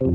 Hello, 0.00 0.08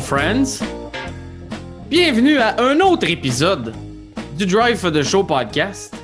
friends! 0.00 0.62
Bienvenue 1.90 2.38
à 2.38 2.58
un 2.62 2.80
autre 2.80 3.10
épisode 3.10 3.74
du 4.36 4.46
Drive 4.46 4.76
for 4.76 4.92
the 4.92 5.02
Show 5.02 5.24
podcast. 5.24 5.94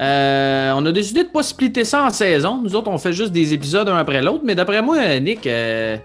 Euh, 0.00 0.72
on 0.76 0.86
a 0.86 0.92
décidé 0.92 1.24
de 1.24 1.28
pas 1.28 1.42
splitter 1.42 1.84
ça 1.84 2.04
en 2.04 2.10
saison. 2.10 2.60
Nous 2.62 2.74
autres, 2.76 2.88
on 2.90 2.98
fait 2.98 3.12
juste 3.12 3.32
des 3.32 3.52
épisodes 3.52 3.88
un 3.88 3.96
après 3.96 4.22
l'autre. 4.22 4.42
Mais 4.44 4.54
d'après 4.54 4.80
moi, 4.80 5.18
Nick, 5.18 5.46
euh, 5.46 5.96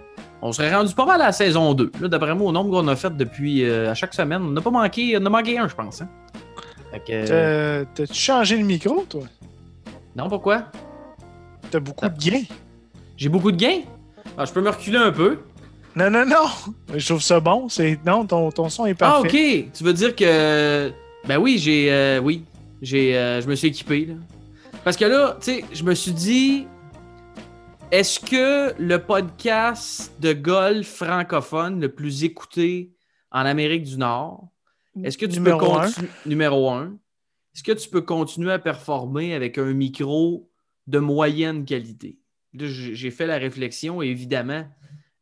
on 0.42 0.52
serait 0.52 0.74
rendu 0.74 0.94
pas 0.96 1.06
mal 1.06 1.22
à 1.22 1.26
la 1.26 1.32
saison 1.32 1.74
2. 1.74 1.92
Là, 2.02 2.08
d'après 2.08 2.34
moi, 2.34 2.50
au 2.50 2.52
nombre 2.52 2.72
qu'on 2.72 2.88
a 2.88 2.96
fait 2.96 3.16
depuis 3.16 3.64
euh, 3.64 3.92
à 3.92 3.94
chaque 3.94 4.14
semaine, 4.16 4.42
on 4.42 4.50
n'a 4.52 4.62
pas 4.62 4.72
manqué, 4.72 5.16
on 5.22 5.26
a 5.26 5.30
manqué 5.30 5.58
un, 5.60 5.68
je 5.68 5.76
pense. 5.76 6.02
hein. 6.02 6.08
T'as-tu 7.06 8.14
changé 8.14 8.58
le 8.58 8.64
micro, 8.66 9.06
toi? 9.10 9.22
non, 10.16 10.30
pourquoi? 10.30 10.64
T'as 11.72 11.80
beaucoup 11.80 12.08
de 12.08 12.18
gains. 12.18 12.44
J'ai 13.18 13.30
beaucoup 13.30 13.52
de 13.52 13.58
gains? 13.58 13.82
Ah, 14.38 14.46
je 14.46 14.52
peux 14.54 14.62
me 14.62 14.70
reculer 14.70 14.98
un 14.98 15.12
peu. 15.12 15.40
Non, 15.96 16.10
non, 16.10 16.26
non! 16.26 16.74
Je 16.96 17.06
trouve 17.06 17.22
ça 17.22 17.40
bon. 17.40 17.70
C'est... 17.70 18.00
Non, 18.06 18.26
ton, 18.26 18.52
ton 18.52 18.70
son 18.70 18.86
est 18.88 18.92
Ah, 19.02 19.22
parfait. 19.22 19.66
ok. 19.68 19.72
Tu 19.74 19.84
veux 19.84 19.94
dire 19.94 20.16
que. 20.16 20.92
Ben 21.26 21.38
oui, 21.38 21.58
j'ai. 21.58 21.92
euh, 21.92 22.20
oui. 22.20 22.44
J'ai, 22.82 23.18
euh, 23.18 23.40
je 23.42 23.48
me 23.48 23.56
suis 23.56 23.70
équipé. 23.70 24.06
Là. 24.08 24.16
Parce 24.84 24.98
que 24.98 25.06
là, 25.06 25.38
tu 25.40 25.46
sais, 25.46 25.66
je 25.74 25.84
me 25.84 25.94
suis 25.96 26.12
dit. 26.12 26.68
Est-ce 27.92 28.20
que 28.20 28.74
le 28.82 28.98
podcast 28.98 30.20
de 30.20 30.34
golf 30.34 30.88
francophone 30.88 31.80
le 31.80 31.90
plus 31.90 32.24
écouté 32.24 32.92
en 33.32 33.42
Amérique 33.46 33.84
du 33.84 33.98
Nord, 33.98 34.50
est-ce 35.04 35.16
que 35.18 35.28
tu 35.28 35.34
Numéro 35.34 35.60
peux 35.60 35.66
continuer. 35.66 36.10
Numéro 36.26 36.72
un. 36.72 36.98
Est-ce 37.54 37.62
que 37.62 37.72
tu 37.72 37.88
peux 37.90 38.02
continuer 38.02 38.52
à 38.52 38.58
performer 38.58 39.36
avec 39.36 39.60
un 39.60 39.74
micro 39.74 40.50
de 40.88 40.98
moyenne 40.98 41.66
qualité? 41.66 42.18
Là, 42.56 42.66
j'ai 42.68 42.96
j'ai 42.96 43.12
fait 43.12 43.28
la 43.28 43.38
réflexion 43.38 44.02
et 44.02 44.08
évidemment, 44.08 44.66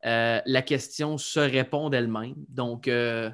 euh, 0.06 0.40
la 0.46 0.62
question 0.62 1.18
se 1.18 1.42
répond 1.42 1.90
d'elle-même. 1.90 2.36
Donc, 2.48 2.88
euh, 2.88 3.30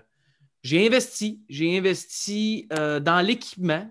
j'ai 0.68 0.86
investi. 0.86 1.42
J'ai 1.48 1.78
investi 1.78 2.68
euh, 2.74 3.00
dans 3.00 3.26
l'équipement 3.26 3.90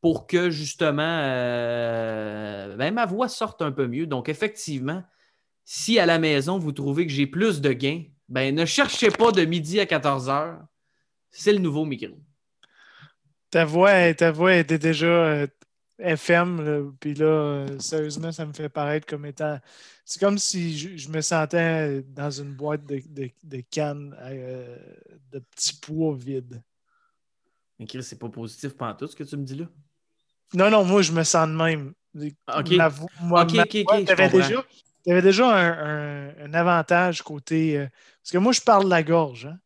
pour 0.00 0.26
que 0.26 0.50
justement 0.50 1.02
euh, 1.02 2.76
ben, 2.76 2.92
ma 2.92 3.06
voix 3.06 3.28
sorte 3.28 3.62
un 3.62 3.70
peu 3.70 3.86
mieux. 3.86 4.06
Donc, 4.06 4.28
effectivement, 4.28 5.04
si 5.64 6.00
à 6.00 6.06
la 6.06 6.18
maison 6.18 6.58
vous 6.58 6.72
trouvez 6.72 7.06
que 7.06 7.12
j'ai 7.12 7.28
plus 7.28 7.60
de 7.60 7.72
gains, 7.72 8.02
ben 8.28 8.52
ne 8.52 8.64
cherchez 8.64 9.10
pas 9.10 9.30
de 9.30 9.44
midi 9.44 9.78
à 9.78 9.86
14 9.86 10.28
heures. 10.28 10.58
C'est 11.30 11.52
le 11.52 11.60
nouveau 11.60 11.84
micro. 11.84 12.16
Ta 13.50 13.64
voix, 13.64 14.12
ta 14.14 14.32
voix 14.32 14.56
était 14.56 14.80
déjà 14.80 15.06
euh, 15.06 15.46
FM, 16.00 16.92
puis 16.98 17.14
là, 17.14 17.66
sérieusement, 17.78 18.32
ça 18.32 18.44
me 18.46 18.52
fait 18.52 18.68
paraître 18.68 19.06
comme 19.06 19.26
étant. 19.26 19.60
C'est 20.04 20.20
comme 20.20 20.38
si 20.38 20.76
je, 20.76 20.96
je 20.96 21.08
me 21.08 21.20
sentais 21.20 22.02
dans 22.02 22.30
une 22.30 22.52
boîte 22.54 22.84
de, 22.84 23.00
de, 23.08 23.30
de 23.42 23.62
cannes 23.70 24.14
euh, 24.20 24.76
de 25.32 25.38
petits 25.38 25.78
pois 25.80 26.14
vides. 26.14 26.62
Mais 27.78 27.86
Chris, 27.86 28.02
c'est 28.02 28.18
pas 28.18 28.28
positif 28.28 28.76
pantoute 28.76 29.10
ce 29.10 29.16
que 29.16 29.24
tu 29.24 29.36
me 29.36 29.44
dis 29.44 29.56
là? 29.56 29.66
Non, 30.52 30.70
non, 30.70 30.84
moi, 30.84 31.02
je 31.02 31.12
me 31.12 31.24
sens 31.24 31.48
de 31.48 31.54
même. 31.54 31.94
Ok. 32.56 32.70
Ma 32.72 32.90
moi, 33.20 33.44
Ok, 33.44 33.54
ma 33.54 33.62
ok, 33.62 33.74
ok, 33.74 33.84
voix, 33.84 34.00
je 34.00 34.04
t'avais 34.04 34.28
comprends. 34.28 35.22
déjà, 35.22 35.48
un, 35.56 36.28
un- 36.28 36.34
un 36.38 36.54
avantage 36.54 37.22
côté. 37.22 37.78
euh, 37.78 37.88
parce 38.22 38.30
que 38.30 38.38
moi, 38.38 38.52
je 38.52 38.60
parle 38.60 38.84
de 38.84 38.90
la 38.90 39.02
gorge. 39.02 39.46
hein. 39.46 39.58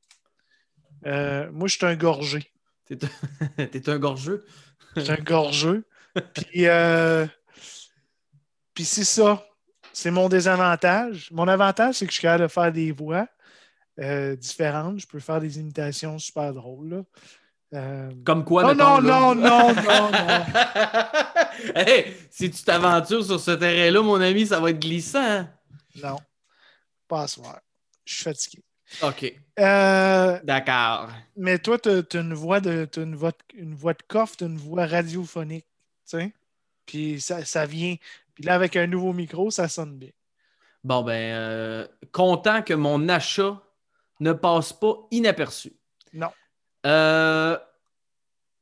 Euh, 1.06 1.50
moi, 1.52 1.68
je 1.68 1.76
suis 1.76 1.86
un 1.86 1.96
gorgé. 1.96 2.52
T'es 2.86 2.98
un- 3.90 3.98
gorgeux. 3.98 4.44
Je 4.96 5.02
suis 5.02 5.12
un 5.12 5.16
gorgeux. 5.22 5.84
Puis, 6.34 6.66
euh, 6.66 7.26
puis 8.74 8.84
c'est 8.84 9.04
ça. 9.04 9.47
C'est 9.98 10.12
mon 10.12 10.28
désavantage. 10.28 11.28
Mon 11.32 11.48
avantage, 11.48 11.96
c'est 11.96 12.06
que 12.06 12.12
je 12.12 12.18
suis 12.18 12.22
capable 12.22 12.44
de 12.44 12.48
faire 12.48 12.70
des 12.70 12.92
voix 12.92 13.26
euh, 13.98 14.36
différentes. 14.36 15.00
Je 15.00 15.08
peux 15.08 15.18
faire 15.18 15.40
des 15.40 15.58
imitations 15.58 16.20
super 16.20 16.54
drôles. 16.54 16.88
là. 16.90 17.02
Euh, 17.74 18.10
Comme 18.24 18.44
quoi, 18.44 18.62
Oh 18.64 18.68
mettons, 18.68 19.00
non, 19.00 19.00
là? 19.00 19.20
non, 19.20 19.34
non, 19.34 19.74
non, 19.74 20.10
non. 20.12 20.44
hey, 21.74 22.14
si 22.30 22.48
tu 22.48 22.62
t'aventures 22.62 23.24
sur 23.24 23.40
ce 23.40 23.50
terrain-là, 23.50 24.00
mon 24.00 24.20
ami, 24.20 24.46
ça 24.46 24.60
va 24.60 24.70
être 24.70 24.78
glissant. 24.78 25.18
hein? 25.20 25.50
Non. 26.00 26.18
Pas 27.08 27.22
à 27.22 27.26
soir. 27.26 27.58
Je 28.04 28.14
suis 28.14 28.22
fatigué. 28.22 28.62
OK, 29.02 29.34
Euh, 29.58 30.38
d'accord. 30.44 31.10
mais 31.36 31.58
toi, 31.58 31.76
tu 31.76 31.88
as, 31.88 32.20
une 32.20 32.34
voix 32.34 32.60
de 32.60 32.84
t'as 32.84 33.02
une 33.02 33.16
voix 33.16 33.32
de, 33.32 33.60
une 33.60 33.74
voix 33.74 33.94
de 33.94 34.02
coffre, 34.06 34.36
tu 34.36 34.44
une 34.44 34.58
voix 34.58 34.86
radiophonique. 34.86 35.66
Tu 36.08 36.18
sais? 36.18 36.32
Puis 36.86 37.20
ça, 37.20 37.44
ça 37.44 37.66
vient. 37.66 37.96
Puis 38.38 38.46
là, 38.46 38.54
avec 38.54 38.76
un 38.76 38.86
nouveau 38.86 39.12
micro, 39.12 39.50
ça 39.50 39.66
sonne 39.66 39.98
bien. 39.98 40.10
Bon, 40.84 41.02
ben, 41.02 41.34
euh, 41.34 41.86
content 42.12 42.62
que 42.62 42.72
mon 42.72 43.08
achat 43.08 43.60
ne 44.20 44.32
passe 44.32 44.72
pas 44.72 44.94
inaperçu. 45.10 45.72
Non. 46.12 46.28
Euh, 46.86 47.58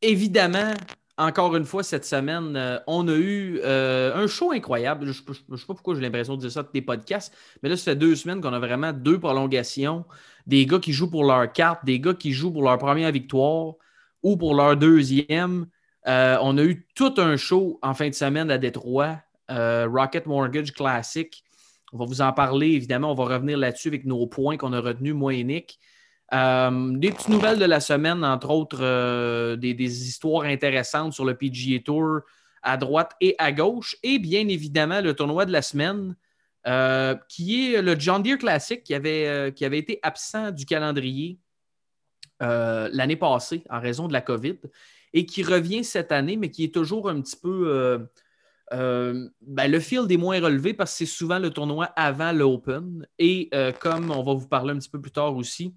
évidemment, 0.01 0.73
encore 1.19 1.55
une 1.57 1.67
fois, 1.67 1.83
cette 1.83 2.07
semaine, 2.07 2.57
euh, 2.57 2.79
on 2.87 3.07
a 3.09 3.13
eu 3.13 3.61
euh, 3.65 4.15
un 4.15 4.27
show 4.27 4.51
incroyable. 4.53 5.13
Je 5.13 5.23
ne 5.51 5.57
sais 5.59 5.67
pas 5.67 5.75
pourquoi 5.75 5.95
j'ai 5.95 6.01
l'impression 6.01 6.37
de 6.37 6.41
dire 6.41 6.53
ça 6.53 6.63
de 6.63 6.69
tes 6.69 6.81
podcasts, 6.81 7.37
mais 7.63 7.69
là, 7.69 7.77
ça 7.77 7.85
fait 7.85 7.97
deux 7.97 8.17
semaines 8.17 8.41
qu'on 8.41 8.55
a 8.55 8.59
vraiment 8.59 8.95
deux 8.95 9.21
prolongations. 9.21 10.07
Des 10.47 10.65
gars 10.65 10.79
qui 10.79 10.95
jouent 10.95 11.11
pour 11.11 11.25
leur 11.25 11.53
carte, 11.53 11.85
des 11.85 12.01
gars 12.01 12.15
qui 12.15 12.33
jouent 12.33 12.53
pour 12.53 12.63
leur 12.63 12.79
première 12.79 13.13
victoire 13.13 13.75
ou 14.23 14.39
pour 14.39 14.55
leur 14.55 14.75
deuxième. 14.79 15.67
Euh, 16.07 16.39
on 16.41 16.57
a 16.57 16.63
eu 16.63 16.87
tout 16.95 17.15
un 17.19 17.37
show 17.37 17.79
en 17.83 17.93
fin 17.93 18.09
de 18.09 18.15
semaine 18.15 18.51
à 18.51 18.59
Détroit, 18.59 19.19
euh, 19.51 19.89
Rocket 19.91 20.27
Mortgage 20.27 20.73
Classic. 20.73 21.43
On 21.93 21.99
va 21.99 22.05
vous 22.05 22.21
en 22.21 22.33
parler, 22.33 22.69
évidemment. 22.69 23.13
On 23.13 23.15
va 23.15 23.25
revenir 23.25 23.59
là-dessus 23.59 23.89
avec 23.89 24.05
nos 24.05 24.27
points 24.27 24.57
qu'on 24.57 24.73
a 24.73 24.81
retenus, 24.81 25.15
moi 25.15 25.35
et 25.35 25.45
Nick. 25.45 25.79
Euh, 26.35 26.91
des 26.97 27.13
petites 27.13 27.29
nouvelles 27.29 27.59
de 27.59 27.65
la 27.65 27.79
semaine, 27.79 28.25
entre 28.25 28.51
autres, 28.51 28.81
euh, 28.81 29.55
des, 29.55 30.09
histoires 30.09 30.45
intéressantes 30.45 31.13
sur 31.13 31.25
le 31.25 31.35
PGA 31.35 31.79
Tour 31.85 32.21
à 32.63 32.77
droite 32.77 33.13
et 33.21 33.37
à 33.39 33.53
gauche. 33.53 33.97
Et 34.03 34.19
bien 34.19 34.49
évidemment, 34.49 35.01
le 35.01 35.15
tournoi 35.15 35.47
de 35.47 35.53
la 35.53 35.63
semaine, 35.63 36.17
qui 37.29 37.75
est 37.75 37.81
le 37.81 37.95
John 37.97 38.25
Deere 38.25 38.39
Classic, 38.39 38.83
qui 38.83 38.93
avait, 38.93 39.53
qui 39.55 39.65
avait 39.65 39.79
été 39.79 40.01
absent 40.03 40.51
du 40.51 40.67
calendrier 40.67 41.39
l'année 42.41 43.15
passée 43.15 43.63
en 43.71 43.79
raison 43.79 44.09
de 44.09 44.13
la 44.13 44.21
COVID 44.21 44.57
et 45.15 45.27
qui 45.27 45.45
revient 45.45 45.85
cette 45.85 46.11
année, 46.11 46.37
mais 46.37 46.51
qui 46.51 46.65
est 46.65 46.75
toujours 46.75 47.09
un 47.09 47.21
petit 47.21 47.37
peu. 47.37 48.09
Euh, 48.73 49.29
ben, 49.43 49.71
le 49.71 49.81
field 49.81 50.11
est 50.11 50.17
moins 50.17 50.41
relevé 50.41 50.75
parce 50.75 50.93
que 50.93 50.99
c'est 50.99 51.07
souvent 51.07 51.39
le 51.39 51.51
tournoi 51.51 51.87
avant 51.97 52.33
l'Open. 52.33 53.07
Et 53.19 53.49
euh, 53.55 53.73
comme 53.73 54.11
on 54.11 54.23
va 54.23 54.35
vous 54.35 54.49
parler 54.49 54.73
un 54.73 54.79
petit 54.79 54.91
peu 54.91 55.01
plus 55.01 55.13
tard 55.13 55.37
aussi, 55.37 55.75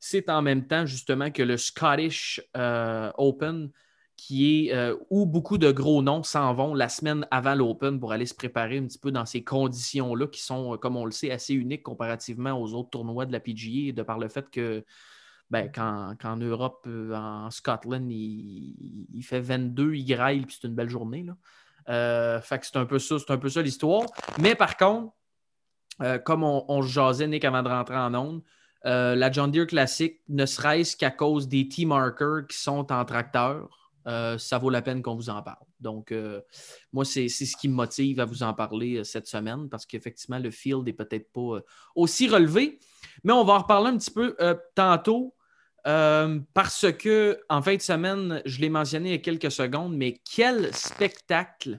c'est 0.00 0.28
en 0.28 0.42
même 0.42 0.66
temps 0.66 0.86
justement 0.86 1.30
que 1.30 1.42
le 1.42 1.56
Scottish 1.56 2.40
euh, 2.56 3.12
Open, 3.16 3.70
qui 4.16 4.68
est 4.68 4.92
où 5.10 5.26
beaucoup 5.26 5.58
de 5.58 5.72
gros 5.72 6.00
noms 6.00 6.22
s'en 6.22 6.54
vont 6.54 6.74
la 6.74 6.88
semaine 6.88 7.26
avant 7.32 7.54
l'Open 7.56 7.98
pour 7.98 8.12
aller 8.12 8.26
se 8.26 8.34
préparer 8.34 8.78
un 8.78 8.86
petit 8.86 8.98
peu 8.98 9.10
dans 9.10 9.26
ces 9.26 9.42
conditions-là 9.42 10.28
qui 10.28 10.40
sont, 10.40 10.76
comme 10.78 10.96
on 10.96 11.04
le 11.04 11.10
sait, 11.10 11.32
assez 11.32 11.54
uniques 11.54 11.82
comparativement 11.82 12.52
aux 12.52 12.72
autres 12.74 12.90
tournois 12.90 13.26
de 13.26 13.32
la 13.32 13.40
PGA, 13.40 13.92
de 13.92 14.02
par 14.02 14.18
le 14.18 14.28
fait 14.28 14.48
que 14.48 14.84
ben, 15.50 15.70
qu'en, 15.72 16.36
Europe, 16.36 16.86
en 17.12 17.50
Scotland, 17.50 18.08
il, 18.12 19.08
il 19.12 19.22
fait 19.22 19.40
22, 19.40 19.94
il 19.94 20.04
graille, 20.04 20.42
puis 20.42 20.56
c'est 20.60 20.68
une 20.68 20.74
belle 20.74 20.90
journée. 20.90 21.24
Là. 21.24 21.36
Euh, 21.88 22.40
c'est 22.48 22.76
un 22.76 22.86
peu 22.86 22.98
ça, 22.98 23.16
c'est 23.18 23.32
un 23.32 23.38
peu 23.38 23.48
ça 23.48 23.62
l'histoire. 23.62 24.06
Mais 24.38 24.54
par 24.54 24.76
contre, 24.76 25.12
euh, 26.00 26.18
comme 26.18 26.42
on, 26.44 26.82
jasait, 26.82 27.26
Nick, 27.26 27.44
avant 27.44 27.62
de 27.62 27.68
rentrer 27.68 27.96
en 27.96 28.14
onde, 28.14 28.42
euh, 28.84 29.14
la 29.14 29.30
John 29.30 29.50
Deere 29.50 29.66
Classic, 29.66 30.20
ne 30.28 30.46
serait-ce 30.46 30.96
qu'à 30.96 31.10
cause 31.10 31.48
des 31.48 31.68
T-markers 31.68 32.46
qui 32.48 32.56
sont 32.56 32.90
en 32.92 33.04
tracteur, 33.04 33.68
ça 34.04 34.58
vaut 34.58 34.70
la 34.70 34.82
peine 34.82 35.00
qu'on 35.00 35.14
vous 35.14 35.30
en 35.30 35.42
parle. 35.42 35.64
Donc, 35.78 36.12
moi, 36.92 37.04
c'est, 37.04 37.28
ce 37.28 37.56
qui 37.56 37.68
me 37.68 37.74
motive 37.74 38.18
à 38.20 38.24
vous 38.24 38.42
en 38.42 38.52
parler 38.52 39.04
cette 39.04 39.28
semaine 39.28 39.68
parce 39.68 39.86
qu'effectivement, 39.86 40.38
le 40.38 40.50
field 40.50 40.84
n'est 40.84 40.92
peut-être 40.92 41.30
pas 41.32 41.60
aussi 41.94 42.28
relevé. 42.28 42.80
Mais 43.22 43.32
on 43.32 43.44
va 43.44 43.54
en 43.54 43.58
reparler 43.58 43.90
un 43.90 43.98
petit 43.98 44.10
peu 44.10 44.36
tantôt. 44.74 45.34
Euh, 45.86 46.38
parce 46.54 46.86
que 46.92 47.40
en 47.48 47.60
fin 47.60 47.74
de 47.74 47.82
semaine, 47.82 48.40
je 48.44 48.60
l'ai 48.60 48.68
mentionné 48.68 49.10
il 49.10 49.12
y 49.12 49.16
a 49.16 49.18
quelques 49.18 49.50
secondes, 49.50 49.96
mais 49.96 50.20
quel 50.30 50.74
spectacle! 50.74 51.78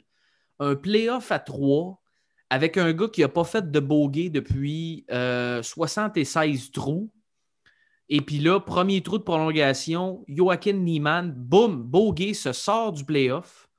Un 0.59 0.75
playoff 0.75 1.31
à 1.31 1.39
trois 1.39 2.01
avec 2.49 2.77
un 2.77 2.93
gars 2.93 3.07
qui 3.07 3.21
n'a 3.21 3.29
pas 3.29 3.43
fait 3.43 3.71
de 3.71 3.79
bogey 3.79 4.29
depuis 4.29 5.05
euh, 5.11 5.63
76 5.63 6.71
trous. 6.71 7.11
Et 8.09 8.21
puis 8.21 8.37
là, 8.37 8.59
premier 8.59 9.01
trou 9.01 9.17
de 9.17 9.23
prolongation, 9.23 10.23
Joaquin 10.27 10.73
Niemann, 10.73 11.31
boum, 11.31 11.81
Bogey 11.81 12.33
se 12.33 12.51
sort 12.51 12.91
du 12.91 13.05
playoff. 13.05 13.69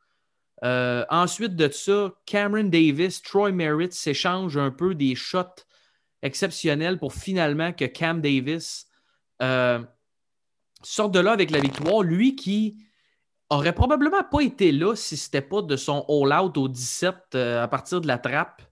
Euh, 0.65 1.05
ensuite 1.11 1.55
de 1.55 1.71
ça, 1.71 2.13
Cameron 2.27 2.65
Davis, 2.65 3.23
Troy 3.23 3.53
Merritt 3.53 3.93
s'échangent 3.93 4.57
un 4.57 4.71
peu 4.71 4.95
des 4.95 5.15
shots 5.15 5.63
exceptionnels 6.23 6.99
pour 6.99 7.13
finalement 7.13 7.73
que 7.73 7.85
Cam 7.85 8.21
Davis 8.21 8.87
euh, 10.85 10.91
sorte 10.91 11.13
de 11.13 11.21
là 11.21 11.33
avec 11.33 11.51
la 11.51 11.61
victoire. 11.61 12.03
Lui 12.03 12.37
qui 12.37 12.77
aurait 13.51 13.75
probablement 13.75 14.25
pas 14.25 14.41
été 14.41 14.73
là 14.73 14.95
si 14.95 15.17
ce 15.17 15.29
n'était 15.29 15.47
pas 15.47 15.63
de 15.63 15.77
son 15.77 16.05
all-out 16.09 16.57
au 16.57 16.69
17 16.69 17.15
euh, 17.35 17.63
à 17.63 17.69
partir 17.69 18.01
de 18.01 18.07
la 18.07 18.19
trappe. 18.19 18.63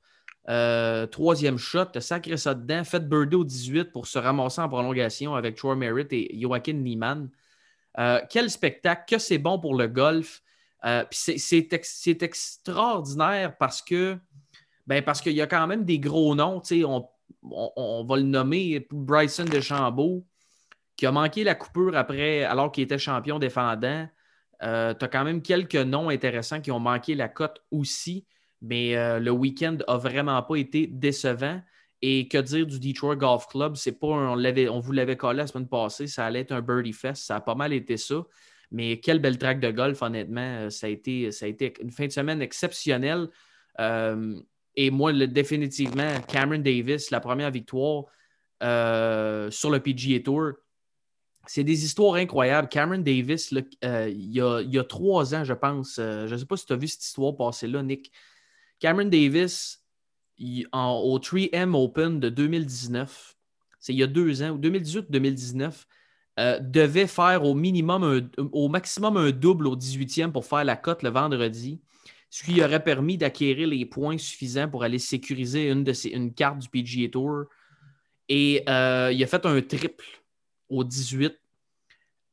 troisième 1.10 1.58
shot, 1.58 2.00
sacré 2.00 2.36
ça 2.36 2.54
dedans, 2.54 2.84
fait 2.84 3.08
birdie 3.08 3.36
au 3.36 3.44
18 3.44 3.92
pour 3.92 4.06
se 4.06 4.18
ramasser 4.18 4.60
en 4.60 4.68
prolongation 4.68 5.34
avec 5.34 5.56
Troy 5.56 5.76
Merritt 5.76 6.12
et 6.12 6.36
Joaquin 6.40 6.74
Niemann. 6.74 7.30
quel 8.30 8.50
spectacle, 8.50 9.04
que 9.08 9.18
c'est 9.18 9.38
bon 9.38 9.58
pour 9.58 9.76
le 9.76 9.86
golf. 9.88 10.42
Euh, 10.84 11.04
c'est 11.10 11.72
extraordinaire 12.22 13.56
parce 13.56 13.82
que 13.82 14.18
ben 14.86 15.02
parce 15.02 15.20
qu'il 15.20 15.34
y 15.34 15.40
a 15.40 15.46
quand 15.46 15.66
même 15.66 15.84
des 15.84 16.00
gros 16.00 16.34
noms. 16.34 16.60
On, 16.72 17.08
on, 17.44 18.04
va 18.04 18.16
le 18.16 18.24
nommer 18.24 18.86
Bryson 18.90 19.44
DeChambeau, 19.44 20.24
qui 21.02 21.06
a 21.06 21.10
manqué 21.10 21.42
la 21.42 21.56
coupure 21.56 21.96
après, 21.96 22.44
alors 22.44 22.70
qu'il 22.70 22.84
était 22.84 22.96
champion 22.96 23.40
défendant. 23.40 24.08
Euh, 24.62 24.94
tu 24.94 25.04
as 25.04 25.08
quand 25.08 25.24
même 25.24 25.42
quelques 25.42 25.74
noms 25.74 26.10
intéressants 26.10 26.60
qui 26.60 26.70
ont 26.70 26.78
manqué 26.78 27.16
la 27.16 27.28
cote 27.28 27.60
aussi, 27.72 28.24
mais 28.60 28.96
euh, 28.96 29.18
le 29.18 29.32
week-end 29.32 29.78
n'a 29.88 29.96
vraiment 29.96 30.40
pas 30.44 30.54
été 30.54 30.86
décevant. 30.86 31.60
Et 32.02 32.28
que 32.28 32.38
dire 32.38 32.68
du 32.68 32.78
Detroit 32.78 33.16
Golf 33.16 33.48
Club? 33.48 33.74
C'est 33.74 33.98
pas 33.98 34.06
on, 34.06 34.78
vous 34.78 34.92
l'avait 34.92 35.16
collé 35.16 35.38
la 35.38 35.48
semaine 35.48 35.66
passée, 35.66 36.06
ça 36.06 36.24
allait 36.24 36.42
être 36.42 36.52
un 36.52 36.62
birdie 36.62 36.92
fest. 36.92 37.24
Ça 37.24 37.34
a 37.34 37.40
pas 37.40 37.56
mal 37.56 37.72
été 37.72 37.96
ça. 37.96 38.24
Mais 38.70 39.00
quel 39.00 39.18
bel 39.18 39.38
track 39.38 39.58
de 39.58 39.72
golf, 39.72 40.00
honnêtement. 40.02 40.40
Euh, 40.40 40.70
ça 40.70 40.86
a 40.86 40.90
été, 40.90 41.32
ça 41.32 41.46
a 41.46 41.48
été 41.48 41.74
une 41.82 41.90
fin 41.90 42.06
de 42.06 42.12
semaine 42.12 42.40
exceptionnelle. 42.40 43.26
Et 44.76 44.90
moi, 44.92 45.12
définitivement, 45.12 46.20
Cameron 46.28 46.60
Davis, 46.60 47.10
la 47.10 47.18
première 47.18 47.50
victoire 47.50 48.04
sur 48.60 49.70
le 49.70 49.78
PGA 49.80 50.20
Tour, 50.20 50.52
c'est 51.46 51.64
des 51.64 51.84
histoires 51.84 52.14
incroyables. 52.14 52.68
Cameron 52.68 52.98
Davis, 52.98 53.52
il, 53.52 54.32
y 54.32 54.40
a, 54.40 54.84
trois 54.84 55.34
ans, 55.34 55.44
je 55.44 55.54
pense, 55.54 55.96
je 55.96 56.32
ne 56.32 56.36
sais 56.36 56.46
pas 56.46 56.56
si 56.56 56.66
tu 56.66 56.72
as 56.72 56.76
vu 56.76 56.88
cette 56.88 57.04
histoire 57.04 57.36
passer 57.36 57.66
là, 57.66 57.82
Nick. 57.82 58.12
Cameron 58.78 59.06
Davis, 59.06 59.82
au 60.40 61.18
3M 61.18 61.74
Open 61.74 62.20
de 62.20 62.28
2019, 62.28 63.36
c'est 63.80 63.92
il 63.92 63.98
y 63.98 64.02
a 64.02 64.06
deux 64.06 64.42
ans, 64.42 64.50
ou 64.50 64.58
2018-2019, 64.58 65.86
euh, 66.40 66.58
devait 66.60 67.06
faire 67.06 67.44
au 67.44 67.54
minimum, 67.54 68.30
au 68.52 68.68
maximum 68.68 69.16
un 69.16 69.30
double 69.32 69.66
au 69.66 69.76
18e 69.76 70.32
pour 70.32 70.46
faire 70.46 70.64
la 70.64 70.76
cote 70.76 71.02
le 71.02 71.10
vendredi, 71.10 71.80
ce 72.30 72.42
qui 72.44 72.62
aurait 72.64 72.82
permis 72.82 73.18
d'acquérir 73.18 73.68
les 73.68 73.84
points 73.84 74.16
suffisants 74.16 74.68
pour 74.68 74.82
aller 74.82 74.98
sécuriser 74.98 75.68
une, 75.68 75.84
de 75.84 75.92
une 76.14 76.32
carte 76.32 76.58
du 76.58 76.68
PGA 76.68 77.10
Tour. 77.10 77.44
Et 78.28 78.62
euh, 78.68 79.10
il 79.12 79.22
a 79.22 79.26
fait 79.26 79.44
un 79.44 79.60
triple 79.60 80.21
au 80.72 80.84
18 80.84 81.38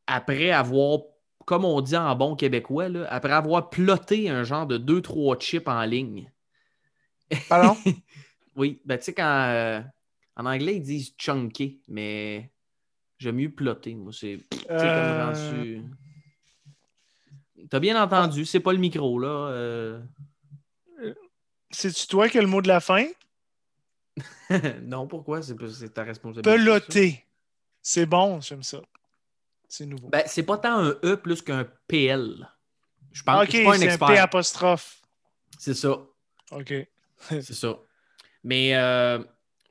après 0.08 0.52
avoir, 0.52 1.02
comme 1.46 1.66
on 1.66 1.82
dit 1.82 1.96
en 1.96 2.16
bon 2.16 2.36
québécois, 2.36 2.88
après 3.10 3.34
avoir 3.34 3.70
ploté 3.70 4.30
un 4.30 4.44
genre 4.44 4.66
de 4.66 4.78
2-3 4.78 5.40
chips 5.40 5.68
en 5.68 5.84
ligne. 5.84 6.32
Pardon? 7.48 7.78
oui, 8.56 8.82
ben 8.86 8.98
tu 8.98 9.06
sais, 9.06 9.14
quand 9.14 9.46
euh, 9.50 9.82
en 10.36 10.46
anglais 10.46 10.78
ils 10.78 10.82
disent 10.82 11.14
chunky, 11.18 11.82
mais 11.88 12.52
J'aime 13.20 13.36
mieux 13.36 13.52
plotter. 13.52 13.96
Moi, 13.96 14.14
c'est 14.14 14.40
euh... 14.72 15.26
rendu. 15.26 15.84
T'as 17.70 17.80
bien 17.82 18.02
entendu, 18.02 18.46
c'est 18.46 18.62
pas 18.62 18.72
le 18.72 18.80
micro, 18.80 19.20
là. 19.20 19.50
Euh. 19.50 20.02
C'est-tu 21.70 22.08
toi 22.08 22.30
qui 22.30 22.38
as 22.38 22.42
le 22.42 22.48
mot 22.48 22.62
de 22.62 22.70
la 22.70 22.80
fin? 22.80 23.06
non, 24.84 25.06
pourquoi? 25.06 25.42
C'est 25.42 25.94
ta 25.94 26.04
responsabilité. 26.04 26.50
Peloter. 26.50 27.26
C'est 27.82 28.06
bon, 28.06 28.42
j'aime 28.42 28.64
ça. 28.64 28.82
C'est 29.68 29.86
nouveau. 29.86 30.10
Ben, 30.10 30.24
c'est 30.26 30.44
pas 30.44 30.58
tant 30.58 30.80
un 30.80 30.96
E 31.04 31.16
plus 31.16 31.42
qu'un 31.42 31.68
PL. 31.88 32.48
Je 33.12 33.24
pense 33.24 33.46
que 33.46 33.52
c'est 33.52 33.64
pas 33.64 33.76
un 33.76 33.82
expert. 33.82 34.10
Un 34.10 34.14
P 34.14 34.18
apostrophe. 34.18 35.02
C'est 35.58 35.74
ça. 35.74 35.98
OK. 36.52 36.74
c'est 37.30 37.54
ça. 37.54 37.78
Mais 38.44 38.76
euh, 38.76 39.20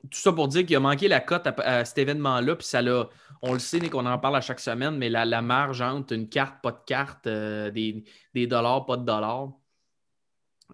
tout 0.03 0.19
ça 0.19 0.31
pour 0.31 0.47
dire 0.47 0.65
qu'il 0.65 0.75
a 0.75 0.79
manqué 0.79 1.07
la 1.07 1.19
cote 1.19 1.47
à, 1.47 1.85
cet 1.85 1.97
événement-là, 1.97 2.55
puis 2.55 2.67
ça 2.67 2.81
l'a. 2.81 3.09
On 3.41 3.53
le 3.53 3.59
sait, 3.59 3.79
qu'on 3.89 4.05
en 4.05 4.19
parle 4.19 4.35
à 4.35 4.41
chaque 4.41 4.59
semaine, 4.59 4.97
mais 4.97 5.09
la, 5.09 5.41
marge 5.41 5.81
entre 5.81 6.13
une 6.13 6.27
carte, 6.27 6.61
pas 6.61 6.71
de 6.71 6.81
carte, 6.85 7.25
euh, 7.27 7.71
des, 7.71 8.47
dollars, 8.47 8.85
pas 8.85 8.97
de 8.97 9.05
dollars, 9.05 9.51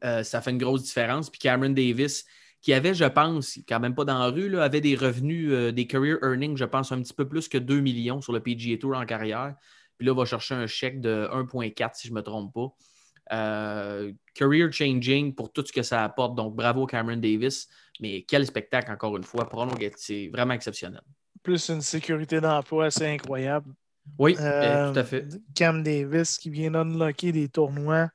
euh, 0.04 0.24
ça 0.24 0.42
fait 0.42 0.50
une 0.50 0.58
grosse 0.58 0.84
différence. 0.84 1.30
Puis 1.30 1.40
Cameron 1.40 1.70
Davis, 1.70 2.26
qui 2.66 2.74
avait, 2.74 2.96
je 2.96 3.06
pense, 3.06 3.60
quand 3.70 3.80
même 3.80 3.94
pas 3.94 4.06
dans 4.06 4.18
la 4.18 4.30
rue, 4.30 4.50
là, 4.50 4.64
avait 4.64 4.82
des 4.82 4.96
revenus, 4.96 5.52
euh, 5.52 5.72
des 5.72 5.86
career 5.86 6.18
earnings, 6.24 6.58
je 6.58 6.66
pense, 6.66 6.92
un 6.92 7.00
petit 7.00 7.14
peu 7.14 7.28
plus 7.28 7.48
que 7.48 7.60
2 7.60 7.80
millions 7.80 8.22
sur 8.22 8.34
le 8.34 8.40
PGA 8.40 8.80
Tour 8.80 8.98
en 8.98 9.06
carrière. 9.06 9.54
Puis 10.00 10.08
là, 10.08 10.16
va 10.16 10.26
chercher 10.26 10.56
un 10.56 10.66
chèque 10.66 11.00
de 11.00 11.30
1,4 11.32 11.92
si 11.94 12.08
je 12.08 12.14
ne 12.14 12.18
me 12.18 12.24
trompe 12.24 12.56
pas. 12.56 14.10
career 14.34 14.72
changing 14.72 15.36
pour 15.36 15.54
tout 15.54 15.64
ce 15.64 15.72
que 15.72 15.84
ça 15.84 16.04
apporte. 16.04 16.34
Donc, 16.34 16.56
bravo 16.56 16.88
Cameron 16.88 17.18
Davis. 17.18 17.70
Mais 18.00 18.24
quel 18.24 18.48
spectacle, 18.48 18.92
encore 18.92 19.16
une 19.16 19.24
fois. 19.24 19.48
C'est 19.96 20.30
vraiment 20.30 20.56
exceptionnel. 20.56 21.02
Plus 21.44 21.70
une 21.70 21.82
sécurité 21.82 22.42
d'emploi 22.42 22.86
assez 22.86 23.06
incroyable. 23.06 23.76
Oui, 24.18 24.36
euh, 24.40 24.92
tout 24.92 25.00
à 25.00 25.04
fait. 25.04 25.28
Cam 25.54 25.84
Davis 25.84 26.40
qui 26.40 26.50
vient 26.50 26.72
d'unlocker 26.72 27.32
des 27.32 27.48
tournois. 27.48 28.10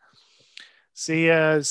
C'est 0.93 1.31
euh, 1.31 1.63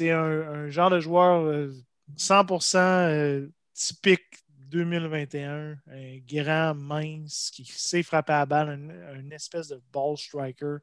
un, 0.00 0.68
genre 0.68 0.90
de 0.90 1.00
joueur 1.00 1.70
100% 2.16 2.76
euh, 2.76 3.48
typique 3.74 4.44
2021. 4.70 5.76
Un 5.86 6.18
grand, 6.26 6.74
mince, 6.74 7.50
qui 7.52 7.64
sait 7.64 8.02
frapper 8.02 8.32
à 8.32 8.38
la 8.40 8.46
balle, 8.46 8.90
une 9.18 9.32
espèce 9.32 9.68
de 9.68 9.80
ball 9.92 10.16
striker 10.16 10.78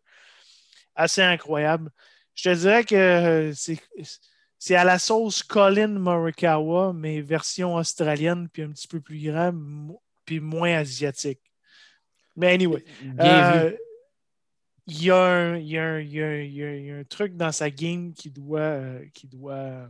assez 0.95 1.21
incroyable. 1.21 1.91
Je 2.33 2.49
te 2.49 2.55
dirais 2.55 2.83
que 2.83 3.51
c'est 3.55 3.79
c'est 4.57 4.75
à 4.75 4.83
la 4.83 4.97
sauce 4.97 5.43
Colin 5.43 5.99
Morikawa, 5.99 6.91
mais 6.93 7.21
version 7.21 7.75
australienne, 7.75 8.49
puis 8.49 8.63
un 8.63 8.71
petit 8.71 8.87
peu 8.87 8.99
plus 8.99 9.19
grand, 9.19 9.53
puis 10.25 10.39
moins 10.39 10.77
asiatique. 10.77 11.41
Mais 12.35 12.53
anyway. 12.53 12.83
il 14.87 15.03
y, 15.03 15.11
a 15.11 15.27
un, 16.97 17.03
truc 17.07 17.35
dans 17.35 17.51
sa 17.51 17.69
game 17.69 18.13
qui 18.13 18.31
doit, 18.31 18.59
euh, 18.59 19.05
qui 19.13 19.27
doit 19.27 19.87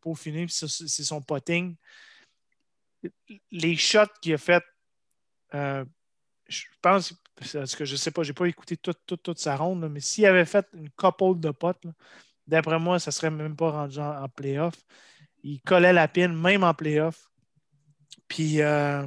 peaufiner, 0.00 0.46
c'est 0.48 1.04
son 1.04 1.22
potting. 1.22 1.76
Les 3.50 3.76
shots 3.76 4.12
qu'il 4.20 4.34
a 4.34 4.38
fait, 4.38 4.64
euh, 5.54 5.84
je 6.48 6.64
pense, 6.82 7.14
parce 7.36 7.76
que 7.76 7.84
je 7.84 7.92
ne 7.92 7.96
sais 7.96 8.10
pas, 8.10 8.22
je 8.22 8.30
n'ai 8.30 8.34
pas 8.34 8.46
écouté 8.46 8.76
toute, 8.76 8.98
toute, 9.06 9.38
sa 9.38 9.56
ronde, 9.56 9.88
mais 9.90 10.00
s'il 10.00 10.26
avait 10.26 10.44
fait 10.44 10.66
une 10.74 10.90
couple 10.90 11.38
de 11.38 11.50
potes, 11.50 11.84
D'après 12.48 12.78
moi, 12.78 12.98
ça 12.98 13.10
ne 13.10 13.12
serait 13.12 13.30
même 13.30 13.54
pas 13.54 13.70
rendu 13.70 13.98
en, 13.98 14.26
playoff. 14.30 14.74
Il 15.42 15.60
collait 15.60 15.92
la 15.92 16.08
pine, 16.08 16.34
même 16.34 16.64
en 16.64 16.72
playoff. 16.72 17.28
Puis 18.26 18.62
euh, 18.62 19.06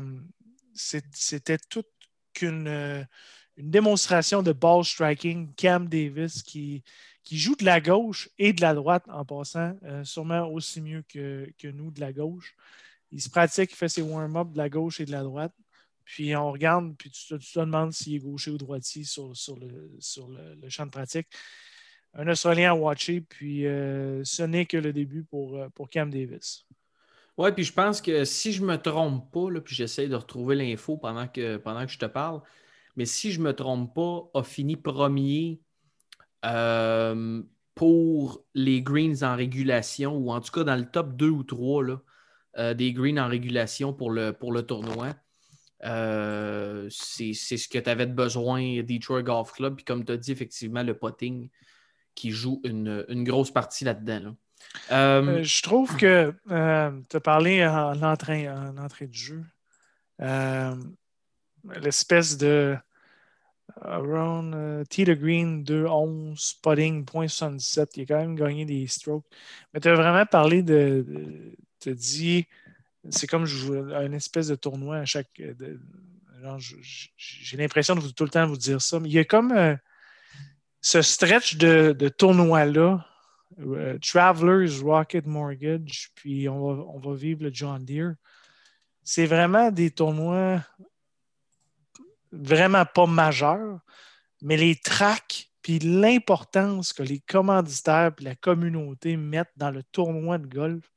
c'était 0.73 1.57
toute 1.57 1.89
qu'une 2.33 2.67
euh, 2.67 3.03
une 3.57 3.71
démonstration 3.71 4.43
de 4.43 4.51
ball 4.51 4.85
striking. 4.85 5.53
Cam 5.55 5.89
Davis 5.89 6.43
qui, 6.43 6.83
qui 7.23 7.37
joue 7.37 7.55
de 7.55 7.65
la 7.65 7.81
gauche 7.81 8.29
et 8.37 8.53
de 8.53 8.61
la 8.61 8.73
droite 8.73 9.03
en 9.07 9.25
passant, 9.25 9.77
euh, 9.83 10.03
sûrement 10.03 10.47
aussi 10.47 10.81
mieux 10.81 11.03
que, 11.07 11.51
nous 11.63 11.91
de 11.91 11.99
la 11.99 12.13
gauche. 12.13 12.55
Il 13.11 13.21
se 13.21 13.29
pratique, 13.29 13.71
il 13.71 13.75
fait 13.75 13.89
ses 13.89 14.01
warm-up 14.01 14.51
de 14.51 14.57
la 14.57 14.69
gauche 14.69 14.99
et 14.99 15.05
de 15.05 15.11
la 15.11 15.23
droite. 15.23 15.53
Puis 16.03 16.35
on 16.35 16.51
regarde, 16.51 16.95
puis 16.97 17.11
tu, 17.11 17.27
te 17.27 17.59
demandes 17.59 17.93
s'il 17.93 18.15
est 18.15 18.19
gaucher 18.19 18.51
ou 18.51 18.57
droitier 18.57 19.03
sur, 19.03 19.35
sur, 19.35 19.57
le, 19.57 19.95
sur 19.99 20.27
le, 20.29 20.69
champ 20.69 20.85
de 20.85 20.91
pratique 20.91 21.27
un 22.13 22.27
Australien 22.27 22.71
à 22.71 22.75
watcher, 22.75 23.21
puis 23.21 23.65
euh, 23.65 24.21
ce 24.25 24.43
n'est 24.43 24.65
que 24.65 24.77
le 24.77 24.91
début 24.91 25.23
pour, 25.23 25.55
euh, 25.55 25.69
pour 25.69 25.89
Cam 25.89 26.09
Davis. 26.09 26.65
Oui, 27.37 27.51
puis 27.53 27.63
je 27.63 27.71
pense 27.71 28.01
que 28.01 28.25
si 28.25 28.51
je 28.51 28.61
ne 28.61 28.67
me 28.67 28.75
trompe 28.75 29.31
pas, 29.31 29.49
là, 29.49 29.61
puis 29.61 29.73
j'essaie 29.73 30.07
de 30.07 30.15
retrouver 30.15 30.55
l'info 30.55 30.97
pendant 30.97 31.27
que, 31.27 31.57
pendant 31.57 31.85
que 31.85 31.91
je 31.91 31.97
te 31.97 32.05
parle, 32.05 32.41
mais 32.97 33.05
si 33.05 33.31
je 33.31 33.39
ne 33.39 33.45
me 33.45 33.53
trompe 33.53 33.95
pas, 33.95 34.29
a 34.33 34.43
fini 34.43 34.75
premier 34.75 35.61
euh, 36.45 37.41
pour 37.75 38.43
les 38.53 38.81
greens 38.81 39.23
en 39.23 39.35
régulation, 39.35 40.15
ou 40.15 40.31
en 40.31 40.41
tout 40.41 40.51
cas 40.51 40.63
dans 40.63 40.75
le 40.75 40.85
top 40.85 41.15
2 41.15 41.29
ou 41.29 41.43
3 41.43 41.83
là, 41.83 42.73
des 42.73 42.91
greens 42.91 43.19
en 43.19 43.27
régulation 43.27 43.93
pour 43.93 44.11
le, 44.11 44.33
pour 44.33 44.51
le 44.51 44.63
tournoi. 44.63 45.13
c'est 45.81 47.33
ce 47.33 47.67
que 47.69 47.79
tu 47.79 47.89
avais 47.89 48.05
besoin, 48.07 48.83
Detroit 48.83 49.23
Golf 49.23 49.53
Club. 49.53 49.75
Puis 49.75 49.85
comme 49.85 50.03
tu 50.03 50.11
as 50.11 50.17
dit, 50.17 50.31
effectivement, 50.31 50.83
le 50.83 50.93
potting, 50.93 51.49
qui 52.15 52.31
joue 52.31 52.61
une, 52.63 53.23
grosse 53.23 53.51
partie 53.51 53.85
là-dedans. 53.85 54.35
Euh, 54.91 55.23
euh, 55.39 55.43
je 55.43 55.63
trouve 55.63 55.95
que 55.97 56.33
euh, 56.51 56.91
tu 57.09 57.17
as 57.17 57.19
parlé 57.19 57.65
en 57.65 58.01
entrée, 58.03 58.49
en 58.49 58.77
entrée 58.77 59.07
de 59.07 59.13
jeu. 59.13 59.43
l'espèce 61.81 62.37
de 62.37 62.77
around 63.81 64.53
uh, 64.53 64.85
Tita 64.87 65.15
Green 65.15 65.63
2-11, 65.63 66.55
putting 66.61 67.05
0.77. 67.05 67.87
Il 67.95 68.03
a 68.03 68.05
quand 68.05 68.19
même 68.19 68.35
gagné 68.35 68.65
des 68.65 68.87
strokes. 68.87 69.25
Mais 69.73 69.79
tu 69.79 69.87
as 69.89 69.95
vraiment 69.95 70.25
parlé 70.25 70.63
de. 70.63 71.55
tu 71.79 71.89
as 71.89 71.93
dit. 71.93 72.47
C'est 73.09 73.27
comme 73.27 73.45
un 73.93 74.11
espèce 74.13 74.47
de 74.47 74.55
tournoi 74.55 74.97
à 74.97 75.05
chaque. 75.05 75.41
J'ai 77.17 77.57
l'impression 77.57 77.95
de 77.95 77.99
vous, 77.99 78.11
tout 78.11 78.23
le 78.23 78.29
temps 78.29 78.47
vous 78.47 78.57
dire 78.57 78.81
ça. 78.81 78.99
Mais 78.99 79.09
il 79.09 79.13
y 79.13 79.19
a 79.19 79.25
comme 79.25 79.51
euh, 79.51 79.75
ce 80.81 81.01
stretch 81.01 81.57
de, 81.57 82.09
tournoi-là. 82.09 83.05
Euh, 83.59 83.97
Travelers 83.99 84.81
Rocket 84.81 85.27
Mortgage, 85.27 86.11
puis 86.15 86.47
on 86.47 86.99
va 86.99 87.15
vivre 87.15 87.43
le 87.43 87.51
John 87.53 87.83
Deere. 87.83 88.13
C'est 89.03 89.25
vraiment 89.25 89.71
des 89.71 89.91
tournois 89.91 90.61
vraiment 92.31 92.85
pas 92.85 93.05
majeur, 93.05 93.79
mais 94.41 94.57
les 94.57 94.75
tracks 94.75 95.51
puis 95.61 95.79
l'importance 95.79 96.93
que 96.93 97.03
les 97.03 97.19
commanditaires 97.19 98.11
et 98.19 98.23
la 98.23 98.35
communauté 98.35 99.15
mettent 99.17 99.53
dans 99.57 99.71
le 99.71 99.83
tournoi 99.83 100.37
de 100.37 100.47
golf, 100.47 100.91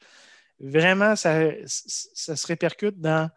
vraiment, 0.58 1.16
ça, 1.16 1.50
se 1.66 2.46
répercute 2.46 2.98
dans, 2.98 3.30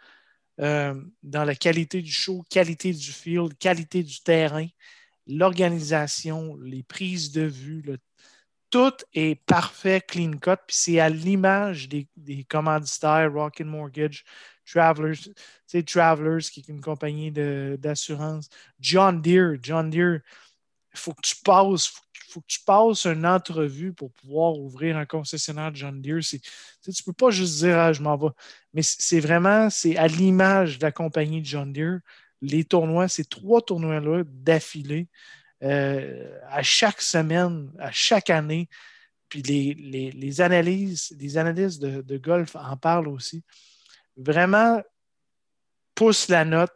euh, 0.62 0.96
dans 1.24 1.44
la 1.44 1.56
qualité 1.56 2.02
du 2.02 2.12
show, 2.12 2.44
qualité 2.50 2.94
du 2.94 3.12
field, 3.12 3.58
qualité 3.58 4.04
du 4.04 4.22
terrain, 4.22 4.68
l'organisation, 5.28 6.56
les 6.58 6.84
prises 6.84 7.32
de 7.32 7.42
vue, 7.42 7.84
tout 8.70 8.94
est 9.14 9.36
parfait, 9.46 10.02
clean 10.06 10.34
cut, 10.34 10.58
puis 10.68 10.76
c'est 10.76 11.00
à 11.00 11.10
l'image 11.10 11.88
des, 11.88 12.08
des 12.18 12.44
commanditaires, 12.44 13.32
Rocket 13.32 13.66
Mortgage, 13.66 14.26
Travelers, 14.66 15.34
Travelers, 15.86 16.50
qui 16.52 16.60
est 16.60 16.68
une 16.68 16.82
compagnie 16.82 17.32
d'assurance. 17.32 18.50
John 18.80 19.22
Deere, 19.22 19.58
John 19.62 19.90
Deere, 19.90 20.20
il 20.94 21.00
faut 21.00 21.14
que 21.14 21.22
tu 21.22 21.36
passes, 21.44 21.94
faut, 22.30 22.42
que 22.42 22.48
tu 22.48 22.60
passes 22.66 23.06
une 23.06 23.26
entrevue 23.26 23.94
pour 23.94 24.12
pouvoir 24.12 24.58
ouvrir 24.58 24.98
un 24.98 25.06
concessionnaire 25.06 25.72
de 25.72 25.78
John 25.78 26.02
Deere. 26.02 26.22
Tu 26.22 26.40
ne 26.88 27.06
peux 27.06 27.14
pas 27.14 27.30
juste 27.30 27.60
dire 27.60 27.78
ah, 27.78 27.94
je 27.94 28.02
m'en 28.02 28.18
vais. 28.18 28.34
Mais 28.74 28.82
c'est 28.84 29.20
vraiment, 29.20 29.70
c'est 29.70 29.96
à 29.98 30.08
l'image 30.08 30.80
de 30.80 30.86
la 30.86 30.92
compagnie 30.92 31.44
John 31.44 31.72
Deere. 31.72 32.00
Les 32.42 32.64
tournois, 32.64 33.08
ces 33.08 33.26
trois 33.26 33.62
tournois-là 33.62 34.24
d'affilée, 34.26 35.08
euh, 35.64 36.40
à 36.50 36.64
chaque 36.64 37.02
semaine, 37.02 37.72
à 37.80 37.92
chaque 37.92 38.30
année. 38.30 38.70
Puis 39.30 39.42
les, 39.42 40.42
analyses, 40.42 41.16
les 41.20 41.38
analyses 41.38 41.80
de, 41.80 42.18
golf 42.18 42.56
en 42.56 42.78
parlent 42.78 43.10
aussi 43.10 43.44
vraiment 44.16 44.82
poussent 45.96 46.30
la 46.30 46.46
note, 46.46 46.74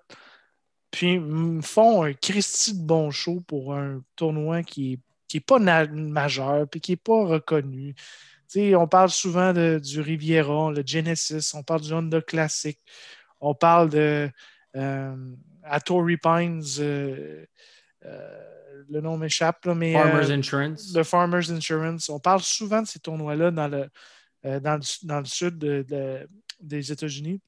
puis 0.90 1.20
font 1.62 2.04
un 2.04 2.14
Christy 2.14 2.78
de 2.78 2.86
bon 2.86 3.10
show 3.12 3.40
pour 3.48 3.74
un 3.74 4.04
tournoi 4.16 4.64
qui 4.64 4.92
n'est 4.92 5.00
qui 5.32 5.38
est 5.38 5.40
pas 5.40 5.60
majeur, 5.60 6.68
puis 6.68 6.82
qui 6.82 6.92
n'est 6.92 6.98
pas 6.98 7.26
reconnu. 7.26 7.96
on 8.58 8.88
parle 8.88 9.10
souvent 9.10 9.54
de, 9.54 9.80
du 9.82 10.02
Riviera, 10.02 10.72
le 10.72 10.84
Genesis, 10.86 11.54
on 11.54 11.64
parle 11.64 11.80
du 11.80 11.94
Honda 11.94 12.22
Classic, 12.22 12.78
on 13.40 13.56
parle 13.56 13.90
de 13.90 14.30
euh, 14.76 15.16
à 15.64 15.80
Torrey 15.80 16.18
Pines, 16.18 16.62
euh, 16.80 17.46
euh, 18.06 18.61
le 18.90 19.02
nom 19.02 19.18
m'échappe, 19.18 19.66
mais. 19.68 19.94
Farmers 19.94 20.32
Insurance. 20.32 20.94
Le 20.96 21.04
Farmers 21.04 21.52
Insurance. 21.52 22.10
On 22.10 22.20
parle 22.20 22.42
souvent 22.42 22.82
de 22.82 22.88
ces 22.88 23.00
tournois-là 23.00 23.52
dans 23.52 23.68
le, 23.68 23.90
dans, 24.44 24.76
le, 24.76 25.08
dans 25.08 25.20
le 25.20 25.26
sud 25.26 25.58
de, 25.58 26.28
des 26.60 26.92
États-Unis. 26.92 27.42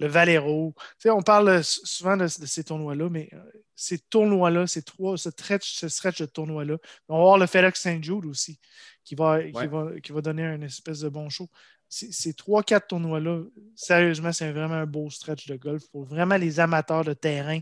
Le 0.00 0.08
Valero. 0.08 0.74
on 1.06 1.22
parle 1.22 1.62
souvent 1.62 2.16
de, 2.16 2.26
ces 2.26 2.64
tournois-là, 2.64 3.08
mais 3.08 3.28
euh, 3.32 3.38
ces 3.76 3.98
tournois-là, 3.98 4.66
ces 4.66 4.82
trois, 4.82 5.16
ce 5.16 5.30
stretch, 5.30 5.74
ce 5.74 5.88
stretch 5.88 6.20
de 6.20 6.26
tournois-là. 6.26 6.76
On 7.08 7.16
va 7.16 7.22
voir 7.22 7.38
le 7.38 7.46
FedEx 7.46 7.80
St. 7.80 8.02
Jude 8.02 8.26
aussi, 8.26 8.58
qui 9.04 9.14
va, 9.14 9.40
qui, 9.42 10.12
va, 10.12 10.20
donner 10.20 10.44
un 10.44 10.62
espèce 10.62 11.00
de 11.00 11.08
bon 11.08 11.28
show. 11.28 11.48
Ces 11.88 12.32
trois, 12.32 12.62
quatre 12.62 12.88
tournois-là, 12.88 13.42
sérieusement, 13.76 14.32
c'est 14.32 14.50
vraiment 14.50 14.74
un 14.74 14.86
beau 14.86 15.10
stretch 15.10 15.46
de 15.46 15.56
golf 15.56 15.86
pour 15.90 16.04
vraiment 16.04 16.36
les 16.36 16.58
amateurs 16.58 17.04
de 17.04 17.12
terrain 17.12 17.60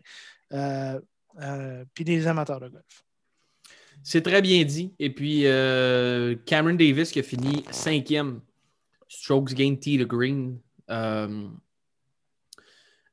euh, 0.53 1.01
euh, 1.41 1.85
puis 1.95 2.05
les 2.05 2.27
amateurs 2.27 2.61
de 2.61 2.69
golf. 2.69 3.05
C'est 4.03 4.23
très 4.23 4.41
bien 4.41 4.65
dit. 4.65 4.95
Et 4.99 5.11
puis, 5.11 5.43
Cameron 6.47 6.75
Davis 6.75 7.11
qui 7.13 7.19
a 7.19 7.23
fini 7.23 7.65
cinquième 7.71 8.41
strokes 9.11 9.55
gain 9.55 9.77
tee 9.77 9.99
to 9.99 10.07
green. 10.07 10.59
Euh, 10.89 11.49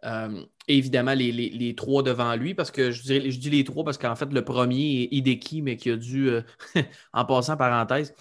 euh, 0.06 0.44
évidemment, 0.68 1.14
les, 1.14 1.74
trois 1.76 2.04
devant 2.04 2.36
lui, 2.36 2.54
parce 2.54 2.72
que 2.72 2.92
je, 2.92 3.02
dis 3.02 3.50
les 3.50 3.64
trois 3.64 3.84
parce 3.84 3.98
qu'en 3.98 4.16
fait, 4.16 4.32
le 4.32 4.46
premier 4.46 5.04
est 5.04 5.08
Hideki, 5.12 5.62
mais 5.62 5.76
qui 5.76 5.90
a 5.90 5.98
dû, 5.98 6.30
euh, 6.30 6.42
en 7.14 7.26
passant 7.26 7.58
parenthèse, 7.58 8.14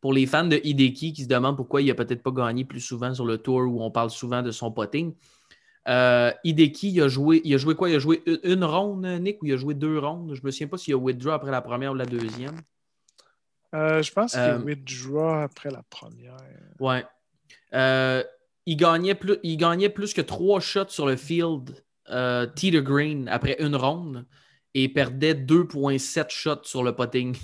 pour 0.00 0.12
les 0.12 0.26
fans 0.26 0.46
de 0.46 0.60
Hideki 0.62 1.14
qui 1.14 1.22
se 1.22 1.28
demandent 1.28 1.56
pourquoi 1.56 1.80
il 1.80 1.88
n'a 1.88 1.94
peut-être 1.94 2.22
pas 2.22 2.30
gagné 2.30 2.64
plus 2.64 2.80
souvent 2.80 3.14
sur 3.14 3.24
le 3.24 3.38
tour 3.38 3.60
où 3.60 3.82
on 3.82 3.90
parle 3.90 4.10
souvent 4.10 4.42
de 4.42 4.50
son 4.50 4.70
potting. 4.70 5.14
Hideki, 5.86 6.92
il 6.92 7.02
a, 7.02 7.08
joué, 7.08 7.40
il 7.44 7.54
a 7.54 7.58
joué 7.58 7.74
quoi? 7.74 7.90
Il 7.90 7.96
a 7.96 7.98
joué 7.98 8.22
une, 8.42 8.64
ronde, 8.64 9.06
Nick, 9.20 9.42
ou 9.42 9.46
il 9.46 9.52
a 9.52 9.56
joué 9.56 9.74
deux 9.74 9.98
rondes? 9.98 10.34
Je 10.34 10.40
ne 10.40 10.46
me 10.46 10.50
souviens 10.50 10.68
pas 10.68 10.78
s'il 10.78 10.94
a 10.94 10.96
withdraw 10.96 11.32
après 11.32 11.50
la 11.50 11.60
première 11.60 11.92
ou 11.92 11.94
la 11.94 12.06
deuxième. 12.06 12.56
je 13.72 14.12
pense 14.12 14.32
qu'il 14.32 14.40
a 14.40 14.56
withdraw 14.56 15.42
après 15.42 15.70
la 15.70 15.82
première. 15.90 16.36
Ouais. 16.80 17.04
Euh, 17.74 18.22
il, 18.66 18.76
gagnait 18.76 19.14
plus, 19.14 19.36
il 19.42 19.56
gagnait 19.56 19.88
plus 19.88 20.14
que 20.14 20.20
trois 20.20 20.60
shots 20.60 20.88
sur 20.88 21.06
le 21.06 21.16
field 21.16 21.84
euh, 22.10 22.46
Teeter 22.46 22.82
Green 22.82 23.28
après 23.28 23.56
une 23.58 23.76
ronde 23.76 24.26
et 24.74 24.88
perdait 24.88 25.34
2,7 25.34 26.30
shots 26.30 26.64
sur 26.64 26.82
le 26.82 26.94
putting 26.94 27.36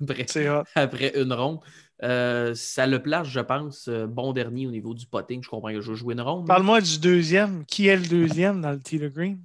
après, 0.74 1.20
une 1.20 1.32
ronde. 1.32 1.60
Euh, 2.04 2.54
ça 2.54 2.86
le 2.86 3.02
place, 3.02 3.26
je 3.26 3.40
pense, 3.40 3.88
bon 3.88 4.32
dernier 4.32 4.66
au 4.66 4.70
niveau 4.70 4.94
du 4.94 5.06
putting. 5.06 5.42
Je 5.42 5.48
comprends 5.48 5.72
que 5.72 5.80
je 5.80 5.94
joue 5.94 6.12
une 6.12 6.20
ronde. 6.20 6.46
Parle-moi 6.46 6.80
du 6.80 6.98
deuxième. 6.98 7.64
Qui 7.66 7.88
est 7.88 7.96
le 7.96 8.06
deuxième 8.06 8.60
dans 8.60 8.70
le 8.70 8.80
Teeter 8.80 9.10
Green? 9.10 9.40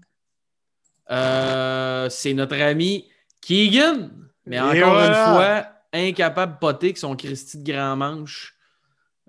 c'est 2.10 2.34
notre 2.34 2.60
ami 2.62 3.08
Keegan. 3.42 4.10
Mais 4.46 4.60
encore 4.60 5.00
une 5.00 5.14
fois, 5.14 5.68
incapable 5.92 6.54
de 6.54 6.60
poter 6.60 6.88
avec 6.88 6.98
son 6.98 7.16
Christy 7.16 7.58
de 7.60 7.72
grand 7.72 7.96
manche. 7.96 8.54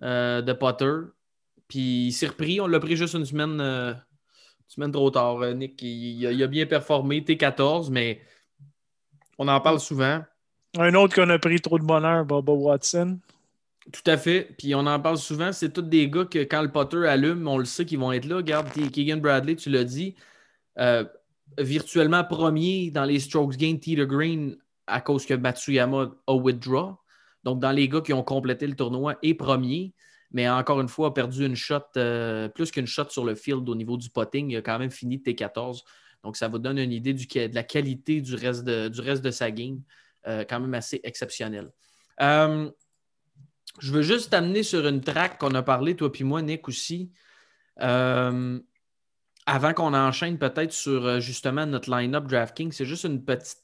Euh, 0.05 0.43
de 0.43 0.53
Potter. 0.53 0.93
Puis 1.69 2.09
il 2.09 2.13
s'est 2.13 2.27
repris. 2.27 2.61
On 2.61 2.67
l'a 2.67 2.79
pris 2.79 2.97
juste 2.97 3.15
une 3.15 3.25
semaine, 3.25 3.59
euh, 3.61 3.95
semaine 4.75 4.93
trop 4.93 5.11
tard. 5.11 5.41
Euh, 5.43 5.55
Nick, 5.55 5.81
il, 5.83 6.43
a, 6.43 6.47
bien 6.47 6.67
performé, 6.67 7.21
T14, 7.21 7.91
mais 7.91 8.21
on 9.39 9.49
en 9.49 9.61
parle 9.61 9.81
souvent. 9.81 10.23
Un 10.79 10.95
autre 10.95 11.15
qu'on 11.15 11.29
a 11.31 11.39
pris 11.39 11.61
trop 11.61 11.79
de 11.79 11.85
bonheur, 11.85 12.25
Boba 12.25 12.53
Watson. 12.53 13.19
Tout 13.93 14.11
à 14.11 14.17
fait. 14.17 14.55
Puis 14.59 14.75
on 14.75 14.87
en 14.87 14.99
parle 14.99 15.19
souvent. 15.19 15.53
C'est 15.53 15.73
tous 15.73 15.83
des 15.83 16.09
gars 16.09 16.25
que 16.25 16.41
quand 16.41 16.63
le 16.63 16.73
Potter 16.73 17.07
allume, 17.07 17.47
on 17.47 17.59
le 17.59 17.65
sait 17.65 17.85
qu'ils 17.85 17.99
vont 17.99 18.13
être 18.13 18.25
là. 18.25 18.37
Regarde, 18.37 18.69
Keegan 18.71 19.19
Bradley, 19.19 19.57
tu 19.57 19.71
l'as 19.71 19.85
dit. 19.85 20.15
virtuellement 21.59 22.25
premier 22.25 22.91
dans 22.91 23.05
les 23.05 23.21
strokes 23.21 23.57
gain 23.57 23.77
Teeter 23.77 24.07
Green 24.07 24.57
à 24.87 25.01
cause 25.01 25.27
que 25.27 25.35
Matsuyama 25.35 26.11
a 26.27 26.35
withdraw. 26.35 26.97
Donc, 27.45 27.61
dans 27.61 27.73
les 27.73 27.89
gars 27.89 28.01
qui 28.01 28.13
ont 28.13 28.23
complété 28.23 28.67
le 28.67 28.75
tournoi 28.75 29.17
et 29.23 29.35
premier, 29.35 29.93
mais 30.35 30.49
encore 30.49 30.81
une 30.81 30.89
fois, 30.89 31.09
a 31.09 31.11
perdu 31.13 31.47
une 31.47 31.55
shot, 31.55 31.79
euh, 31.97 32.49
plus 32.49 32.73
qu'une 32.73 32.89
shot 32.89 33.09
sur 33.09 33.25
le 33.25 33.37
field 33.37 33.69
au 33.69 33.75
niveau 33.77 33.97
du 33.97 34.11
potting. 34.11 34.51
Il 34.51 34.57
a 34.57 34.63
quand 34.63 34.81
même 34.81 34.91
fini 34.91 35.19
T14. 35.19 35.85
Donc, 36.25 36.37
ça 36.37 36.49
vous 36.49 36.59
donne 36.59 36.79
une 36.79 36.91
idée 36.91 37.15
de 37.15 37.55
la 37.55 37.63
qualité 37.63 38.21
du 38.21 38.35
reste 38.35 38.65
de, 38.65 38.89
du 38.89 39.01
reste 39.01 39.23
de 39.23 39.31
sa 39.31 39.53
game, 39.53 39.81
euh, 40.27 40.45
quand 40.49 40.59
même 40.59 40.75
assez 40.75 41.01
exceptionnelle. 41.05 41.71
Euh, 42.21 42.69
je 43.79 43.93
veux 43.93 44.03
juste 44.03 44.31
t'amener 44.31 44.65
sur 44.65 44.85
une 44.89 45.01
track 45.01 45.39
qu'on 45.39 45.55
a 45.55 45.63
parlé, 45.63 45.95
toi 45.95 46.11
puis 46.11 46.25
moi, 46.25 46.43
Nick, 46.43 46.67
aussi. 46.67 47.13
avant 47.77 48.61
qu'on 49.47 49.95
enchaîne 49.95 50.37
peut-être 50.39 50.73
sur 50.73 51.21
justement 51.21 51.65
notre 51.65 51.97
line-up 51.97 52.27
DraftKings, 52.27 52.73
c'est 52.73 52.87
juste 52.87 53.05
une 53.05 53.25
petite, 53.25 53.59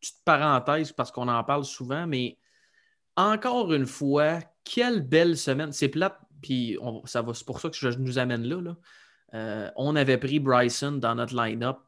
petite 0.00 0.24
parenthèse 0.24 0.92
parce 0.92 1.10
qu'on 1.10 1.26
en 1.26 1.42
parle 1.42 1.64
souvent, 1.64 2.06
mais 2.06 2.38
encore 3.16 3.72
une 3.72 3.86
fois, 3.86 4.40
quelle 4.64 5.00
belle 5.00 5.36
semaine. 5.36 5.72
C'est 5.72 5.88
plate, 5.88 6.18
puis 6.40 6.78
ça 7.04 7.22
va, 7.22 7.34
c'est 7.34 7.46
pour 7.46 7.60
ça 7.60 7.70
que 7.70 7.76
je 7.76 7.88
nous 7.98 8.18
amène 8.18 8.44
là. 8.44 8.74
Euh, 9.34 9.70
on 9.76 9.96
avait 9.96 10.18
pris 10.18 10.40
Bryson 10.40 10.92
dans 10.92 11.14
notre 11.14 11.34
line-up 11.34 11.78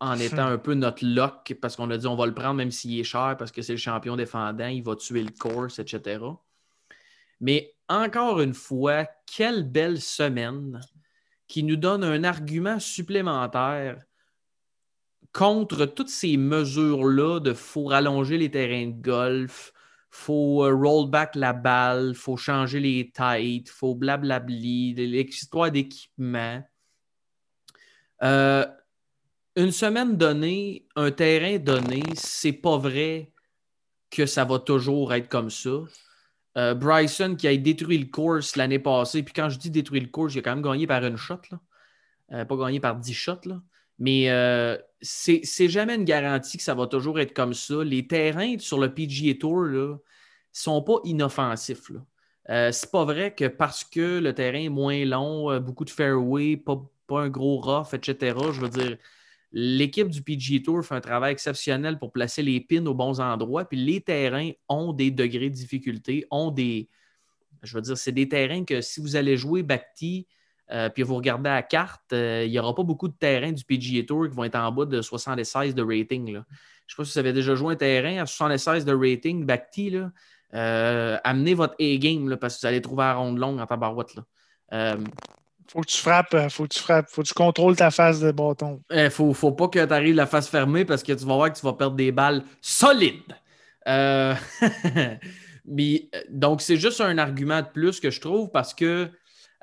en 0.00 0.18
étant 0.18 0.46
un 0.46 0.58
peu 0.58 0.74
notre 0.74 1.04
lock 1.04 1.54
parce 1.60 1.76
qu'on 1.76 1.90
a 1.90 1.96
dit 1.96 2.06
on 2.06 2.16
va 2.16 2.26
le 2.26 2.34
prendre 2.34 2.54
même 2.54 2.70
s'il 2.70 2.98
est 2.98 3.04
cher 3.04 3.36
parce 3.38 3.50
que 3.50 3.62
c'est 3.62 3.72
le 3.72 3.78
champion 3.78 4.16
défendant, 4.16 4.66
il 4.66 4.82
va 4.82 4.94
tuer 4.96 5.22
le 5.22 5.30
course, 5.30 5.78
etc. 5.78 6.20
Mais 7.40 7.74
encore 7.88 8.40
une 8.40 8.54
fois, 8.54 9.06
quelle 9.26 9.64
belle 9.64 10.00
semaine 10.00 10.80
qui 11.46 11.62
nous 11.62 11.76
donne 11.76 12.04
un 12.04 12.24
argument 12.24 12.78
supplémentaire 12.78 14.02
contre 15.32 15.84
toutes 15.84 16.08
ces 16.08 16.36
mesures-là 16.36 17.40
de 17.40 17.52
faut 17.52 17.84
rallonger 17.84 18.38
les 18.38 18.50
terrains 18.50 18.86
de 18.86 19.02
golf, 19.02 19.73
faut 20.14 20.64
euh, 20.64 20.72
roll 20.72 21.10
back 21.10 21.34
la 21.34 21.52
balle, 21.52 22.14
faut 22.14 22.36
changer 22.36 22.78
les 22.78 23.10
tights, 23.10 23.68
faut 23.68 23.96
blablabli, 23.96 24.94
l'histoire 24.94 25.72
d'équipement. 25.72 26.62
Euh, 28.22 28.64
une 29.56 29.72
semaine 29.72 30.16
donnée, 30.16 30.86
un 30.94 31.10
terrain 31.10 31.58
donné, 31.58 32.04
c'est 32.14 32.52
pas 32.52 32.78
vrai 32.78 33.32
que 34.08 34.24
ça 34.24 34.44
va 34.44 34.60
toujours 34.60 35.12
être 35.12 35.28
comme 35.28 35.50
ça. 35.50 35.82
Euh, 36.56 36.74
Bryson 36.74 37.34
qui 37.34 37.48
a 37.48 37.56
détruit 37.56 37.98
le 37.98 38.06
course 38.06 38.54
l'année 38.54 38.78
passée, 38.78 39.24
puis 39.24 39.34
quand 39.34 39.48
je 39.48 39.58
dis 39.58 39.70
détruit 39.70 40.00
le 40.00 40.08
course, 40.08 40.34
il 40.34 40.38
a 40.38 40.42
quand 40.42 40.54
même 40.54 40.62
gagné 40.62 40.86
par 40.86 41.04
une 41.04 41.16
shot, 41.16 41.40
pas 42.28 42.56
gagné 42.56 42.78
par 42.78 42.94
10 42.94 43.12
shots, 43.12 43.46
là. 43.46 43.60
Mais 43.98 44.30
euh, 44.30 44.76
c'est 45.00 45.68
jamais 45.68 45.94
une 45.94 46.04
garantie 46.04 46.56
que 46.56 46.62
ça 46.62 46.74
va 46.74 46.86
toujours 46.86 47.20
être 47.20 47.34
comme 47.34 47.54
ça. 47.54 47.84
Les 47.84 48.06
terrains 48.06 48.58
sur 48.58 48.78
le 48.78 48.92
PGA 48.92 49.34
Tour 49.38 49.64
ne 49.66 49.94
sont 50.52 50.82
pas 50.82 50.98
inoffensifs. 51.04 51.90
Là. 51.90 52.72
c'est 52.72 52.90
pas 52.90 53.04
vrai 53.04 53.34
que 53.34 53.46
parce 53.46 53.84
que 53.84 54.18
le 54.18 54.34
terrain 54.34 54.62
est 54.62 54.68
moins 54.68 55.04
long, 55.04 55.60
beaucoup 55.60 55.84
de 55.84 55.90
fairway, 55.90 56.56
pas, 56.56 56.82
pas 57.06 57.22
un 57.22 57.28
gros 57.28 57.58
rough, 57.60 57.94
etc. 57.94 58.36
Je 58.52 58.60
veux 58.60 58.68
dire, 58.68 58.96
L'équipe 59.56 60.08
du 60.08 60.20
PGA 60.20 60.58
Tour 60.64 60.84
fait 60.84 60.96
un 60.96 61.00
travail 61.00 61.30
exceptionnel 61.30 61.96
pour 61.96 62.10
placer 62.10 62.42
les 62.42 62.60
pins 62.60 62.84
aux 62.86 62.94
bons 62.94 63.20
endroits. 63.20 63.64
Puis 63.64 63.78
les 63.78 64.00
terrains 64.00 64.50
ont 64.68 64.92
des 64.92 65.12
degrés 65.12 65.48
de 65.48 65.54
difficulté, 65.54 66.26
ont 66.32 66.50
des. 66.50 66.88
Je 67.62 67.76
veux 67.76 67.80
dire, 67.80 67.96
c'est 67.96 68.10
des 68.10 68.28
terrains 68.28 68.64
que 68.64 68.80
si 68.80 69.00
vous 69.00 69.14
allez 69.14 69.36
jouer 69.36 69.62
Bacti, 69.62 70.26
euh, 70.70 70.88
puis 70.88 71.02
vous 71.02 71.16
regardez 71.16 71.50
à 71.50 71.54
la 71.54 71.62
carte, 71.62 72.12
euh, 72.12 72.44
il 72.46 72.50
n'y 72.50 72.58
aura 72.58 72.74
pas 72.74 72.82
beaucoup 72.82 73.08
de 73.08 73.14
terrains 73.14 73.52
du 73.52 73.64
PGA 73.64 74.02
Tour 74.06 74.28
qui 74.28 74.34
vont 74.34 74.44
être 74.44 74.56
en 74.56 74.72
bas 74.72 74.86
de 74.86 75.02
76 75.02 75.74
de 75.74 75.82
rating. 75.82 76.32
Là. 76.32 76.44
Je 76.86 76.94
ne 76.94 76.96
sais 76.96 76.96
pas 76.96 77.04
si 77.04 77.12
vous 77.12 77.18
avez 77.18 77.32
déjà 77.32 77.54
joué 77.54 77.74
un 77.74 77.76
terrain 77.76 78.22
à 78.22 78.26
76 78.26 78.84
de 78.84 78.94
rating, 78.94 79.44
Bacti. 79.44 79.96
Euh, 80.54 81.18
amenez 81.24 81.54
votre 81.54 81.74
A-game 81.80 82.36
parce 82.36 82.56
que 82.56 82.60
vous 82.60 82.66
allez 82.66 82.80
trouver 82.80 83.02
la 83.02 83.14
ronde 83.14 83.38
longue 83.38 83.60
en 83.60 83.66
tabarouette. 83.66 84.14
Là. 84.14 84.96
Faut 85.68 85.80
que 85.80 85.86
tu 85.86 85.96
frappes, 85.96 86.48
faut 86.50 86.64
que 86.64 86.74
tu 86.74 86.78
frappes, 86.78 87.08
faut 87.08 87.22
que 87.22 87.28
tu 87.28 87.34
contrôles 87.34 87.74
ta 87.74 87.90
face 87.90 88.20
de 88.20 88.30
bâton. 88.30 88.82
Il 88.90 89.10
faut, 89.10 89.32
faut 89.32 89.52
pas 89.52 89.68
que 89.68 89.84
tu 89.84 89.92
arrives 89.92 90.14
la 90.14 90.26
face 90.26 90.48
fermée 90.48 90.84
parce 90.84 91.02
que 91.02 91.12
tu 91.12 91.24
vas 91.24 91.34
voir 91.34 91.52
que 91.52 91.58
tu 91.58 91.64
vas 91.64 91.72
perdre 91.72 91.96
des 91.96 92.12
balles 92.12 92.42
solides. 92.60 93.34
Mais, 95.66 96.10
donc, 96.28 96.60
c'est 96.60 96.76
juste 96.76 97.00
un 97.00 97.16
argument 97.18 97.62
de 97.62 97.66
plus 97.66 98.00
que 98.00 98.10
je 98.10 98.20
trouve 98.20 98.50
parce 98.50 98.74
que, 98.74 99.10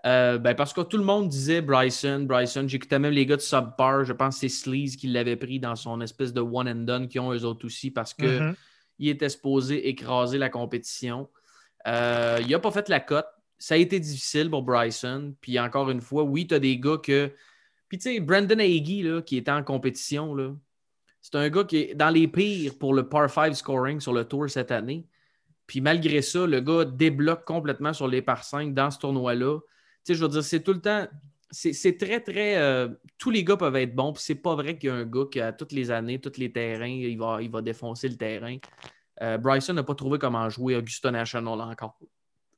euh, 0.05 0.37
ben 0.37 0.55
parce 0.55 0.73
que 0.73 0.81
tout 0.81 0.97
le 0.97 1.03
monde 1.03 1.29
disait 1.29 1.61
Bryson, 1.61 2.25
Bryson. 2.27 2.67
J'écoutais 2.67 2.99
même 2.99 3.13
les 3.13 3.25
gars 3.25 3.35
de 3.35 3.41
Subpar, 3.41 4.03
je 4.03 4.13
pense 4.13 4.35
que 4.35 4.41
c'est 4.41 4.49
Sleaze 4.49 4.95
qui 4.95 5.07
l'avait 5.07 5.35
pris 5.35 5.59
dans 5.59 5.75
son 5.75 6.01
espèce 6.01 6.33
de 6.33 6.41
one 6.41 6.67
and 6.67 6.85
done 6.85 7.07
qui 7.07 7.19
ont 7.19 7.31
eux 7.33 7.45
autres 7.45 7.65
aussi 7.65 7.91
parce 7.91 8.13
que 8.13 8.25
mm-hmm. 8.25 8.55
il 8.99 9.09
était 9.09 9.29
supposé 9.29 9.89
écraser 9.89 10.37
la 10.37 10.49
compétition. 10.49 11.29
il 11.85 12.47
n'a 12.49 12.59
pas 12.59 12.71
fait 12.71 12.89
la 12.89 12.99
cote 12.99 13.27
ça 13.61 13.75
a 13.75 13.77
été 13.77 13.99
difficile 13.99 14.49
pour 14.49 14.63
Bryson. 14.63 15.35
Puis 15.39 15.59
encore 15.59 15.91
une 15.91 16.01
fois, 16.01 16.23
oui, 16.23 16.47
tu 16.47 16.55
as 16.55 16.59
des 16.59 16.79
gars 16.79 16.97
que. 16.97 17.31
Puis 17.87 17.99
tu 17.99 18.11
sais, 18.11 18.19
Brandon 18.19 18.57
Hagee, 18.57 19.03
là, 19.03 19.21
qui 19.21 19.37
était 19.37 19.51
en 19.51 19.63
compétition, 19.63 20.33
là, 20.33 20.55
c'est 21.21 21.35
un 21.35 21.47
gars 21.49 21.63
qui 21.63 21.77
est 21.77 21.93
dans 21.93 22.09
les 22.09 22.27
pires 22.27 22.73
pour 22.79 22.95
le 22.95 23.07
par 23.07 23.29
5 23.29 23.55
scoring 23.55 23.99
sur 23.99 24.13
le 24.13 24.25
tour 24.25 24.49
cette 24.49 24.71
année. 24.71 25.05
Puis 25.67 25.79
malgré 25.79 26.23
ça, 26.23 26.47
le 26.47 26.59
gars 26.59 26.85
débloque 26.85 27.45
complètement 27.45 27.93
sur 27.93 28.07
les 28.07 28.23
par 28.23 28.43
5 28.43 28.73
dans 28.73 28.89
ce 28.89 28.97
tournoi-là. 28.97 29.59
Sais, 30.03 30.15
je 30.15 30.23
veux 30.23 30.29
dire, 30.29 30.43
c'est 30.43 30.61
tout 30.61 30.73
le 30.73 30.81
temps. 30.81 31.07
C'est 31.51 31.97
très, 31.97 32.21
très. 32.21 32.57
Euh, 32.57 32.87
tous 33.17 33.29
les 33.29 33.43
gars 33.43 33.57
peuvent 33.57 33.75
être 33.75 33.93
bons. 33.93 34.13
Puis 34.13 34.23
c'est 34.25 34.35
pas 34.35 34.55
vrai 34.55 34.77
qu'il 34.77 34.87
y 34.87 34.91
a 34.91 34.95
un 34.95 35.05
gars 35.05 35.25
qui, 35.31 35.41
a 35.41 35.51
toutes 35.51 35.73
les 35.73 35.91
années, 35.91 36.19
tous 36.19 36.37
les 36.37 36.51
terrains, 36.51 36.87
il 36.87 37.17
va, 37.17 37.41
il 37.41 37.51
va 37.51 37.61
défoncer 37.61 38.07
le 38.07 38.15
terrain. 38.15 38.57
Euh, 39.21 39.37
Bryson 39.37 39.73
n'a 39.73 39.83
pas 39.83 39.95
trouvé 39.95 40.17
comment 40.17 40.49
jouer 40.49 40.75
Augusta 40.75 41.11
National 41.11 41.59
encore 41.61 41.97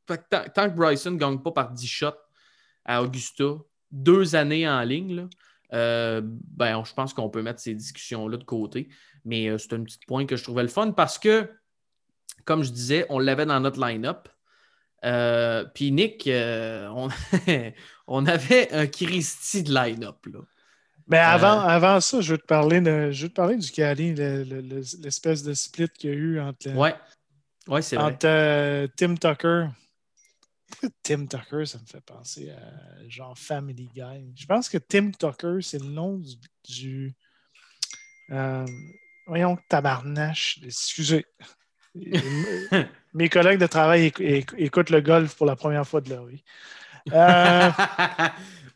tant, 0.05 0.69
que 0.69 0.75
Bryson 0.75 1.12
ne 1.12 1.17
gagne 1.17 1.39
pas 1.39 1.51
par 1.51 1.71
10 1.71 1.88
shots 1.88 2.07
à 2.85 3.01
Augusta, 3.01 3.45
deux 3.91 4.35
années 4.35 4.67
en 4.67 4.81
ligne, 4.81 5.27
euh, 5.73 6.21
ben, 6.23 6.83
je 6.83 6.93
pense 6.93 7.13
qu'on 7.13 7.29
peut 7.29 7.41
mettre 7.41 7.62
ces 7.62 7.73
discussions-là 7.73 8.38
de 8.38 8.43
côté. 8.43 8.89
Mais 9.25 9.57
c'est 9.57 9.73
un 9.73 9.83
petit 9.83 9.97
point 10.05 10.25
que 10.25 10.35
je 10.35 10.43
trouvais 10.43 10.63
le 10.63 10.69
fun 10.69 10.91
parce 10.91 11.17
que, 11.17 11.50
comme 12.45 12.63
je 12.63 12.71
disais, 12.71 13.05
on 13.09 13.19
l'avait 13.19 13.45
dans 13.45 13.59
notre 13.59 13.79
line-up. 13.79 14.27
Euh, 15.03 15.65
puis 15.73 15.91
Nick, 15.91 16.27
on, 18.07 18.25
avait 18.25 18.71
un 18.71 18.87
Christy 18.87 19.63
de 19.63 19.73
line-up. 19.73 20.17
Mais 21.07 21.17
ben, 21.17 21.23
avant, 21.23 21.59
avant 21.59 21.99
ça, 21.99 22.21
je 22.21 22.33
veux 22.33 22.37
te 22.37 22.45
parler, 22.45 22.79
de, 22.79 23.11
je 23.11 23.23
veux 23.23 23.29
te 23.29 23.33
parler 23.33 23.57
du 23.57 23.69
Cali, 23.71 24.13
l'espèce 24.15 25.43
de 25.43 25.53
split 25.53 25.89
qu'il 25.89 26.09
y 26.09 26.13
a 26.13 26.15
eu 26.15 26.39
entre, 26.39 26.69
ouais. 26.75 26.95
Ouais, 27.67 27.97
entre 27.97 28.87
Tim 28.97 29.15
Tucker 29.15 29.67
Tim 31.03 31.27
Tucker, 31.27 31.65
ça 31.65 31.79
me 31.79 31.85
fait 31.85 32.01
penser 32.01 32.49
à 32.51 33.07
genre 33.07 33.37
Family 33.37 33.89
Guy. 33.93 34.33
Je 34.35 34.45
pense 34.45 34.69
que 34.69 34.77
Tim 34.77 35.11
Tucker, 35.11 35.57
c'est 35.61 35.79
le 35.79 35.89
nom 35.89 36.21
du. 36.67 37.15
euh, 38.31 38.65
voyons, 39.27 39.57
tabarnache. 39.69 40.59
Excusez. 40.63 41.25
Mes 43.13 43.29
collègues 43.29 43.60
de 43.60 43.67
travail 43.67 44.12
écoutent 44.58 44.89
le 44.89 45.01
golf 45.01 45.36
pour 45.36 45.45
la 45.45 45.56
première 45.56 45.88
fois 45.88 46.01
de 46.01 46.10
leur 46.10 46.25
vie. 46.25 46.43
Euh, 47.12 47.69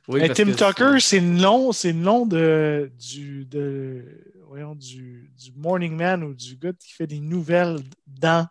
Tim 0.36 0.54
Tucker, 0.54 1.00
c'est 1.00 1.20
le 1.20 1.28
nom, 1.28 1.72
c'est 1.72 1.92
le 1.92 2.00
nom 2.00 2.26
de, 2.26 2.92
du, 2.98 3.46
de, 3.46 4.04
voyons, 4.48 4.76
du, 4.76 5.32
du, 5.38 5.52
Morning 5.56 5.96
Man 5.96 6.24
ou 6.24 6.34
du 6.34 6.56
gars 6.56 6.74
qui 6.74 6.94
fait 6.94 7.08
des 7.08 7.20
nouvelles 7.20 7.80
dans 8.06 8.48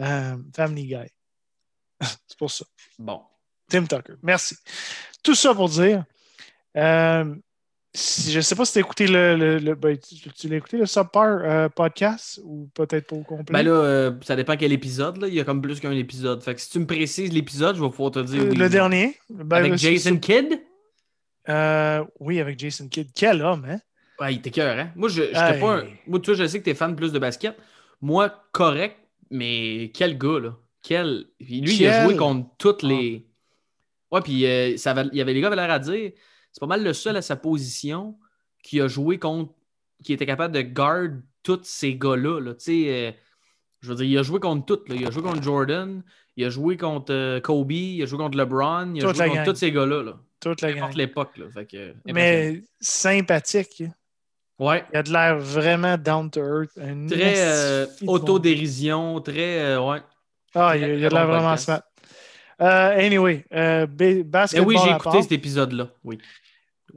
euh, 0.00 0.36
Family 0.54 0.86
Guy. 0.86 1.08
c'est 2.00 2.38
pour 2.38 2.50
ça. 2.50 2.64
Bon. 2.98 3.22
Tim 3.68 3.86
Tucker. 3.86 4.14
Merci. 4.22 4.56
Tout 5.22 5.34
ça 5.34 5.54
pour 5.54 5.68
dire. 5.68 6.04
Euh, 6.76 7.34
je 7.94 8.36
ne 8.36 8.40
sais 8.40 8.56
pas 8.56 8.64
si 8.64 8.72
tu 8.72 8.78
as 8.78 8.80
écouté 8.80 9.06
le, 9.06 9.58
le, 9.58 9.74
ben, 9.74 9.96
tu, 9.96 10.48
l'as 10.48 10.56
écouté 10.56 10.78
le 10.78 10.86
Subpar 10.86 11.38
euh, 11.42 11.68
podcast 11.68 12.40
ou 12.44 12.68
peut-être 12.74 13.06
pas 13.06 13.16
au 13.16 13.22
complet? 13.22 13.52
Ben 13.52 13.62
là, 13.62 13.70
euh, 13.70 14.12
ça 14.22 14.34
dépend 14.34 14.56
quel 14.56 14.72
épisode. 14.72 15.18
Là. 15.18 15.28
Il 15.28 15.34
y 15.34 15.40
a 15.40 15.44
comme 15.44 15.62
plus 15.62 15.78
qu'un 15.78 15.92
épisode. 15.92 16.42
Fait 16.42 16.54
que 16.54 16.60
si 16.60 16.70
tu 16.70 16.80
me 16.80 16.86
précises 16.86 17.32
l'épisode, 17.32 17.76
je 17.76 17.82
vais 17.82 17.90
pouvoir 17.90 18.10
te 18.10 18.18
dire. 18.18 18.42
Oui, 18.48 18.56
le 18.56 18.68
dernier? 18.68 19.16
Ben, 19.30 19.58
avec 19.58 19.76
Jason 19.76 20.16
Kidd? 20.16 20.60
oui, 22.18 22.40
avec 22.40 22.58
Jason 22.58 22.88
Kidd. 22.88 23.10
Quel 23.14 23.42
homme, 23.42 23.64
hein? 23.68 23.78
Ouais, 24.20 24.34
il 24.34 24.38
était 24.38 24.50
cœur, 24.50 24.78
hein? 24.78 24.90
Moi, 24.94 25.08
je, 25.08 25.32
pas 25.32 25.78
un... 25.78 25.84
Moi, 26.06 26.20
tu 26.20 26.34
je 26.34 26.46
sais 26.46 26.58
que 26.58 26.64
tu 26.64 26.70
es 26.70 26.74
fan 26.74 26.94
plus 26.94 27.12
de 27.12 27.18
basket. 27.18 27.56
Moi, 28.00 28.32
correct, 28.52 28.96
mais 29.30 29.90
quel 29.94 30.18
gars, 30.18 30.38
là? 30.40 30.56
Quel... 30.82 31.26
lui, 31.40 31.76
il 31.76 31.86
a 31.86 32.04
joué 32.04 32.16
contre 32.16 32.48
toutes 32.58 32.82
les. 32.82 33.26
Ouais, 34.10 34.20
puis 34.20 34.46
euh, 34.46 34.76
ça 34.76 34.94
il 35.12 35.18
y 35.18 35.20
avait 35.20 35.32
les 35.32 35.40
gars 35.40 35.48
avaient 35.48 35.56
l'air 35.56 35.70
à 35.70 35.78
dire. 35.78 36.12
C'est 36.54 36.60
pas 36.60 36.66
mal 36.66 36.84
le 36.84 36.92
seul 36.92 37.16
à 37.16 37.22
sa 37.22 37.34
position 37.34 38.16
qui 38.62 38.80
a 38.80 38.86
joué 38.86 39.18
contre. 39.18 39.52
qui 40.04 40.12
était 40.12 40.24
capable 40.24 40.54
de 40.54 40.60
garder 40.60 41.16
tous 41.42 41.60
ces 41.64 41.96
gars-là. 41.96 42.40
Là. 42.40 42.52
Euh, 42.68 43.12
je 43.80 43.88
veux 43.88 43.96
dire, 43.96 44.06
il 44.06 44.18
a 44.18 44.22
joué 44.22 44.38
contre 44.38 44.64
toutes. 44.64 44.84
Il 44.88 45.04
a 45.04 45.10
joué 45.10 45.22
contre 45.22 45.42
Jordan, 45.42 46.02
il 46.36 46.44
a 46.44 46.50
joué 46.50 46.76
contre 46.76 47.12
euh, 47.12 47.40
Kobe, 47.40 47.72
il 47.72 48.02
a 48.02 48.06
joué 48.06 48.18
contre 48.18 48.38
LeBron, 48.38 48.94
il 48.94 49.04
a 49.04 49.12
joué 49.12 49.28
contre 49.28 49.44
tous 49.44 49.56
ces 49.56 49.72
gars-là. 49.72 50.04
Là. 50.04 50.12
Toute 50.38 50.60
la 50.60 50.90
l'époque. 50.90 51.40
Mais 52.06 52.62
sympathique. 52.80 53.82
Ouais. 54.60 54.84
Il 54.92 54.98
a 54.98 55.02
de 55.02 55.12
l'air 55.12 55.38
vraiment 55.38 55.98
down 55.98 56.30
to 56.30 56.40
earth. 56.40 56.78
Très 57.08 57.88
autodérision, 58.06 59.20
très. 59.20 59.76
ouais. 59.76 60.00
Ah, 60.54 60.76
il, 60.76 60.82
y 60.82 61.04
a 61.04 61.08
de 61.08 61.14
l'air 61.14 61.26
vraiment 61.26 61.56
smart. 61.56 61.82
Euh, 62.60 63.06
anyway, 63.06 63.44
euh, 63.52 63.86
basketball. 64.24 64.68
oui, 64.68 64.76
j'ai 64.82 64.90
écouté 64.90 65.22
cet 65.22 65.32
épisode-là, 65.32 65.88
oui. 66.04 66.18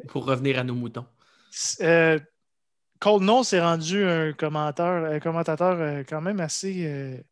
Pour 0.08 0.26
revenir 0.26 0.60
à 0.60 0.63
nos 0.63 0.76
moutons. 0.76 1.06
Euh, 1.82 2.19
Cold 3.00 3.23
No 3.23 3.43
s'est 3.43 3.62
rendu 3.62 4.04
un 4.04 4.34
commentateur, 4.34 5.19
commentateur 5.21 5.80
euh, 5.80 6.04
quand 6.08 6.21
même 6.21 6.39
assez 6.39 7.23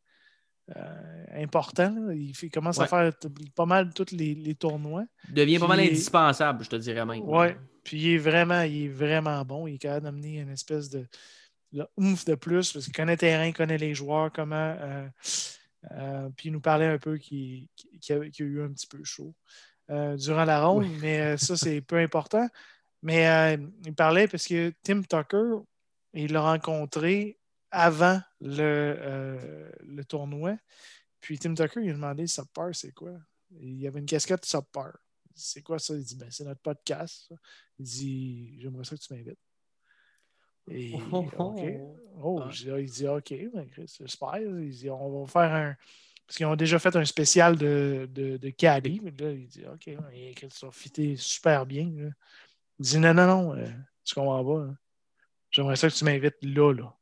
important. 1.35 1.95
Il, 2.11 2.33
commence 2.51 2.79
à 2.79 2.87
faire 2.87 3.11
pas 3.55 3.65
mal 3.65 3.93
tous 3.93 4.11
les, 4.11 4.55
tournois. 4.55 5.05
Il 5.27 5.35
devient 5.35 5.59
pas 5.59 5.67
mal 5.67 5.79
indispensable, 5.79 6.63
je 6.63 6.69
te 6.69 6.75
dirais 6.75 7.05
même. 7.05 7.21
Oui, 7.23 7.47
puis 7.83 8.01
il 8.01 8.13
est 8.15 8.17
vraiment, 8.17 8.61
il 8.61 8.85
est 8.85 8.89
vraiment 8.89 9.43
bon. 9.45 9.67
Il 9.67 9.75
est 9.75 9.79
capable 9.79 10.05
d'amener 10.05 10.39
une 10.39 10.49
espèce 10.49 10.89
de, 10.89 11.05
de 11.71 11.85
ouf 11.97 12.25
de 12.25 12.35
plus 12.35 12.73
parce 12.73 12.85
qu'il 12.85 12.95
connaît 12.95 13.13
le 13.13 13.17
terrain, 13.17 13.45
il 13.45 13.53
connaît 13.53 13.77
les 13.77 13.93
joueurs, 13.93 14.31
comment 14.31 14.75
euh, 15.91 16.29
puis 16.35 16.49
il 16.49 16.51
nous 16.51 16.61
parlait 16.61 16.87
un 16.87 16.97
peu 16.97 17.17
qu'il 17.17 17.67
a, 18.09 18.13
eu 18.39 18.61
un 18.61 18.69
petit 18.69 18.87
peu 18.87 19.03
chaud 19.03 19.33
euh, 19.89 20.15
durant 20.17 20.45
la 20.45 20.65
ronde, 20.65 20.87
mais 21.01 21.19
euh, 21.21 21.37
ça, 21.37 21.55
c'est 21.55 21.81
peu 21.81 21.97
important. 21.97 22.47
Mais 23.01 23.59
il 23.85 23.93
parlait 23.93 24.27
parce 24.27 24.47
que 24.47 24.73
Tim 24.81 25.03
Tucker, 25.03 25.57
il 26.13 26.33
l'a 26.33 26.41
rencontré 26.41 27.37
avant 27.69 28.19
le, 28.41 29.69
le, 29.83 30.05
tournoi. 30.05 30.57
Puis 31.21 31.37
Tim 31.37 31.53
Tucker, 31.53 31.81
il 31.83 31.91
a 31.91 31.93
demandé 31.93 32.25
Subpar, 32.25 32.73
c'est 32.73 32.93
quoi? 32.93 33.11
Il 33.51 33.79
y 33.79 33.85
avait 33.85 33.99
une 33.99 34.07
casquette 34.07 34.43
Subpar. 34.43 34.93
C'est 35.35 35.61
quoi 35.61 35.77
ça? 35.77 35.93
Il 35.93 36.03
dit 36.03 36.15
ben, 36.15 36.31
c'est 36.31 36.45
notre 36.45 36.61
podcast. 36.61 37.31
Il 37.77 37.85
dit 37.85 38.59
J'aimerais 38.59 38.85
ça 38.85 38.95
que 38.95 39.01
tu 39.01 39.13
m'invites. 39.13 39.39
Et, 40.71 40.95
oh, 41.11 41.27
oh, 41.37 41.55
oh. 42.17 42.41
oh 42.41 42.77
il 42.79 42.89
dit 42.89 43.07
OK, 43.07 43.33
ben, 43.53 43.67
j'espère. 43.75 44.37
Il 44.39 44.69
dit 44.69 44.89
on 44.89 45.21
va 45.21 45.27
faire 45.27 45.53
un. 45.53 45.75
Parce 46.27 46.38
qu'ils 46.38 46.45
ont 46.45 46.55
déjà 46.55 46.79
fait 46.79 46.95
un 46.95 47.05
spécial 47.05 47.55
de, 47.55 48.09
de, 48.11 48.38
de 48.38 48.49
Cali. 48.49 48.99
Mais 49.03 49.11
là, 49.11 49.31
il 49.31 49.47
dit 49.47 49.63
OK, 49.71 49.88
il 49.88 49.97
a 49.97 50.29
écrit 50.29 50.47
ça 50.51 50.67
fité 50.71 51.15
super 51.17 51.65
bien. 51.65 51.83
Il 52.79 52.85
dit 52.85 52.97
non, 52.97 53.13
non, 53.13 53.27
non, 53.27 53.55
euh, 53.55 53.67
tu 54.03 54.15
comprends 54.15 54.43
pas. 54.43 54.61
Hein. 54.63 54.77
J'aimerais 55.51 55.75
ça 55.75 55.89
que 55.89 55.93
tu 55.93 56.03
m'invites 56.03 56.38
là, 56.41 56.73
là. 56.73 56.93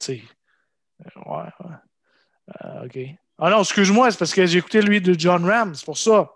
Tu 0.00 0.06
sais. 0.06 0.22
Euh, 1.00 1.20
ouais, 1.26 1.50
ouais. 1.60 1.76
Euh, 2.64 2.86
OK. 2.86 2.98
Ah 3.38 3.50
non, 3.50 3.60
excuse-moi, 3.60 4.10
c'est 4.10 4.18
parce 4.18 4.34
que 4.34 4.44
j'ai 4.46 4.58
écouté 4.58 4.82
lui 4.82 5.00
de 5.00 5.18
John 5.18 5.44
Ram, 5.44 5.74
c'est 5.74 5.84
pour 5.84 5.96
ça. 5.96 6.30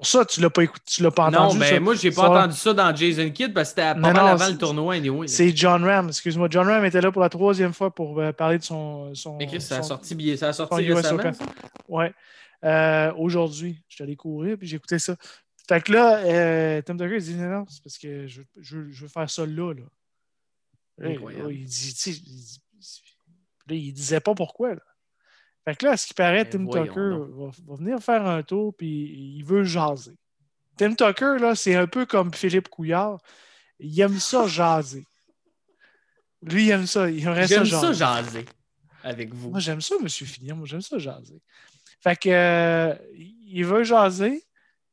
Pour 0.00 0.06
ça 0.06 0.24
tu 0.24 0.40
l'as 0.40 0.48
pas 0.48 0.62
écouté, 0.64 0.82
tu 0.86 1.02
l'as 1.02 1.10
pas 1.10 1.26
entendu. 1.26 1.54
Non, 1.56 1.60
ben 1.60 1.74
ça. 1.74 1.80
moi, 1.80 1.94
j'ai 1.94 2.10
pas 2.10 2.22
Ça- 2.22 2.30
entendu 2.30 2.56
ça 2.56 2.72
dans 2.72 2.96
Jason 2.96 3.30
Kidd 3.30 3.52
parce 3.52 3.68
que 3.74 3.80
c'était 3.82 3.92
pas 3.92 3.94
Non, 3.94 4.00
mal 4.12 4.16
non, 4.16 4.26
avant 4.28 4.48
le 4.48 4.56
tournoi, 4.56 4.94
anyway. 4.94 5.28
C'est 5.28 5.54
John 5.54 5.84
Ram, 5.84 6.08
excuse-moi. 6.08 6.48
John 6.50 6.66
Ram 6.66 6.82
était 6.86 7.02
là 7.02 7.12
pour 7.12 7.20
la 7.20 7.28
troisième 7.28 7.74
fois 7.74 7.94
pour 7.94 8.18
euh, 8.18 8.32
parler 8.32 8.56
de 8.58 8.62
son. 8.64 9.14
son 9.14 9.36
Mais 9.36 9.46
Chris, 9.46 9.60
ça 9.60 9.76
a 9.76 9.82
sorti, 9.82 10.14
bien- 10.14 10.36
ça 10.38 10.48
a 10.48 10.52
sorti 10.54 10.90
récemment. 10.90 11.22
Ouais. 11.88 12.14
Euh, 12.64 13.12
Aujourd'hui, 13.18 13.82
je 13.88 13.94
suis 13.96 14.04
allé 14.04 14.16
courir 14.16 14.56
puis 14.58 14.66
j'ai 14.66 14.76
écouté 14.76 14.98
ça. 14.98 15.16
Fait 15.68 15.82
que 15.82 15.92
là, 15.92 16.18
euh, 16.24 16.82
Tim 16.82 16.96
Tucker 16.96 17.16
il 17.16 17.22
dit 17.22 17.34
non, 17.34 17.48
non, 17.60 17.64
c'est 17.68 17.82
parce 17.82 17.98
que 17.98 18.26
je, 18.26 18.40
je- 18.58 18.90
je 18.90 19.02
veux 19.02 19.08
faire 19.08 19.28
ça 19.30 19.44
là. 19.46 19.74
là. 19.74 19.82
Incroyable. 21.10 21.52
il 21.54 21.64
dit, 21.66 21.94
tu 21.94 22.12
sais, 22.12 22.20
il 23.68 23.92
disait 23.92 24.20
pas 24.20 24.34
pourquoi. 24.34 24.74
Là. 24.74 24.80
Fait 25.64 25.76
que 25.76 25.84
là, 25.86 25.92
à 25.92 25.96
ce 25.96 26.06
qui 26.06 26.14
paraît, 26.14 26.44
Ben, 26.44 26.50
Tim 26.50 26.66
Tucker 26.66 27.00
va, 27.34 27.50
va 27.68 27.74
venir 27.76 27.98
faire 28.00 28.26
un 28.26 28.42
tour 28.42 28.74
puis 28.74 28.88
il 29.38 29.42
veut 29.44 29.64
jaser. 29.64 30.16
Tim 30.76 30.94
Tucker, 30.94 31.36
là, 31.38 31.54
c'est 31.54 31.74
un 31.74 31.86
peu 31.86 32.06
comme 32.06 32.32
Philippe 32.32 32.68
Couillard. 32.68 33.18
Il 33.78 33.98
aime 34.00 34.18
ça 34.18 34.46
jaser. 34.48 35.04
Lui, 36.42 36.66
il 36.66 36.70
aime 36.70 36.86
ça. 36.86 37.10
Il 37.10 37.22
aimerait 37.22 37.46
ça 37.46 37.56
J'aime 37.56 37.64
jaser. 37.64 37.86
ça 37.86 37.92
jaser 38.22 38.44
avec 39.04 39.34
vous. 39.34 39.50
Moi, 39.50 39.60
j'aime 39.60 39.80
ça, 39.80 39.94
M. 40.00 40.08
Fillon. 40.08 40.56
Moi, 40.56 40.66
j'aime 40.66 40.80
ça 40.80 40.98
jaser. 40.98 41.40
Fait 42.02 42.16
que, 42.16 42.28
euh, 42.30 42.94
il 43.14 43.64
veut 43.64 43.84
jaser. 43.84 44.42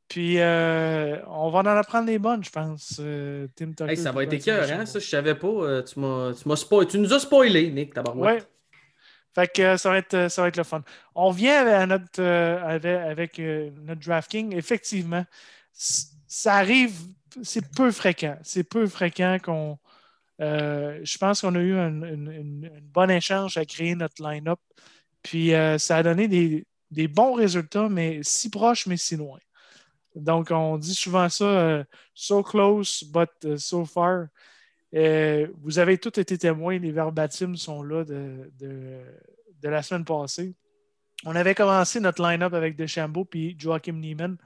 Puis, 0.09 0.39
euh, 0.39 1.17
on 1.27 1.49
va 1.49 1.59
en 1.59 1.65
apprendre 1.65 2.05
des 2.07 2.19
bonnes, 2.19 2.43
je 2.43 2.49
pense. 2.49 2.97
euh, 3.01 3.47
Tim 3.55 3.71
Tucker. 3.71 3.89
Hey, 3.89 3.97
ça 3.97 4.11
va 4.11 4.23
être 4.23 4.33
écœurant, 4.33 4.61
DeChambeau. 4.63 4.85
ça, 4.85 4.99
je 4.99 5.05
savais 5.07 5.35
pas. 5.35 5.83
tu 5.83 5.99
m'as 5.99 6.33
tu 6.33 6.47
m'as 6.47 6.55
spoil- 6.55 6.87
tu 6.87 6.97
nous 6.99 7.11
as 7.13 7.19
spoilé, 7.19 7.69
Nick, 7.71 7.93
tabarouette. 7.93 8.41
Ouais. 8.43 8.47
Fait 9.37 9.47
que 9.47 9.61
euh, 9.61 9.77
ça 9.77 9.91
va, 9.91 9.99
être, 9.99 10.29
ça 10.31 10.41
va 10.41 10.47
être 10.47 10.57
le 10.57 10.63
fun. 10.63 10.81
On 11.13 11.29
vient 11.29 11.61
avec 11.61 11.87
notre, 11.89 12.21
euh, 12.23 12.59
avec, 12.65 13.37
euh. 13.39 13.69
Effectivement, 14.51 15.23
ça 15.73 16.55
arrive, 16.55 16.93
c'est 17.43 17.71
peu 17.75 17.91
fréquent. 17.91 18.37
C'est 18.41 18.63
peu 18.63 18.87
fréquent 18.87 19.37
qu'on. 19.43 19.77
euh, 20.41 20.99
je 21.03 21.17
pense 21.19 21.41
qu'on 21.41 21.55
a 21.55 21.59
eu 21.59 21.75
un, 21.77 22.01
une- 22.03 22.71
échange 23.11 23.57
à 23.57 23.65
créer 23.65 23.95
notre 23.95 24.23
line-up. 24.27 24.59
Puis 25.23 25.53
euh, 25.53 25.77
ça 25.77 25.97
a 25.97 26.03
donné 26.03 26.27
des, 26.27 26.65
bons 27.07 27.33
résultats, 27.33 27.89
mais 27.89 28.21
si 28.23 28.49
proches, 28.49 28.87
mais 28.87 28.97
si 28.97 29.17
loin. 29.17 29.39
Donc, 30.15 30.51
on 30.51 30.77
dit 30.77 30.95
souvent 30.95 31.29
ça, 31.29 31.45
euh, 31.45 31.83
so 32.15 32.43
close, 32.43 33.03
but 33.03 33.57
so 33.57 33.85
far. 33.85 34.27
Euh, 34.95 35.47
vous 35.61 35.79
avez 35.79 35.97
tous 35.97 36.19
été 36.19 36.37
témoins, 36.37 36.79
les 36.79 36.91
verbatims 36.91 37.55
sont 37.55 37.83
là 37.83 38.03
de, 38.03 38.51
de, 38.59 38.99
de 39.61 39.69
la 39.69 39.83
semaine 39.83 40.05
passée. 40.05 40.55
On 41.25 41.35
avait 41.35 41.55
commencé 41.55 41.99
notre 41.99 42.21
line-up 42.21 42.53
avec 42.53 42.75
DeChambeau 42.75 43.25
puis 43.25 43.55
Joachim 43.59 43.93
Neiman. 43.93 44.37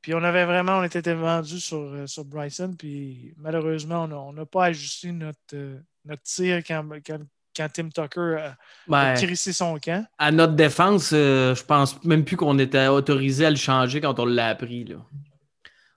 Puis 0.00 0.14
on 0.14 0.22
avait 0.22 0.44
vraiment, 0.44 0.78
on 0.78 0.84
était 0.84 1.12
vendu 1.14 1.58
sur, 1.58 1.78
euh, 1.78 2.06
sur 2.06 2.24
Bryson. 2.24 2.74
Puis 2.78 3.34
malheureusement, 3.36 4.04
on 4.04 4.32
n'a 4.32 4.46
pas 4.46 4.66
ajusté 4.66 5.10
notre, 5.12 5.38
euh, 5.54 5.78
notre 6.04 6.22
tir 6.22 6.62
quand, 6.64 6.88
quand, 7.04 7.18
quand 7.56 7.68
Tim 7.72 7.88
Tucker 7.88 8.36
a, 8.40 8.56
Ben, 8.86 9.14
crissé 9.14 9.52
son 9.52 9.78
camp. 9.78 10.06
à 10.18 10.30
notre 10.30 10.54
défense, 10.54 11.10
euh, 11.12 11.54
je 11.54 11.64
pense 11.64 12.02
même 12.04 12.24
plus 12.24 12.36
qu'on 12.36 12.58
était 12.58 12.86
autorisé 12.86 13.46
à 13.46 13.50
le 13.50 13.56
changer 13.56 14.00
quand 14.00 14.20
on 14.20 14.26
l'a 14.26 14.48
appris. 14.48 14.84
Là. 14.84 14.96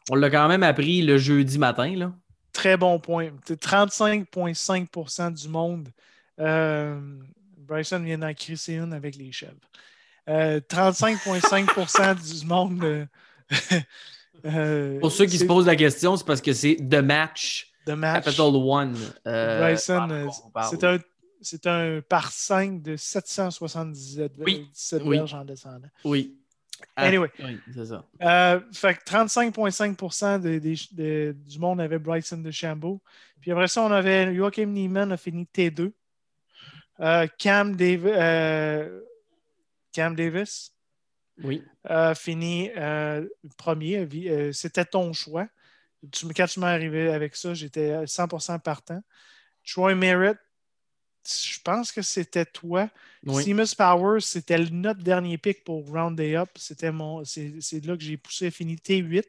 On 0.10 0.15
l'a 0.15 0.30
quand 0.32 0.47
même 0.47 0.63
appris 0.63 1.04
le 1.04 1.17
jeudi 1.17 1.60
matin. 1.60 1.95
Là. 1.95 2.12
Très 2.53 2.77
bon 2.77 2.99
point. 2.99 3.29
C'est 3.45 3.61
35,5% 3.61 5.33
du 5.41 5.47
monde. 5.47 5.89
Euh, 6.39 6.99
Bryson 7.57 7.99
vient 7.99 8.17
d'en 8.17 8.33
crisser 8.33 8.73
une 8.73 8.93
avec 8.93 9.15
les 9.15 9.31
chèvres. 9.31 9.53
Euh, 10.29 10.59
35,5% 10.59 12.39
du 12.39 12.45
monde. 12.45 12.83
euh, 12.83 13.05
euh, 14.45 14.99
Pour 14.99 15.11
ceux 15.11 15.25
qui 15.25 15.37
se 15.37 15.45
posent 15.45 15.65
la 15.65 15.75
question, 15.75 16.15
c'est 16.17 16.25
parce 16.25 16.41
que 16.41 16.53
c'est 16.53 16.75
The 16.75 16.95
Match 16.95 17.71
de 17.85 17.93
match. 17.93 18.25
Capital 18.25 18.55
One. 18.55 18.95
Euh, 19.27 19.59
Bryson, 19.59 20.29
parle. 20.53 20.69
c'est 20.69 20.83
un, 20.83 20.99
c'est 21.41 21.67
un 21.67 22.01
par 22.07 22.31
5 22.31 22.81
de 22.81 22.95
777 22.95 24.33
Oui, 24.39 24.69
17 24.73 25.01
oui. 25.05 25.17
verges 25.17 25.33
en 25.33 25.45
descendant. 25.45 25.87
Oui. 26.03 26.35
Ah, 26.96 27.04
Anyway. 27.06 27.30
Oui, 27.39 27.60
c'est 27.74 27.86
ça. 27.86 28.06
Euh, 28.22 28.60
fait 28.74 28.96
que 28.96 29.04
35,5 29.04 30.39
de- 30.41 30.60
des- 30.60 30.76
de- 30.91 31.36
du 31.38 31.60
monde 31.60 31.80
avait 31.82 32.00
Bryson 32.00 32.38
de 32.38 32.52
Chambeau. 32.52 33.02
Puis 33.39 33.52
après 33.52 33.67
ça, 33.67 33.82
on 33.84 33.91
avait 33.91 34.34
Joachim 34.36 34.67
Neiman 34.67 35.12
a 35.12 35.17
fini 35.17 35.46
T2. 35.46 35.91
Euh, 37.00 37.28
Cam, 37.39 37.76
euh, 37.80 39.02
Cam 39.91 40.15
Davis 40.15 40.72
Oui. 41.44 41.63
a 41.84 42.13
fini 42.13 42.70
premier. 43.58 44.08
C'était 44.54 44.86
ton 44.86 45.12
choix. 45.13 45.48
Tu, 46.12 46.28
quand 46.34 46.46
tu 46.48 46.60
m'es 46.60 46.65
arrivé 46.67 47.12
avec 47.12 47.36
ça, 47.36 47.54
j'étais 47.54 48.06
100% 48.08 48.60
partant. 48.60 49.02
Troy 49.67 49.94
Merritt, 49.96 50.38
je 51.25 51.60
pense 51.63 51.91
que 51.91 52.01
c'était 52.01 52.45
toi. 52.45 52.89
Oui. 53.25 53.43
Seamus 53.43 53.75
Powers, 53.77 54.21
c'était 54.21 54.57
notre 54.57 55.01
dernier 55.03 55.38
pick 55.38 55.63
pour 55.63 55.88
Round 55.88 56.17
Day 56.17 56.36
Up. 56.36 56.49
C'était 56.55 56.91
mon, 56.91 57.23
c'est, 57.23 57.53
c'est 57.60 57.84
là 57.86 57.95
que 57.95 58.03
j'ai 58.03 58.17
poussé, 58.17 58.49
fini 58.51 58.75
T8. 58.75 59.23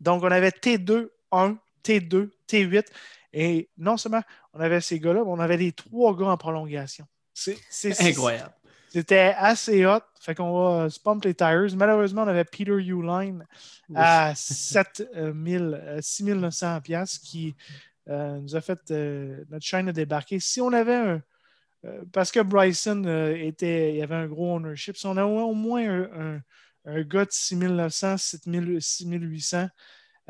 Donc, 0.00 0.22
on 0.22 0.30
avait 0.30 0.50
T2, 0.50 1.08
1, 1.32 1.58
T2, 1.84 2.30
T8. 2.48 2.86
Et 3.32 3.68
non 3.78 3.96
seulement 3.96 4.22
on 4.54 4.60
avait 4.60 4.80
ces 4.80 4.98
gars-là, 4.98 5.22
mais 5.24 5.30
on 5.30 5.38
avait 5.38 5.56
les 5.56 5.72
trois 5.72 6.16
gars 6.16 6.26
en 6.26 6.36
prolongation. 6.36 7.06
C'est, 7.32 7.58
c'est- 7.70 7.92
c'est- 7.94 8.08
Incroyable. 8.10 8.52
C'était 8.92 9.34
assez 9.38 9.86
hot. 9.86 10.00
Fait 10.20 10.34
qu'on 10.34 10.52
va 10.52 10.82
euh, 10.82 10.88
se 10.90 10.98
pump 10.98 11.24
les 11.24 11.32
tires. 11.32 11.68
Malheureusement, 11.76 12.24
on 12.24 12.26
avait 12.28 12.44
Peter 12.44 12.72
Uline 12.72 13.46
à 13.94 14.34
7000, 14.34 15.80
euh, 15.80 15.98
6900 16.02 16.80
pièces 16.80 17.18
qui 17.18 17.54
nous 18.06 18.56
a 18.56 18.60
fait 18.60 18.78
euh, 18.90 19.44
notre 19.50 19.64
chaîne 19.64 19.88
a 19.88 19.92
débarqué. 19.92 20.40
Si 20.40 20.60
on 20.60 20.72
avait 20.72 20.94
un 20.94 21.22
euh, 21.84 22.02
parce 22.12 22.30
que 22.30 22.40
Bryson 22.40 23.04
euh, 23.06 23.34
était, 23.36 23.94
il 23.94 24.02
avait 24.02 24.14
un 24.14 24.26
gros 24.26 24.56
ownership. 24.56 24.96
Si 24.96 25.06
on 25.06 25.16
avait 25.16 25.22
au 25.22 25.54
moins 25.54 26.08
un, 26.84 27.02
gars 27.02 27.24
de 27.24 27.30
6900, 27.30 28.16
7000, 28.18 28.82
6800 28.82 29.68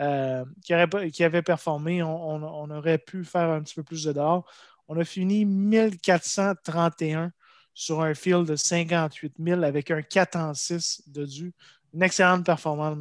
euh, 0.01 0.45
qui, 0.63 0.75
qui 1.13 1.25
avait 1.25 1.43
performé, 1.43 2.03
on 2.03 2.71
aurait 2.71 2.99
pu 2.99 3.25
faire 3.25 3.51
un 3.51 3.63
petit 3.63 3.75
peu 3.75 3.83
plus 3.83 4.05
de 4.05 4.13
dollars. 4.13 4.45
On 4.89 4.99
a 4.99 5.05
fini 5.05 5.45
1431 5.45 7.33
sur 7.75 8.03
un 8.03 8.15
field 8.15 8.47
de 8.47 8.57
58 8.57 9.35
000 9.39 9.63
avec 9.63 9.91
un 9.91 10.03
4 10.03 10.37
en 10.37 10.55
6 10.55 11.03
de 11.07 11.25
dû. 11.25 11.55
Une 11.95 12.03
excellente 12.03 12.45
performance, 12.47 12.97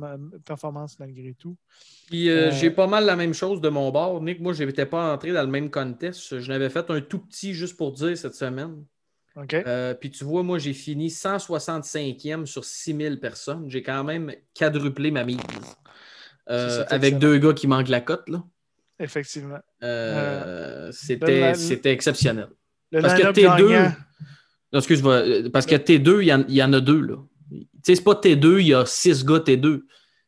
performance 0.46 0.98
malgré 1.00 1.34
tout. 1.34 1.56
Puis 2.08 2.30
euh, 2.30 2.48
Euh, 2.48 2.52
j'ai 2.52 2.72
pas 2.72 2.88
mal 2.88 3.06
la 3.06 3.16
même 3.16 3.34
chose 3.34 3.62
de 3.62 3.70
mon 3.70 3.92
bord. 3.92 4.22
Nick, 4.22 4.40
moi, 4.40 4.54
je 4.54 4.64
n'étais 4.64 4.86
pas 4.88 5.14
entré 5.14 5.32
dans 5.32 5.42
le 5.44 5.48
même 5.50 5.70
contest. 5.70 6.40
Je 6.40 6.48
n'avais 6.52 6.70
fait 6.70 6.90
un 6.90 7.02
tout 7.02 7.20
petit 7.20 7.54
juste 7.54 7.78
pour 7.78 7.92
dire 7.92 8.18
cette 8.18 8.34
semaine. 8.36 8.84
OK? 9.36 9.54
Euh, 9.54 9.94
puis 9.94 10.10
tu 10.10 10.24
vois, 10.24 10.42
moi, 10.44 10.58
j'ai 10.58 10.74
fini 10.74 11.10
165e 11.10 12.46
sur 12.46 12.66
6000 12.66 13.20
personnes. 13.20 13.70
J'ai 13.70 13.84
quand 13.84 14.04
même 14.04 14.34
quadruplé 14.58 15.12
ma 15.12 15.24
mise. 15.24 15.38
Ça, 16.48 16.82
avec 16.90 17.20
deux 17.20 17.38
gars 17.38 17.54
qui 17.54 17.68
manquent 17.68 17.90
la 17.90 18.02
cote. 18.02 18.28
là. 18.28 18.44
Effectivement. 19.00 19.60
C'était, 20.92 21.54
c'était 21.56 21.92
exceptionnel. 21.92 22.48
Le 22.92 23.02
Parce 23.02 23.14
que 23.14 23.20
line-up 23.20 23.36
T2, 23.36 23.70
gagnant, 23.70 23.94
Non, 24.74 24.80
excuse-moi. 24.80 25.14
euh, 25.14 25.50
Parce 25.52 25.66
que 25.68 25.76
T2, 25.76 26.22
il 26.22 26.28
y, 26.28 26.34
en- 26.34 26.44
il 26.48 26.56
y 26.56 26.64
en 26.64 26.74
a 26.74 26.80
deux. 26.82 27.00
Là. 27.02 27.16
Tu 27.50 27.68
sais, 27.84 27.96
c'est 27.96 28.04
pas 28.04 28.14
T2, 28.16 28.60
il 28.60 28.68
y 28.68 28.74
a 28.74 28.86
six 28.86 29.24
gars 29.26 29.40
T2. 29.40 29.82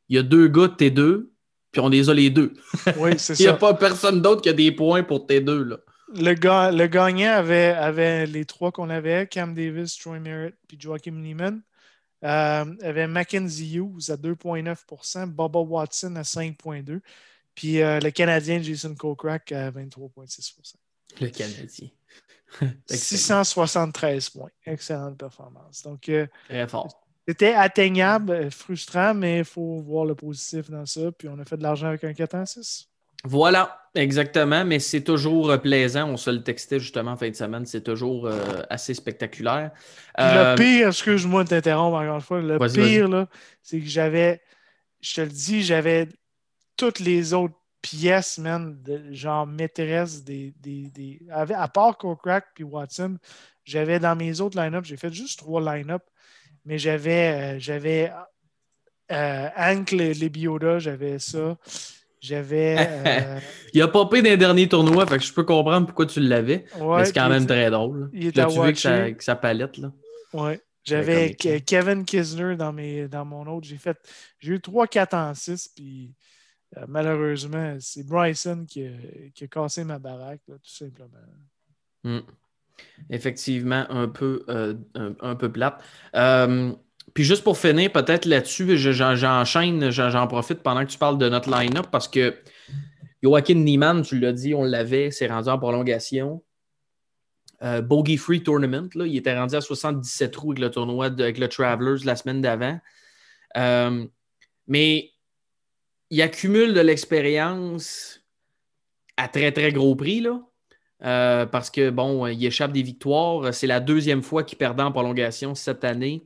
Il 0.10 0.16
y 0.16 0.20
a 0.20 0.24
deux 0.24 0.48
gars 0.48 0.68
T2, 0.68 1.28
puis 1.72 1.82
on 1.82 1.90
les 1.90 2.10
a 2.10 2.14
les 2.14 2.30
deux. 2.30 2.54
oui, 2.98 3.12
c'est 3.18 3.34
Il 3.40 3.44
n'y 3.44 3.48
a 3.48 3.54
pas 3.54 3.74
personne 3.74 4.22
d'autre 4.22 4.42
qui 4.42 4.50
a 4.50 4.54
des 4.54 4.72
points 4.72 5.04
pour 5.04 5.26
T2. 5.28 5.64
Là. 5.64 5.78
Le, 6.16 6.34
ga- 6.34 6.72
le 6.72 6.88
gagnant 6.88 7.32
avait, 7.32 7.70
avait 7.70 8.26
les 8.26 8.44
trois 8.46 8.72
qu'on 8.72 8.90
avait 8.90 9.28
Cam 9.28 9.54
Davis, 9.54 9.98
Troy 9.98 10.20
Merritt 10.20 10.56
puis 10.68 10.78
Joachim 10.80 11.12
Neiman. 11.22 11.62
Euh, 12.24 12.66
avait 12.84 13.08
Mackenzie 13.08 13.78
Hughes 13.78 14.12
à 14.12 14.16
2,9% 14.16 15.26
Bubba 15.26 15.60
Watson 15.60 16.16
à 16.18 16.22
5,2 16.22 17.00
puis 17.56 17.82
euh, 17.82 18.00
le 18.00 18.12
Canadien 18.12 18.62
Jason 18.62 18.94
Kokrak 18.94 19.52
à 19.52 19.72
23,6% 19.72 20.76
Le 21.20 21.30
Canadien. 21.30 21.88
Excellent. 22.90 23.44
673 23.44 24.30
points. 24.30 24.50
Excellente 24.66 25.18
performance. 25.18 25.82
Donc, 25.84 26.10
euh, 26.10 26.28
Très 26.48 26.68
fort. 26.68 27.01
C'était 27.28 27.54
atteignable, 27.54 28.32
euh, 28.32 28.50
frustrant, 28.50 29.14
mais 29.14 29.40
il 29.40 29.46
faut 29.46 29.80
voir 29.80 30.06
le 30.06 30.16
positif 30.16 30.70
dans 30.70 30.86
ça. 30.86 31.12
Puis 31.18 31.28
on 31.28 31.40
a 31.40 31.46
fait 31.46 31.58
de 31.58 31.64
l'argent 31.64 31.88
avec 31.88 32.04
un 32.04 32.14
4 32.14 32.36
en 32.36 32.46
6. 32.46 32.92
Voilà, 33.24 33.88
exactement, 33.94 34.66
mais 34.66 34.80
c'est 34.80 35.04
toujours 35.04 35.52
euh, 35.52 35.58
plaisant. 35.58 36.10
On 36.10 36.18
se 36.18 36.32
le 36.32 36.44
textait 36.44 36.80
justement 36.80 37.12
en 37.12 37.18
fin 37.18 37.30
de 37.30 37.36
semaine. 37.36 37.66
C'est 37.66 37.84
toujours 37.84 38.26
euh, 38.26 38.64
assez 38.70 38.94
spectaculaire. 38.94 39.72
Euh, 40.20 40.54
Le 40.54 40.58
pire, 40.58 40.88
excuse-moi 40.88 41.44
de 41.44 41.50
t'interrompre 41.50 41.98
encore 41.98 42.16
une 42.16 42.22
fois, 42.22 42.42
le 42.42 42.58
pire, 42.58 43.08
là, 43.08 43.28
c'est 43.62 43.80
que 43.80 43.88
j'avais, 43.88 44.42
je 45.02 45.14
te 45.16 45.22
le 45.22 45.28
dis, 45.28 45.62
j'avais 45.62 46.10
toutes 46.78 47.00
les 47.00 47.34
autres 47.34 47.56
pièce, 47.84 48.38
man, 48.38 48.80
de, 48.82 49.12
genre 49.12 49.46
maîtresse 49.46 50.24
des. 50.24 50.54
des, 50.60 51.20
à 51.32 51.68
part 51.68 51.98
Kokrak 51.98 52.46
puis 52.56 52.64
Watson, 52.64 53.18
j'avais 53.64 54.00
dans 54.00 54.16
mes 54.16 54.40
autres 54.42 54.60
line-up, 54.60 54.86
j'ai 54.86 54.98
fait 54.98 55.14
juste 55.14 55.40
trois 55.40 55.62
line-up, 55.62 56.04
mais 56.66 56.78
j'avais 56.78 57.56
euh, 57.56 57.60
j'avais 57.60 58.12
euh, 59.12 59.50
Hank 59.58 59.92
Lebioda, 59.92 60.80
j'avais 60.80 61.20
ça. 61.20 61.58
J'avais. 62.20 62.78
Euh, 63.04 63.40
il 63.74 63.82
a 63.82 63.88
popé 63.88 64.22
dans 64.22 64.30
les 64.30 64.38
derniers 64.38 64.70
tournois, 64.70 65.06
fait 65.08 65.18
que 65.18 65.24
je 65.24 65.34
peux 65.34 65.44
comprendre 65.44 65.88
pourquoi 65.88 66.06
tu 66.06 66.20
l'avais. 66.20 66.66
mais 66.80 67.06
c'est 67.06 67.14
quand 67.14 67.30
même 67.30 67.48
très 67.48 67.70
drôle. 67.72 68.10
Il 68.14 68.28
est 68.28 68.32
tu 68.32 68.62
vu 68.62 68.74
que 68.74 69.24
sa, 69.24 69.36
palette. 69.36 69.78
Là? 69.78 69.92
Ouais. 70.34 70.62
J'avais 70.84 71.34
Kevin 71.34 72.06
Kisner 72.06 72.56
dans, 72.56 72.74
mes, 72.74 73.08
dans 73.08 73.26
mon 73.26 73.46
autre. 73.48 73.68
J'ai 73.68 73.78
fait. 73.78 73.98
J'ai 74.40 74.54
eu 74.54 74.58
3-4 74.58 75.16
en 75.16 75.34
6, 75.34 75.70
puis 75.76 76.14
euh, 76.78 76.86
malheureusement, 76.88 77.78
c'est 77.80 78.06
Bryson 78.06 78.66
qui 78.68 78.86
a, 78.86 79.48
cassé 79.48 79.84
ma 79.84 80.00
baraque, 80.00 80.42
tout 80.46 80.60
simplement. 80.64 81.18
Hmm. 82.04 82.22
Effectivement, 83.10 83.86
un 83.90 84.08
peu, 84.08 84.44
euh, 84.50 84.76
un, 84.96 85.36
peu 85.36 85.52
plate. 85.52 85.84
Euh, 86.16 86.72
puis 87.14 87.24
juste 87.24 87.44
pour 87.44 87.58
finir, 87.58 87.92
peut-être 87.92 88.26
là-dessus, 88.26 88.78
j'enchaîne, 88.78 89.90
j'en 89.90 90.28
profite 90.28 90.62
pendant 90.64 90.86
que 90.86 90.92
tu 90.92 90.98
parles 90.98 91.18
de 91.18 91.28
notre 91.28 91.50
line-up 91.50 91.88
parce 91.92 92.08
que 92.08 92.36
Joaquin 93.22 93.56
Niemann, 93.56 94.02
tu 94.02 94.20
l'as 94.20 94.34
dit, 94.34 94.54
on 94.54 94.64
l'avait, 94.64 95.12
c'est 95.12 95.28
rendu 95.28 95.50
en 95.50 95.60
prolongation. 95.60 96.44
Bogey 97.84 98.18
Free 98.18 98.42
Tournament, 98.42 98.90
là, 98.96 99.06
il 99.06 99.16
était 99.16 99.38
rendu 99.38 99.54
à 99.54 99.62
77 99.62 100.32
trous 100.32 100.52
avec 100.52 100.64
le 100.64 100.72
tournoi 100.72 101.06
avec 101.06 101.38
le 101.38 101.48
Travelers 101.48 102.04
la 102.06 102.16
semaine 102.16 102.42
d'avant. 102.42 102.80
mais 104.68 105.12
il 106.12 106.22
accumule 106.22 106.74
de 106.74 106.82
l'expérience 106.82 108.22
à 109.18 109.28
très, 109.28 109.52
très 109.52 109.72
gros 109.72 109.96
prix. 109.96 110.24
Euh, 111.04 111.46
parce 111.46 111.70
que, 111.70 111.90
bon, 111.90 112.28
il 112.28 112.46
échappe 112.46 112.72
des 112.72 112.84
victoires. 112.84 113.54
C'est 113.54 113.68
la 113.68 113.80
deuxième 113.80 114.22
fois 114.22 114.44
qu'il 114.44 114.58
perdait 114.58 114.84
en 114.84 114.92
prolongation 114.92 115.56
cette 115.56 115.84
année. 115.84 116.24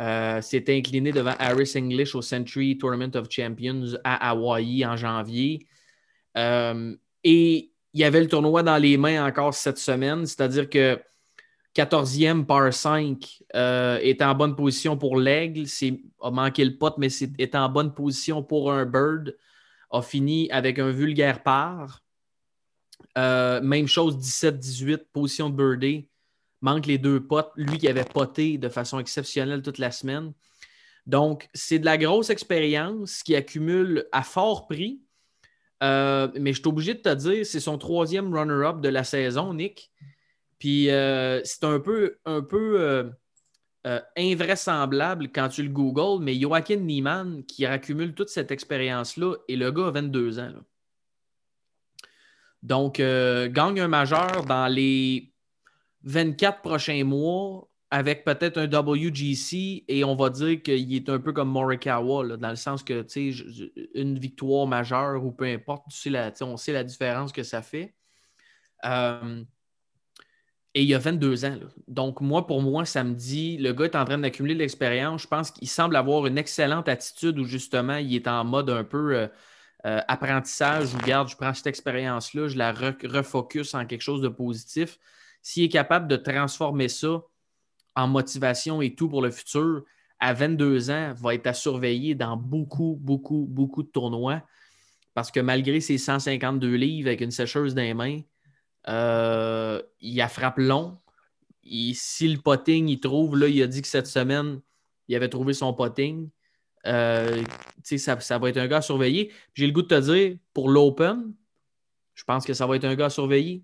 Euh, 0.00 0.40
incliné 0.68 1.12
devant 1.12 1.34
Harris 1.38 1.72
English 1.76 2.14
au 2.14 2.22
Century 2.22 2.78
Tournament 2.78 3.14
of 3.14 3.28
Champions 3.30 3.98
à 4.04 4.30
Hawaii 4.30 4.84
en 4.86 4.96
janvier. 4.96 5.66
Euh, 6.36 6.96
et 7.22 7.70
il 7.92 8.00
y 8.00 8.04
avait 8.04 8.20
le 8.20 8.28
tournoi 8.28 8.62
dans 8.62 8.78
les 8.78 8.96
mains 8.96 9.24
encore 9.24 9.54
cette 9.54 9.78
semaine, 9.78 10.24
c'est-à-dire 10.26 10.68
que 10.70 10.98
14e 11.76 12.44
par 12.44 12.72
5 12.72 13.42
euh, 13.54 13.98
est 14.02 14.22
en 14.22 14.34
bonne 14.34 14.56
position 14.56 14.96
pour 14.96 15.18
l'aigle. 15.18 15.66
A 16.22 16.30
manqué 16.30 16.64
le 16.64 16.76
pot, 16.76 16.94
mais 16.98 17.08
est, 17.38 17.54
en 17.54 17.68
bonne 17.68 17.94
position 17.94 18.42
pour 18.42 18.72
un 18.72 18.84
bird. 18.84 19.36
A 19.90 20.02
fini 20.02 20.50
avec 20.50 20.78
un 20.78 20.90
vulgaire 20.90 21.42
par. 21.42 22.01
Euh, 23.18 23.60
même 23.60 23.86
chose, 23.86 24.16
17-18, 24.16 25.04
position 25.12 25.50
de 25.50 25.56
birdie. 25.56 26.08
Manque 26.60 26.86
les 26.86 26.98
deux 26.98 27.20
potes. 27.20 27.52
Lui 27.56 27.78
qui 27.78 27.88
avait 27.88 28.04
poté 28.04 28.58
de 28.58 28.68
façon 28.68 28.98
exceptionnelle 28.98 29.62
toute 29.62 29.78
la 29.78 29.90
semaine. 29.90 30.32
Donc, 31.06 31.48
c'est 31.52 31.80
de 31.80 31.84
la 31.84 31.98
grosse 31.98 32.30
expérience 32.30 33.22
qui 33.22 33.34
accumule 33.34 34.06
à 34.12 34.22
fort 34.22 34.66
prix. 34.66 35.00
Euh, 35.82 36.28
mais 36.38 36.52
je 36.52 36.60
suis 36.60 36.68
obligé 36.68 36.94
de 36.94 37.00
te 37.00 37.12
dire, 37.12 37.44
c'est 37.44 37.58
son 37.58 37.76
troisième 37.76 38.32
runner-up 38.32 38.80
de 38.80 38.88
la 38.88 39.02
saison, 39.02 39.52
Nick. 39.52 39.90
Puis 40.60 40.90
euh, 40.90 41.40
c'est 41.42 41.64
un 41.64 41.80
peu, 41.80 42.18
un 42.24 42.40
peu 42.40 43.10
invraisemblable 44.16 45.30
quand 45.32 45.48
tu 45.48 45.64
le 45.64 45.70
googles, 45.70 46.22
mais 46.22 46.40
Joaquin 46.40 46.76
Niemann 46.76 47.44
qui 47.44 47.66
accumule 47.66 48.14
toute 48.14 48.28
cette 48.28 48.52
expérience-là, 48.52 49.34
et 49.48 49.56
le 49.56 49.72
gars 49.72 49.88
a 49.88 49.90
22 49.90 50.38
ans. 50.38 50.52
Donc, 52.62 52.98
gagne 52.98 53.80
un 53.80 53.88
majeur 53.88 54.44
dans 54.44 54.72
les 54.72 55.32
24 56.04 56.62
prochains 56.62 57.04
mois 57.04 57.68
avec 57.90 58.24
peut-être 58.24 58.58
un 58.58 58.66
WGC 58.66 59.84
et 59.86 60.02
on 60.04 60.14
va 60.14 60.30
dire 60.30 60.62
qu'il 60.62 60.94
est 60.94 61.08
un 61.10 61.18
peu 61.18 61.32
comme 61.32 61.50
Morikawa, 61.50 62.36
dans 62.38 62.50
le 62.50 62.56
sens 62.56 62.82
que, 62.82 63.02
tu 63.02 63.32
sais, 63.34 63.44
une 63.94 64.18
victoire 64.18 64.66
majeure 64.66 65.22
ou 65.24 65.30
peu 65.30 65.44
importe, 65.44 65.84
tu 65.90 66.10
sais 66.10 66.42
on 66.42 66.56
sait 66.56 66.72
la 66.72 66.84
différence 66.84 67.32
que 67.32 67.42
ça 67.42 67.60
fait. 67.60 67.94
Et 70.74 70.84
il 70.84 70.94
a 70.94 70.98
22 70.98 71.44
ans. 71.44 71.58
Donc, 71.86 72.22
moi, 72.22 72.46
pour 72.46 72.62
moi, 72.62 72.86
ça 72.86 73.04
me 73.04 73.12
dit, 73.14 73.58
le 73.58 73.74
gars 73.74 73.84
est 73.84 73.96
en 73.96 74.06
train 74.06 74.16
d'accumuler 74.16 74.54
de 74.54 74.60
l'expérience. 74.60 75.22
Je 75.22 75.26
pense 75.28 75.50
qu'il 75.50 75.68
semble 75.68 75.96
avoir 75.96 76.26
une 76.26 76.38
excellente 76.38 76.88
attitude 76.88 77.38
où 77.38 77.44
justement, 77.44 77.96
il 77.96 78.14
est 78.14 78.26
en 78.26 78.42
mode 78.44 78.70
un 78.70 78.84
peu 78.84 79.14
euh, 79.14 79.28
euh, 79.86 80.00
apprentissage. 80.08 80.94
Où, 80.94 80.98
regarde, 80.98 81.28
je 81.28 81.36
prends 81.36 81.54
cette 81.54 81.66
expérience-là, 81.66 82.48
je 82.48 82.56
la 82.56 82.72
refocus 82.72 83.74
en 83.74 83.86
quelque 83.86 84.02
chose 84.02 84.20
de 84.20 84.28
positif. 84.28 84.98
S'il 85.42 85.64
est 85.64 85.68
capable 85.68 86.08
de 86.08 86.16
transformer 86.16 86.88
ça 86.88 87.22
en 87.94 88.06
motivation 88.08 88.80
et 88.80 88.94
tout 88.94 89.08
pour 89.08 89.22
le 89.22 89.30
futur, 89.30 89.84
à 90.20 90.34
22 90.34 90.90
ans, 90.90 91.12
va 91.16 91.34
être 91.34 91.48
à 91.48 91.52
surveiller 91.52 92.14
dans 92.14 92.36
beaucoup, 92.36 92.96
beaucoup, 93.00 93.44
beaucoup 93.50 93.82
de 93.82 93.88
tournois. 93.88 94.42
Parce 95.14 95.32
que 95.32 95.40
malgré 95.40 95.80
ses 95.80 95.98
152 95.98 96.74
livres 96.74 97.08
avec 97.08 97.20
une 97.20 97.32
sécheuse 97.32 97.74
dans 97.74 97.82
les 97.82 97.92
mains, 97.92 98.20
euh, 98.88 99.82
il 100.00 100.20
a 100.20 100.28
frappe 100.28 100.58
long. 100.58 100.98
si 101.64 102.28
le 102.28 102.40
potting, 102.40 102.88
il 102.88 103.00
trouve, 103.00 103.36
là, 103.36 103.48
il 103.48 103.60
a 103.62 103.66
dit 103.66 103.82
que 103.82 103.88
cette 103.88 104.06
semaine, 104.06 104.60
il 105.08 105.16
avait 105.16 105.28
trouvé 105.28 105.54
son 105.54 105.74
potting. 105.74 106.30
Euh, 106.86 107.42
ça, 107.82 108.20
ça 108.20 108.38
va 108.38 108.48
être 108.48 108.56
un 108.56 108.66
gars 108.66 108.78
à 108.78 108.82
surveiller. 108.82 109.32
J'ai 109.54 109.66
le 109.66 109.72
goût 109.72 109.82
de 109.82 109.88
te 109.88 110.00
dire, 110.00 110.36
pour 110.52 110.68
l'Open, 110.68 111.34
je 112.14 112.24
pense 112.24 112.44
que 112.44 112.54
ça 112.54 112.66
va 112.66 112.76
être 112.76 112.84
un 112.84 112.94
gars 112.94 113.06
à 113.06 113.10
surveiller. 113.10 113.62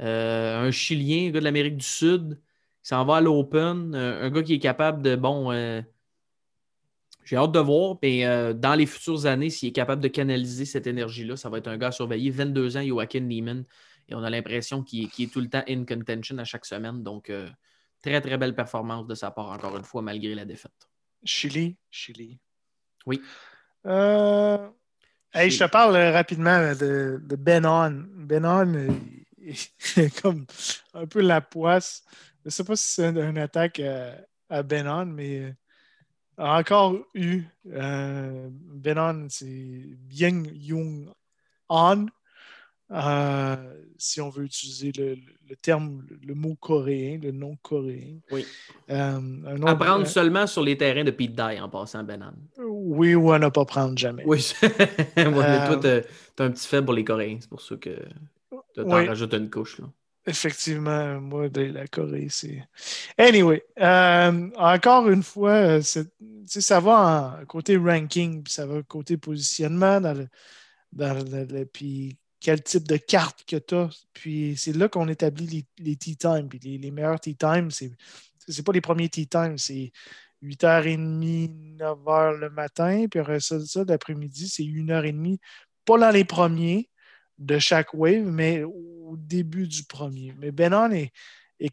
Euh, 0.00 0.66
un 0.66 0.70
Chilien, 0.70 1.28
un 1.28 1.30
gars 1.30 1.40
de 1.40 1.44
l'Amérique 1.44 1.76
du 1.76 1.86
Sud, 1.86 2.40
qui 2.82 2.88
s'en 2.88 3.04
va 3.04 3.16
à 3.16 3.20
l'Open, 3.20 3.94
un 3.94 4.30
gars 4.30 4.42
qui 4.42 4.54
est 4.54 4.58
capable 4.58 5.02
de, 5.02 5.16
bon, 5.16 5.50
j'ai 7.24 7.36
hâte 7.36 7.52
de 7.52 7.58
voir, 7.58 7.96
mais 8.02 8.54
dans 8.54 8.74
les 8.74 8.86
futures 8.86 9.26
années, 9.26 9.50
s'il 9.50 9.70
est 9.70 9.72
capable 9.72 10.02
de 10.02 10.08
canaliser 10.08 10.64
cette 10.64 10.86
énergie-là, 10.86 11.36
ça 11.36 11.48
va 11.48 11.58
être 11.58 11.68
un 11.68 11.78
gars 11.78 11.88
à 11.88 11.92
surveiller. 11.92 12.30
22 12.30 12.76
ans, 12.76 12.86
Joaquin 12.86 13.20
Neiman, 13.20 13.64
et 14.08 14.14
on 14.14 14.22
a 14.22 14.30
l'impression 14.30 14.82
qu'il 14.82 15.04
est 15.04 15.32
tout 15.32 15.40
le 15.40 15.48
temps 15.48 15.64
in 15.68 15.84
contention 15.84 16.38
à 16.38 16.44
chaque 16.44 16.64
semaine. 16.64 17.02
Donc, 17.02 17.30
euh, 17.30 17.48
très, 18.02 18.20
très 18.20 18.38
belle 18.38 18.54
performance 18.54 19.06
de 19.06 19.14
sa 19.14 19.30
part, 19.30 19.50
encore 19.50 19.76
une 19.76 19.84
fois, 19.84 20.02
malgré 20.02 20.34
la 20.34 20.44
défaite. 20.44 20.88
Chili, 21.24 21.76
Chili. 21.90 22.38
Oui. 23.06 23.22
Euh, 23.86 24.58
je 25.34 25.58
te 25.58 25.70
parle 25.70 25.96
euh, 25.96 26.12
rapidement 26.12 26.74
de, 26.74 27.20
de 27.22 27.36
Benon. 27.36 28.04
Benon 28.14 28.88
est 29.96 30.22
comme 30.22 30.46
un 30.94 31.06
peu 31.06 31.20
la 31.20 31.40
poisse. 31.40 32.04
Je 32.42 32.48
ne 32.48 32.50
sais 32.50 32.64
pas 32.64 32.76
si 32.76 32.86
c'est 32.86 33.06
une, 33.06 33.38
attaque 33.38 33.80
à, 34.48 34.62
Benon, 34.62 35.06
mais 35.06 35.54
a 36.36 36.58
encore 36.58 36.96
eu. 37.14 37.44
Benon, 37.64 39.26
c'est 39.30 39.46
Bien 39.46 40.42
Young 40.52 41.10
On. 41.68 42.06
Euh, 42.92 43.56
si 43.98 44.20
on 44.20 44.28
veut 44.28 44.44
utiliser 44.44 44.92
le, 44.96 45.56
terme, 45.56 46.06
le, 46.24 46.34
mot 46.34 46.54
coréen, 46.54 47.18
le 47.20 47.32
nom 47.32 47.56
coréen. 47.60 48.20
Oui. 48.30 48.46
Euh, 48.90 49.56
Apprendre 49.66 50.06
seulement 50.06 50.46
sur 50.46 50.62
les 50.62 50.76
terrains 50.76 51.02
de 51.02 51.10
Pete 51.10 51.34
Dye 51.34 51.60
en 51.60 51.68
passant 51.68 52.04
Benan. 52.04 52.34
Oui, 52.88 53.16
ou 53.16 53.32
à 53.32 53.38
ne 53.40 53.48
pas 53.48 53.64
prendre 53.64 53.98
jamais. 53.98 54.22
Oui. 54.24 54.52
toi, 54.60 54.70
tu 55.16 55.88
as, 55.88 56.44
un 56.44 56.50
petit 56.50 56.68
faible 56.68 56.84
pour 56.84 56.94
les 56.94 57.04
Coréens. 57.04 57.38
C'est 57.40 57.50
pour 57.50 57.60
ça 57.60 57.74
que 57.76 57.90
tu 58.74 58.80
en 58.80 58.88
rajoutes 58.88 59.34
une 59.34 59.50
couche. 59.50 59.80
Là. 59.80 59.86
Effectivement, 60.24 61.20
moi, 61.20 61.48
de 61.48 61.62
la 61.62 61.88
Corée, 61.88 62.28
c'est. 62.30 62.62
Anyway, 63.18 63.64
euh, 63.80 64.50
encore 64.56 65.08
une 65.08 65.24
fois, 65.24 65.80
ça 65.82 66.80
va 66.80 67.40
en 67.40 67.46
côté 67.46 67.76
ranking, 67.76 68.44
puis 68.44 68.52
ça 68.52 68.66
va 68.66 68.82
côté 68.84 69.16
positionnement 69.16 70.00
dans 70.00 70.14
le. 70.14 70.28
Dans 70.92 71.12
le, 71.12 71.64
puis 71.64 72.16
quel 72.38 72.62
type 72.62 72.86
de 72.86 72.96
carte 72.96 73.44
que 73.44 73.56
tu 73.56 73.74
as. 73.74 73.90
Puis 74.12 74.54
c'est 74.56 74.76
là 74.76 74.88
qu'on 74.88 75.08
établit 75.08 75.46
les, 75.46 75.66
les 75.84 75.96
tea 75.96 76.16
times. 76.16 76.48
Puis 76.48 76.78
les, 76.78 76.90
meilleurs 76.92 77.18
tea 77.18 77.34
times, 77.34 77.72
c'est 77.72 77.90
n'est 78.48 78.62
pas 78.62 78.72
les 78.72 78.80
premiers 78.80 79.08
tea 79.08 79.26
times, 79.26 79.58
c'est 79.58 79.90
8h30, 80.46 81.76
9h 81.78 82.38
le 82.38 82.50
matin. 82.50 83.06
Puis 83.10 83.20
après 83.20 83.40
ça, 83.40 83.58
ça 83.64 83.84
l'après-midi, 83.86 84.48
c'est 84.48 84.62
1h30. 84.62 85.38
Pas 85.84 85.98
dans 85.98 86.10
les 86.10 86.24
premiers 86.24 86.90
de 87.38 87.58
chaque 87.58 87.92
wave, 87.94 88.26
mais 88.26 88.62
au 88.64 89.14
début 89.16 89.68
du 89.68 89.84
premier. 89.84 90.34
Mais 90.38 90.50
Benon 90.50 90.90
est, 90.90 91.12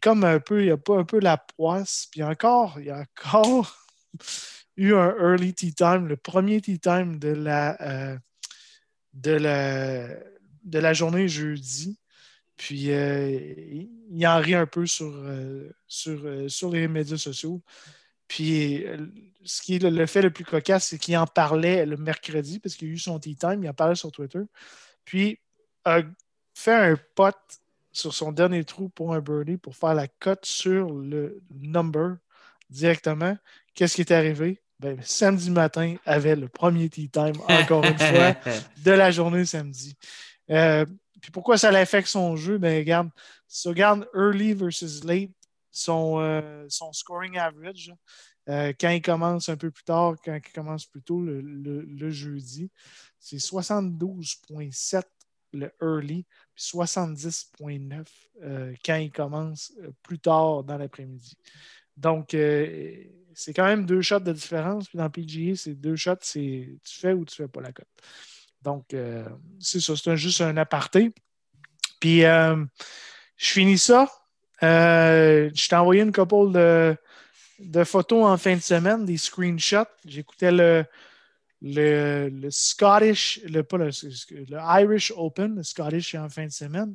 comme 0.00 0.24
un 0.24 0.40
peu, 0.40 0.64
il 0.64 0.70
a 0.70 0.76
pas 0.76 0.98
un 0.98 1.04
peu 1.04 1.20
la 1.20 1.38
poisse. 1.38 2.08
Puis 2.10 2.22
encore, 2.22 2.78
il 2.78 2.86
y 2.86 2.90
a 2.90 3.00
encore 3.00 3.76
eu 4.76 4.94
un 4.94 5.14
early 5.18 5.54
tea 5.54 5.74
time, 5.74 6.06
le 6.06 6.16
premier 6.16 6.60
tea 6.60 6.78
time 6.78 7.18
de 7.18 7.28
la, 7.28 7.80
euh, 7.82 8.18
de 9.14 9.32
la 9.32 10.08
de 10.64 10.78
la 10.78 10.92
journée 10.92 11.28
jeudi. 11.28 11.98
Puis 12.56 12.92
euh, 12.92 13.54
il 14.10 14.26
en 14.26 14.38
rit 14.38 14.54
un 14.54 14.66
peu 14.66 14.86
sur, 14.86 15.12
euh, 15.12 15.70
sur, 15.86 16.20
euh, 16.24 16.48
sur 16.48 16.70
les 16.70 16.88
médias 16.88 17.16
sociaux. 17.16 17.62
Puis 18.34 18.84
ce 19.44 19.62
qui 19.62 19.76
est 19.76 19.78
le, 19.78 20.06
fait 20.06 20.20
le 20.20 20.32
plus 20.32 20.44
cocasse, 20.44 20.88
c'est 20.88 20.98
qu'il 20.98 21.16
en 21.16 21.24
parlait 21.24 21.86
le 21.86 21.96
mercredi, 21.96 22.58
parce 22.58 22.74
qu'il 22.74 22.88
a 22.88 22.90
eu 22.90 22.98
son 22.98 23.20
tea 23.20 23.36
time, 23.36 23.62
il 23.62 23.68
en 23.68 23.74
parlait 23.74 23.94
sur 23.94 24.10
Twitter. 24.10 24.40
Puis, 25.04 25.38
a 25.84 26.00
fait 26.52 26.74
un 26.74 26.96
pot 27.14 27.36
sur 27.92 28.12
son 28.12 28.32
dernier 28.32 28.64
trou 28.64 28.88
pour 28.88 29.14
un 29.14 29.20
birdie 29.20 29.56
pour 29.56 29.76
faire 29.76 29.94
la 29.94 30.08
cote 30.08 30.44
sur 30.44 30.92
le 30.92 31.40
number 31.54 32.16
directement. 32.70 33.38
Qu'est-ce 33.72 33.94
qui 33.94 34.00
est 34.00 34.10
arrivé? 34.10 34.60
Ben, 34.80 34.98
samedi 35.00 35.52
matin 35.52 35.94
avait 36.04 36.34
le 36.34 36.48
premier 36.48 36.88
tea 36.88 37.08
time, 37.08 37.40
encore 37.48 37.84
une 37.84 37.98
fois, 37.98 38.34
de 38.84 38.90
la 38.90 39.12
journée 39.12 39.44
samedi. 39.44 39.96
Euh, 40.50 40.84
puis 41.22 41.30
pourquoi 41.30 41.56
ça 41.56 41.70
l'affecte 41.70 42.08
son 42.08 42.34
jeu? 42.34 42.58
Ben, 42.58 42.78
regarde, 42.78 43.10
si 43.46 43.62
tu 43.62 43.68
regardes 43.68 44.08
early 44.12 44.54
versus 44.54 45.04
late, 45.04 45.30
son, 45.74 46.20
euh, 46.20 46.64
son 46.68 46.92
scoring 46.92 47.38
average, 47.38 47.92
euh, 48.48 48.72
quand 48.78 48.90
il 48.90 49.02
commence 49.02 49.48
un 49.48 49.56
peu 49.56 49.70
plus 49.70 49.84
tard, 49.84 50.16
quand 50.24 50.34
il 50.34 50.52
commence 50.52 50.86
plus 50.86 51.02
tôt 51.02 51.20
le, 51.20 52.10
jeudi, 52.10 52.70
c'est 53.18 53.38
72,7 53.38 55.02
le 55.52 55.70
early, 55.80 56.26
puis 56.54 56.64
70,9 56.64 58.06
quand 58.84 58.96
il 58.96 59.12
commence 59.12 59.72
plus 60.02 60.18
tard 60.18 60.64
dans 60.64 60.76
l'après-midi. 60.76 61.36
Donc, 61.96 62.34
c'est 63.34 63.52
quand 63.54 63.66
même 63.66 63.84
deux 63.84 64.00
shots 64.00 64.20
de 64.20 64.32
différence. 64.32 64.88
Puis 64.88 64.98
dans 64.98 65.10
PGA, 65.10 65.54
c'est 65.56 65.74
deux 65.74 65.96
shots, 65.96 66.14
c'est 66.22 66.76
tu 66.84 66.98
fais 66.98 67.12
ou 67.12 67.24
tu 67.24 67.36
fais 67.36 67.48
pas 67.48 67.60
la 67.60 67.72
cote. 67.72 67.88
Donc, 68.62 68.94
euh, 68.94 69.28
c'est 69.58 69.80
ça, 69.80 69.94
c'est 69.94 70.16
juste 70.16 70.40
un 70.40 70.56
aparté. 70.56 71.12
Puis, 72.00 72.24
euh, 72.24 72.64
je 73.36 73.46
finis 73.46 73.78
ça. 73.78 74.08
Euh, 74.62 75.50
je 75.54 75.68
t'ai 75.68 75.76
envoyé 75.76 76.02
une 76.02 76.12
couple 76.12 76.52
de, 76.52 76.96
de, 77.58 77.84
photos 77.84 78.24
en 78.24 78.36
fin 78.36 78.56
de 78.56 78.62
semaine, 78.62 79.04
des 79.04 79.16
screenshots. 79.16 79.88
J'écoutais 80.06 80.52
le, 80.52 80.84
le, 81.60 82.48
Scottish, 82.50 83.40
le, 83.48 83.62
pas 83.62 83.78
le, 83.78 83.90
le, 84.30 84.82
Irish 84.82 85.12
Open, 85.16 85.56
le 85.56 85.62
Scottish 85.62 86.14
en 86.14 86.28
fin 86.28 86.46
de 86.46 86.52
semaine. 86.52 86.94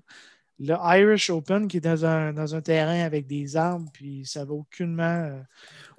Le 0.60 0.76
Irish 0.98 1.30
Open 1.30 1.68
qui 1.68 1.78
est 1.78 1.82
dans 1.82 2.06
un, 2.06 2.34
dans 2.34 2.56
un 2.56 2.62
terrain 2.62 3.02
avec 3.04 3.28
des 3.28 3.56
arbres, 3.56 3.90
puis 3.94 4.24
ça 4.26 4.44
va 4.44 4.54
aucunement 4.54 5.40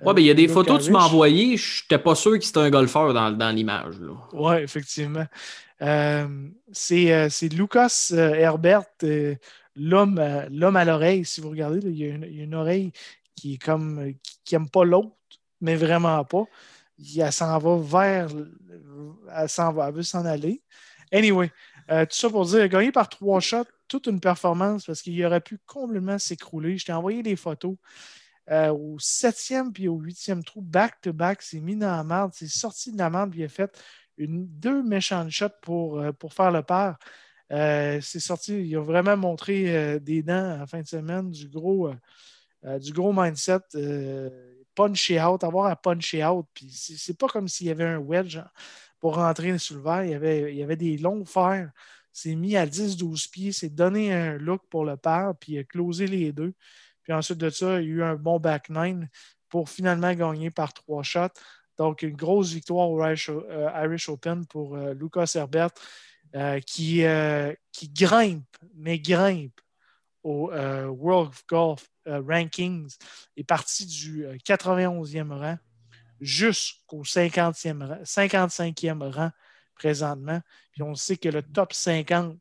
oui, 0.03 0.13
mais 0.15 0.23
il 0.23 0.27
y 0.27 0.31
a 0.31 0.35
des 0.35 0.49
photos 0.49 0.79
que 0.79 0.85
tu 0.85 0.91
m'as 0.91 1.05
envoyées. 1.05 1.57
Je 1.57 1.83
n'étais 1.83 2.03
pas 2.03 2.15
sûr 2.15 2.39
que 2.39 2.45
c'était 2.45 2.61
un 2.61 2.71
golfeur 2.71 3.13
dans, 3.13 3.31
dans 3.31 3.51
l'image. 3.55 3.95
Oui, 4.33 4.57
effectivement. 4.57 5.27
Euh, 5.83 6.27
euh, 6.93 7.29
c'est 7.31 7.49
Lucas 7.53 8.11
euh, 8.13 8.35
Herbert, 8.35 8.85
l'homme 9.77 10.19
à 10.19 10.85
l'oreille. 10.85 11.25
Si 11.25 11.41
vous 11.41 11.51
regardez, 11.51 11.81
il, 11.85 11.97
y 11.97 12.11
a 12.11 12.15
une, 12.45 12.55
oreille 12.55 12.93
qui 13.35 13.55
est 13.55 13.59
comme 13.59 14.13
qui 14.45 14.55
n'aime 14.55 14.69
pas 14.69 14.85
l'autre, 14.85 15.17
mais 15.61 15.77
vraiment 15.77 16.25
pas. 16.25 16.45
Elle 17.17 17.33
s'en 17.33 17.59
va 17.59 17.77
vers. 17.77 18.29
Elle 19.35 19.95
veut 19.95 20.03
s'en 20.03 20.25
aller. 20.25 20.63
Anyway, 21.13 21.49
tout 21.89 22.07
ça 22.11 22.31
pour 22.31 22.45
dire, 22.47 22.69
gagné 22.69 22.93
par 22.93 23.09
trois 23.09 23.41
shots, 23.41 23.65
toute 23.89 24.07
une 24.07 24.21
performance 24.21 24.87
parce 24.87 25.03
qu'il 25.03 25.25
aurait 25.25 25.41
pu 25.41 25.59
complètement 25.67 26.19
s'écrouler. 26.19 26.79
Je 26.79 26.87
t'ai 26.87 26.93
envoyé 26.93 27.23
des 27.23 27.37
photos. 27.37 27.77
Euh, 28.51 28.73
au 28.73 28.99
septième 28.99 29.73
puis 29.73 29.87
au 29.87 29.97
huitième 29.97 30.43
trou, 30.43 30.61
back-to-back, 30.61 31.43
c'est 31.43 31.61
mis 31.61 31.77
dans 31.77 31.95
la 31.95 32.03
merde, 32.03 32.33
c'est 32.35 32.49
sorti 32.49 32.91
de 32.91 32.99
la 32.99 33.09
merde, 33.09 33.31
puis 33.31 33.41
il 33.41 33.45
a 33.45 33.49
fait 33.49 33.71
deux 34.19 34.83
méchantes 34.83 35.31
shots 35.31 35.47
pour, 35.63 36.01
euh, 36.01 36.13
pour 36.13 36.35
faire 36.35 36.51
le 36.51 36.63
part. 36.63 36.99
Euh, 37.53 38.01
c'est 38.01 38.21
sorti, 38.21 38.61
il 38.61 38.77
a 38.77 38.81
vraiment 38.81 39.17
montré 39.17 39.99
des 40.01 40.23
dents 40.23 40.61
en 40.61 40.67
fin 40.67 40.81
de 40.81 40.87
semaine, 40.87 41.31
du 41.31 41.49
gros, 41.49 41.91
du 42.63 42.93
gros 42.93 43.13
mindset, 43.13 43.61
puncher 44.75 45.21
out, 45.21 45.45
avoir 45.45 45.67
à 45.67 45.77
puncher 45.77 46.25
out. 46.25 46.47
Puis 46.55 46.71
c'est 46.71 47.19
pas 47.19 47.27
comme 47.27 47.49
s'il 47.49 47.67
y 47.67 47.71
avait 47.71 47.85
un 47.85 47.99
wedge 47.99 48.39
pour 49.01 49.17
rentrer 49.17 49.59
sur 49.59 49.77
le 49.77 49.83
verre, 49.83 50.05
il 50.05 50.11
y 50.11 50.15
avait, 50.15 50.55
il 50.55 50.63
avait 50.63 50.77
des 50.77 50.99
longs 50.99 51.25
fers. 51.25 51.71
C'est 52.13 52.35
mis 52.35 52.57
à 52.57 52.67
10-12 52.67 53.31
pieds, 53.31 53.53
c'est 53.53 53.71
donné 53.71 54.13
un 54.13 54.37
look 54.37 54.63
pour 54.69 54.85
le 54.85 54.97
par, 54.97 55.37
puis 55.37 55.53
il 55.53 55.59
a 55.59 55.65
closé 55.65 56.07
les 56.07 56.33
deux. 56.33 56.53
Puis 57.03 57.13
ensuite 57.13 57.39
de 57.39 57.51
ça, 57.51 57.81
il 57.81 57.89
y 57.89 57.93
a 57.93 57.95
eu 57.95 58.03
un 58.03 58.17
bon 58.17 58.39
back 58.39 58.69
nine 58.69 59.09
pour 59.49 59.69
finalement 59.69 60.13
gagner 60.15 60.51
par 60.51 60.73
trois 60.73 61.03
shots. 61.03 61.41
Donc, 61.79 62.03
une 62.03 62.17
grosse 62.17 62.53
victoire 62.53 62.91
au 62.91 63.03
Irish, 63.03 63.31
euh, 63.31 63.97
Open 64.09 64.47
pour 64.47 64.77
euh, 64.77 64.93
Lucas 64.93 65.33
Herbert 65.35 65.71
euh, 66.35 66.61
qui, 66.61 67.03
qui 67.73 67.89
grimpe, 67.89 68.57
mais 68.75 68.99
grimpe 68.99 69.61
au 70.23 70.51
World 70.51 71.33
Golf 71.49 71.89
Rankings, 72.07 72.97
est 73.37 73.45
parti 73.45 73.87
du 73.87 74.27
91e 74.45 75.33
rang 75.33 75.59
jusqu'au 76.21 77.03
50e 77.03 78.03
55e 78.03 79.11
rang 79.11 79.31
présentement. 79.75 80.41
Puis 80.73 80.83
on 80.83 80.95
sait 80.95 81.17
que 81.17 81.29
le 81.29 81.43
top 81.43 81.73
50 81.73 82.39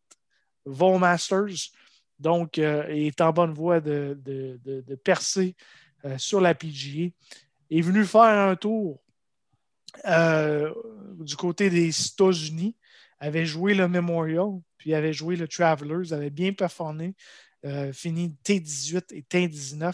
vont 0.66 1.00
Masters. 1.00 1.72
Donc, 2.20 2.58
euh, 2.58 2.86
est 2.88 3.22
en 3.22 3.32
bonne 3.32 3.54
voie 3.54 3.80
de, 3.80 4.18
percer 5.04 5.56
euh, 6.06 6.18
sur 6.18 6.42
la 6.42 6.54
PGA. 6.54 7.12
Est 7.72 7.82
venu 7.82 8.04
faire 8.06 8.22
un 8.22 8.56
tour 8.56 9.02
euh, 10.06 10.74
du 11.20 11.36
côté 11.36 11.70
des 11.70 11.90
États-Unis, 11.90 12.76
avait 13.20 13.46
joué 13.46 13.74
le 13.74 13.88
Memorial, 13.88 14.60
puis 14.78 14.94
avait 14.94 15.14
joué 15.14 15.36
le 15.36 15.48
Travelers, 15.48 16.14
avait 16.14 16.30
bien 16.30 16.54
performé, 16.54 17.16
fini 17.92 18.36
T18 18.46 19.14
et 19.14 19.22
T19. 19.22 19.94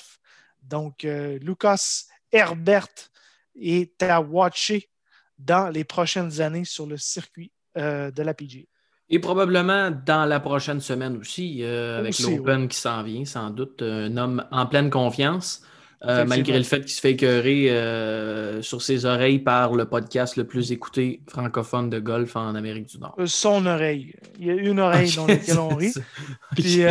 Donc, 0.61 1.03
Lucas 1.03 2.03
Herbert 2.31 3.09
est 3.59 4.03
à 4.03 4.21
watcher 4.21 4.89
dans 5.39 5.69
les 5.69 5.83
prochaines 5.83 6.41
années 6.41 6.65
sur 6.65 6.85
le 6.85 6.97
circuit 6.97 7.51
de 7.75 8.21
la 8.21 8.33
PGA. 8.33 8.67
Et 9.09 9.19
probablement 9.19 9.91
dans 9.91 10.25
la 10.25 10.39
prochaine 10.39 10.81
semaine 10.81 11.17
aussi, 11.17 11.59
euh, 11.61 11.99
avec 11.99 12.17
l'Open 12.19 12.67
qui 12.67 12.77
s'en 12.77 13.03
vient, 13.03 13.23
sans 13.23 13.51
doute, 13.51 13.81
un 13.83 14.17
homme 14.17 14.45
en 14.51 14.65
pleine 14.65 14.89
confiance, 14.89 15.61
euh, 16.03 16.25
malgré 16.25 16.57
le 16.57 16.63
fait 16.63 16.81
qu'il 16.81 16.91
se 16.91 17.01
fait 17.01 17.11
écœurer 17.11 17.69
euh, 17.69 18.61
sur 18.61 18.81
ses 18.81 19.05
oreilles 19.05 19.39
par 19.39 19.73
le 19.73 19.85
podcast 19.85 20.35
le 20.35 20.45
plus 20.45 20.71
écouté 20.71 21.21
francophone 21.27 21.89
de 21.89 21.99
golf 21.99 22.35
en 22.35 22.53
Amérique 22.55 22.87
du 22.87 22.99
Nord. 22.99 23.15
Son 23.25 23.65
oreille. 23.65 24.13
Il 24.39 24.45
y 24.45 24.51
a 24.51 24.53
une 24.53 24.79
oreille 24.79 25.13
dans 25.15 25.27
laquelle 25.27 25.59
on 25.59 25.69
rit. 25.75 25.93
Puis, 26.55 26.83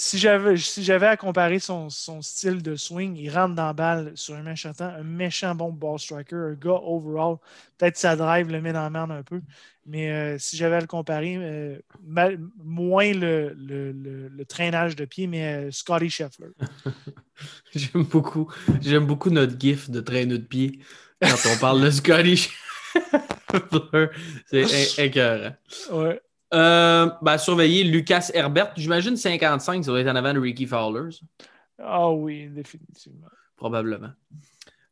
si 0.00 0.18
j'avais 0.18 0.56
si 0.56 0.82
j'avais 0.82 1.06
à 1.06 1.16
comparer 1.16 1.58
son, 1.58 1.90
style 1.90 2.62
de 2.62 2.74
swing, 2.74 3.16
il 3.16 3.28
rentre 3.28 3.54
dans 3.54 3.66
la 3.66 3.72
balle 3.74 4.12
sur 4.14 4.34
un 4.34 4.42
méchant 4.42 4.72
un 4.80 5.02
méchant 5.02 5.54
bon 5.54 5.72
ball 5.72 5.98
striker, 5.98 6.36
un 6.36 6.54
gars 6.54 6.80
overall. 6.82 7.36
Peut-être 7.76 7.98
sa 7.98 8.16
drive 8.16 8.50
le 8.50 8.62
met 8.62 8.72
dans 8.72 8.82
la 8.82 8.90
merde 8.90 9.10
un 9.10 9.22
peu. 9.22 9.40
Mais 9.86 10.10
euh, 10.10 10.38
si 10.38 10.56
j'avais 10.56 10.76
à 10.76 10.80
le 10.80 10.86
comparer, 10.86 11.36
euh, 11.36 11.78
moins 12.62 13.12
le, 13.12 13.54
le, 13.58 14.44
traînage 14.44 14.94
de 14.94 15.04
pied, 15.04 15.26
mais 15.26 15.44
euh, 15.44 15.70
Scotty 15.70 16.08
Scheffler. 16.08 16.50
j'aime 17.74 18.04
beaucoup, 18.04 18.52
j'aime 18.80 19.06
beaucoup 19.06 19.30
notre 19.30 19.58
gif 19.58 19.90
de 19.90 20.00
traîneau 20.00 20.38
de 20.38 20.42
pied 20.42 20.80
quand 21.22 21.36
on 21.52 21.58
parle 21.58 21.82
de 21.82 21.90
Scheffler. 21.90 22.36
C'est 24.46 25.04
écœurant. 25.04 25.54
Ouais. 25.92 26.20
Euh, 26.52 27.08
ben, 27.22 27.38
surveiller 27.38 27.84
Lucas 27.84 28.30
Herbert. 28.34 28.72
J'imagine 28.76 29.16
55, 29.16 29.84
ça 29.84 29.90
doit 29.90 30.00
être 30.00 30.08
en 30.08 30.16
avant 30.16 30.34
de 30.34 30.40
Ricky 30.40 30.66
Fowlers. 30.66 31.20
Ah 31.78 32.10
oui, 32.10 32.48
définitivement. 32.48 33.28
Probablement. 33.56 34.10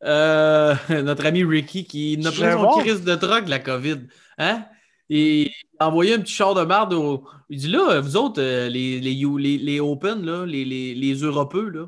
Euh, 0.05 0.75
notre 1.03 1.27
ami 1.27 1.45
Ricky 1.45 1.85
qui 1.85 2.17
n'a 2.19 2.31
pas 2.31 2.53
son 2.53 2.79
crise 2.79 3.03
de 3.03 3.15
drogue, 3.17 3.49
la 3.49 3.59
COVID. 3.59 4.01
Hein? 4.39 4.65
il 5.09 5.51
a 5.79 5.89
envoyé 5.89 6.15
un 6.15 6.21
petit 6.21 6.35
char 6.35 6.55
de 6.55 6.63
marde 6.63 6.95
Il 7.49 7.59
dit 7.59 7.69
là, 7.69 8.01
vous 8.01 8.17
autres, 8.17 8.41
euh, 8.41 8.69
les, 8.69 9.01
les, 9.01 9.15
les, 9.59 9.81
Open, 9.81 10.25
là, 10.25 10.45
les, 10.45 10.65
les, 10.65 10.95
les 10.95 11.15
Europeux, 11.15 11.71
là, 11.71 11.87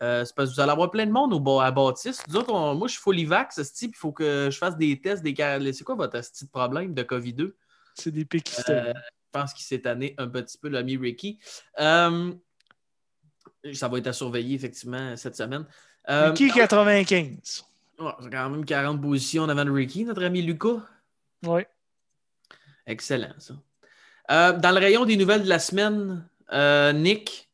c'est 0.00 0.34
parce 0.34 0.50
que 0.50 0.54
vous 0.54 0.60
allez 0.60 0.72
avoir 0.72 0.90
plein 0.90 1.06
de 1.06 1.12
monde 1.12 1.32
au, 1.34 1.60
à 1.60 1.70
Baptiste. 1.70 2.24
Nous 2.28 2.36
autres, 2.36 2.52
moi, 2.52 2.88
je 2.88 2.92
suis 2.92 3.02
full 3.02 3.22
vax, 3.26 3.60
il 3.82 3.94
faut 3.94 4.12
que 4.12 4.48
je 4.50 4.56
fasse 4.56 4.76
des 4.76 5.00
tests. 5.00 5.22
Des... 5.22 5.34
C'est 5.72 5.84
quoi 5.84 5.94
votre 5.94 6.18
petit 6.18 6.46
problème 6.46 6.94
de 6.94 7.02
COVID-2? 7.02 7.52
C'est 7.94 8.10
des 8.10 8.24
pics 8.24 8.50
euh, 8.68 8.92
Je 8.94 9.30
pense 9.30 9.52
qu'il 9.52 9.64
s'est 9.64 9.80
tanné 9.80 10.14
un 10.18 10.28
petit 10.28 10.58
peu, 10.58 10.68
l'ami 10.68 10.96
Ricky. 10.96 11.38
Euh, 11.78 12.32
ça 13.72 13.88
va 13.88 13.98
être 13.98 14.06
à 14.06 14.12
surveiller, 14.12 14.54
effectivement, 14.54 15.16
cette 15.16 15.36
semaine. 15.36 15.66
Euh, 16.08 16.30
Ricky 16.30 16.50
95. 16.50 17.36
c'est 17.42 18.30
quand 18.30 18.50
même 18.50 18.64
40 18.64 19.00
positions 19.00 19.42
en 19.42 19.48
avant 19.48 19.64
de 19.64 19.70
Ricky, 19.70 20.04
notre 20.04 20.24
ami 20.24 20.42
Lucas. 20.42 20.82
Oui. 21.44 21.62
Excellent, 22.86 23.34
ça. 23.38 23.54
dans 24.52 24.74
le 24.74 24.78
rayon 24.78 25.04
des 25.04 25.16
nouvelles 25.16 25.44
de 25.44 25.48
la 25.48 25.58
semaine, 25.58 26.26
Nick, 26.94 27.49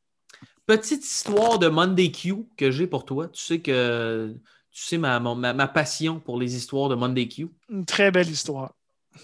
petite 0.67 1.05
histoire 1.05 1.59
de 1.59 1.69
Monday 1.69 2.11
Q 2.11 2.47
que 2.57 2.71
j'ai 2.71 2.87
pour 2.87 3.05
toi. 3.05 3.29
Tu 3.29 3.43
sais 3.43 3.61
que 3.61 4.35
tu 4.71 4.83
sais 4.83 4.99
ma, 4.99 5.19
ma, 5.21 5.55
ma, 5.55 5.69
passion 5.69 6.21
pour 6.21 6.39
les 6.39 6.55
histoires 6.55 6.89
de 6.89 6.95
Monday 6.95 7.29
Q. 7.29 7.49
Une 7.71 7.87
très 7.87 8.11
belle 8.11 8.29
histoire. 8.29 8.75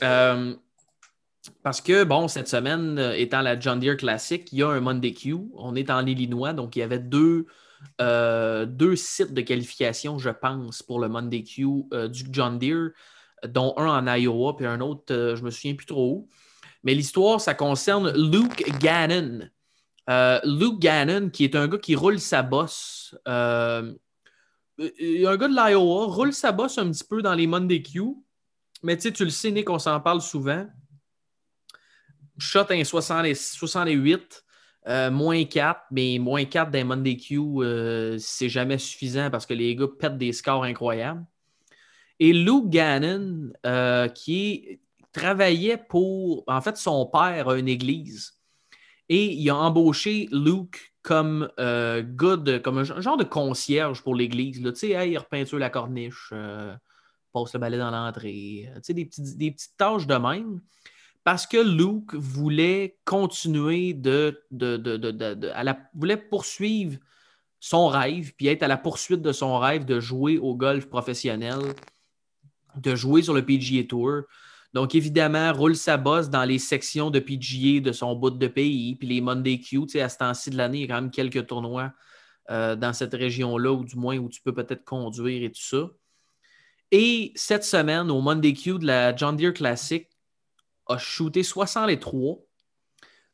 Euh, 0.03 0.55
parce 1.62 1.80
que, 1.80 2.05
bon, 2.05 2.28
cette 2.28 2.49
semaine, 2.49 2.99
euh, 2.99 3.14
étant 3.16 3.40
la 3.40 3.59
John 3.59 3.80
Deere 3.80 3.97
Classic, 3.97 4.51
il 4.53 4.59
y 4.59 4.62
a 4.62 4.68
un 4.68 4.80
Monday 4.80 5.12
Q. 5.12 5.36
On 5.55 5.74
est 5.74 5.90
en 5.90 6.07
Illinois, 6.07 6.53
donc 6.53 6.76
il 6.76 6.80
y 6.80 6.82
avait 6.82 6.99
deux, 6.99 7.47
euh, 8.01 8.64
deux 8.64 8.97
sites 8.97 9.34
de 9.34 9.40
qualification, 9.40 10.18
je 10.18 10.30
pense, 10.30 10.82
pour 10.82 11.01
le 11.01 11.09
Monday 11.09 11.43
Q 11.43 11.84
euh, 11.93 12.09
du 12.09 12.24
John 12.30 12.59
Deere, 12.59 12.90
dont 13.47 13.74
un 13.76 13.88
en 13.88 14.14
Iowa, 14.14 14.57
puis 14.57 14.66
un 14.66 14.80
autre, 14.80 15.34
je 15.36 15.43
me 15.43 15.51
souviens 15.51 15.74
plus 15.74 15.86
trop 15.86 16.12
où. 16.12 16.28
Mais 16.84 16.95
l'histoire, 16.95 17.40
ça 17.40 17.55
concerne 17.55 18.12
Luke 18.12 18.64
Gannon. 18.80 19.49
Euh, 20.11 20.40
Luke 20.44 20.80
Gannon, 20.80 21.30
qui 21.30 21.44
est 21.44 21.55
un 21.55 21.68
gars 21.68 21.78
qui 21.78 21.94
roule 21.94 22.18
sa 22.18 22.42
bosse. 22.42 23.16
Euh, 23.28 23.92
un 24.78 25.36
gars 25.36 25.48
de 25.48 25.55
l'Iowa, 25.55 26.07
roule 26.07 26.32
sa 26.32 26.53
bosse 26.53 26.78
un 26.78 26.90
petit 26.90 27.05
peu 27.05 27.22
dans 27.22 27.34
les 27.34 27.46
Monday 27.46 27.82
Q. 27.82 28.00
Mais 28.82 28.96
tu 28.96 29.11
le 29.24 29.30
sais, 29.30 29.50
Nick, 29.50 29.70
on 29.70 29.78
s'en 29.78 30.00
parle 30.00 30.20
souvent. 30.20 30.66
Shot 32.38 32.66
un 32.70 32.82
68, 32.82 34.44
euh, 34.88 35.11
moins 35.11 35.44
4, 35.44 35.82
mais 35.92 36.18
moins 36.18 36.44
4 36.44 36.72
dans 36.72 36.84
Monday 36.84 37.16
Q, 37.16 38.18
c'est 38.18 38.48
jamais 38.48 38.78
suffisant 38.78 39.30
parce 39.30 39.46
que 39.46 39.55
les 39.55 39.76
gars 39.76 39.86
pètent 39.98 40.18
des 40.18 40.32
scores 40.32 40.64
incroyables. 40.64 41.24
Et 42.18 42.32
Luke 42.32 42.70
Gannon, 42.70 43.53
qui 44.14 44.80
travaillait 45.12 45.76
pour. 45.76 46.42
En 46.48 46.61
fait, 46.61 46.76
son 46.76 47.07
père 47.07 47.48
a 47.48 47.57
une 47.57 47.68
église. 47.68 48.41
Et 49.14 49.34
il 49.34 49.50
a 49.50 49.56
embauché 49.56 50.26
Luke 50.32 50.94
comme 51.02 51.50
euh, 51.60 52.02
comme 52.60 52.78
un 52.78 52.84
genre 52.84 53.18
de 53.18 53.24
concierge 53.24 54.00
pour 54.02 54.14
l'église. 54.14 54.62
Tu 54.62 54.74
sais, 54.74 55.10
il 55.10 55.18
repeinture 55.18 55.58
la 55.58 55.68
corniche, 55.68 56.30
euh, 56.32 56.74
passe 57.30 57.52
le 57.52 57.60
balai 57.60 57.76
dans 57.76 57.90
l'entrée. 57.90 58.70
Tu 58.76 58.80
sais, 58.82 58.94
des, 58.94 59.10
des 59.36 59.50
petites 59.50 59.76
tâches 59.76 60.06
de 60.06 60.14
même. 60.14 60.62
Parce 61.24 61.46
que 61.46 61.58
Luke 61.58 62.14
voulait 62.14 62.96
continuer 63.04 63.92
de. 63.92 64.42
de, 64.50 64.78
de, 64.78 65.50
à 65.50 65.62
la, 65.62 65.78
voulait 65.92 66.16
poursuivre 66.16 66.96
son 67.60 67.88
rêve, 67.88 68.32
puis 68.34 68.46
être 68.46 68.62
à 68.62 68.68
la 68.68 68.78
poursuite 68.78 69.20
de 69.20 69.32
son 69.32 69.58
rêve 69.58 69.84
de 69.84 70.00
jouer 70.00 70.38
au 70.38 70.54
golf 70.54 70.86
professionnel, 70.86 71.58
de 72.76 72.94
jouer 72.94 73.20
sur 73.20 73.34
le 73.34 73.44
PGA 73.44 73.84
Tour. 73.84 74.22
Donc, 74.73 74.95
évidemment, 74.95 75.53
roule 75.53 75.77
sa 75.77 75.97
bosse 75.97 76.31
dans 76.31 76.45
les 76.45 76.59
sections 76.59 77.11
de 77.11 77.18
PGA 77.18 77.81
de 77.81 77.93
son 77.93 78.14
bout 78.14 78.31
de 78.31 78.47
pays, 78.49 78.97
puis 78.97 79.09
les 79.09 79.20
Monday 79.20 79.59
Q. 79.59 79.87
À 80.01 80.09
ce 80.09 80.18
temps-ci 80.18 80.51
de 80.51 80.57
l'année, 80.57 80.79
il 80.79 80.81
y 80.83 80.85
a 80.85 80.95
quand 80.95 81.03
même 81.03 81.11
quelques 81.11 81.47
tournois 81.47 81.93
euh, 82.51 82.75
dans 82.75 82.93
cette 82.93 83.12
région-là, 83.12 83.73
ou 83.73 83.85
du 83.85 83.97
moins 83.97 84.16
où 84.16 84.29
tu 84.29 84.41
peux 84.41 84.55
peut-être 84.55 84.85
conduire 84.85 85.45
et 85.45 85.51
tout 85.51 85.62
ça. 85.62 85.91
Et 86.91 87.33
cette 87.35 87.64
semaine, 87.64 88.11
au 88.11 88.20
Monday 88.20 88.55
Q 88.55 88.79
de 88.79 88.87
la 88.87 89.14
John 89.14 89.37
Deere 89.37 89.53
Classic, 89.53 90.09
a 90.87 90.99
shooté 90.99 91.43
63, 91.43 92.39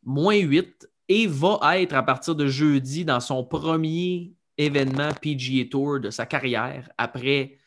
moins 0.03 0.37
8, 0.37 0.89
et 1.09 1.27
va 1.27 1.81
être 1.81 1.95
à 1.95 2.03
partir 2.03 2.35
de 2.35 2.47
jeudi 2.47 3.05
dans 3.05 3.21
son 3.21 3.45
premier 3.45 4.35
événement 4.59 5.11
PGA 5.23 5.65
Tour 5.71 6.01
de 6.01 6.11
sa 6.11 6.27
carrière 6.27 6.91
après 6.99 7.59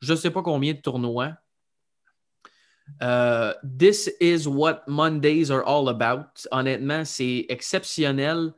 je 0.00 0.12
ne 0.12 0.16
sais 0.16 0.30
pas 0.30 0.42
combien 0.42 0.74
de 0.74 0.78
tournois. 0.78 1.32
Euh, 3.02 3.54
this 3.62 4.10
is 4.20 4.46
what 4.48 4.82
Mondays 4.86 5.50
are 5.50 5.62
all 5.66 5.88
about. 5.88 6.46
Honnêtement, 6.50 7.04
c'est 7.04 7.46
exceptionnel. 7.48 8.52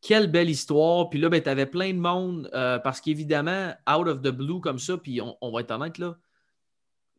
Quelle 0.00 0.30
belle 0.30 0.50
histoire. 0.50 1.08
Puis 1.10 1.18
là, 1.18 1.28
ben, 1.28 1.42
tu 1.42 1.48
avais 1.48 1.66
plein 1.66 1.92
de 1.92 1.98
monde 1.98 2.50
euh, 2.54 2.78
parce 2.78 3.00
qu'évidemment, 3.00 3.74
out 3.88 4.06
of 4.06 4.22
the 4.22 4.28
blue 4.30 4.60
comme 4.60 4.78
ça, 4.78 4.96
puis 4.98 5.20
on, 5.20 5.50
va 5.50 5.60
être 5.60 5.70
honnête 5.70 5.98
là, 5.98 6.16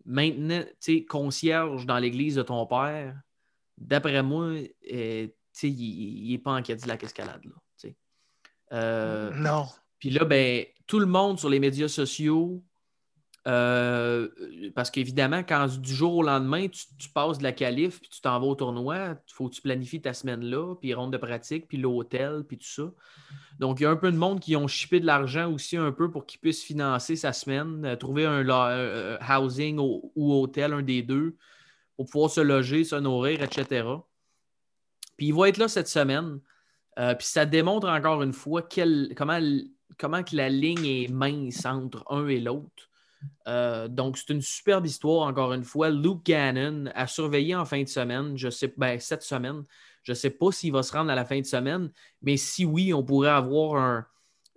maintenant, 0.05 0.61
tu 0.79 0.99
sais, 0.99 1.05
concierge 1.05 1.85
dans 1.85 1.97
l'église 1.97 2.35
de 2.35 2.43
ton 2.43 2.65
père, 2.65 3.15
d'après 3.77 4.21
moi, 4.21 4.53
euh, 4.93 5.27
tu 5.57 5.67
il 5.67 6.31
n'est 6.31 6.37
pas 6.37 6.53
en 6.53 6.61
Cadillac 6.61 7.03
Escalade. 7.03 7.43
Là, 7.45 7.51
euh, 8.73 9.31
non. 9.31 9.65
Puis 9.99 10.09
là, 10.09 10.25
ben, 10.25 10.65
tout 10.87 10.99
le 10.99 11.05
monde 11.05 11.39
sur 11.39 11.49
les 11.49 11.59
médias 11.59 11.87
sociaux, 11.87 12.63
euh, 13.47 14.27
parce 14.73 14.89
qu'évidemment, 14.89 15.43
quand 15.43 15.67
du 15.77 15.93
jour 15.93 16.15
au 16.15 16.23
lendemain, 16.23 16.67
tu, 16.67 17.09
passes 17.09 17.37
de 17.37 17.43
la 17.43 17.51
qualif, 17.51 18.01
puis 18.01 18.09
tu 18.09 18.21
t'en 18.21 18.39
vas 18.39 18.47
au 18.47 18.55
tournoi, 18.55 19.17
il 19.27 19.33
faut 19.33 19.49
que 19.49 19.53
tu 19.53 19.61
planifies 19.61 20.01
ta 20.01 20.13
semaine 20.13 20.43
là, 20.43 20.73
puis 20.75 20.93
ronde 20.95 21.13
de 21.13 21.17
pratique, 21.17 21.67
puis 21.67 21.77
l'hôtel, 21.77 22.43
puis 22.47 22.57
tout 22.57 22.65
ça. 22.65 22.91
Donc, 23.59 23.79
il 23.79 23.83
y 23.83 23.85
a 23.85 23.91
un 23.91 23.95
peu 23.95 24.11
de 24.11 24.17
monde 24.17 24.39
qui 24.39 24.55
ont 24.55 24.67
chippé 24.67 24.99
de 24.99 25.05
l'argent 25.05 25.51
aussi 25.51 25.77
un 25.77 25.91
peu 25.91 26.09
pour 26.09 26.25
qu'ils 26.25 26.39
puissent 26.39 26.63
financer 26.63 27.15
sa 27.15 27.33
semaine, 27.33 27.85
euh, 27.85 27.95
trouver 27.95 28.25
un 28.25 28.47
euh, 28.49 29.17
housing 29.21 29.77
ou, 29.79 30.33
hôtel, 30.33 30.73
un 30.73 30.81
des 30.81 31.03
deux, 31.03 31.35
pour 31.97 32.07
pouvoir 32.07 32.31
se 32.31 32.41
loger, 32.41 32.83
se 32.83 32.95
nourrir, 32.95 33.43
etc. 33.43 33.87
Puis 35.17 35.27
il 35.27 35.33
va 35.35 35.49
être 35.49 35.57
là 35.57 35.67
cette 35.67 35.87
semaine. 35.87 36.39
puis 36.97 37.27
ça 37.27 37.45
démontre 37.45 37.87
encore 37.87 38.23
une 38.23 38.33
fois 38.33 38.67
comment, 39.15 39.39
comment 39.97 40.23
que 40.23 40.35
la 40.35 40.49
ligne 40.49 40.85
est 40.85 41.07
mince 41.09 41.65
entre 41.65 42.03
un 42.09 42.27
et 42.27 42.39
l'autre. 42.39 42.89
Euh, 43.47 43.87
donc, 43.87 44.17
c'est 44.17 44.33
une 44.33 44.41
superbe 44.41 44.85
histoire, 44.85 45.27
encore 45.27 45.53
une 45.53 45.63
fois. 45.63 45.89
Luke 45.89 46.25
Gannon 46.25 46.85
a 46.95 47.07
surveillé 47.07 47.55
en 47.55 47.65
fin 47.65 47.81
de 47.81 47.87
semaine, 47.87 48.37
je 48.37 48.49
sais, 48.49 48.73
ben, 48.77 48.99
cette 48.99 49.23
semaine. 49.23 49.63
Je 50.03 50.11
ne 50.11 50.15
sais 50.15 50.29
pas 50.29 50.51
s'il 50.51 50.71
va 50.71 50.83
se 50.83 50.93
rendre 50.93 51.11
à 51.11 51.15
la 51.15 51.25
fin 51.25 51.39
de 51.39 51.45
semaine, 51.45 51.91
mais 52.21 52.37
si 52.37 52.63
oui, 52.63 52.93
on 52.93 53.03
pourrait 53.03 53.29
avoir 53.29 54.05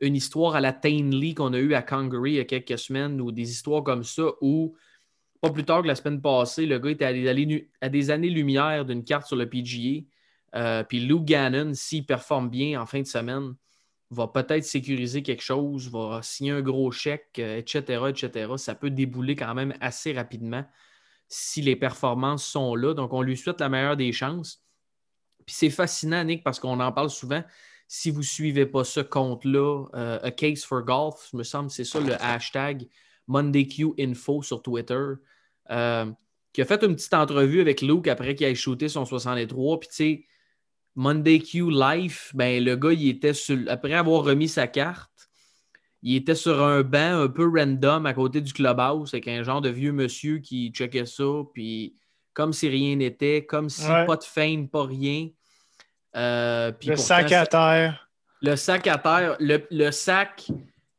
une 0.01 0.15
histoire 0.15 0.55
à 0.55 0.61
la 0.61 0.73
Tainley 0.73 1.35
qu'on 1.35 1.53
a 1.53 1.59
eue 1.59 1.75
à 1.75 1.83
Congaree 1.83 2.33
il 2.33 2.37
y 2.37 2.41
a 2.41 2.45
quelques 2.45 2.79
semaines 2.79 3.21
ou 3.21 3.33
des 3.33 3.51
histoires 3.51 3.83
comme 3.83 4.05
ça 4.05 4.25
où, 4.41 4.77
pas 5.41 5.51
plus 5.51 5.65
tard 5.65 5.83
que 5.83 5.89
la 5.89 5.95
semaine 5.95 6.21
passée, 6.21 6.67
le 6.67 6.79
gars 6.79 6.91
était 6.91 7.05
à 7.81 7.89
des, 7.89 8.11
années-lumière 8.11 8.85
d'une 8.85 9.05
carte 9.05 9.27
sur 9.27 9.37
le 9.37 9.49
PGA. 9.49 10.05
Euh, 10.55 10.83
puis 10.85 11.01
Luke 11.01 11.25
Gannon, 11.25 11.73
s'il 11.75 12.07
performe 12.07 12.49
bien 12.49 12.81
en 12.81 12.87
fin 12.87 13.01
de 13.01 13.07
semaine, 13.07 13.55
va 14.11 14.27
peut-être 14.27 14.65
sécuriser 14.65 15.23
quelque 15.23 15.43
chose, 15.43 15.91
va 15.91 16.21
signer 16.23 16.53
un 16.53 16.63
gros 16.63 16.91
chèque, 16.91 17.39
etc., 17.39 17.83
euh, 17.91 18.09
etc. 18.09 18.53
Ça 18.57 18.75
peut 18.75 18.91
débouler 18.91 19.37
quand 19.37 19.55
même 19.55 19.75
assez 19.81 20.13
rapidement 20.13 20.65
si 21.29 21.61
les 21.61 21.77
performances 21.77 22.45
sont 22.45 22.75
là. 22.75 22.95
Donc, 22.95 23.13
on 23.13 23.21
lui 23.21 23.37
souhaite 23.37 23.61
la 23.61 23.69
meilleure 23.69 23.97
des 23.97 24.13
chances. 24.13 24.65
Puis 25.45 25.55
c'est 25.55 25.71
fascinant, 25.71 26.25
Nick, 26.25 26.43
parce 26.43 26.59
qu'on 26.59 26.81
en 26.81 26.93
parle 26.93 27.11
souvent. 27.11 27.43
Si 27.87 28.11
vous 28.11 28.21
ne 28.21 28.25
suivez 28.25 28.67
pas 28.67 28.85
ce 28.85 29.01
compte-là, 29.01 29.87
euh, 29.95 30.19
A 30.23 30.31
Case 30.31 30.65
for 30.65 30.83
Golf, 30.83 31.33
me 31.33 31.43
semble 31.43 31.71
c'est 31.71 31.85
ça 31.85 32.01
le 32.01 32.15
hashtag 32.23 32.87
MondayQInfo 33.29 34.43
sur 34.43 34.63
Twitter, 34.63 35.05
euh, 35.71 36.11
qui 36.53 36.63
a 36.63 36.65
fait 36.65 36.83
une 36.83 36.97
petite 36.97 37.15
entrevue 37.15 37.61
avec 37.61 37.83
Luke 37.83 38.09
après 38.09 38.35
qu'il 38.35 38.47
ait 38.47 38.55
shooté 38.55 38.89
son 38.89 39.05
63. 39.05 39.81
Puis 39.81 39.89
tu 39.89 39.95
sais, 39.95 40.25
Monday 40.95 41.39
Q 41.39 41.71
Life, 41.71 42.33
ben, 42.35 42.63
le 42.63 42.77
gars, 42.77 42.93
il 42.93 43.09
était 43.09 43.35
sur, 43.35 43.59
après 43.69 43.95
avoir 43.95 44.25
remis 44.25 44.49
sa 44.49 44.67
carte, 44.67 45.11
il 46.03 46.17
était 46.17 46.35
sur 46.35 46.63
un 46.63 46.83
banc 46.83 47.23
un 47.23 47.29
peu 47.29 47.49
random 47.49 48.07
à 48.07 48.15
côté 48.15 48.41
du 48.41 48.53
clubhouse 48.53 49.15
avec 49.15 49.29
un 49.29 49.43
genre 49.43 49.61
de 49.61 49.69
vieux 49.69 49.93
monsieur 49.93 50.39
qui 50.39 50.71
checkait 50.71 51.07
ça, 51.07 51.43
puis 51.53 51.97
comme 52.35 52.53
si 52.53 52.69
rien 52.69 52.95
n'était, 52.97 53.45
comme 53.45 53.69
si 53.69 53.87
pas 53.87 54.17
de 54.17 54.25
fame, 54.25 54.69
pas 54.69 54.85
rien. 54.85 55.29
Euh, 56.17 56.73
le 56.87 56.97
sac 56.97 57.33
à 57.33 57.47
terre. 57.47 58.09
Le 58.41 58.55
sac 58.55 58.87
à 58.87 58.99
terre. 58.99 59.37
Le, 59.41 59.91
sac 59.91 60.47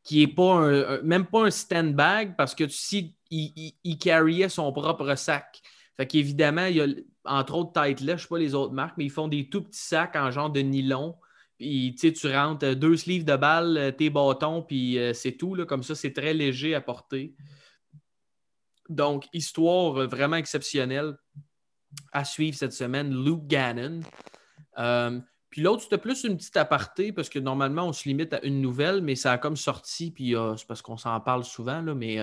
qui 0.03 0.19
n'est 0.19 0.33
pas 0.33 0.55
un, 0.55 1.01
même 1.01 1.25
pas 1.25 1.45
un 1.45 1.51
stand 1.51 1.93
bag 1.93 2.35
parce 2.37 2.53
que 2.53 2.67
si 2.67 3.15
il, 3.29 3.73
il, 3.83 3.97
carryait 3.97 4.49
son 4.49 4.71
propre 4.73 5.15
sac. 5.15 5.61
Fait 5.99 6.07
qu'évidemment, 6.07 6.65
il 6.67 6.77
y 6.77 6.81
a 6.81 6.87
entre 7.25 7.55
autres 7.55 7.73
Titleist, 7.73 8.05
je 8.07 8.13
ne 8.13 8.17
sais 8.17 8.27
pas 8.29 8.37
les 8.37 8.55
autres 8.55 8.73
marques, 8.73 8.95
mais 8.97 9.03
ils 9.03 9.11
font 9.11 9.27
des 9.27 9.49
tout 9.49 9.63
petits 9.63 9.81
sacs 9.81 10.15
en 10.15 10.31
genre 10.31 10.49
de 10.49 10.61
nylon. 10.61 11.17
Puis 11.57 11.93
tu 11.93 12.27
rentres 12.27 12.65
euh, 12.65 12.73
deux 12.73 12.95
sleeves 12.95 13.25
de 13.25 13.35
balles, 13.35 13.77
euh, 13.77 13.91
tes 13.91 14.09
bâtons, 14.09 14.61
puis 14.61 14.97
euh, 14.97 15.11
c'est 15.11 15.33
tout. 15.33 15.55
Là, 15.55 15.65
comme 15.65 15.83
ça, 15.83 15.95
c'est 15.95 16.13
très 16.13 16.33
léger 16.33 16.73
à 16.73 16.79
porter. 16.79 17.35
Donc, 18.87 19.25
histoire 19.33 20.07
vraiment 20.07 20.37
exceptionnelle 20.37 21.17
à 22.13 22.23
suivre 22.23 22.55
cette 22.55 22.71
semaine, 22.71 23.13
Luke 23.13 23.45
Gannon. 23.47 23.99
puis 25.49 25.61
l'autre, 25.61 25.83
c'était 25.83 25.97
plus 25.97 26.23
une 26.23 26.37
petite 26.37 26.55
aparté 26.55 27.11
parce 27.11 27.27
que 27.27 27.39
normalement, 27.39 27.87
on 27.87 27.93
se 27.93 28.07
limite 28.07 28.31
à 28.31 28.41
une 28.45 28.61
nouvelle, 28.61 29.01
mais 29.01 29.15
ça 29.15 29.33
a 29.33 29.37
comme 29.37 29.57
sorti, 29.57 30.11
puis 30.11 30.33
c'est 30.55 30.65
parce 30.65 30.81
qu'on 30.81 30.97
s'en 30.97 31.19
parle 31.19 31.43
souvent, 31.43 31.81
là, 31.81 31.93
mais 31.93 32.19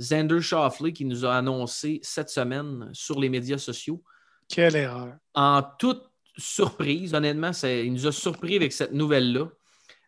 Xander 0.00 0.40
Shoffley 0.40 0.92
qui 0.92 1.04
nous 1.04 1.24
a 1.24 1.34
annoncé 1.34 2.00
cette 2.02 2.30
semaine 2.30 2.90
sur 2.92 3.20
les 3.20 3.28
médias 3.28 3.58
sociaux. 3.58 4.02
Quelle 4.48 4.76
erreur. 4.76 5.16
En 5.34 5.62
toute 5.78 6.02
surprise, 6.36 7.14
honnêtement, 7.14 7.52
il 7.62 7.92
nous 7.92 8.06
a 8.06 8.12
surpris 8.12 8.56
avec 8.56 8.72
cette 8.72 8.92
nouvelle-là. 8.92 9.48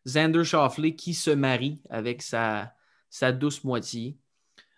Xander 0.07 0.45
Shoffley 0.45 0.95
qui 0.95 1.15
se 1.15 1.31
marie 1.31 1.81
avec 1.91 2.23
sa, 2.23 2.73
sa 3.09 3.33
douce 3.33 3.65
moitié. 3.65 4.17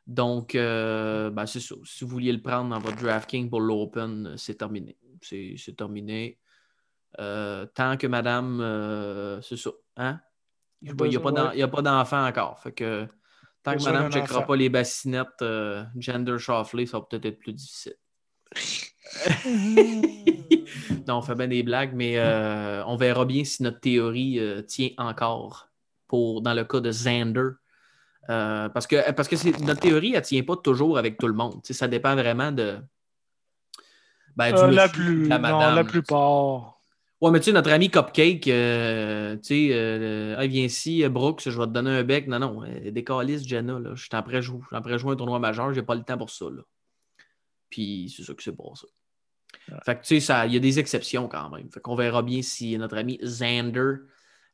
Donc, 0.07 0.55
euh, 0.55 1.29
ben, 1.31 1.45
c'est 1.45 1.61
ça. 1.61 1.75
Si 1.85 2.05
vous 2.05 2.11
vouliez 2.11 2.33
le 2.33 2.41
prendre 2.41 2.71
dans 2.71 2.79
votre 2.79 2.97
DraftKings 2.97 3.51
pour 3.51 3.61
l'Open, 3.61 4.35
c'est 4.39 4.55
terminé. 4.57 4.97
C'est 5.21 5.77
terminé. 5.77 6.39
Euh, 7.21 7.67
tant 7.75 7.97
que 7.97 8.07
madame, 8.07 8.61
euh, 8.61 9.41
c'est 9.43 9.57
ça. 9.57 9.71
Hein? 9.97 10.21
Il 10.81 10.95
n'y 10.95 11.17
a, 11.63 11.69
pas 11.69 11.83
d'enfant 11.83 12.27
encore. 12.27 12.61
Fait 12.61 12.73
que 12.73 13.07
Tant 13.63 13.77
que 13.77 13.85
madame 13.85 14.07
ne 14.07 14.13
checkera 14.13 14.47
pas 14.47 14.57
les 14.57 14.69
bassinettes 14.69 15.43
euh, 15.43 15.85
gender 15.97 16.39
shufflé, 16.39 16.87
ça 16.87 16.99
va 16.99 17.07
peut-être 17.09 17.27
être 17.27 17.39
plus 17.39 17.53
difficile. 17.53 17.95
non, 21.07 21.19
on 21.19 21.23
fait 21.23 21.35
bien 21.35 21.49
des 21.49 21.63
blagues, 21.63 21.93
mais 21.95 22.19
euh, 22.19 22.85
on 22.87 22.97
verra 22.97 23.25
bien 23.25 23.45
si 23.45 23.63
notre 23.63 23.81
théorie 23.81 24.39
euh, 24.39 24.63
tient 24.63 24.91
encore 24.97 25.69
pour, 26.07 26.41
dans 26.41 26.55
le 26.55 26.65
cas 26.65 26.81
de 26.81 26.91
Xander. 26.91 27.51
parce 28.27 28.87
que, 28.87 29.13
parce 29.13 29.29
que 29.29 29.65
notre 29.65 29.81
théorie, 29.81 30.13
elle 30.13 30.21
ne 30.21 30.25
tient 30.25 30.43
pas 30.43 30.57
toujours 30.57 30.99
avec 30.99 31.19
tout 31.19 31.27
le 31.27 31.35
monde. 31.35 31.61
ça 31.65 31.89
dépend 31.89 32.15
vraiment 32.15 32.53
de, 32.53 32.79
Ben, 34.39 34.53
du 34.53 34.61
Euh, 34.61 34.71
la, 34.71 34.87
monsieur, 34.87 35.03
plus, 35.03 35.25
de 35.25 35.29
la 35.29 35.39
non, 35.39 35.43
madame, 35.43 35.75
la 35.75 35.85
plupart. 35.85 36.78
Ouais, 37.21 37.33
mais 37.33 37.41
tu 37.41 37.47
sais, 37.47 37.53
notre 37.53 37.73
ami 37.73 37.91
Cupcake, 37.91 38.47
euh, 38.47 39.35
tu 39.39 39.43
sais, 39.43 39.69
euh, 39.73 40.37
ah, 40.39 40.47
viens 40.47 40.65
ici, 40.65 41.03
euh, 41.03 41.09
Brooks, 41.09 41.43
je 41.45 41.59
vais 41.59 41.67
te 41.67 41.73
donner 41.73 41.91
un 41.91 42.05
bec. 42.05 42.29
Non, 42.29 42.39
non, 42.39 42.63
euh, 42.63 42.93
décalisse, 42.93 43.45
Jenna, 43.45 43.81
là. 43.81 43.91
Je 43.97 44.03
suis 44.05 44.11
en 44.15 44.23
prêt 44.23 44.41
jouer, 44.41 44.61
je 44.71 44.77
suis 44.77 44.99
jouer 44.99 45.13
un 45.13 45.17
tournoi 45.17 45.41
majeur, 45.41 45.73
j'ai 45.75 45.83
pas 45.83 45.97
le 45.97 46.05
temps 46.05 46.17
pour 46.17 46.31
ça, 46.31 46.45
là. 46.45 46.63
Puis 47.71 48.15
c'est 48.17 48.23
ça 48.23 48.35
que 48.35 48.43
c'est 48.43 48.55
pour 48.55 48.79
ça. 48.79 48.87
Fait 49.85 49.97
que 49.97 50.05
tu 50.05 50.21
sais, 50.21 50.47
il 50.47 50.55
y 50.55 50.57
a 50.57 50.61
des 50.61 50.79
exceptions 50.79 51.27
quand 51.29 51.51
même. 51.51 51.69
Fait 51.73 51.81
qu'on 51.81 51.97
verra 51.97 52.23
bien 52.23 52.41
si 52.41 52.79
notre 52.79 52.97
ami 52.97 53.19
Xander, 53.19 53.95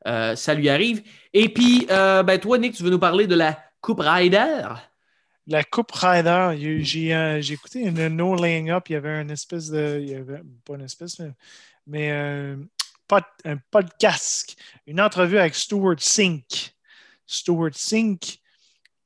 euh, 0.06 0.34
ça 0.34 0.54
lui 0.54 0.68
arrive. 0.68 1.02
Et 1.32 1.48
puis, 1.50 1.86
ben 1.88 2.38
toi, 2.38 2.58
Nick, 2.58 2.74
tu 2.74 2.82
veux 2.82 2.90
nous 2.90 2.98
parler 2.98 3.26
de 3.26 3.34
la 3.34 3.62
Coupe 3.80 4.00
Ryder? 4.00 4.68
La 5.46 5.62
Coupe 5.62 5.92
Rider, 5.92 6.54
j'ai 6.80 7.52
écouté 7.52 7.80
une 7.80 8.08
No 8.08 8.34
Laying 8.34 8.70
Up, 8.70 8.88
il 8.88 8.94
y 8.94 8.96
avait 8.96 9.20
une 9.20 9.30
espèce 9.30 9.68
de. 9.70 10.00
Il 10.00 10.08
y 10.08 10.14
avait, 10.14 10.40
pas 10.64 10.74
une 10.74 10.82
espèce, 10.82 11.18
mais, 11.18 11.32
mais 11.86 12.10
euh, 12.12 12.56
un 13.44 13.56
podcast, 13.70 14.56
une 14.86 15.00
entrevue 15.00 15.38
avec 15.38 15.54
Stuart 15.54 15.96
Sink. 16.00 16.74
Stuart 17.26 17.70
Sink, 17.74 18.38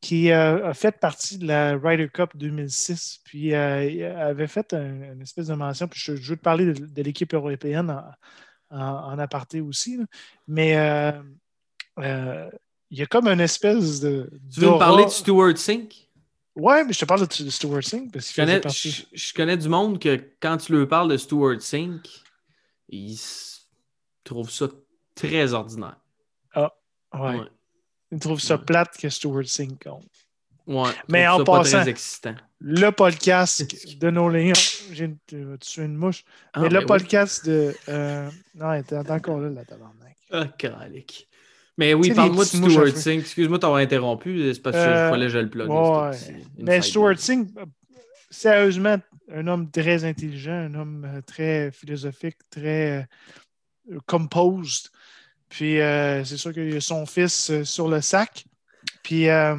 qui 0.01 0.31
euh, 0.31 0.69
a 0.69 0.75
fait 0.75 0.93
partie 0.99 1.39
de 1.39 1.47
la 1.47 1.77
Ryder 1.77 2.09
Cup 2.09 2.31
2006, 2.37 3.21
puis 3.25 3.53
euh, 3.55 4.17
avait 4.29 4.47
fait 4.47 4.73
un- 4.73 5.13
une 5.13 5.23
espèce 5.23 5.49
de 5.49 5.55
mention, 5.55 5.89
puis 5.89 6.01
je, 6.03 6.17
je 6.17 6.31
veux 6.31 6.37
te 6.37 6.43
parler 6.43 6.67
de, 6.73 6.87
de 6.87 7.03
l'équipe 7.03 7.35
européenne 7.35 7.91
en, 7.91 8.77
en- 8.79 9.13
en 9.13 9.19
aparté 9.19 9.61
aussi, 9.61 9.97
là. 9.99 10.05
mais 10.47 10.77
euh, 11.99 12.49
il 12.91 12.99
y 12.99 13.03
a 13.03 13.07
comme 13.07 13.29
une 13.29 13.41
espèce 13.41 14.01
de. 14.01 14.31
Tu 14.53 14.61
veux 14.61 14.67
d'aura- 14.67 14.79
parler 14.79 15.05
de 15.05 15.11
Stuart 15.11 15.57
Sink? 15.57 16.09
Ouais, 16.57 16.85
mais 16.85 16.93
je 16.93 16.99
te 17.01 17.05
parle 17.05 17.27
de, 17.27 17.51
Stuart 17.51 17.85
Singh 17.85 18.11
parce 18.13 18.31
Je 18.31 18.35
connais, 18.37 18.61
je 19.13 19.33
connais 19.35 19.57
du 19.57 19.69
monde 19.69 20.01
que 20.01 20.21
quand 20.41 20.57
tu 20.57 20.73
leur 20.73 20.89
parles 20.89 21.09
de 21.11 21.17
Stuart 21.17 21.61
Sink, 21.61 22.03
ils 22.89 23.19
trouvent 24.25 24.51
ça 24.51 24.67
très 25.15 25.53
ordinaire. 25.53 25.97
Ouais. 26.57 26.69
Ouais. 27.15 27.41
Il 28.11 28.19
trouve 28.19 28.41
ça 28.41 28.57
Ouais. 28.57 28.65
plate 28.65 28.97
que 28.99 29.09
Stuart 29.09 29.45
Singh 29.47 29.77
compte. 29.83 30.07
Ouais, 30.67 30.91
Mais 31.09 31.27
en 31.27 31.43
pas 31.45 31.59
passant- 31.59 31.85
excitant. 31.85 32.35
Le 32.61 32.91
podcast 32.91 33.65
de 33.99 34.11
nos 34.11 34.29
lignes. 34.29 34.53
J'ai 34.93 35.05
une- 35.07 35.17
tu 35.27 35.43
vas 35.45 35.57
tuer 35.57 35.85
une 35.85 35.97
mouche. 35.97 36.25
Ah, 36.53 36.61
mais 36.61 36.69
ben 36.69 36.75
le 36.75 36.81
oui. 36.81 36.87
podcast 36.87 37.47
de. 37.47 37.75
euh, 37.89 38.29
Non, 38.55 38.83
t'es 38.83 38.97
encore 39.11 39.39
là, 39.41 39.49
la 39.49 39.65
tabarnak. 39.65 40.17
Ah, 40.31 40.47
calique. 40.59 41.27
Mais 41.79 41.95
oui, 41.95 42.13
parle-moi 42.13 42.45
de 42.45 42.49
Stuart. 42.51 42.89
Singh. 42.97 43.21
Excuse-moi 43.21 43.57
de 43.57 43.61
t'avoir 43.63 43.79
interrompu. 43.81 44.53
C'est 44.53 44.61
parce 44.61 44.77
que 44.77 44.81
Euh, 44.81 45.07
je 45.07 45.11
fallait 45.13 45.27
que 45.27 45.33
je 45.33 45.39
le 45.39 45.49
plug. 45.49 45.71
ouais. 45.71 46.11
Mais 46.59 46.83
Stuart. 46.83 47.19
Singh, 47.19 47.47
euh, 47.57 47.65
sérieusement, 48.31 48.99
un 49.33 49.47
homme 49.47 49.71
très 49.71 50.05
intelligent, 50.05 50.53
un 50.53 50.75
homme 50.75 51.05
euh, 51.05 51.21
très 51.23 51.71
philosophique, 51.71 52.37
très 52.51 53.07
euh, 53.91 53.99
composed. 54.07 54.89
Puis 55.49 55.81
euh, 55.81 56.25
c'est 56.25 56.37
sûr 56.37 56.53
qu'il 56.53 56.73
y 56.73 56.77
a 56.77 56.81
son 56.81 57.07
fils 57.07 57.51
euh, 57.51 57.65
sur 57.65 57.89
le 57.89 58.01
sac. 58.01 58.45
Puis 59.03 59.29
euh, 59.29 59.57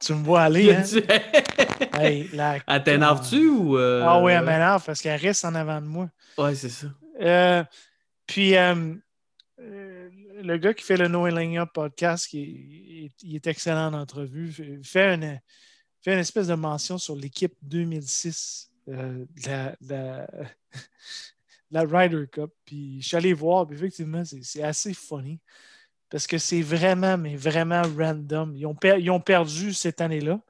tu 0.00 0.12
me 0.14 0.22
vois 0.24 0.42
aller, 0.42 0.74
hein? 0.74 0.82
Hey, 1.94 2.28
la- 2.32 2.58
Elle 2.66 2.82
t'énerve-tu 2.82 3.48
ou. 3.48 3.76
Ah 3.78 4.20
oui, 4.22 4.32
elle 4.32 4.44
m'énerve 4.44 4.84
parce 4.84 5.00
qu'elle 5.00 5.20
reste 5.20 5.44
en 5.44 5.54
avant 5.54 5.80
de 5.80 5.86
moi. 5.86 6.08
Ouais, 6.36 6.54
c'est 6.54 6.68
ça. 6.70 6.88
Puis, 8.26 8.54
le 10.42 10.56
gars 10.56 10.74
qui 10.74 10.84
fait 10.84 10.96
le 10.96 11.08
No 11.08 11.26
Up 11.26 11.70
podcast, 11.72 12.26
qui 12.26 12.42
est- 13.06 13.12
il 13.22 13.36
est 13.36 13.46
excellent 13.46 13.88
en 13.92 13.94
entrevue, 13.94 14.50
fait- 14.50 14.80
fait 14.82 15.14
une, 15.14 15.40
fait 16.04 16.12
une 16.12 16.18
espèce 16.20 16.48
de 16.48 16.54
mention 16.54 16.98
sur 16.98 17.16
l'équipe 17.16 17.54
2006 17.62 18.70
euh, 18.88 19.24
de 19.42 19.48
la, 19.48 19.70
de 19.80 19.94
la- 19.94 20.26
de 21.70 21.74
la 21.78 21.82
Ryder 21.82 22.26
Cup. 22.30 22.50
Puis, 22.64 23.00
je 23.00 23.08
suis 23.08 23.16
allé 23.16 23.32
voir, 23.32 23.66
puis 23.66 23.76
effectivement, 23.76 24.22
c'est 24.24 24.62
assez 24.62 24.92
funny. 24.94 25.40
Parce 26.10 26.26
que 26.26 26.38
c'est 26.38 26.62
vraiment, 26.62 27.16
mais 27.16 27.34
vraiment 27.34 27.82
random. 27.98 28.54
Ils 28.54 28.66
ont, 28.66 28.76
ils 28.98 29.10
ont 29.10 29.20
perdu 29.20 29.72
cette 29.72 30.00
année-là. 30.00 30.40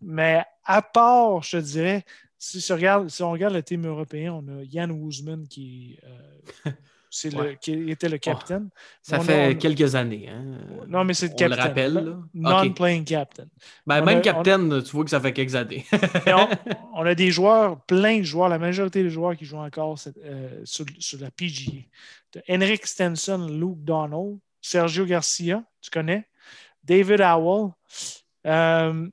Mais 0.00 0.44
à 0.64 0.82
part, 0.82 1.42
je 1.42 1.58
te 1.58 1.62
dirais, 1.62 2.04
si, 2.38 2.60
tu 2.60 2.72
regardes- 2.72 3.08
si 3.08 3.22
on 3.22 3.30
regarde 3.32 3.54
le 3.54 3.62
team 3.62 3.86
européen, 3.86 4.34
on 4.34 4.46
a 4.60 4.64
Jan 4.64 4.90
Woosman 4.90 5.48
qui, 5.48 5.98
euh, 6.04 6.70
c'est 7.10 7.34
le- 7.34 7.54
qui 7.54 7.90
était 7.90 8.08
le 8.08 8.18
capitaine. 8.18 8.68
Ça 9.02 9.18
On 9.18 9.22
fait 9.22 9.54
on 9.54 9.58
quelques 9.58 9.94
années. 9.96 10.28
Hein? 10.28 10.58
Non, 10.88 11.04
mais 11.04 11.12
c'est 11.12 11.26
le 11.26 11.32
On 11.32 11.36
capitaine. 11.36 11.58
le 11.58 11.62
rappelle. 11.68 12.16
Non-playing 12.34 13.04
captain. 13.04 13.46
Ben, 13.86 14.00
on 14.00 14.04
même 14.06 14.18
a- 14.18 14.20
capitaine, 14.20 14.82
tu 14.82 14.90
vois 14.92 15.04
que 15.04 15.10
ça 15.10 15.20
fait 15.20 15.32
quelques 15.32 15.54
années. 15.56 15.84
On, 16.28 16.48
on 16.94 17.06
a 17.06 17.14
des 17.14 17.30
joueurs, 17.30 17.80
plein 17.84 18.18
de 18.18 18.22
joueurs, 18.22 18.48
la 18.48 18.58
majorité 18.58 19.02
des 19.02 19.10
joueurs 19.10 19.36
qui 19.36 19.44
jouent 19.44 19.58
encore 19.58 19.96
euh, 20.24 20.60
sur, 20.64 20.86
sur 20.98 21.20
la 21.20 21.30
PGA. 21.30 21.72
T'as 22.30 22.40
Henrik 22.48 22.86
Stenson, 22.86 23.48
Luke 23.50 23.82
Donald, 23.82 24.38
Sergio 24.62 25.04
Garcia, 25.04 25.64
tu 25.80 25.90
connais, 25.90 26.28
David 26.84 27.20
Howell, 27.22 27.72
euh, 28.46 29.08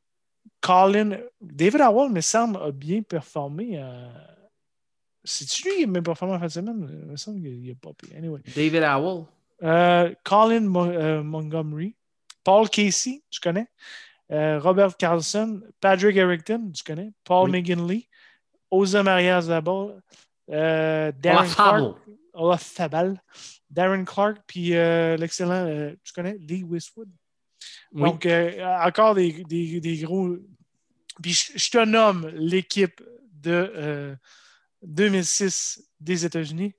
Colin. 0.61 1.17
David 1.41 1.81
Howell, 1.81 2.11
me 2.11 2.21
semble, 2.21 2.57
a 2.61 2.71
bien 2.71 3.01
performé. 3.01 3.79
euh, 3.81 4.07
C'est-tu 5.29 5.63
lui 5.69 5.77
qui 5.77 5.83
a 5.83 5.87
bien 5.87 6.01
performé 6.01 6.35
en 6.35 6.39
fin 6.39 6.45
de 6.45 6.51
semaine? 6.51 6.87
Il 7.03 7.11
me 7.11 7.15
semble 7.17 7.41
qu'il 7.41 7.67
n'a 7.67 7.75
pas 7.75 7.91
payé. 7.93 8.15
Anyway. 8.17 8.41
David 8.55 8.83
Howell. 8.83 9.25
Euh, 9.63 10.13
Colin 10.23 10.61
Mo- 10.61 10.85
euh, 10.85 11.21
Montgomery, 11.23 11.95
Paul 12.43 12.69
Casey, 12.69 13.21
tu 13.29 13.39
connais, 13.39 13.67
Euh, 14.31 14.59
Robert 14.59 14.97
Carlson, 14.97 15.61
Patrick 15.79 16.15
Errington, 16.17 16.71
tu 16.73 16.83
connais, 16.83 17.11
Paul 17.23 17.49
Oui. 17.49 17.57
McGinley, 17.61 18.07
Oza 18.69 19.01
Maria 19.01 19.39
Zabal, 19.41 20.01
euh, 20.49 21.11
On 21.15 21.19
Darren 21.21 21.47
la 21.47 21.53
Clark. 21.53 21.97
Olaf 22.33 22.61
Fabal, 22.63 23.21
Darren 23.69 24.03
Clark, 24.05 24.37
puis 24.45 24.75
euh, 24.75 25.15
l'excellent, 25.17 25.65
euh, 25.65 25.93
tu 26.03 26.11
connais, 26.13 26.37
Lee 26.39 26.63
Westwood. 26.63 27.09
Oui. 27.93 28.01
Donc, 28.09 28.25
euh, 28.25 28.63
encore 28.85 29.15
des, 29.15 29.31
des- 29.45 29.79
des 29.79 29.97
gros. 29.99 30.35
Puis 31.21 31.31
je, 31.33 31.51
je 31.57 31.71
te 31.71 31.83
nomme 31.85 32.27
l'équipe 32.35 33.01
de 33.31 33.71
euh, 33.75 34.15
2006 34.83 35.81
des 35.99 36.25
États-Unis. 36.25 36.73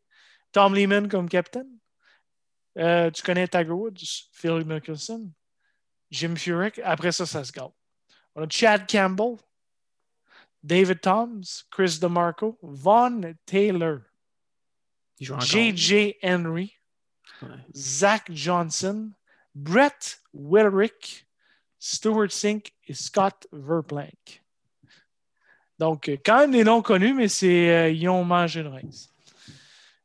Tom 0.53 0.75
Lehman 0.75 1.09
comme 1.09 1.29
capitaine. 1.29 1.69
Euh, 2.79 3.11
tu 3.11 3.23
connais 3.23 3.49
Tiger 3.49 3.71
Woods, 3.71 4.29
Phil 4.33 4.65
Mickelson, 4.65 5.31
Jim 6.11 6.37
Furyk. 6.37 6.79
Après 6.85 7.13
ça, 7.13 7.27
ça 7.27 7.43
se 7.45 7.53
gâte. 7.53 7.73
On 8.35 8.43
a 8.43 8.49
Chad 8.49 8.89
Campbell, 8.89 9.37
David 10.63 11.01
Toms, 11.01 11.65
Chris 11.71 11.99
DeMarco, 12.01 12.59
Vaughn 12.63 13.35
Taylor. 13.47 14.01
J.J. 15.21 16.17
Henry, 16.23 16.73
Ouais. 17.43 17.49
Zach 17.75 18.31
Johnson, 18.33 19.13
Brett 19.55 20.21
Willerick, 20.33 21.27
Stuart 21.79 22.31
Sink 22.33 22.73
et 22.87 22.95
Scott 22.95 23.47
Verplank. 23.53 24.43
Donc, 25.79 26.09
euh, 26.09 26.17
quand 26.25 26.39
même 26.39 26.53
des 26.53 26.65
noms 26.65 26.83
connus, 26.83 27.15
mais 27.15 27.29
c'est 27.29 27.71
euh, 27.71 27.91
ils 27.91 28.09
ont 28.09 28.25
mangé 28.25 28.61
une 28.61 28.69
race. 28.69 29.13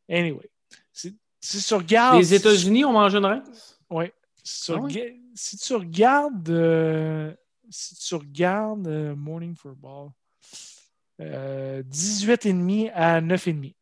Anyway, 0.09 0.49
si, 0.91 1.17
si 1.39 1.63
tu 1.63 1.73
regardes. 1.73 2.19
Les 2.19 2.33
États-Unis 2.33 2.85
ont 2.85 2.91
mangé 2.93 3.17
une 3.17 3.25
race? 3.25 3.79
Oui. 3.89 4.05
Si, 4.43 4.65
tu 4.65 4.73
Ah 4.73 4.87
si 5.35 5.73
regardes. 5.73 6.49
euh, 6.49 7.33
si 7.69 7.95
tu 7.95 8.15
regardes 8.15 8.87
euh, 8.87 9.15
Morning 9.15 9.55
Football, 9.55 10.09
euh, 11.21 11.81
18,5 11.83 12.91
à 12.93 13.21
9,5. 13.21 13.73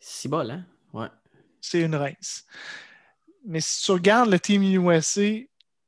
C'est 0.00 0.28
bol, 0.28 0.50
hein? 0.50 0.66
Ouais. 0.92 1.08
c'est 1.60 1.80
une 1.82 1.94
race. 1.94 2.44
Mais 3.44 3.60
si 3.60 3.82
tu 3.84 3.90
regardes 3.92 4.30
le 4.30 4.40
Team 4.40 4.62
USA, 4.62 5.22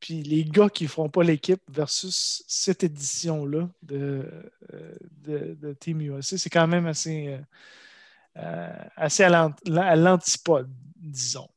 puis 0.00 0.22
les 0.22 0.44
gars 0.44 0.68
qui 0.68 0.84
ne 0.84 0.88
feront 0.88 1.08
pas 1.08 1.22
l'équipe 1.22 1.62
versus 1.68 2.44
cette 2.46 2.84
édition-là 2.84 3.68
de, 3.82 4.28
euh, 4.74 4.94
de, 5.24 5.72
Team 5.74 6.00
USA, 6.00 6.38
c'est 6.38 6.50
quand 6.50 6.66
même 6.66 6.86
assez, 6.86 7.28
euh, 7.28 7.38
euh, 8.38 8.72
assez 8.96 9.24
à 9.24 9.30
l'ant- 9.30 9.54
à 9.76 9.96
l'antipode, 9.96 10.70
disons. 10.96 11.48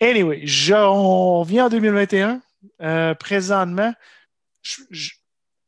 Anyway, 0.00 0.44
on 0.74 1.42
vient 1.42 1.66
en 1.66 1.68
2021. 1.68 2.42
Euh, 2.80 3.14
présentement, 3.14 3.94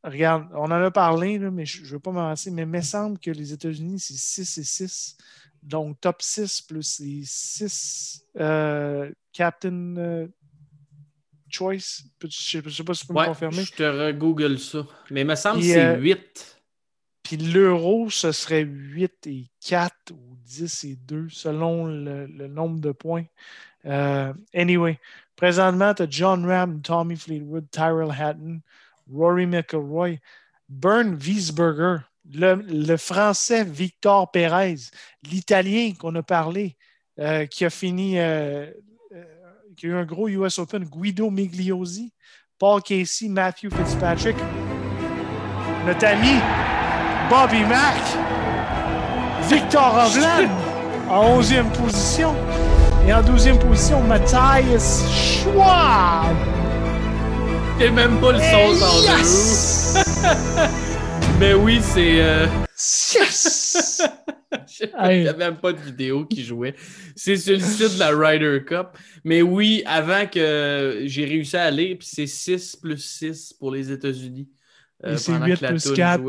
regarde, 0.02 0.48
on 0.54 0.64
en 0.64 0.70
a 0.72 0.90
parlé, 0.90 1.38
là, 1.38 1.50
mais 1.50 1.66
je 1.66 1.82
ne 1.82 1.86
veux 1.86 2.00
pas 2.00 2.12
m'avancer, 2.12 2.50
mais 2.50 2.62
il 2.62 2.68
me 2.68 2.80
semble 2.80 3.18
que 3.18 3.30
les 3.30 3.52
États-Unis, 3.52 4.00
c'est 4.00 4.14
6 4.14 4.58
et 4.58 4.64
6. 4.64 5.16
Donc, 5.62 6.00
top 6.00 6.20
6 6.20 6.60
plus 6.62 7.00
les 7.00 7.22
6 7.24 8.26
euh, 8.36 9.10
Captain 9.32 10.28
Choice? 11.54 12.02
Je 12.20 12.58
ne 12.58 12.70
sais 12.70 12.84
pas 12.84 12.94
si 12.94 13.02
tu 13.02 13.06
peux 13.06 13.20
me 13.20 13.26
confirmer. 13.26 13.64
je 13.64 13.72
te 13.72 13.82
re-google 13.82 14.58
ça. 14.58 14.86
Mais 15.10 15.22
il 15.22 15.26
me 15.26 15.34
semble 15.34 15.60
que 15.60 15.66
c'est 15.66 15.84
euh, 15.84 15.98
8. 15.98 16.62
Puis 17.22 17.36
l'euro, 17.36 18.10
ce 18.10 18.32
serait 18.32 18.62
8 18.62 19.26
et 19.26 19.46
4 19.66 19.94
ou 20.12 20.36
10 20.44 20.84
et 20.84 20.96
2 20.96 21.28
selon 21.30 21.86
le, 21.86 22.26
le 22.26 22.48
nombre 22.48 22.80
de 22.80 22.92
points. 22.92 23.24
Euh, 23.86 24.32
anyway, 24.54 24.98
présentement, 25.36 25.94
tu 25.94 26.02
as 26.02 26.06
John 26.08 26.46
Ram, 26.46 26.80
Tommy 26.82 27.16
Fleetwood, 27.16 27.70
Tyrell 27.70 28.10
Hatton, 28.10 28.60
Rory 29.12 29.46
McIlroy, 29.46 30.20
Bern 30.68 31.14
Wiesberger, 31.14 31.98
Le, 32.32 32.96
Français 32.96 33.64
Victor 33.64 34.30
Pérez, 34.30 34.90
l'Italien 35.30 35.92
qu'on 35.98 36.14
a 36.14 36.22
parlé, 36.22 36.76
euh, 37.18 37.46
qui 37.46 37.64
a 37.64 37.70
fini, 37.70 38.18
euh, 38.18 38.22
euh, 38.22 38.72
qui 39.74 39.86
a 39.86 39.90
eu 39.90 39.94
un 39.94 40.04
gros 40.04 40.28
US 40.28 40.58
Open, 40.58 40.84
Guido 40.84 41.30
Migliosi, 41.30 42.12
Paul 42.58 42.82
Casey, 42.82 43.28
Matthew 43.28 43.70
Fitzpatrick, 43.70 44.36
notre 45.86 46.06
ami 46.06 46.40
Bobby 47.28 47.64
Mack, 47.64 48.00
Victor 49.48 49.94
Hovland 49.94 50.48
en 51.10 51.40
11e 51.40 51.70
position 51.72 52.34
et 53.06 53.12
en 53.12 53.22
12e 53.22 53.58
position, 53.58 54.00
Matthias 54.02 55.02
Schwab. 55.10 56.36
Et 57.80 57.90
même 57.90 58.20
pas 58.20 58.32
le 58.32 58.38
son 58.38 58.72
yes! 59.02 59.98
Mais 61.38 61.54
oui, 61.54 61.80
c'est. 61.82 62.20
Euh... 62.20 62.46
Yes! 63.14 64.02
Il 64.80 65.22
n'y 65.22 65.28
a 65.28 65.32
même 65.32 65.56
pas 65.56 65.72
de 65.72 65.80
vidéo 65.80 66.24
qui 66.26 66.44
jouait. 66.44 66.74
C'est 67.16 67.36
sur 67.36 67.54
le 67.54 67.60
site 67.60 67.94
de 67.94 67.98
la 67.98 68.10
Ryder 68.10 68.64
Cup. 68.64 68.88
Mais 69.24 69.42
oui, 69.42 69.82
avant 69.86 70.26
que 70.26 71.02
j'ai 71.04 71.24
réussi 71.24 71.56
à 71.56 71.64
aller, 71.64 71.96
puis 71.96 72.08
c'est 72.10 72.26
6 72.26 72.76
plus 72.76 72.98
6 72.98 73.54
pour 73.54 73.72
les 73.72 73.90
États-Unis. 73.90 74.48
Euh, 75.04 75.16
c'est 75.16 75.32
8 75.32 75.66
plus 75.66 75.92
4. 75.92 76.22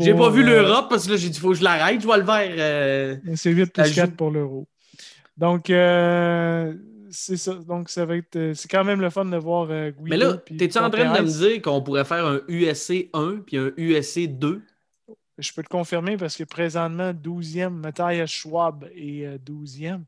J'ai 0.00 0.14
pas 0.14 0.30
vu 0.30 0.42
euh, 0.42 0.62
l'Europe 0.62 0.86
parce 0.88 1.06
que 1.06 1.12
là, 1.12 1.16
j'ai 1.16 1.28
dit, 1.28 1.36
il 1.36 1.40
faut 1.40 1.50
que 1.50 1.56
je 1.56 1.64
l'arrête, 1.64 2.00
je 2.00 2.06
vois 2.06 2.18
le 2.18 2.24
vert. 2.24 2.54
Euh, 2.56 3.16
c'est 3.34 3.50
8 3.50 3.72
plus 3.72 3.94
4 3.94 4.16
pour 4.16 4.30
l'euro. 4.30 4.68
Donc, 5.36 5.70
euh, 5.70 6.74
c'est 7.12 7.36
ça. 7.36 7.54
Donc, 7.54 7.88
ça 7.90 8.04
va 8.04 8.16
être. 8.16 8.36
Euh, 8.36 8.54
c'est 8.54 8.68
quand 8.68 8.84
même 8.84 9.00
le 9.00 9.10
fun 9.10 9.24
de 9.24 9.36
voir 9.36 9.68
euh, 9.70 9.90
Guido. 9.90 10.08
Mais 10.08 10.16
là, 10.16 10.36
t'es-tu 10.36 10.78
en 10.78 10.90
train 10.90 11.18
de 11.18 11.22
me 11.22 11.28
dire 11.28 11.62
qu'on 11.62 11.82
pourrait 11.82 12.04
faire 12.04 12.26
un 12.26 12.40
USC 12.48 13.10
1 13.12 13.42
puis 13.46 13.58
un 13.58 13.70
USC 13.76 14.26
2? 14.26 14.62
Je 15.38 15.52
peux 15.52 15.62
te 15.62 15.68
confirmer 15.68 16.16
parce 16.16 16.36
que 16.36 16.44
présentement, 16.44 17.12
12e, 17.12 17.70
Matthias 17.70 18.30
Schwab 18.30 18.88
est 18.94 19.38
12e. 19.44 20.02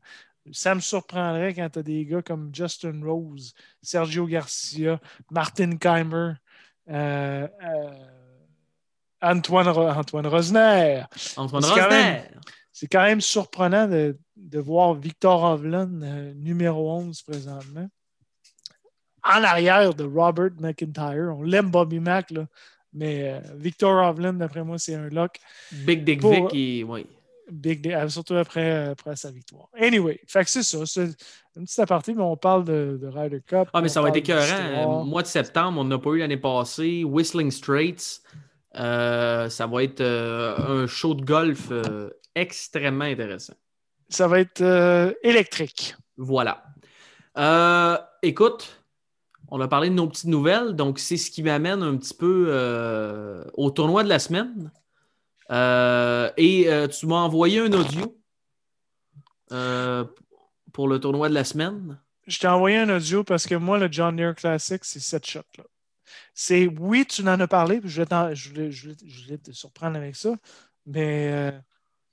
Ça 0.51 0.75
me 0.75 0.79
surprendrait 0.79 1.53
quand 1.53 1.69
tu 1.69 1.79
as 1.79 1.83
des 1.83 2.05
gars 2.05 2.21
comme 2.21 2.51
Justin 2.53 3.01
Rose, 3.03 3.53
Sergio 3.81 4.27
Garcia, 4.27 4.99
Martin 5.31 5.77
Keimer, 5.77 6.33
Antoine, 9.21 9.67
Antoine 9.67 10.27
Rosner. 10.27 11.03
Antoine 11.37 11.65
Rosner 11.65 12.21
c'est 12.75 12.87
quand 12.87 13.03
même 13.03 13.21
surprenant 13.21 13.87
de, 13.87 14.17
voir 14.53 14.93
Victor 14.93 15.43
Hovland 15.43 16.01
euh, 16.03 16.33
numéro 16.33 16.91
11 16.91 17.21
présentement. 17.23 17.87
En 19.23 19.43
arrière 19.43 19.93
de 19.93 20.03
Robert 20.03 20.51
McIntyre. 20.59 21.35
On 21.37 21.43
l'aime 21.43 21.71
Bobby 21.71 21.99
Mac, 21.99 22.29
là, 22.29 22.45
mais 22.93 23.31
euh, 23.31 23.39
Victor 23.55 24.07
Hovland, 24.07 24.33
d'après 24.33 24.63
moi, 24.63 24.77
c'est 24.77 24.95
un 24.95 25.09
lock. 25.09 25.39
Big 25.71 26.03
Dick 26.03 26.23
Vic, 26.23 26.53
et, 26.53 26.83
oui. 26.83 27.07
Big 27.51 27.87
euh, 27.91 28.07
surtout 28.09 28.35
après, 28.35 28.89
après, 28.89 29.15
sa 29.15 29.31
victoire. 29.31 29.69
Anyway, 29.79 30.19
c'est 30.27 30.63
ça. 30.63 30.85
C'est 30.85 31.09
une 31.55 31.63
petite 31.63 31.79
aparté, 31.79 32.13
mais 32.13 32.21
on 32.21 32.37
parle 32.37 32.65
de, 32.65 32.99
de 33.01 33.07
Ryder 33.07 33.41
Cup. 33.45 33.69
Ah, 33.73 33.81
mais 33.81 33.89
ça 33.89 34.01
va 34.01 34.09
être 34.09 34.15
écœurant. 34.17 35.05
Mois 35.05 35.21
de 35.21 35.27
septembre, 35.27 35.79
on 35.79 35.85
n'a 35.85 35.97
pas 35.97 36.11
eu 36.11 36.19
l'année 36.19 36.37
passée. 36.37 37.03
Whistling 37.03 37.51
Straits. 37.51 38.21
ça 38.73 39.67
va 39.67 39.83
être 39.83 40.01
un 40.01 40.85
show 40.87 41.15
de 41.15 41.23
golf 41.23 41.71
extrêmement 42.35 43.05
intéressant. 43.05 43.53
Ça 44.09 44.27
va 44.27 44.39
être 44.39 44.61
euh, 44.61 45.13
électrique. 45.23 45.95
Voilà. 46.17 46.63
Euh, 47.37 47.97
écoute, 48.21 48.81
on 49.49 49.59
a 49.61 49.67
parlé 49.67 49.89
de 49.89 49.95
nos 49.95 50.07
petites 50.07 50.29
nouvelles, 50.29 50.73
donc 50.73 50.99
c'est 50.99 51.17
ce 51.17 51.31
qui 51.31 51.43
m'amène 51.43 51.81
un 51.81 51.97
petit 51.97 52.13
peu 52.13 52.47
euh, 52.49 53.43
au 53.53 53.71
tournoi 53.71 54.03
de 54.03 54.09
la 54.09 54.19
semaine. 54.19 54.71
et 56.37 56.87
tu 56.91 57.07
m'as 57.07 57.15
envoyé 57.15 57.59
un 57.59 57.73
audio 57.73 58.17
pour 60.71 60.87
le 60.87 60.99
tournoi 60.99 61.29
de 61.29 61.33
la 61.33 61.43
semaine. 61.43 61.99
Je 62.27 62.39
t'ai 62.39 62.47
envoyé 62.47 62.77
un 62.77 62.89
audio 62.89 63.23
parce 63.23 63.45
que 63.45 63.55
moi, 63.55 63.77
le 63.77 63.87
John 63.91 64.15
Deere 64.15 64.35
Classic, 64.35 64.83
c'est 64.83 64.99
cette 64.99 65.27
shot-là. 65.27 65.63
C'est 66.33 66.67
oui, 66.67 67.05
tu 67.05 67.21
en 67.21 67.39
as 67.39 67.47
parlé, 67.47 67.81
je 67.83 68.03
voulais, 68.49 68.71
je, 68.71 69.35
te 69.35 69.51
surprendre 69.51 69.97
avec 69.97 70.15
ça, 70.15 70.35
mais 70.85 71.53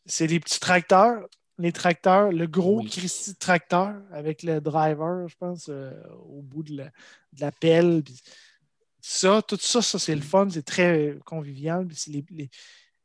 c'est 0.06 0.26
les 0.26 0.40
petits 0.40 0.60
tracteurs, 0.60 1.26
les 1.62 1.72
tracteurs, 1.72 2.32
le 2.32 2.46
gros 2.46 2.82
Christy 2.82 3.36
tracteur 3.36 3.94
avec 4.10 4.42
le 4.42 4.60
driver, 4.60 5.28
je 5.28 5.36
pense, 5.36 5.68
euh, 5.68 5.92
au 6.28 6.42
bout 6.42 6.64
de 6.64 6.84
la, 7.38 7.52
pelle. 7.52 8.02
ça, 9.00 9.40
tout 9.46 9.58
ça, 9.60 9.80
ça 9.80 9.98
c'est 10.00 10.14
le 10.14 10.22
fun, 10.22 10.48
c'est 10.50 10.64
très 10.64 11.16
convivial. 11.24 11.86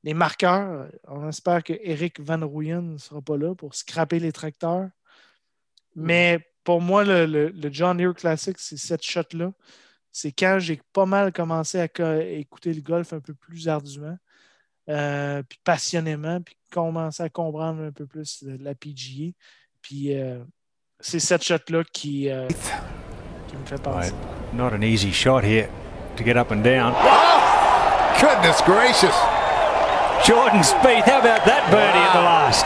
les, 0.03 0.13
marqueurs, 0.15 0.89
on 1.07 1.29
espère 1.29 1.63
que 1.63 1.73
Eric 1.83 2.19
Van 2.19 2.39
Rooyen 2.47 2.81
ne 2.81 2.97
sera 2.97 3.21
pas 3.21 3.37
là 3.37 3.53
pour 3.53 3.75
scraper 3.75 4.19
les 4.19 4.31
tracteurs. 4.31 4.89
Mais 5.95 6.39
pour 6.63 6.81
moi, 6.81 7.03
le, 7.03 7.51
John 7.71 7.97
Deere 7.97 8.15
Classic, 8.15 8.57
c'est 8.57 8.77
cette 8.77 9.03
shot-là. 9.03 9.51
C'est 10.11 10.31
quand 10.31 10.57
j'ai 10.59 10.81
pas 10.93 11.05
mal 11.05 11.31
commencé 11.31 11.79
à 11.79 12.23
écouter 12.23 12.73
le 12.73 12.81
golf 12.81 13.13
un 13.13 13.19
peu 13.19 13.35
plus 13.35 13.67
ardument. 13.67 14.17
Euh, 14.89 15.43
puis 15.43 15.59
passionnément, 15.65 16.41
puis 16.41 16.56
commencer 16.71 17.23
à 17.23 17.29
comprendre 17.29 17.83
un 17.83 17.91
peu 17.91 18.05
plus 18.05 18.43
la 18.59 18.75
PGA. 18.75 19.31
Puis 19.81 20.15
euh, 20.15 20.39
c'est 20.99 21.19
cette 21.19 21.43
shot-là 21.43 21.83
qui, 21.93 22.29
euh, 22.29 22.47
qui 23.47 23.57
me 23.57 23.65
fait 23.65 23.81
penser. 23.81 24.11
Right. 24.11 24.53
Not 24.53 24.73
an 24.73 24.81
easy 24.81 25.11
shot 25.11 25.43
here 25.43 25.69
to 26.15 26.23
get 26.23 26.37
up 26.37 26.51
and 26.51 26.63
down. 26.63 26.93
Oh! 26.95 28.17
Goodness 28.19 28.61
gracious! 28.61 29.15
Jordan 30.25 30.61
Spieth, 30.61 31.05
how 31.05 31.19
about 31.19 31.45
that 31.45 31.69
birdie 31.69 31.99
wow. 31.99 32.07
at 32.07 32.13
the 32.13 32.25
last? 32.25 32.65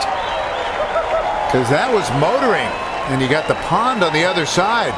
Because 1.52 1.68
that 1.68 1.92
was 1.92 2.08
motoring, 2.16 2.70
and 3.12 3.20
you 3.20 3.28
got 3.28 3.46
the 3.46 3.60
pond 3.68 4.02
on 4.02 4.12
the 4.12 4.24
other 4.24 4.46
side. 4.46 4.92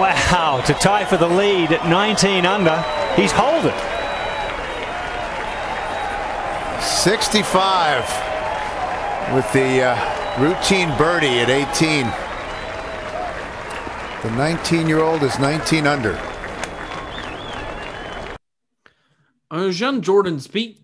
Wow, 0.00 0.62
to 0.66 0.72
tie 0.74 1.04
for 1.04 1.18
the 1.18 1.28
lead 1.28 1.72
at 1.72 1.86
19 1.86 2.46
under, 2.46 2.80
he's 3.14 3.32
holed 3.32 3.66
it. 3.66 3.97
65 6.88 8.00
with 9.34 9.52
the 9.52 9.82
uh, 9.82 10.40
routine 10.40 10.96
birdie 10.96 11.40
at 11.40 11.50
18. 11.50 12.06
The 14.22 14.30
19-year-old 14.30 15.22
is 15.22 15.38
19 15.38 15.86
under. 15.86 16.18
Un 19.50 19.70
jeune 19.70 20.02
Jordan 20.02 20.40
Speed. 20.40 20.78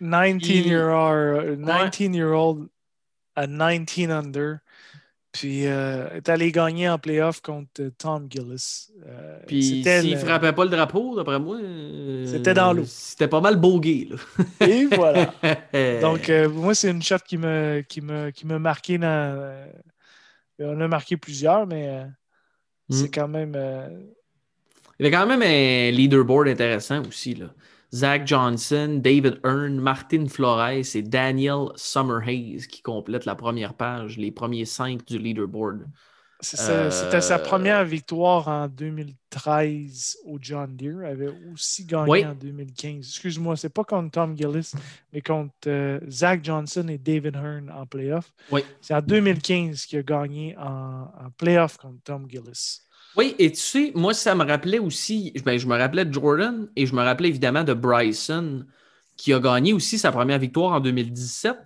19-year-old 0.00 1.58
19 1.58 2.14
year 2.14 2.32
old 2.32 2.70
à 3.36 3.46
19 3.46 4.10
under. 4.10 4.62
Puis 5.32 5.66
euh, 5.66 6.08
est 6.10 6.28
allé 6.28 6.50
gagner 6.50 6.88
en 6.88 6.98
playoff 6.98 7.40
contre 7.40 7.90
Tom 7.98 8.26
Gillis. 8.28 8.88
Euh, 9.06 9.38
Puis 9.46 9.84
s'il 9.84 10.10
ne 10.10 10.16
frappait 10.16 10.52
pas 10.52 10.64
le 10.64 10.70
drapeau, 10.70 11.14
d'après 11.14 11.38
moi, 11.38 11.56
euh, 11.56 12.26
c'était 12.26 12.54
dans 12.54 12.72
l'eau. 12.72 12.82
C'était 12.84 13.28
pas 13.28 13.40
mal 13.40 13.56
bogué. 13.56 14.08
Là. 14.10 14.66
Et 14.66 14.86
voilà. 14.86 15.32
Donc, 16.00 16.28
euh, 16.28 16.48
moi, 16.48 16.74
c'est 16.74 16.90
une 16.90 17.02
shot 17.02 17.18
qui 17.24 17.38
me, 17.38 17.84
qui 17.88 18.00
me, 18.00 18.30
qui 18.30 18.44
me 18.44 18.58
marqué 18.58 18.98
dans. 18.98 19.54
on 20.58 20.80
a 20.80 20.88
marqué 20.88 21.16
plusieurs, 21.16 21.64
mais 21.64 22.04
c'est 22.88 23.04
hmm. 23.04 23.10
quand 23.14 23.28
même. 23.28 23.56
Il 24.98 25.04
y 25.04 25.06
avait 25.06 25.16
quand 25.16 25.26
même 25.26 25.42
un 25.42 25.90
leaderboard 25.92 26.48
intéressant 26.48 27.02
aussi. 27.06 27.34
Là. 27.34 27.46
Zach 27.92 28.26
Johnson, 28.26 29.00
David 29.02 29.40
Earn, 29.44 29.80
Martin 29.80 30.26
Flores 30.28 30.94
et 30.94 31.02
Daniel 31.02 31.68
Summerhays 31.76 32.66
qui 32.68 32.82
complètent 32.82 33.26
la 33.26 33.34
première 33.34 33.74
page, 33.74 34.16
les 34.16 34.30
premiers 34.30 34.64
cinq 34.64 35.04
du 35.06 35.18
leaderboard. 35.18 35.86
C'était 36.42 37.20
sa 37.20 37.38
première 37.38 37.84
victoire 37.84 38.48
en 38.48 38.66
2013 38.66 40.18
au 40.24 40.38
John 40.40 40.74
Deere. 40.74 41.02
Elle 41.04 41.22
avait 41.22 41.34
aussi 41.52 41.84
gagné 41.84 42.24
en 42.24 42.34
2015. 42.34 43.06
Excuse-moi, 43.06 43.56
c'est 43.56 43.68
pas 43.68 43.84
contre 43.84 44.10
Tom 44.12 44.36
Gillis, 44.36 44.72
mais 45.12 45.20
contre 45.20 45.52
euh, 45.66 46.00
Zach 46.08 46.42
Johnson 46.42 46.86
et 46.88 46.96
David 46.96 47.36
Hearn 47.36 47.70
en 47.70 47.84
playoff. 47.84 48.32
C'est 48.80 48.94
en 48.94 49.02
2015 49.02 49.84
qu'il 49.84 49.98
a 49.98 50.02
gagné 50.02 50.56
en, 50.56 51.12
en 51.24 51.30
playoff 51.36 51.76
contre 51.76 52.02
Tom 52.04 52.26
Gillis. 52.28 52.80
Oui, 53.16 53.34
et 53.38 53.50
tu 53.50 53.60
sais, 53.60 53.92
moi, 53.94 54.14
ça 54.14 54.34
me 54.34 54.44
rappelait 54.44 54.78
aussi, 54.78 55.32
ben, 55.44 55.58
je 55.58 55.66
me 55.66 55.76
rappelais 55.76 56.04
de 56.04 56.12
Jordan 56.12 56.68
et 56.76 56.86
je 56.86 56.94
me 56.94 57.02
rappelais 57.02 57.28
évidemment 57.28 57.64
de 57.64 57.74
Bryson, 57.74 58.64
qui 59.16 59.32
a 59.32 59.40
gagné 59.40 59.72
aussi 59.72 59.98
sa 59.98 60.12
première 60.12 60.38
victoire 60.38 60.72
en 60.72 60.80
2017. 60.80 61.56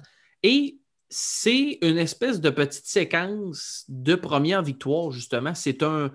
Et 0.42 0.78
c'est 1.08 1.78
une 1.82 1.98
espèce 1.98 2.40
de 2.40 2.50
petite 2.50 2.86
séquence 2.86 3.84
de 3.88 4.14
première 4.14 4.62
victoire, 4.62 5.10
justement. 5.10 5.54
C'est 5.54 5.82
un, 5.82 6.10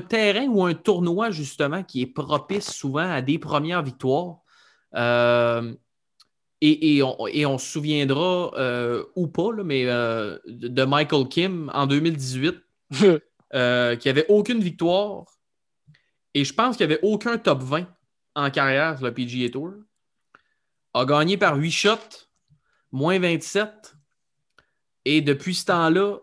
terrain 0.00 0.46
ou 0.46 0.64
un 0.64 0.74
tournoi, 0.74 1.30
justement, 1.30 1.82
qui 1.82 2.02
est 2.02 2.06
propice 2.06 2.72
souvent 2.72 3.10
à 3.10 3.22
des 3.22 3.38
premières 3.38 3.82
victoires. 3.82 4.38
Euh, 4.94 5.74
et, 6.62 7.02
on, 7.02 7.58
se 7.58 7.66
souviendra, 7.66 8.50
euh, 8.56 9.04
ou 9.14 9.28
pas, 9.28 9.52
mais 9.64 9.84
euh, 9.84 10.38
de 10.46 10.84
Michael 10.84 11.28
Kim 11.28 11.70
en 11.74 11.86
2018. 11.86 12.56
Euh, 13.56 13.96
qui 13.96 14.08
n'avait 14.08 14.26
aucune 14.28 14.60
victoire. 14.60 15.24
Et 16.34 16.44
je 16.44 16.52
pense 16.52 16.76
qu'il 16.76 16.86
n'y 16.86 16.92
avait 16.92 17.02
aucun 17.02 17.38
top 17.38 17.62
20 17.62 17.86
en 18.34 18.50
carrière 18.50 18.98
sur 18.98 19.06
le 19.06 19.14
PGA 19.14 19.48
Tour. 19.48 19.72
a 20.92 21.04
gagné 21.06 21.38
par 21.38 21.56
8 21.56 21.70
shots, 21.70 22.28
moins 22.92 23.18
27. 23.18 23.96
Et 25.06 25.22
depuis 25.22 25.54
ce 25.54 25.64
temps-là, 25.66 26.18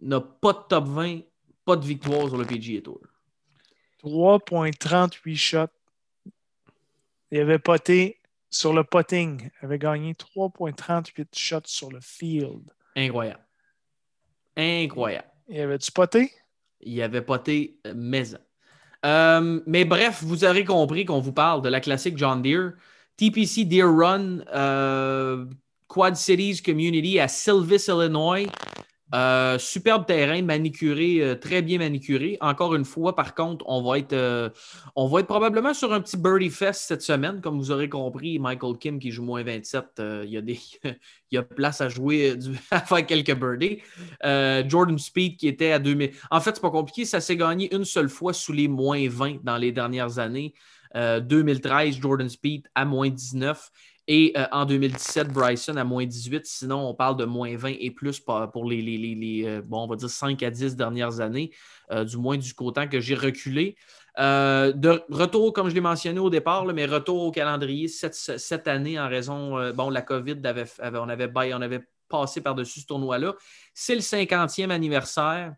n'a 0.00 0.20
pas 0.20 0.52
de 0.52 0.58
top 0.68 0.86
20, 0.86 1.22
pas 1.64 1.74
de 1.74 1.84
victoire 1.84 2.28
sur 2.28 2.36
le 2.36 2.44
PGA 2.44 2.80
Tour. 2.80 3.00
3,38 4.04 5.34
shots. 5.34 5.66
Il 7.32 7.40
avait 7.40 7.58
poté 7.58 8.20
sur 8.50 8.72
le 8.72 8.84
potting. 8.84 9.50
Il 9.60 9.64
avait 9.64 9.80
gagné 9.80 10.12
3,38 10.14 11.26
shots 11.36 11.60
sur 11.64 11.90
le 11.90 12.00
field. 12.00 12.70
Incroyable. 12.94 13.44
Incroyable. 14.56 15.28
Il 15.48 15.60
avait-tu 15.60 15.90
poté? 15.90 16.37
Il 16.80 17.00
avait 17.02 17.22
poté 17.22 17.78
euh, 17.86 17.94
maison. 17.94 18.38
Euh, 19.06 19.60
mais 19.66 19.84
bref, 19.84 20.22
vous 20.22 20.44
aurez 20.44 20.64
compris 20.64 21.04
qu'on 21.04 21.20
vous 21.20 21.32
parle 21.32 21.62
de 21.62 21.68
la 21.68 21.80
classique 21.80 22.16
John 22.16 22.42
Deere. 22.42 22.72
TPC 23.16 23.64
Deer 23.64 23.84
Run, 23.84 24.40
euh, 24.54 25.46
Quad 25.88 26.16
Cities 26.16 26.62
Community 26.62 27.18
à 27.18 27.28
Silvis, 27.28 27.86
Illinois. 27.88 28.46
Euh, 29.14 29.58
superbe 29.58 30.04
terrain, 30.04 30.42
manicuré, 30.42 31.22
euh, 31.22 31.34
très 31.34 31.62
bien 31.62 31.78
manicuré. 31.78 32.36
Encore 32.40 32.74
une 32.74 32.84
fois, 32.84 33.16
par 33.16 33.34
contre, 33.34 33.64
on 33.66 33.82
va 33.82 33.98
être, 33.98 34.12
euh, 34.12 34.50
on 34.96 35.06
va 35.08 35.20
être 35.20 35.26
probablement 35.26 35.72
sur 35.72 35.94
un 35.94 36.00
petit 36.00 36.18
birdie 36.18 36.50
fest 36.50 36.82
cette 36.86 37.00
semaine. 37.00 37.40
Comme 37.40 37.56
vous 37.58 37.70
aurez 37.70 37.88
compris, 37.88 38.38
Michael 38.38 38.76
Kim 38.78 38.98
qui 38.98 39.10
joue 39.10 39.24
moins 39.24 39.42
27, 39.42 40.02
il, 40.24 40.30
y 40.30 40.36
a 40.36 40.42
des, 40.42 40.58
il 40.84 41.34
y 41.34 41.38
a 41.38 41.42
place 41.42 41.80
à 41.80 41.88
jouer, 41.88 42.36
à 42.70 42.80
faire 42.80 43.06
quelques 43.06 43.34
birdies. 43.34 43.80
Jordan 44.68 44.98
Speed 44.98 45.38
qui 45.38 45.48
était 45.48 45.72
à 45.72 45.78
2000. 45.78 46.10
En 46.30 46.40
fait, 46.40 46.56
c'est 46.56 46.62
pas 46.62 46.70
compliqué, 46.70 47.06
ça 47.06 47.20
s'est 47.20 47.36
gagné 47.36 47.74
une 47.74 47.84
seule 47.84 48.10
fois 48.10 48.34
sous 48.34 48.52
les 48.52 48.68
moins 48.68 49.08
20 49.08 49.42
dans 49.42 49.56
les 49.56 49.72
dernières 49.72 50.18
années. 50.18 50.52
2013, 50.94 52.00
Jordan 52.00 52.28
Speed 52.28 52.66
à 52.74 52.84
moins 52.84 53.10
19. 53.10 53.70
Et 54.10 54.32
euh, 54.38 54.46
en 54.52 54.64
2017, 54.64 55.28
Bryson 55.28 55.76
à 55.76 55.84
moins 55.84 56.06
18. 56.06 56.46
Sinon, 56.46 56.88
on 56.88 56.94
parle 56.94 57.18
de 57.18 57.26
moins 57.26 57.54
20 57.54 57.74
et 57.78 57.90
plus 57.90 58.18
pour 58.20 58.64
les, 58.64 59.44
euh, 59.44 59.60
bon, 59.62 59.84
on 59.84 59.86
va 59.86 59.96
dire 59.96 60.08
5 60.08 60.42
à 60.42 60.50
10 60.50 60.76
dernières 60.76 61.20
années, 61.20 61.50
euh, 61.90 62.04
du 62.04 62.16
moins 62.16 62.38
du 62.38 62.54
côté 62.54 62.88
que 62.88 63.00
j'ai 63.00 63.14
reculé. 63.14 63.76
de 64.16 65.02
retour, 65.10 65.52
comme 65.52 65.68
je 65.68 65.74
l'ai 65.74 65.82
mentionné 65.82 66.18
au 66.18 66.30
départ, 66.30 66.64
mais 66.64 66.86
retour 66.86 67.22
au 67.22 67.30
calendrier 67.30 67.86
cette, 67.86 68.66
année 68.66 68.98
en 68.98 69.08
raison, 69.08 69.72
bon, 69.72 69.90
la 69.90 70.00
COVID, 70.00 70.40
avait, 70.44 70.64
on, 70.80 71.08
avait, 71.08 71.84
passé 72.08 72.40
par-dessus 72.40 72.80
ce 72.80 72.86
tournoi-là. 72.86 73.34
C'est 73.74 73.94
le 73.94 74.00
50e 74.00 74.70
anniversaire. 74.70 75.54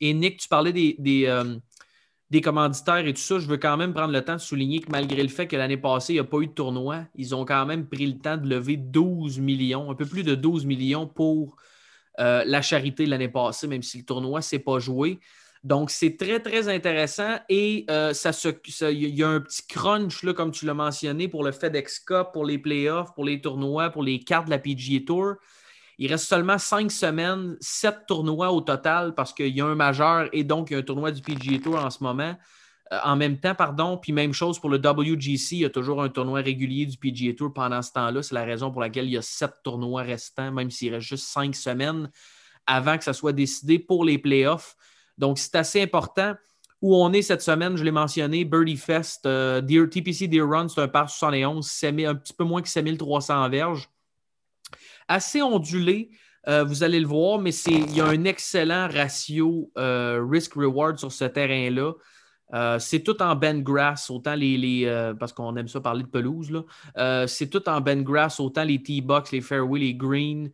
Et 0.00 0.14
Nick, 0.14 0.40
tu 0.40 0.48
parlais 0.48 0.72
des 0.72 1.28
commanditaires 2.40 3.06
et 3.06 3.12
tout 3.12 3.20
ça, 3.20 3.38
je 3.38 3.46
veux 3.46 3.58
quand 3.58 3.76
même 3.76 3.92
prendre 3.92 4.12
le 4.12 4.22
temps 4.22 4.34
de 4.34 4.40
souligner 4.40 4.80
que 4.80 4.90
malgré 4.90 5.22
le 5.22 5.28
fait 5.28 5.46
que 5.46 5.56
l'année 5.56 5.76
passée, 5.76 6.14
il 6.14 6.16
n'y 6.16 6.20
a 6.20 6.24
pas 6.24 6.38
eu 6.38 6.46
de 6.46 6.52
tournoi, 6.52 7.04
ils 7.14 7.34
ont 7.34 7.44
quand 7.44 7.66
même 7.66 7.86
pris 7.86 8.06
le 8.06 8.18
temps 8.18 8.36
de 8.36 8.48
lever 8.48 8.76
12 8.76 9.38
millions, 9.38 9.90
un 9.90 9.94
peu 9.94 10.06
plus 10.06 10.22
de 10.22 10.34
12 10.34 10.64
millions 10.64 11.06
pour 11.06 11.56
euh, 12.20 12.42
la 12.46 12.62
charité 12.62 13.06
l'année 13.06 13.28
passée, 13.28 13.66
même 13.66 13.82
si 13.82 13.98
le 13.98 14.04
tournoi 14.04 14.38
ne 14.38 14.42
s'est 14.42 14.58
pas 14.58 14.78
joué. 14.78 15.20
Donc, 15.64 15.90
c'est 15.90 16.16
très, 16.16 16.40
très 16.40 16.68
intéressant 16.68 17.38
et 17.48 17.84
euh, 17.88 18.12
ça 18.14 18.32
il 18.90 19.14
y 19.16 19.22
a 19.22 19.28
un 19.28 19.40
petit 19.40 19.64
crunch, 19.66 20.24
comme 20.32 20.50
tu 20.50 20.66
l'as 20.66 20.74
mentionné, 20.74 21.28
pour 21.28 21.44
le 21.44 21.52
FedEx 21.52 22.00
Cup, 22.00 22.28
pour 22.32 22.44
les 22.44 22.58
playoffs, 22.58 23.14
pour 23.14 23.24
les 23.24 23.40
tournois, 23.40 23.90
pour 23.90 24.02
les 24.02 24.18
cartes 24.18 24.46
de 24.46 24.50
la 24.50 24.58
PGA 24.58 25.04
Tour. 25.06 25.34
Il 26.02 26.08
reste 26.08 26.24
seulement 26.24 26.58
cinq 26.58 26.90
semaines, 26.90 27.56
sept 27.60 28.06
tournois 28.08 28.50
au 28.50 28.60
total 28.60 29.14
parce 29.14 29.32
qu'il 29.32 29.56
y 29.56 29.60
a 29.60 29.66
un 29.66 29.76
majeur 29.76 30.28
et 30.32 30.42
donc 30.42 30.70
il 30.70 30.72
y 30.72 30.76
a 30.76 30.80
un 30.80 30.82
tournoi 30.82 31.12
du 31.12 31.22
PGA 31.22 31.60
Tour 31.60 31.76
en 31.76 31.90
ce 31.90 32.02
moment. 32.02 32.34
Euh, 32.92 32.98
en 33.04 33.14
même 33.14 33.38
temps, 33.38 33.54
pardon, 33.54 33.96
puis 33.98 34.12
même 34.12 34.32
chose 34.32 34.58
pour 34.58 34.68
le 34.68 34.78
WGC, 34.78 35.52
il 35.52 35.58
y 35.58 35.64
a 35.64 35.70
toujours 35.70 36.02
un 36.02 36.08
tournoi 36.08 36.40
régulier 36.40 36.86
du 36.86 36.96
PGA 36.96 37.34
Tour 37.34 37.52
pendant 37.54 37.80
ce 37.82 37.92
temps-là. 37.92 38.20
C'est 38.20 38.34
la 38.34 38.42
raison 38.42 38.72
pour 38.72 38.80
laquelle 38.80 39.04
il 39.04 39.12
y 39.12 39.16
a 39.16 39.22
sept 39.22 39.52
tournois 39.62 40.02
restants, 40.02 40.50
même 40.50 40.72
s'il 40.72 40.92
reste 40.92 41.06
juste 41.06 41.28
cinq 41.28 41.54
semaines 41.54 42.10
avant 42.66 42.98
que 42.98 43.04
ça 43.04 43.12
soit 43.12 43.32
décidé 43.32 43.78
pour 43.78 44.04
les 44.04 44.18
playoffs. 44.18 44.74
Donc, 45.18 45.38
c'est 45.38 45.54
assez 45.54 45.80
important. 45.80 46.34
Où 46.80 46.96
on 46.96 47.12
est 47.12 47.22
cette 47.22 47.42
semaine, 47.42 47.76
je 47.76 47.84
l'ai 47.84 47.92
mentionné, 47.92 48.44
Birdie 48.44 48.76
Fest, 48.76 49.24
euh, 49.24 49.60
TPC 49.60 50.26
Deer 50.26 50.42
Run, 50.42 50.66
c'est 50.66 50.80
un 50.80 50.88
par 50.88 51.08
71, 51.08 51.64
un 51.84 52.16
petit 52.16 52.32
peu 52.32 52.42
moins 52.42 52.60
que 52.60 52.68
7300 52.68 53.48
verges 53.50 53.91
assez 55.12 55.42
ondulé. 55.42 56.10
Euh, 56.48 56.64
vous 56.64 56.82
allez 56.82 56.98
le 56.98 57.06
voir, 57.06 57.38
mais 57.38 57.54
il 57.66 57.94
y 57.94 58.00
a 58.00 58.06
un 58.06 58.24
excellent 58.24 58.88
ratio 58.88 59.70
euh, 59.78 60.26
risk-reward 60.28 60.98
sur 60.98 61.12
ce 61.12 61.24
terrain-là. 61.24 61.92
Euh, 62.54 62.78
c'est 62.78 63.00
tout 63.00 63.22
en 63.22 63.34
bend 63.36 63.60
grass, 63.60 64.10
autant 64.10 64.34
les. 64.34 65.14
parce 65.18 65.32
qu'on 65.32 65.56
aime 65.56 65.68
ça 65.68 65.80
parler 65.80 66.02
de 66.02 66.08
pelouse. 66.08 66.64
c'est 67.26 67.48
tout 67.48 67.68
en 67.68 67.80
bend 67.80 68.02
grass, 68.02 68.40
autant 68.40 68.64
les 68.64 68.82
tee 68.82 69.00
box, 69.00 69.32
les 69.32 69.40
fairway, 69.40 69.80
les 69.80 69.94
greens. 69.94 70.50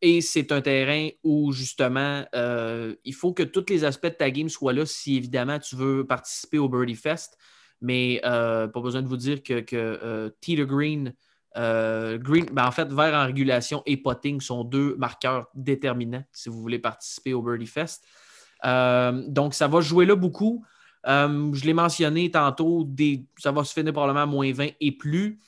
et 0.00 0.20
c'est 0.20 0.50
un 0.50 0.60
terrain 0.60 1.08
où, 1.22 1.52
justement, 1.52 2.24
il 2.32 3.14
faut 3.14 3.32
que 3.32 3.42
tous 3.42 3.66
les 3.68 3.84
aspects 3.84 4.06
de 4.06 4.14
ta 4.14 4.30
game 4.30 4.48
soient 4.48 4.72
là 4.72 4.86
si, 4.86 5.16
évidemment, 5.16 5.58
tu 5.58 5.76
veux 5.76 6.06
participer 6.06 6.58
au 6.58 6.68
Birdie 6.68 6.96
Fest. 6.96 7.36
Mais 7.80 8.20
pas 8.22 8.80
besoin 8.80 9.02
de 9.02 9.08
vous 9.08 9.18
dire 9.18 9.42
que, 9.42 9.60
que 9.60 10.64
Green 10.64 11.12
euh, 11.56 12.18
green, 12.18 12.46
ben, 12.52 12.66
en 12.66 12.70
fait, 12.70 12.90
vert 12.92 13.14
en 13.14 13.26
régulation 13.26 13.82
et 13.86 13.96
potting 13.96 14.40
sont 14.40 14.64
deux 14.64 14.96
marqueurs 14.96 15.48
déterminants 15.54 16.24
si 16.32 16.48
vous 16.48 16.60
voulez 16.60 16.78
participer 16.78 17.34
au 17.34 17.42
Birdie 17.42 17.66
Fest. 17.66 18.04
Euh, 18.64 19.22
donc, 19.28 19.54
ça 19.54 19.68
va 19.68 19.80
jouer 19.80 20.06
là 20.06 20.16
beaucoup. 20.16 20.64
Euh, 21.06 21.52
je 21.52 21.64
l'ai 21.64 21.74
mentionné 21.74 22.30
tantôt, 22.30 22.88
ça 23.38 23.50
va 23.50 23.64
se 23.64 23.72
finir 23.72 23.92
probablement 23.92 24.22
à 24.22 24.26
moins 24.26 24.52
20 24.52 24.68
et 24.80 24.92
plus. 24.92 25.40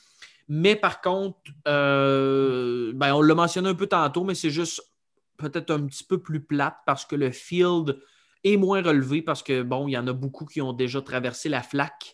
Mais 0.47 0.75
par 0.75 1.01
contre, 1.01 1.39
ben, 1.65 3.13
on 3.13 3.21
l'a 3.21 3.35
mentionné 3.35 3.69
un 3.69 3.75
peu 3.75 3.87
tantôt, 3.87 4.23
mais 4.23 4.35
c'est 4.35 4.51
juste 4.51 4.81
peut-être 5.37 5.71
un 5.71 5.85
petit 5.87 6.03
peu 6.03 6.19
plus 6.19 6.39
plate 6.39 6.77
parce 6.85 7.05
que 7.05 7.15
le 7.15 7.31
field 7.31 7.97
est 8.43 8.57
moins 8.57 8.81
relevé 8.81 9.21
parce 9.21 9.41
que, 9.41 9.63
bon, 9.63 9.87
il 9.87 9.93
y 9.93 9.97
en 9.97 10.07
a 10.07 10.13
beaucoup 10.13 10.45
qui 10.45 10.61
ont 10.61 10.73
déjà 10.73 11.01
traversé 11.01 11.49
la 11.49 11.63
flaque. 11.63 12.13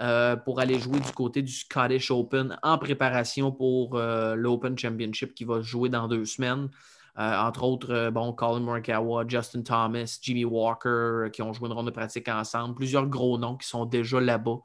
Euh, 0.00 0.34
pour 0.34 0.58
aller 0.58 0.80
jouer 0.80 0.98
du 0.98 1.12
côté 1.12 1.40
du 1.40 1.52
Scottish 1.52 2.10
Open 2.10 2.58
en 2.64 2.78
préparation 2.78 3.52
pour 3.52 3.94
euh, 3.94 4.34
l'Open 4.34 4.76
Championship 4.76 5.34
qui 5.36 5.44
va 5.44 5.60
jouer 5.60 5.88
dans 5.88 6.08
deux 6.08 6.24
semaines. 6.24 6.68
Euh, 7.16 7.36
entre 7.38 7.62
autres, 7.62 8.10
bon, 8.10 8.32
Colin 8.32 8.58
Morikawa, 8.58 9.24
Justin 9.28 9.62
Thomas, 9.62 10.18
Jimmy 10.20 10.44
Walker 10.44 11.28
qui 11.32 11.42
ont 11.42 11.52
joué 11.52 11.68
une 11.68 11.74
ronde 11.74 11.86
de 11.86 11.92
pratique 11.92 12.28
ensemble. 12.28 12.74
Plusieurs 12.74 13.06
gros 13.06 13.38
noms 13.38 13.56
qui 13.56 13.68
sont 13.68 13.84
déjà 13.84 14.20
là-bas. 14.20 14.58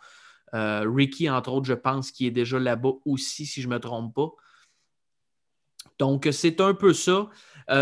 Ricky, 0.52 1.30
entre 1.30 1.52
autres, 1.52 1.68
je 1.68 1.76
pense 1.76 2.10
qu'il 2.10 2.26
est 2.26 2.32
déjà 2.32 2.58
là-bas 2.58 2.94
aussi, 3.06 3.46
si 3.46 3.62
je 3.62 3.68
ne 3.68 3.76
me 3.76 3.80
trompe 3.80 4.16
pas. 4.16 4.32
Donc, 6.00 6.28
c'est 6.32 6.60
un 6.60 6.74
peu 6.74 6.92
ça. 6.92 7.28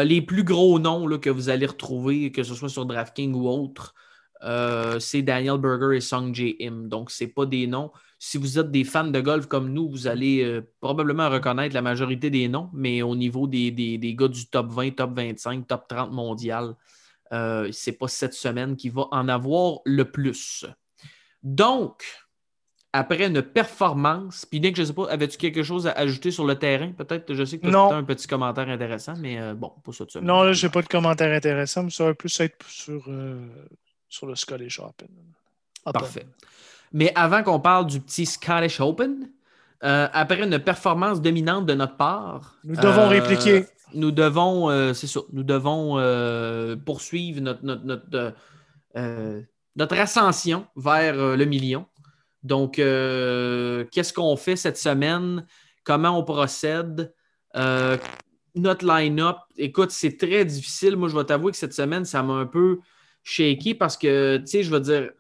les 0.04 0.22
plus 0.22 0.43
gros 0.43 0.80
noms 0.80 1.08
là, 1.08 1.18
que 1.18 1.30
vous 1.30 1.48
allez 1.48 1.66
retrouver, 1.66 2.34
que 2.34 2.43
ce 2.43 2.56
soit 2.56 2.68
sur 2.68 2.86
DraftKings 2.86 3.34
ou 3.34 3.48
autre, 3.48 3.95
euh, 4.44 5.00
c'est 5.00 5.22
Daniel 5.22 5.58
Berger 5.58 5.98
et 5.98 6.02
Song 6.02 6.34
J. 6.34 6.56
Im. 6.62 6.88
Donc, 6.88 7.12
ce 7.12 7.26
pas 7.26 7.46
des 7.46 7.68
noms. 7.68 7.92
Si 8.20 8.38
vous 8.38 8.58
êtes 8.58 8.72
des 8.72 8.84
fans 8.84 9.08
de 9.08 9.20
golf 9.20 9.48
comme 9.48 9.72
nous, 9.72 9.90
vous 9.90 10.08
allez 10.08 10.44
euh, 10.44 10.62
probablement 10.80 11.30
reconnaître 11.30 11.74
la 11.74 11.82
majorité 11.82 12.30
des 12.30 12.48
noms, 12.48 12.70
mais 12.74 13.02
au 13.02 13.16
niveau 13.16 13.48
des, 13.48 13.72
gars 14.18 14.28
du 14.28 14.48
top 14.48 14.72
20, 14.72 14.92
top 14.96 15.16
25, 15.16 15.68
top 15.68 15.88
30 15.88 16.12
mondial, 16.12 16.76
euh, 17.32 17.72
ce 17.72 17.90
n'est 17.90 17.96
pas 17.96 18.08
cette 18.08 18.34
semaine 18.34 18.76
qui 18.76 18.90
va 18.90 19.08
en 19.12 19.28
avoir 19.28 19.80
le 19.86 20.06
plus. 20.06 20.66
Donc, 21.44 22.04
après 22.94 23.28
une 23.28 23.42
performance, 23.44 24.46
puis 24.46 24.60
Nick, 24.60 24.76
je 24.76 24.82
ne 24.82 24.88
sais 24.88 24.94
pas, 24.94 25.08
avais-tu 25.10 25.38
quelque 25.38 25.62
chose 25.62 25.86
à 25.86 25.92
ajouter 25.92 26.32
sur 26.32 26.46
le 26.46 26.56
terrain? 26.56 26.92
Peut-être, 26.94 27.34
je 27.34 27.44
sais 27.44 27.60
que 27.60 27.68
tu 27.68 27.76
as 27.76 27.96
un 27.96 28.04
petit 28.04 28.28
commentaire 28.28 28.68
intéressant, 28.70 29.14
mais 29.20 29.54
bon, 29.54 29.74
pas 29.84 29.92
ça 29.92 30.06
de 30.06 30.12
semaine. 30.12 30.28
Non, 30.28 30.42
là, 30.42 30.54
je 30.54 30.66
n'ai 30.66 30.72
pas 30.72 30.82
de 30.82 30.88
commentaire 30.88 31.36
intéressant, 31.36 31.84
mais 31.84 31.92
ça 31.92 32.06
va 32.06 32.14
plus 32.16 32.40
être 32.40 32.66
sur 32.68 33.08
sur 34.10 34.28
le 34.28 34.36
Scottish 34.36 34.80
Open. 34.80 35.10
Parfait. 35.84 36.28
Mais 36.91 37.12
avant 37.16 37.43
qu'on 37.43 37.60
parle 37.60 37.88
du 37.88 37.99
petit 37.99 38.26
Scottish 38.26 38.80
Open, 38.80 39.30
euh, 39.84 40.08
après 40.12 40.43
une 40.43 40.60
performance 40.60 41.22
dominante 41.22 41.66
de 41.66 41.74
notre 41.74 41.97
part, 41.97 42.58
nous 42.64 42.76
devons 42.76 43.03
euh, 43.03 43.10
répliquer. 43.10 43.66
Nous 43.93 44.12
devons, 44.12 44.70
euh, 44.70 44.93
c'est 44.93 45.08
ça, 45.08 45.22
nous 45.32 45.43
devons 45.43 45.95
poursuivre 46.86 47.41
notre, 47.41 47.64
notre, 47.64 48.34
notre, 49.76 49.99
ascension 49.99 50.68
vers 50.76 51.38
le 51.38 51.45
million. 51.45 51.86
Donc, 52.43 52.76
qu'est-ce 52.76 54.14
qu'on 54.14 54.36
fait 54.36 54.55
cette 54.55 54.78
semaine? 54.78 55.45
Comment 55.84 56.18
on 56.18 56.24
procède? 56.24 57.14
notre 58.55 58.88
line-up, 58.88 59.38
écoute, 59.58 59.91
c'est 59.91 60.18
très 60.18 60.43
difficile. 60.43 60.95
Moi, 60.95 61.10
je 61.10 61.16
vais 61.18 61.24
t'avouer 61.24 61.51
que 61.51 61.58
cette 61.58 61.74
semaine, 61.74 62.05
ça 62.05 62.24
m'a 62.24 62.34
un 62.34 62.45
peu 62.47 62.80
shaky 63.28 63.75
parce 63.75 63.97
que, 63.97 64.38
tu 64.38 64.47
sais, 64.47 64.63
je 64.63 64.71
veux 64.71 64.80
dire, 64.80 65.11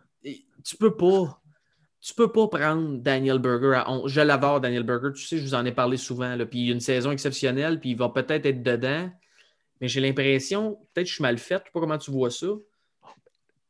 tu 0.63 0.77
peux 0.77 0.95
pas. 0.95 1.41
Tu 1.99 2.13
peux 2.13 2.31
pas 2.31 2.47
prendre 2.47 2.99
Daniel 2.99 3.39
Berger 3.39 3.73
à 3.73 3.91
11. 3.91 4.09
Je 4.09 4.21
l'adore, 4.21 4.61
Daniel 4.61 4.83
Berger. 4.83 5.11
Tu 5.13 5.25
sais, 5.25 5.39
je 5.39 5.43
vous 5.43 5.55
en 5.55 5.65
ai 5.65 5.73
parlé 5.73 5.97
souvent. 5.97 6.35
Là. 6.35 6.45
Puis 6.45 6.59
il 6.59 6.69
a 6.69 6.73
une 6.73 6.79
saison 6.79 7.11
exceptionnelle, 7.11 7.81
puis 7.81 7.91
il 7.91 7.97
va 7.97 8.07
peut-être 8.07 8.45
être 8.45 8.63
dedans. 8.63 9.11
Mais 9.81 9.89
j'ai 9.89 9.99
l'impression, 9.99 10.75
peut-être 10.93 11.05
que 11.05 11.09
je 11.09 11.13
suis 11.15 11.21
mal 11.21 11.37
fait, 11.37 11.55
je 11.55 11.63
sais 11.65 11.71
pas 11.73 11.79
comment 11.81 11.97
tu 11.97 12.11
vois 12.11 12.31
ça. 12.31 12.47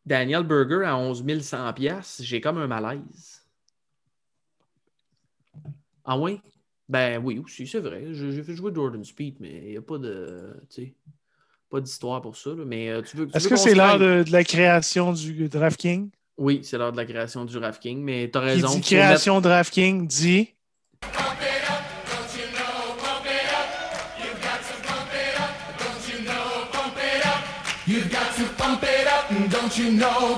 Daniel 0.06 0.44
Berger 0.44 0.86
à 0.86 0.98
11 0.98 1.42
100 1.42 1.74
j'ai 2.20 2.42
comme 2.42 2.60
un 2.60 2.68
malaise. 2.68 3.42
Ah 6.06 6.20
oui? 6.20 6.40
Ben 6.88 7.20
oui, 7.24 7.40
aussi, 7.40 7.66
c'est 7.66 7.80
vrai. 7.80 8.14
J'ai 8.14 8.44
fait 8.44 8.54
jouer 8.54 8.72
Jordan 8.74 9.04
Speed, 9.04 9.38
mais 9.40 9.64
il 9.64 9.72
n'y 9.72 9.78
a 9.78 9.82
pas 9.82 9.98
de. 9.98 10.62
Pas 11.70 11.82
d'histoire 11.82 12.22
pour 12.22 12.38
ça. 12.38 12.52
Mais 12.66 12.90
euh, 12.90 13.02
tu 13.02 13.18
veux. 13.18 13.28
Est-ce 13.34 13.48
que 13.48 13.56
c'est 13.56 13.76
l'heure 13.76 14.00
de, 14.00 14.24
la 14.32 14.44
création 14.44 15.12
du 15.12 15.50
DraftKings? 15.50 16.10
Oui, 16.38 16.62
c'est 16.64 16.78
l'heure 16.78 16.92
de 16.92 16.98
la 16.98 17.06
création 17.06 17.46
du 17.46 17.60
DraftKings, 17.60 18.02
mais 18.02 18.30
tu 18.32 18.38
as 18.38 18.42
raison. 18.42 18.70
Qui 18.70 18.80
dit 18.80 18.82
création 18.96 19.36
mettre... 19.36 19.50
DraftKings 19.50 20.08
dit. 20.08 20.54
You've 27.90 28.12
got 28.12 28.36
to 28.36 28.44
pump 28.58 28.84
it 28.84 29.08
up, 29.08 29.50
don't 29.50 29.78
you 29.78 29.92
know? 29.94 30.38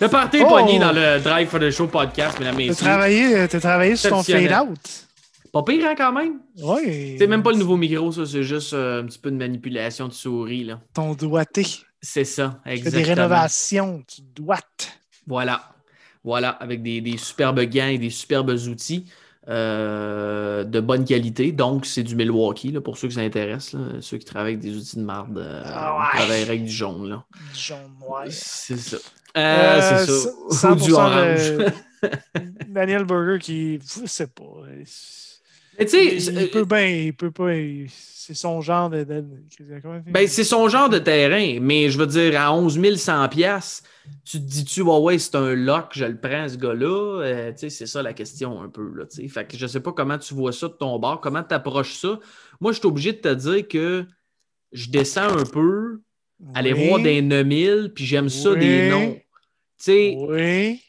Le 0.00 0.08
party 0.08 0.38
oh! 0.42 0.48
pogné 0.48 0.80
dans 0.80 0.90
le 0.90 1.20
Drive 1.20 1.48
for 1.48 1.60
the 1.60 1.70
Show 1.70 1.86
podcast, 1.86 2.40
mesdames 2.40 2.58
et 2.58 2.68
messieurs. 2.68 2.84
T'as 2.84 2.90
travaillé, 2.90 3.48
travaillé 3.48 3.96
sur 3.96 4.10
ton 4.10 4.22
fade-out. 4.24 4.78
Pas 5.52 5.62
pire, 5.62 5.86
hein, 5.86 5.94
quand 5.96 6.12
même? 6.12 6.40
Oui. 6.60 7.14
C'est 7.16 7.28
même 7.28 7.44
pas 7.44 7.52
le 7.52 7.58
nouveau 7.58 7.76
micro, 7.76 8.10
ça. 8.10 8.26
C'est 8.26 8.42
juste 8.42 8.74
euh, 8.74 9.02
un 9.02 9.06
petit 9.06 9.20
peu 9.20 9.30
de 9.30 9.36
manipulation 9.36 10.08
de 10.08 10.12
souris, 10.12 10.64
là. 10.64 10.80
Ton 10.92 11.14
doigté. 11.14 11.64
C'est 12.02 12.24
ça, 12.24 12.60
exactement. 12.66 12.90
Fais 12.90 13.04
des 13.04 13.14
rénovations, 13.14 14.02
tu 14.06 14.22
doites. 14.22 14.98
Voilà. 15.28 15.62
Voilà, 16.24 16.50
avec 16.50 16.82
des, 16.82 17.00
des 17.00 17.18
superbes 17.18 17.60
gants 17.60 17.86
et 17.86 17.98
des 17.98 18.10
superbes 18.10 18.50
outils. 18.50 19.06
Euh, 19.48 20.64
de 20.64 20.80
bonne 20.80 21.04
qualité. 21.04 21.52
Donc, 21.52 21.86
c'est 21.86 22.02
du 22.02 22.16
Milwaukee, 22.16 22.72
là, 22.72 22.80
pour 22.80 22.98
ceux 22.98 23.06
qui 23.08 23.14
s'intéressent. 23.14 23.80
Ceux 24.00 24.18
qui 24.18 24.24
travaillent 24.24 24.54
avec 24.54 24.60
des 24.60 24.76
outils 24.76 24.96
de 24.96 25.02
marde, 25.02 25.38
euh, 25.38 25.62
ah 25.64 26.10
travaillent 26.14 26.42
avec 26.42 26.64
du 26.64 26.70
jaune. 26.70 27.08
Là. 27.08 27.24
Du 27.52 27.60
jaune 27.60 27.78
noir. 28.00 28.24
C'est 28.28 28.76
ça. 28.76 28.96
Euh, 29.36 30.04
c'est 30.04 30.54
ça. 30.56 30.72
Ou 30.72 30.74
du 30.74 30.92
orange. 30.92 31.52
Daniel 32.68 33.04
Burger 33.04 33.38
qui. 33.38 33.78
Je 33.78 34.06
sais 34.06 34.26
pas. 34.26 34.42
Mais 35.78 35.84
tu 35.84 35.90
sais. 35.90 36.16
Il, 36.16 36.50
peut 36.50 36.64
bien. 36.64 36.86
Il 36.86 37.14
peut 37.14 37.30
pas. 37.30 37.52
C'est 38.26 38.34
son 38.34 38.60
genre 38.60 38.90
de. 38.90 39.04
Ben, 39.04 40.26
c'est 40.26 40.42
son 40.42 40.68
genre 40.68 40.88
de 40.88 40.98
terrain. 40.98 41.60
Mais 41.60 41.90
je 41.90 41.96
veux 41.96 42.08
dire, 42.08 42.40
à 42.40 42.52
11 42.52 42.96
100 42.96 43.28
tu 43.28 43.38
te 44.24 44.36
dis-tu, 44.38 44.82
ouais, 44.82 45.18
c'est 45.18 45.36
un 45.36 45.54
lock, 45.54 45.92
je 45.92 46.04
le 46.06 46.18
prends, 46.18 46.48
ce 46.48 46.56
gars-là? 46.56 47.22
Euh, 47.22 47.52
c'est 47.56 47.70
ça 47.70 48.02
la 48.02 48.12
question 48.14 48.60
un 48.60 48.68
peu. 48.68 48.90
Là, 48.96 49.04
fait 49.28 49.46
que 49.46 49.56
je 49.56 49.68
sais 49.68 49.78
pas 49.78 49.92
comment 49.92 50.18
tu 50.18 50.34
vois 50.34 50.50
ça 50.50 50.66
de 50.66 50.72
ton 50.72 50.98
bord, 50.98 51.20
comment 51.20 51.44
tu 51.44 51.54
approches 51.54 51.94
ça. 51.94 52.18
Moi, 52.60 52.72
je 52.72 52.78
suis 52.78 52.88
obligé 52.88 53.12
de 53.12 53.18
te 53.18 53.32
dire 53.32 53.68
que 53.68 54.04
je 54.72 54.90
descends 54.90 55.38
un 55.38 55.44
peu, 55.44 56.00
aller 56.52 56.72
voir 56.72 57.00
des 57.00 57.22
9000, 57.22 57.92
puis 57.94 58.06
j'aime 58.06 58.28
ça 58.28 58.56
des 58.56 58.90
noms. 58.90 59.16
sais 59.76 60.16
oui. 60.18 60.82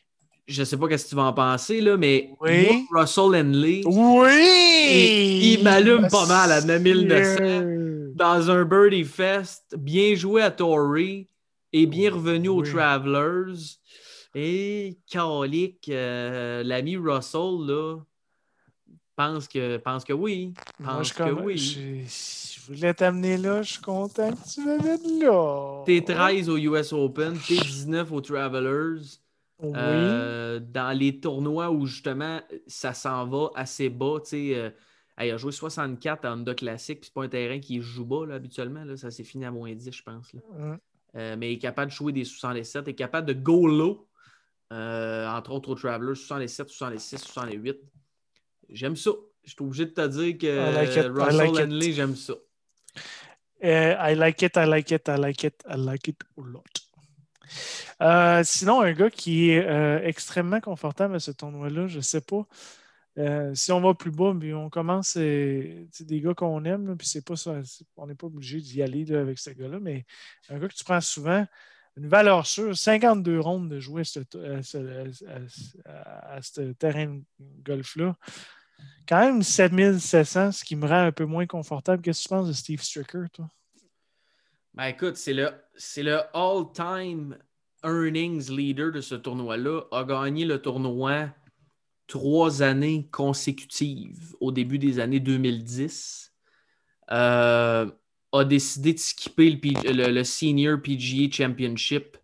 Je 0.47 0.63
sais 0.63 0.77
pas 0.77 0.97
ce 0.97 1.03
que 1.03 1.09
tu 1.09 1.15
vas 1.15 1.23
en 1.23 1.33
penser, 1.33 1.81
là, 1.81 1.97
mais 1.97 2.31
Russell 2.39 3.35
Henley, 3.35 3.81
oui. 3.85 5.57
il, 5.57 5.63
m'allume 5.63 6.07
pas 6.09 6.25
mal 6.25 6.51
à 6.51 6.61
9900 6.61 8.13
dans 8.15 8.49
un 8.49 8.63
Birdie 8.63 9.03
Fest, 9.03 9.75
bien 9.77 10.15
joué 10.15 10.41
à 10.41 10.51
Tory 10.51 11.27
est 11.73 11.85
bien 11.85 12.11
revenu 12.11 12.49
aux 12.49 12.61
Travelers. 12.61 13.55
Et 14.35 14.97
Calic, 15.09 15.89
euh, 15.89 16.63
l'ami 16.63 16.97
Russell, 16.97 17.65
là, 17.65 17.97
pense 19.15 19.47
que, 19.47 19.77
pense 19.77 20.03
que 20.03 20.13
oui. 20.13 20.53
Pense 20.83 21.11
que 21.11 21.31
oui. 21.31 21.57
Je, 21.57 22.71
voulais 22.71 22.93
t'amener 22.93 23.37
là, 23.37 23.61
je 23.61 23.73
suis 23.73 23.81
content 23.81 24.31
que 24.31 24.53
tu 24.53 24.61
me 24.61 24.77
mettes 24.81 25.23
là. 25.23 25.83
T'es 25.85 26.01
13 26.01 26.49
au 26.49 26.57
US 26.57 26.93
Open, 26.93 27.37
t'es 27.47 27.55
19 27.55 28.11
aux 28.11 28.21
Travelers. 28.21 29.01
Oui. 29.59 29.73
Euh, 29.75 30.59
dans 30.59 30.95
les 30.95 31.19
tournois 31.19 31.71
où 31.71 31.85
justement 31.87 32.41
ça 32.67 32.93
s'en 32.93 33.25
va 33.27 33.49
assez 33.55 33.89
bas, 33.89 34.19
tu 34.23 34.29
sais. 34.29 34.55
Euh, 34.55 34.69
il 35.19 35.31
a 35.31 35.37
joué 35.37 35.51
64 35.51 36.25
en 36.25 36.33
Honda 36.33 36.53
Classic, 36.53 36.99
puis 36.99 37.07
c'est 37.07 37.13
pas 37.13 37.23
un 37.23 37.29
terrain 37.29 37.59
qui 37.59 37.81
joue 37.81 38.05
bas 38.05 38.25
là, 38.27 38.35
habituellement. 38.35 38.83
Là, 38.83 38.97
ça 38.97 39.09
s'est 39.09 39.23
fini 39.23 39.45
à 39.45 39.51
moins 39.51 39.73
10, 39.73 39.91
je 39.91 40.03
pense. 40.03 40.31
Là. 40.33 40.41
Euh, 41.15 41.35
mais 41.37 41.51
il 41.51 41.55
est 41.55 41.59
capable 41.59 41.89
de 41.89 41.95
jouer 41.95 42.13
des 42.13 42.23
67, 42.23 42.83
il 42.85 42.89
est 42.91 42.93
capable 42.93 43.27
de 43.27 43.33
go 43.33 43.67
low, 43.67 44.07
euh, 44.71 45.27
entre 45.27 45.51
autres 45.51 45.69
au 45.69 45.75
Traveler, 45.75 46.13
67, 46.13 46.69
66, 46.69 47.17
68. 47.17 47.77
J'aime 48.69 48.95
ça. 48.95 49.11
Je 49.43 49.51
suis 49.51 49.63
obligé 49.63 49.85
de 49.85 49.91
te 49.91 50.05
dire 50.07 50.37
que 50.37 51.07
Russell 51.09 51.63
Henley, 51.63 51.93
j'aime 51.93 52.15
ça. 52.15 52.33
Uh, 53.63 53.95
I 53.97 54.13
like 54.13 54.41
it, 54.43 54.55
I 54.55 54.65
like 54.65 54.91
it, 54.91 55.07
I 55.07 55.17
like 55.17 55.43
it, 55.43 55.63
I 55.67 55.77
like 55.77 56.07
it 56.07 56.21
a 56.37 56.41
lot. 56.41 56.86
Euh, 58.01 58.41
sinon, 58.43 58.81
un 58.81 58.93
gars 58.93 59.09
qui 59.09 59.51
est 59.51 60.05
extrêmement 60.05 60.59
confortable 60.59 61.15
à 61.15 61.19
ce 61.19 61.31
tournoi-là, 61.31 61.87
je 61.87 61.97
ne 61.97 62.01
sais 62.01 62.21
pas. 62.21 62.45
Euh, 63.17 63.55
si 63.55 63.71
on 63.71 63.81
va 63.81 63.95
plus 63.95 64.11
bas, 64.11 64.33
puis 64.39 64.53
on 64.53 64.69
commence, 64.69 65.09
c'est 65.09 65.87
des 66.01 66.21
gars 66.21 66.35
qu'on 66.35 66.63
aime, 66.65 66.95
puis 66.97 67.07
c'est 67.07 67.25
pas 67.25 67.35
ça, 67.35 67.59
on 67.95 68.05
n'est 68.05 68.15
pas 68.15 68.27
obligé 68.27 68.61
d'y 68.61 68.83
aller 68.83 69.11
avec 69.11 69.39
ce 69.39 69.49
gars-là, 69.49 69.79
mais 69.81 70.05
un 70.49 70.59
gars 70.59 70.67
que 70.67 70.75
tu 70.75 70.83
prends 70.83 71.01
souvent, 71.01 71.45
une 71.97 72.07
valeur 72.07 72.45
sûre, 72.45 72.77
52 72.77 73.39
rondes 73.39 73.69
de 73.69 73.79
jouer 73.79 74.03
à 74.03 74.05
ce, 74.05 74.19
terrain 76.73 77.07
de 77.07 77.23
golf-là. 77.63 78.15
Quand 79.07 79.19
même 79.21 79.41
7700, 79.41 80.51
ce 80.51 80.63
qui 80.63 80.75
me 80.75 80.85
rend 80.85 81.05
un 81.05 81.11
peu 81.11 81.25
moins 81.25 81.47
confortable. 81.47 82.03
Qu'est-ce 82.03 82.19
que 82.19 82.27
tu 82.27 82.29
penses 82.29 82.47
de 82.47 82.53
Steve 82.53 82.83
Stricker, 82.83 83.25
toi? 83.33 83.49
Ben 84.77 84.85
écoute, 84.85 85.17
c'est 85.17 85.33
le, 85.33 85.49
le 85.97 86.19
all-time 86.35 87.35
earnings 87.83 88.51
leader 88.51 88.91
de 88.91 89.01
ce 89.01 89.15
tournoi-là. 89.15 89.81
A 89.91 90.03
gagné 90.03 90.45
le 90.45 90.61
tournoi 90.61 91.29
trois 92.05 92.61
années 92.61 93.07
consécutives 93.11 94.35
au 94.39 94.51
début 94.51 94.77
des 94.77 94.99
années 94.99 95.19
2010, 95.19 96.31
euh, 97.11 97.89
a 98.31 98.43
décidé 98.43 98.93
de 98.93 98.99
skipper 98.99 99.59
le, 99.83 100.23
Senior 100.23 100.79
PGA 100.79 101.31
Championship 101.31 102.15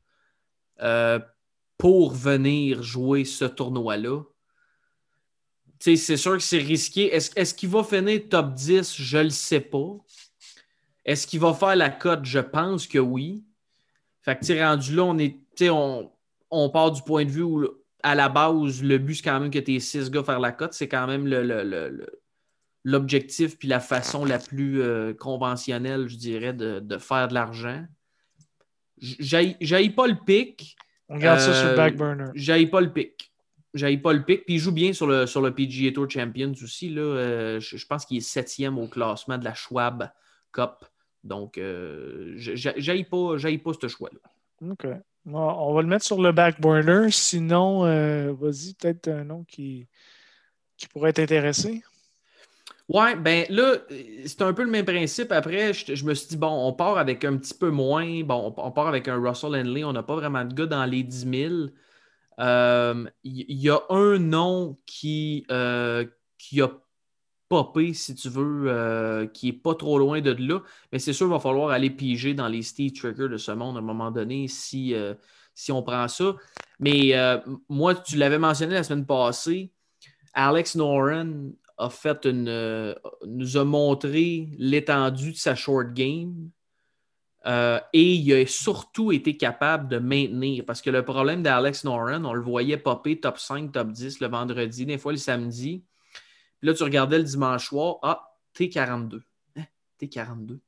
euh, 0.79 1.19
pour 1.79 2.13
venir 2.13 2.83
jouer 2.83 3.25
ce 3.25 3.45
tournoi-là. 3.45 4.21
C'est 5.79 5.97
sûr 5.97 6.33
que 6.33 6.43
c'est 6.43 6.59
risqué. 6.59 7.13
Est-ce 7.15 7.53
qu'il 7.55 7.69
va 7.69 7.83
finir 7.83 8.21
top 8.29 8.53
10? 8.53 8.95
Je 8.95 9.17
ne 9.17 9.23
le 9.23 9.29
sais 9.31 9.59
pas. 9.59 9.97
Est-ce 11.05 11.27
qu'il 11.27 11.39
va 11.39 11.53
faire 11.53 11.75
la 11.75 11.89
cote? 11.89 12.25
Je 12.25 12.39
pense 12.39 12.87
que 12.87 12.99
oui. 12.99 13.43
Fait 14.21 14.39
que, 14.39 14.63
rendu 14.63 14.95
là, 14.95 15.03
on 15.03 15.17
est, 15.17 15.37
on, 15.69 16.11
on 16.49 16.69
part 16.69 16.91
du 16.91 17.01
point 17.01 17.25
de 17.25 17.29
vue 17.29 17.41
où 17.41 17.67
à 18.03 18.15
la 18.15 18.29
base, 18.29 18.83
le 18.83 18.97
but, 18.97 19.15
c'est 19.15 19.23
quand 19.23 19.39
même 19.39 19.49
que 19.49 19.59
tes 19.59 19.79
six 19.79 20.11
gars 20.11 20.23
faire 20.23 20.39
la 20.39 20.51
cote. 20.51 20.73
C'est 20.73 20.89
quand 20.89 21.07
même 21.07 21.25
l'objectif 22.83 23.57
puis 23.57 23.69
la 23.69 23.79
façon 23.79 24.25
la 24.25 24.39
plus 24.39 24.81
euh, 24.81 25.13
conventionnelle, 25.13 26.09
je 26.09 26.17
dirais, 26.17 26.53
de, 26.53 26.97
faire 26.97 27.29
de 27.29 27.33
l'argent. 27.33 27.85
J'aille 28.99 29.89
pas 29.91 30.07
le 30.07 30.15
pic. 30.15 30.75
On 31.09 31.17
garde 31.17 31.39
ça 31.39 31.53
sur 31.53 31.65
le 31.65 31.71
euh, 31.71 31.75
back 31.75 31.95
burner. 31.95 32.31
J'aille 32.35 32.67
pas 32.67 32.81
le 32.81 32.91
pic. 32.91 33.31
J'aille 33.73 33.97
pas 33.97 34.13
le 34.13 34.23
pic. 34.23 34.45
Puis 34.45 34.55
il 34.55 34.59
joue 34.59 34.71
bien 34.71 34.93
sur 34.93 35.07
le, 35.07 35.25
sur 35.25 35.41
le 35.41 35.53
PGA 35.53 35.91
Tour 35.91 36.09
Champions 36.09 36.53
aussi. 36.61 36.89
Là. 36.89 37.01
Euh, 37.01 37.59
je, 37.59 37.85
pense 37.85 38.05
qu'il 38.05 38.17
est 38.17 38.21
septième 38.21 38.77
au 38.77 38.87
classement 38.87 39.37
de 39.37 39.43
la 39.43 39.53
Schwab 39.53 40.09
Cup. 40.51 40.85
Donc, 41.23 41.59
j'aille 42.35 43.03
pas, 43.05 43.35
pas 43.37 43.71
ce 43.81 43.87
choix-là. 43.87 44.19
OK. 44.71 44.87
On 45.25 45.73
va 45.73 45.81
le 45.81 45.87
mettre 45.87 46.05
sur 46.05 46.21
le 46.21 46.31
back 46.31 46.59
burner. 46.59 47.09
Sinon, 47.11 47.85
euh, 47.85 48.33
vas-y, 48.33 48.73
peut-être 48.73 49.07
un 49.07 49.23
nom 49.23 49.43
qui, 49.45 49.87
qui 50.77 50.87
pourrait 50.87 51.11
être 51.11 51.19
intéressé. 51.19 51.83
Ouais, 52.89 53.15
ben 53.15 53.45
là, 53.49 53.77
c'est 54.25 54.41
un 54.41 54.53
peu 54.53 54.63
le 54.63 54.69
même 54.69 54.85
principe. 54.85 55.31
Après, 55.31 55.73
je, 55.73 56.05
me 56.05 56.13
suis 56.13 56.27
dit, 56.27 56.37
bon, 56.37 56.67
on 56.67 56.73
part 56.73 56.97
avec 56.97 57.23
un 57.23 57.37
petit 57.37 57.53
peu 57.53 57.69
moins. 57.69 58.23
Bon, 58.23 58.53
on, 58.57 58.71
part 58.71 58.87
avec 58.87 59.07
un 59.07 59.15
Russell 59.15 59.55
Henley. 59.55 59.85
On 59.85 59.93
n'a 59.93 60.03
pas 60.03 60.15
vraiment 60.15 60.43
de 60.43 60.53
gars 60.53 60.65
dans 60.65 60.85
les 60.85 61.03
10 61.03 61.19
000. 61.19 61.31
Il 61.31 61.71
euh, 62.39 63.05
y, 63.23 63.69
a 63.69 63.79
un 63.89 64.19
nom 64.19 64.77
qui, 64.85 65.45
euh, 65.49 66.05
qui 66.37 66.61
a 67.55 67.93
si 67.93 68.15
tu 68.15 68.29
veux, 68.29 68.65
euh, 68.67 69.27
qui 69.27 69.49
est 69.49 69.53
pas 69.53 69.75
trop 69.75 69.97
loin 69.97 70.21
de 70.21 70.31
là. 70.31 70.59
Mais 70.91 70.99
c'est 70.99 71.13
sûr, 71.13 71.27
il 71.27 71.31
va 71.31 71.39
falloir 71.39 71.69
aller 71.69 71.89
piger 71.89 72.33
dans 72.33 72.47
les 72.47 72.61
Steve 72.61 72.93
Trigger 72.93 73.29
de 73.29 73.37
ce 73.37 73.51
monde 73.51 73.75
à 73.77 73.79
un 73.79 73.83
moment 73.83 74.11
donné 74.11 74.47
si, 74.47 74.93
euh, 74.93 75.13
si 75.53 75.71
on 75.71 75.83
prend 75.83 76.07
ça. 76.07 76.35
Mais 76.79 77.15
euh, 77.15 77.39
moi, 77.69 77.95
tu 77.95 78.17
l'avais 78.17 78.39
mentionné 78.39 78.73
la 78.73 78.83
semaine 78.83 79.05
passée, 79.05 79.71
Alex 80.33 80.75
Noren 80.75 81.53
a 81.77 81.89
fait 81.89 82.25
une, 82.25 82.95
nous 83.25 83.57
a 83.57 83.63
montré 83.63 84.49
l'étendue 84.57 85.31
de 85.31 85.37
sa 85.37 85.55
short 85.55 85.93
game. 85.93 86.49
Et 87.45 88.13
il 88.13 88.33
a 88.33 88.45
surtout 88.47 89.11
été 89.11 89.35
capable 89.37 89.89
de 89.89 89.99
maintenir. 89.99 90.63
Parce 90.65 90.81
que 90.81 90.89
le 90.89 91.03
problème 91.03 91.43
d'Alex 91.43 91.83
Noren, 91.83 92.25
on 92.25 92.33
le 92.33 92.41
voyait 92.41 92.77
popper 92.77 93.19
top 93.19 93.37
5, 93.37 93.71
top 93.71 93.91
10 93.91 94.21
le 94.21 94.27
vendredi, 94.27 94.85
des 94.85 94.97
fois 94.97 95.11
le 95.11 95.17
samedi. 95.17 95.83
Puis 96.63 96.69
là, 96.69 96.75
tu 96.75 96.83
regardais 96.83 97.17
le 97.17 97.25
dimanche 97.25 97.67
soir, 97.67 97.97
ah, 98.03 98.25
T42. 98.57 99.19
Hein? 99.57 99.65
T42. 100.01 100.59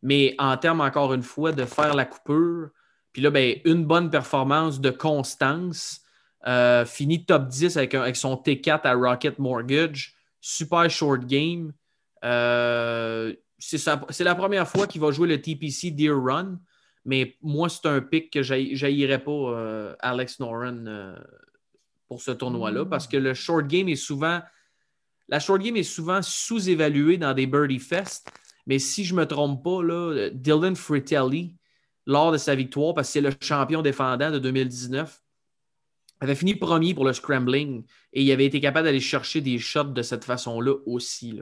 Mais 0.00 0.34
en 0.38 0.56
termes, 0.56 0.80
encore 0.80 1.12
une 1.12 1.22
fois, 1.22 1.52
de 1.52 1.66
faire 1.66 1.94
la 1.94 2.06
coupure, 2.06 2.70
puis 3.12 3.20
là, 3.20 3.28
ben, 3.28 3.60
une 3.66 3.84
bonne 3.84 4.08
performance 4.08 4.80
de 4.80 4.88
constance, 4.88 6.00
euh, 6.46 6.86
fini 6.86 7.26
top 7.26 7.46
10 7.46 7.76
avec, 7.76 7.94
avec, 7.94 8.16
son 8.16 8.36
T4 8.36 8.80
à 8.84 8.94
Rocket 8.94 9.38
Mortgage, 9.38 10.14
super 10.40 10.88
short 10.88 11.26
game. 11.26 11.74
Euh, 12.24 13.34
c'est 13.58 14.24
la 14.24 14.34
première 14.34 14.66
fois 14.66 14.86
qu'il 14.86 15.02
va 15.02 15.10
jouer 15.10 15.28
le 15.28 15.42
TPC 15.42 15.90
Deer 15.90 16.16
Run, 16.18 16.58
mais 17.04 17.36
moi, 17.42 17.68
c'est 17.68 17.84
un 17.84 18.00
pic 18.00 18.32
que 18.32 18.40
j'aillerais 18.40 19.22
pas 19.22 19.30
euh, 19.30 19.94
Alex 20.00 20.40
Noren 20.40 21.18
pour 22.06 22.22
ce 22.22 22.30
tournoi-là 22.30 22.86
parce 22.86 23.06
que 23.06 23.18
le 23.18 23.34
short 23.34 23.66
game 23.66 23.90
est 23.90 23.96
souvent. 23.96 24.40
La 25.28 25.40
short 25.40 25.60
game 25.60 25.76
est 25.76 25.82
souvent 25.82 26.20
sous-évaluée 26.22 27.18
dans 27.18 27.34
des 27.34 27.46
Birdie 27.46 27.78
Fest. 27.78 28.30
Mais 28.66 28.78
si 28.78 29.04
je 29.04 29.14
ne 29.14 29.20
me 29.20 29.26
trompe 29.26 29.62
pas, 29.62 29.80
Dylan 30.32 30.76
Fritelli, 30.76 31.54
lors 32.06 32.32
de 32.32 32.38
sa 32.38 32.54
victoire, 32.54 32.94
parce 32.94 33.08
que 33.08 33.12
c'est 33.12 33.20
le 33.20 33.32
champion 33.40 33.82
défendant 33.82 34.30
de 34.30 34.38
2019, 34.38 35.22
avait 36.20 36.34
fini 36.34 36.54
premier 36.54 36.94
pour 36.94 37.04
le 37.04 37.12
scrambling 37.12 37.84
et 38.12 38.22
il 38.22 38.32
avait 38.32 38.46
été 38.46 38.60
capable 38.60 38.86
d'aller 38.86 39.00
chercher 39.00 39.40
des 39.40 39.58
shots 39.58 39.84
de 39.84 40.02
cette 40.02 40.24
façon-là 40.24 40.74
aussi. 40.86 41.40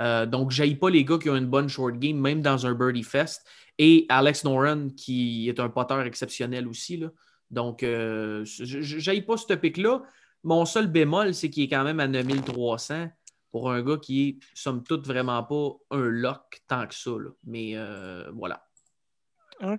Euh, 0.00 0.26
donc, 0.26 0.50
je 0.50 0.74
pas 0.74 0.90
les 0.90 1.04
gars 1.04 1.18
qui 1.18 1.30
ont 1.30 1.36
une 1.36 1.46
bonne 1.46 1.68
short 1.68 1.98
game, 1.98 2.18
même 2.18 2.42
dans 2.42 2.66
un 2.66 2.74
Birdie 2.74 3.02
Fest. 3.02 3.46
Et 3.78 4.06
Alex 4.08 4.44
Noren, 4.44 4.94
qui 4.94 5.48
est 5.48 5.58
un 5.58 5.70
poteur 5.70 6.02
exceptionnel 6.02 6.68
aussi. 6.68 7.02
Donc, 7.50 7.82
euh, 7.82 8.44
je 8.44 9.20
pas 9.20 9.36
ce 9.36 9.54
pic-là. 9.54 10.02
Mon 10.42 10.64
seul 10.64 10.86
bémol, 10.86 11.34
c'est 11.34 11.50
qu'il 11.50 11.64
est 11.64 11.68
quand 11.68 11.84
même 11.84 12.00
à 12.00 12.06
9300 12.06 13.10
pour 13.50 13.70
un 13.70 13.82
gars 13.82 13.96
qui 13.96 14.28
est, 14.28 14.38
somme 14.54 14.82
toute, 14.82 15.06
vraiment 15.06 15.42
pas 15.42 15.96
un 15.96 16.08
lock 16.08 16.62
tant 16.68 16.86
que 16.86 16.94
ça. 16.94 17.10
Mais 17.44 17.72
euh, 17.74 18.30
voilà. 18.32 18.66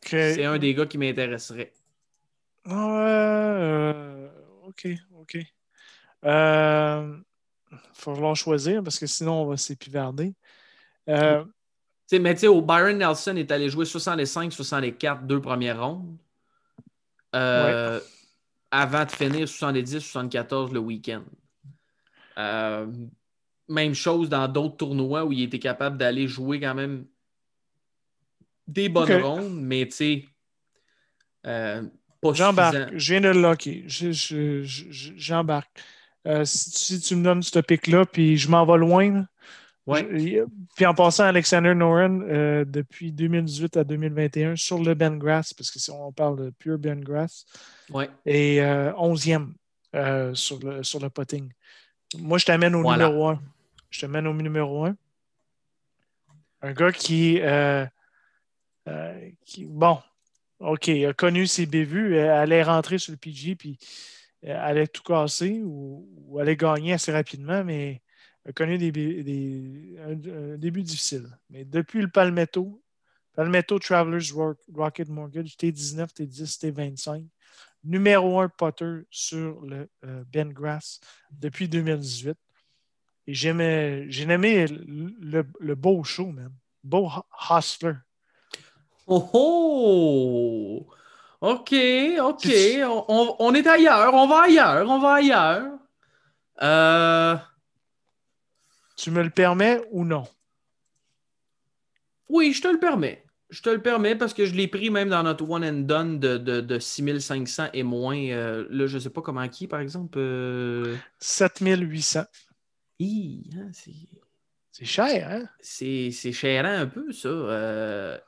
C'est 0.05 0.45
un 0.45 0.57
des 0.57 0.74
gars 0.74 0.86
qui 0.86 0.97
m'intéresserait. 0.97 1.74
Euh, 2.67 4.30
OK, 4.67 4.88
OK. 5.17 5.38
Euh, 6.24 7.17
il 7.72 7.76
va 7.76 7.82
falloir 7.93 8.36
choisir 8.36 8.84
parce 8.84 8.99
que 8.99 9.07
sinon, 9.07 9.43
on 9.43 9.45
va 9.45 9.57
s'épivarder. 9.57 10.34
Euh, 11.09 11.43
mais 12.11 12.36
tu 12.36 12.41
sais, 12.41 12.47
Byron 12.47 12.97
Nelson 12.97 13.36
est 13.38 13.51
allé 13.51 13.69
jouer 13.69 13.86
65-64 13.86 15.26
deux 15.26 15.41
premières 15.41 15.82
rondes. 15.82 16.17
Euh, 17.34 17.99
avant 18.69 19.05
de 19.05 19.11
finir 19.11 19.45
70-74 19.47 20.74
le 20.74 20.80
week-end. 20.80 21.24
Même 23.72 23.93
chose 23.93 24.30
dans 24.30 24.47
d'autres 24.47 24.78
tournois 24.78 25.24
où 25.26 25.32
il 25.32 25.43
était 25.43 25.59
capable 25.59 25.97
d'aller 25.97 26.28
jouer 26.28 26.59
quand 26.59 26.76
même 26.76 27.05
des 28.67 28.89
bonnes 28.89 29.22
rondes, 29.22 29.61
mais 29.61 29.86
tu 29.86 29.91
sais, 29.91 30.26
euh, 31.47 31.84
pas 32.22 32.34
J'embarque. 32.34 32.95
Je 32.95 33.13
viens 33.13 33.22
de 33.22 33.30
le 33.30 33.41
locker. 33.41 33.86
J'embarque. 33.88 35.69
Euh, 36.28 36.43
si, 36.45 36.99
tu 37.01 37.15
me 37.15 37.24
donnes 37.24 37.41
ce 37.41 37.59
pic-là, 37.59 38.05
puis 38.05 38.38
je 38.38 38.49
m'en 38.49 38.65
vais 38.65 38.78
loin. 38.78 39.26
puis 39.88 40.86
en 40.86 40.93
passant, 40.93 41.24
Alexander 41.24 41.74
Noren, 41.74 42.24
euh, 42.30 42.63
depuis 42.65 43.11
2018 43.11 43.78
à 43.78 43.84
2021, 43.84 44.55
sur 44.55 44.78
le 44.80 44.93
Ben 44.93 45.17
Grass, 45.17 45.53
parce 45.53 45.72
que 45.72 45.80
si 45.80 45.89
on 45.89 46.11
parle 46.11 46.38
de 46.38 46.49
pure 46.51 46.78
Ben 46.78 47.01
Grass, 47.01 47.45
et 48.26 48.59
11e 48.59 49.53
euh, 49.93 50.34
sur, 50.34 50.57
le, 50.59 50.84
sur 50.84 51.01
le 51.01 51.09
potting. 51.09 51.51
Moi, 52.17 52.38
je 52.38 52.45
t'amène 52.45 52.76
au 52.76 52.89
numéro 52.89 53.28
1. 53.28 53.41
Je 53.92 54.02
t'amène 54.02 54.26
au 54.26 54.34
numéro 54.34 54.86
1. 54.86 54.96
Un 56.64 56.74
gars 56.74 56.92
qui, 56.92 57.39
qui, 59.46 59.66
bon, 59.66 60.00
OK, 60.60 60.89
a 60.89 61.14
connu 61.14 61.48
ses 61.48 61.66
bévues, 61.66 62.18
allait 62.20 62.64
rentrer 62.64 62.98
sur 62.98 63.12
le 63.12 63.18
PG, 63.18 63.56
puis 63.56 63.78
euh, 64.46 64.58
allait 64.60 64.88
tout 64.88 65.04
casser 65.04 65.62
ou, 65.64 66.38
allait 66.39 66.56
gagner 66.56 66.94
assez 66.94 67.12
rapidement, 67.12 67.64
mais 67.64 68.02
a 68.48 68.52
connu 68.52 68.80
des, 68.80 69.98
un, 70.00 70.58
début 70.58 70.82
difficile. 70.82 71.28
Mais 71.50 71.64
depuis 71.64 72.02
le 72.02 72.08
Palmetto, 72.08 72.82
Palmetto 73.36 73.78
Travelers 73.78 74.32
Rocket 74.74 75.10
Mortgage, 75.10 75.56
T19, 75.58 76.08
T10, 76.08 76.60
T25, 76.60 77.28
numéro 77.84 78.39
un 78.39 78.50
Potter 78.50 79.02
sur 79.12 79.62
le 79.62 79.88
euh, 80.06 80.24
Ben 80.32 80.52
Grass 80.52 81.00
depuis 81.32 81.70
2018. 81.70 82.36
Et 83.32 83.34
j'ai 83.34 83.50
aimé 83.50 84.68
le, 84.68 85.46
le, 85.62 85.76
beau 85.76 86.04
show, 86.04 86.26
man. 86.34 86.52
Beau 86.84 87.10
hustler. 87.50 87.94
Oh 89.08 89.30
oh! 89.32 90.88
OK, 91.40 91.74
OK. 92.20 92.48
On, 93.08 93.54
est 93.54 93.66
ailleurs. 93.68 94.14
On 94.14 94.28
va 94.28 94.42
ailleurs. 94.42 94.90
On 94.90 95.00
va 95.00 95.14
ailleurs. 95.14 95.64
Euh, 96.62 97.38
tu 98.98 99.12
me 99.12 99.24
le 99.24 99.30
permets 99.30 99.82
ou 99.92 100.04
non? 100.04 100.28
Oui, 102.28 102.52
je 102.52 102.62
te 102.62 102.68
le 102.68 102.80
permets. 102.80 103.24
Je 103.50 103.62
te 103.62 103.70
le 103.70 103.82
permets 103.82 104.18
parce 104.18 104.34
que 104.34 104.46
je 104.46 104.54
l'ai 104.54 104.68
pris 104.68 104.90
même 104.90 105.08
dans 105.08 105.24
notre 105.24 105.50
one 105.50 105.64
and 105.64 105.86
done 105.86 106.20
de, 106.20 106.38
de, 106.38 106.80
6500 106.80 107.70
et 107.72 107.84
moins. 107.84 108.18
Euh, 108.18 108.68
là, 108.70 108.88
je 108.88 108.96
ne 108.96 109.00
sais 109.00 109.10
pas 109.10 109.22
comment 109.22 109.48
qui, 109.48 109.68
par 109.68 109.80
exemple. 109.80 110.20
7800. 111.20 112.26
Euh, 113.02 113.58
hein, 113.58 113.72
c'est 114.72 114.86
cher, 114.86 115.30
hein? 115.30 115.49
C'est 115.62 116.12
cher 116.12 116.66
un 116.66 116.88
peu, 116.88 117.12
ça. 117.12 117.30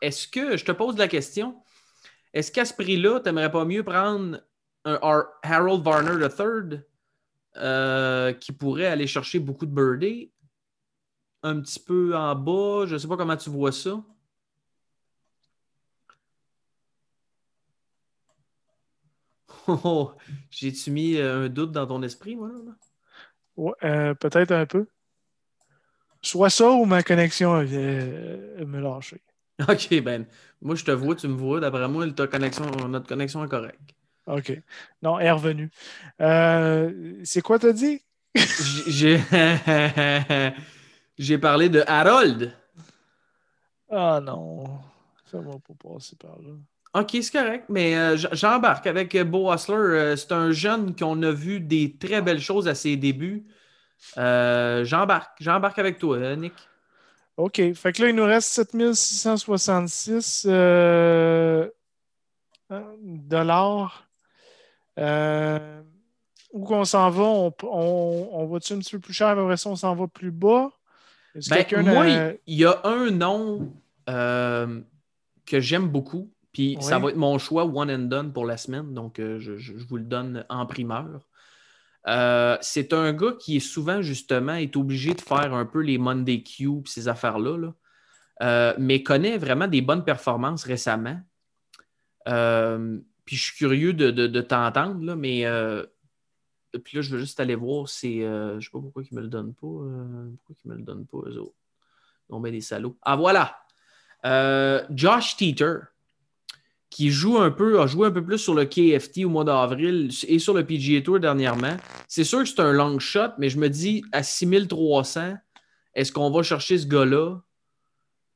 Est-ce 0.02 0.28
que, 0.28 0.58
je 0.58 0.66
te 0.66 0.72
pose 0.72 0.98
la 0.98 1.08
question, 1.08 1.64
est-ce 2.34 2.52
qu'à 2.52 2.66
ce 2.66 2.74
prix-là, 2.74 3.20
tu 3.20 3.26
n'aimerais 3.26 3.52
pas 3.52 3.66
mieux 3.66 3.84
prendre 3.84 4.40
un 4.86 5.00
Harold 5.44 5.84
Varner 5.84 6.26
III 6.26 6.82
euh, 7.58 8.34
qui 8.34 8.52
pourrait 8.52 8.88
aller 8.88 9.08
chercher 9.08 9.40
beaucoup 9.40 9.66
de 9.66 9.72
birdies? 9.72 10.32
Un 11.44 11.62
petit 11.62 11.80
peu 11.80 12.16
en 12.16 12.36
bas? 12.36 12.86
Je 12.88 12.94
ne 12.94 12.98
sais 12.98 13.08
pas 13.08 13.18
comment 13.18 13.38
tu 13.38 13.50
vois 13.50 13.72
ça. 13.72 14.04
Oh, 19.68 20.12
J'ai-tu 20.50 20.92
mis 20.92 21.16
euh, 21.18 21.46
un 21.46 21.50
doute 21.50 21.72
dans 21.72 21.88
ton 21.88 22.02
esprit, 22.04 22.36
moi? 22.36 22.50
Là? 22.50 22.76
Euh, 23.58 24.14
peut-être 24.14 24.52
un 24.52 24.66
peu. 24.66 24.88
Soit 26.22 26.50
ça 26.50 26.72
ou 26.72 26.86
ma 26.86 27.04
connexion 27.04 27.62
me 27.62 28.80
lâcher. 28.80 29.22
OK, 29.68 30.02
ben, 30.02 30.26
moi, 30.62 30.76
je 30.76 30.84
te 30.84 30.92
vois, 30.92 31.16
tu 31.16 31.28
me 31.28 31.36
vois. 31.36 31.60
D'après 31.60 31.88
moi, 31.88 32.06
connexion, 32.28 32.66
notre 32.88 33.08
connexion 33.08 33.44
est 33.44 33.50
correcte. 33.50 33.94
OK. 34.28 34.62
Non, 35.02 35.20
elle 35.20 35.28
est 35.28 35.32
revenue. 35.32 35.70
Euh, 36.22 37.20
c'est 37.24 37.42
quoi, 37.42 37.60
t'as 37.60 37.74
dit? 37.74 38.02
J'ai... 38.88 39.20
J'ai 41.18 41.38
parlé 41.38 41.70
de 41.70 41.84
Harold. 41.86 42.54
Ah 43.90 44.20
non, 44.24 44.64
ça 45.26 45.40
va 45.40 45.52
pas 45.60 45.74
passer 45.94 46.16
par 46.16 46.40
là. 46.42 46.54
OK, 46.94 47.10
c'est 47.12 47.32
correct, 47.32 47.66
mais 47.70 47.98
euh, 47.98 48.18
j'embarque 48.34 48.86
avec 48.86 49.18
Beau 49.24 49.52
Hustler. 49.52 49.76
Euh, 49.76 50.16
c'est 50.16 50.32
un 50.32 50.52
jeune 50.52 50.96
qu'on 50.96 51.22
a 51.24 51.32
vu 51.32 51.60
des 51.60 51.98
très 51.98 52.22
belles 52.22 52.42
choses 52.42 52.68
à 52.68 52.76
ses 52.76 52.98
débuts. 52.98 53.46
j'embarque. 54.16 55.38
J'embarque 55.40 55.80
avec 55.80 55.98
toi, 55.98 56.36
Nick. 56.36 56.54
OK. 57.38 57.74
Fait 57.74 57.94
que 57.94 58.04
là, 58.04 58.10
il 58.10 58.16
nous 58.16 58.26
reste 58.26 58.50
7666 58.50 60.46
euh, 60.48 61.68
dollars. 63.02 64.08
Euh, 65.00 65.82
où 66.52 66.64
qu'on 66.64 66.86
s'en 66.86 67.10
va? 67.10 67.24
On, 67.24 67.54
on, 67.64 68.46
va-tu 68.46 68.74
un 68.74 68.80
petit 68.80 68.92
peu 68.92 69.00
plus 69.00 69.14
cher, 69.14 69.30
après 69.30 69.58
ça, 69.58 69.70
on 69.70 69.76
s'en 69.76 69.96
va 69.96 70.08
plus 70.08 70.32
bas? 70.32 70.72
Ben, 71.50 71.66
moi, 71.84 72.08
il 72.46 72.56
y 72.56 72.64
a 72.64 72.80
un 72.84 73.10
nom 73.10 73.74
euh, 74.08 74.82
que 75.48 75.60
j'aime 75.60 75.88
beaucoup, 75.88 76.32
puis 76.54 76.78
ça 76.80 77.00
va 77.00 77.10
être 77.10 77.18
mon 77.18 77.38
choix 77.40 77.66
one 77.66 77.92
and 77.92 78.08
done 78.08 78.32
pour 78.32 78.46
la 78.46 78.58
semaine, 78.58 78.94
donc 78.94 79.16
je, 79.18 79.58
je, 79.58 79.74
vous 79.74 79.98
le 79.98 80.04
donne 80.04 80.46
en 80.50 80.66
primeur. 80.66 81.28
Euh, 82.08 82.58
c'est 82.62 82.94
un 82.94 83.14
gars 83.14 83.34
qui 83.40 83.58
est 83.58 83.62
souvent, 83.62 84.02
justement, 84.02 84.56
est 84.56 84.76
obligé 84.76 85.14
de 85.14 85.22
faire 85.22 85.54
un 85.54 85.66
peu 85.66 85.80
les 85.80 85.98
Monday 85.98 86.44
Q 86.44 86.64
et 86.64 86.82
ces 86.86 87.08
affaires-là, 87.08 87.72
euh, 88.42 88.74
mais 88.78 89.04
connaît 89.04 89.38
vraiment 89.38 89.68
des 89.68 89.82
bonnes 89.82 90.04
performances 90.04 90.64
récemment. 90.64 91.20
Euh, 92.28 93.00
puis 93.26 93.38
je 93.38 93.44
suis 93.44 93.58
curieux 93.58 93.94
de, 93.94 94.42
t'entendre, 94.42 95.16
mais 95.16 95.46
puis 96.84 96.98
là, 96.98 97.02
je 97.02 97.12
veux 97.12 97.20
juste 97.20 97.40
aller 97.40 97.56
voir. 97.56 97.88
C'est, 97.88 98.20
je 98.20 98.56
ne 98.56 98.60
sais 98.60 98.70
pas 98.70 98.80
pourquoi 98.80 99.04
ils 99.04 99.14
ne 99.14 99.20
me 99.20 99.24
le 99.24 99.30
donnent 99.30 99.54
pas. 99.54 99.68
pourquoi 99.68 100.56
ils 100.66 100.68
ne 100.68 100.74
me 100.74 100.80
le 100.80 100.84
donnent 100.84 101.06
pas, 101.06 101.20
eux 101.28 101.38
autres? 101.38 101.56
On 102.30 102.40
met 102.40 102.52
des 102.52 102.62
salauds. 102.62 102.98
Ah, 103.02 103.16
voilà! 103.16 103.60
Josh 104.90 105.38
Teeter. 105.38 105.93
Qui 106.94 107.10
joue 107.10 107.40
un 107.40 107.50
peu, 107.50 107.82
a 107.82 107.88
joué 107.88 108.08
un 108.08 108.12
peu 108.12 108.24
plus 108.24 108.38
sur 108.38 108.54
le 108.54 108.66
KFT 108.66 109.26
au 109.26 109.30
mois 109.30 109.44
d'avril 109.44 110.12
et 110.28 110.38
sur 110.38 110.54
le 110.54 110.64
PGA 110.64 111.02
Tour 111.02 111.20
dernièrement. 111.20 111.76
C'est 112.08 112.24
sûr 112.24 112.44
que 112.44 112.46
c'est 112.46 112.60
un 112.60 112.72
long 112.72 113.00
shot, 113.00 113.32
mais 113.40 113.50
je 113.50 113.58
me 113.58 113.68
dis 113.68 114.06
à 114.12 114.22
6300, 114.22 115.34
est-ce 115.96 116.12
qu'on 116.12 116.30
va 116.30 116.44
chercher 116.44 116.78
ce 116.78 116.86
gars-là? 116.86 117.42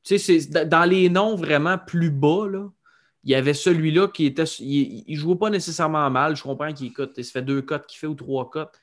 Tu 0.02 0.18
sais, 0.18 0.40
dans 0.64 0.90
les 0.90 1.08
noms 1.08 1.36
vraiment 1.36 1.78
plus 1.78 2.10
bas, 2.10 2.48
là, 2.50 2.68
il 3.22 3.30
y 3.30 3.36
avait 3.36 3.54
celui-là 3.54 4.08
qui 4.08 4.26
était. 4.26 4.44
Il 4.58 5.04
ne 5.06 5.16
jouait 5.16 5.36
pas 5.36 5.50
nécessairement 5.50 6.10
mal. 6.10 6.34
Je 6.34 6.42
comprends 6.42 6.72
qu'il. 6.72 6.92
Il 7.16 7.24
se 7.24 7.30
fait 7.30 7.42
deux 7.42 7.62
cotes 7.62 7.86
qu'il 7.86 7.98
fait 7.98 8.06
ou 8.08 8.14
trois 8.14 8.50
cotes. 8.50 8.74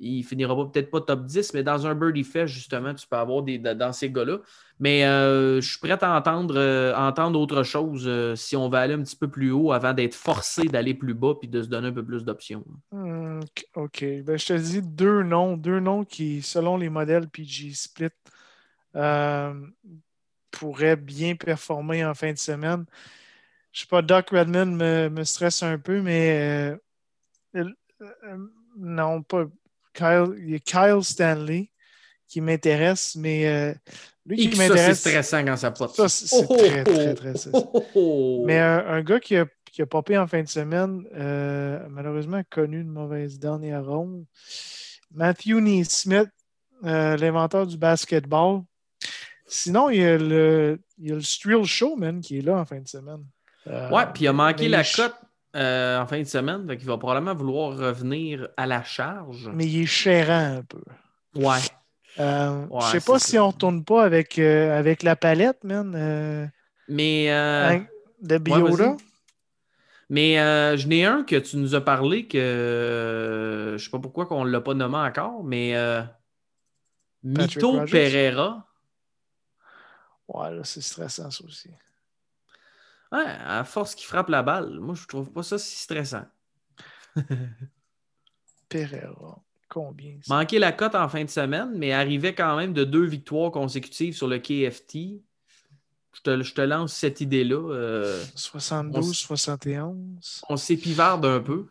Il 0.00 0.22
finira 0.22 0.54
peut-être 0.70 0.90
pas 0.90 1.00
top 1.00 1.24
10, 1.24 1.54
mais 1.54 1.62
dans 1.62 1.86
un 1.86 1.94
birdie 1.94 2.24
fest, 2.24 2.52
justement, 2.52 2.94
tu 2.94 3.06
peux 3.06 3.16
avoir 3.16 3.42
des, 3.42 3.58
dans 3.58 3.92
ces 3.92 4.10
gars-là. 4.10 4.38
Mais 4.80 5.04
euh, 5.04 5.60
je 5.60 5.68
suis 5.68 5.78
prêt 5.80 5.98
à 6.00 6.16
entendre, 6.16 6.54
euh, 6.56 6.94
entendre 6.94 7.40
autre 7.40 7.64
chose 7.64 8.04
euh, 8.06 8.36
si 8.36 8.54
on 8.54 8.68
va 8.68 8.80
aller 8.80 8.94
un 8.94 9.02
petit 9.02 9.16
peu 9.16 9.28
plus 9.28 9.50
haut 9.50 9.72
avant 9.72 9.92
d'être 9.92 10.14
forcé 10.14 10.64
d'aller 10.66 10.94
plus 10.94 11.14
bas 11.14 11.34
puis 11.34 11.48
de 11.48 11.62
se 11.62 11.68
donner 11.68 11.88
un 11.88 11.92
peu 11.92 12.04
plus 12.04 12.24
d'options. 12.24 12.64
Hmm, 12.92 13.40
OK. 13.74 14.04
Ben, 14.24 14.38
je 14.38 14.46
te 14.46 14.52
dis 14.52 14.82
deux 14.82 15.22
noms, 15.24 15.56
deux 15.56 15.80
noms 15.80 16.04
qui, 16.04 16.42
selon 16.42 16.76
les 16.76 16.90
modèles 16.90 17.28
PG 17.28 17.72
Split, 17.74 18.10
pourraient 20.50 20.96
bien 20.96 21.34
performer 21.34 22.04
en 22.04 22.14
fin 22.14 22.32
de 22.32 22.38
semaine. 22.38 22.84
Je 23.72 23.80
sais 23.80 23.86
pas, 23.86 24.02
Doc 24.02 24.30
Redmond 24.30 25.10
me, 25.10 25.24
stresse 25.24 25.62
un 25.62 25.78
peu, 25.78 26.00
mais 26.00 26.78
non, 28.76 29.22
pas 29.22 29.46
Kyle, 29.98 30.34
il 30.38 30.50
y 30.50 30.54
a 30.54 30.58
Kyle 30.60 31.02
Stanley 31.02 31.70
qui 32.28 32.40
m'intéresse, 32.40 33.16
mais 33.16 33.48
euh, 33.48 33.74
lui 34.24 34.48
qui 34.48 34.56
m'intéresse. 34.56 35.00
c'est 35.00 35.10
stressant 35.10 35.44
quand 35.44 35.56
ça 35.56 35.70
pop. 35.70 35.90
Ça, 35.90 36.08
c'est 36.08 36.46
oh, 36.48 36.56
très, 36.56 36.84
très, 36.84 37.14
très, 37.14 37.36
stressant. 37.36 37.72
mais 38.46 38.58
un, 38.58 39.02
gars 39.02 39.18
qui 39.18 39.36
a, 39.36 39.46
qui 39.72 39.82
a 39.82 39.86
popé 39.86 40.16
en 40.16 40.26
fin 40.26 40.42
de 40.42 40.48
semaine, 40.48 41.04
euh, 41.14 41.80
malheureusement 41.90 42.42
connu 42.50 42.80
une 42.80 42.90
mauvaise 42.90 43.38
dernière 43.38 43.84
ronde, 43.84 44.24
Matthew 45.10 45.60
Neesmith, 45.60 46.30
euh, 46.84 47.16
l'inventeur 47.16 47.66
du 47.66 47.76
basketball. 47.76 48.62
Sinon, 49.46 49.88
il 49.88 50.00
y 50.00 50.04
a 50.04 50.18
le, 50.18 50.78
il 50.98 51.08
y 51.08 51.12
a 51.12 51.14
le 51.14 51.22
Strill 51.22 51.64
Showman 51.64 52.20
qui 52.20 52.38
est 52.38 52.42
là 52.42 52.58
en 52.58 52.66
fin 52.66 52.78
de 52.78 52.86
semaine. 52.86 53.24
ouais, 53.66 54.04
puis 54.12 54.24
il 54.24 54.28
a 54.28 54.32
manqué 54.32 54.68
la 54.68 54.84
cote 54.84 55.14
euh, 55.58 56.00
en 56.00 56.06
fin 56.06 56.20
de 56.20 56.24
semaine. 56.24 56.66
Donc 56.66 56.78
il 56.80 56.86
va 56.86 56.96
probablement 56.98 57.34
vouloir 57.34 57.76
revenir 57.76 58.48
à 58.56 58.66
la 58.66 58.84
charge. 58.84 59.50
Mais 59.52 59.66
il 59.66 59.82
est 59.82 59.86
chérant 59.86 60.58
un 60.58 60.62
peu. 60.62 60.82
Ouais. 61.34 61.58
Euh, 62.20 62.66
je 62.80 62.86
sais 62.86 63.00
pas 63.00 63.18
si 63.18 63.38
on 63.38 63.48
ne 63.48 63.52
retourne 63.52 63.84
pas 63.84 64.04
avec, 64.04 64.38
euh, 64.38 64.78
avec 64.78 65.02
la 65.02 65.16
palette, 65.16 65.64
man. 65.64 66.50
Mais. 66.88 67.30
Hein, 67.30 67.86
de 68.20 68.38
Biota. 68.38 68.96
mais 70.08 70.36
je 70.76 70.86
n'ai 70.86 71.04
un 71.04 71.22
que 71.22 71.36
tu 71.36 71.56
nous 71.56 71.74
as 71.74 71.80
parlé 71.80 72.26
que 72.26 73.76
je 73.78 73.84
sais 73.84 73.90
pas 73.90 74.00
pourquoi 74.00 74.26
qu'on 74.26 74.44
ne 74.44 74.50
l'a 74.50 74.60
pas 74.60 74.74
nommé 74.74 74.96
encore, 74.96 75.44
mais 75.44 75.74
Mito 77.22 77.84
Pereira. 77.84 78.64
Ouais, 80.28 80.54
là, 80.54 80.62
c'est 80.62 80.82
stressant 80.82 81.30
ça 81.30 81.44
aussi. 81.44 81.70
Ouais, 83.10 83.24
à 83.44 83.64
force 83.64 83.94
qu'il 83.94 84.06
frappe 84.06 84.28
la 84.28 84.42
balle, 84.42 84.78
moi, 84.80 84.94
je 84.94 85.06
trouve 85.06 85.30
pas 85.30 85.42
ça 85.42 85.58
si 85.58 85.78
stressant. 85.78 86.24
Pereira, 88.68 89.42
combien 89.68 90.18
ça? 90.22 90.34
Manqué 90.34 90.58
la 90.58 90.72
cote 90.72 90.94
en 90.94 91.08
fin 91.08 91.24
de 91.24 91.30
semaine, 91.30 91.72
mais 91.74 91.92
arrivait 91.92 92.34
quand 92.34 92.56
même 92.56 92.72
de 92.72 92.84
deux 92.84 93.04
victoires 93.04 93.50
consécutives 93.50 94.14
sur 94.14 94.28
le 94.28 94.38
KFT. 94.38 95.22
Je 96.12 96.20
te, 96.22 96.42
je 96.42 96.54
te 96.54 96.60
lance 96.60 96.92
cette 96.92 97.20
idée-là. 97.20 98.12
72, 98.34 99.16
71. 99.16 100.42
On 100.48 100.56
s'épivarde 100.56 101.24
un 101.24 101.40
peu. 101.40 101.66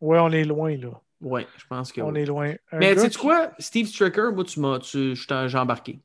Ouais, 0.00 0.18
on 0.18 0.30
est 0.30 0.44
loin, 0.44 0.76
là. 0.76 1.00
Ouais, 1.20 1.46
je 1.56 1.64
pense 1.66 1.92
que. 1.92 2.02
On 2.02 2.14
est 2.14 2.26
loin. 2.26 2.54
mais 2.72 2.94
tu 2.94 3.00
sais 3.00 3.10
quoi, 3.18 3.52
Steve 3.58 3.86
Stricker, 3.86 4.32
moi, 4.34 4.44
tu 4.44 4.60
m'as, 4.60 4.78
tu, 4.78 5.16
j'ai 5.16 5.58
embarqué. 5.58 5.98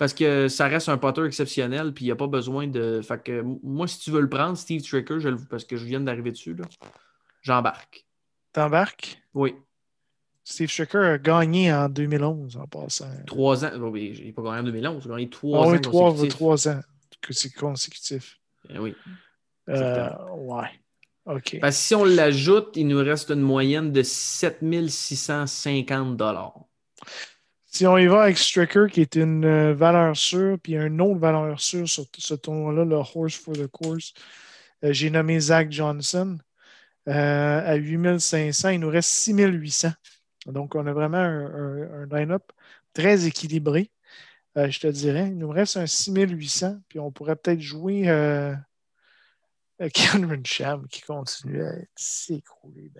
Parce 0.00 0.14
que 0.14 0.48
ça 0.48 0.66
reste 0.66 0.88
un 0.88 0.96
potter 0.96 1.26
exceptionnel, 1.26 1.92
puis 1.92 2.06
il 2.06 2.08
n'y 2.08 2.12
a 2.12 2.16
pas 2.16 2.26
besoin 2.26 2.66
de. 2.66 3.02
Fait 3.02 3.22
que 3.22 3.42
moi, 3.62 3.86
si 3.86 3.98
tu 3.98 4.10
veux 4.10 4.22
le 4.22 4.30
prendre, 4.30 4.56
Steve 4.56 4.80
Tricker, 4.80 5.20
je 5.20 5.28
parce 5.50 5.64
que 5.64 5.76
je 5.76 5.84
viens 5.84 6.00
d'arriver 6.00 6.30
dessus, 6.30 6.56
j'embarque. 7.42 8.06
T'embarques? 8.50 9.20
Oui. 9.34 9.54
Steve 10.42 10.70
Stricker 10.70 11.04
a 11.04 11.18
gagné 11.18 11.70
en 11.70 11.90
2011 11.90 12.56
en 12.56 12.66
passant. 12.66 13.10
Trois 13.26 13.62
ans. 13.66 13.78
Oui, 13.78 14.18
il 14.18 14.28
n'a 14.28 14.32
pas 14.32 14.42
gagné 14.42 14.60
en 14.60 14.62
2011, 14.62 15.02
il 15.04 15.10
a 15.10 15.14
gagné 15.16 15.28
trois 15.28 15.58
ah, 15.58 15.68
ans. 15.68 15.72
Oui, 15.72 15.80
trois, 15.82 16.28
trois 16.28 16.68
ans 16.68 16.80
que 17.20 17.34
c'est 17.34 17.52
consécutif. 17.52 18.40
Eh 18.70 18.78
oui. 18.78 18.94
Euh, 19.68 20.08
ouais. 20.38 20.70
OK. 21.26 21.58
Parce 21.60 21.76
que 21.76 21.82
si 21.82 21.94
on 21.94 22.06
l'ajoute, 22.06 22.70
il 22.74 22.88
nous 22.88 23.04
reste 23.04 23.28
une 23.28 23.42
moyenne 23.42 23.92
de 23.92 24.02
7650 24.02 26.16
si 27.70 27.86
on 27.86 27.96
y 27.96 28.06
va 28.06 28.24
avec 28.24 28.36
Stricker, 28.36 28.88
qui 28.90 29.00
est 29.00 29.14
une 29.14 29.44
euh, 29.44 29.74
valeur 29.74 30.16
sûre, 30.16 30.58
puis 30.60 30.76
un 30.76 30.98
autre 30.98 31.20
valeur 31.20 31.60
sûre 31.60 31.88
sur 31.88 32.04
ce 32.18 32.34
tournoi-là, 32.34 32.84
le 32.84 32.96
Horse 32.96 33.36
for 33.36 33.54
the 33.54 33.68
Course, 33.68 34.12
euh, 34.84 34.92
j'ai 34.92 35.08
nommé 35.08 35.38
Zach 35.38 35.70
Johnson. 35.70 36.38
Euh, 37.08 37.12
à 37.64 37.76
8500, 37.76 38.70
il 38.70 38.80
nous 38.80 38.90
reste 38.90 39.10
6800. 39.10 39.92
Donc, 40.46 40.74
on 40.74 40.86
a 40.86 40.92
vraiment 40.92 41.18
un, 41.18 42.06
line-up 42.10 42.50
très 42.92 43.26
équilibré, 43.26 43.90
je 44.56 44.80
te 44.80 44.86
dirais. 44.88 45.28
Il 45.28 45.38
nous 45.38 45.50
reste 45.50 45.76
un 45.76 45.86
6800, 45.86 46.80
puis 46.88 46.98
on 46.98 47.12
pourrait 47.12 47.36
peut-être 47.36 47.60
jouer 47.60 48.02
Cameron 49.94 50.42
Sham 50.44 50.88
qui 50.88 51.02
continue 51.02 51.62
à 51.62 51.74
s'écrouler. 51.94 52.90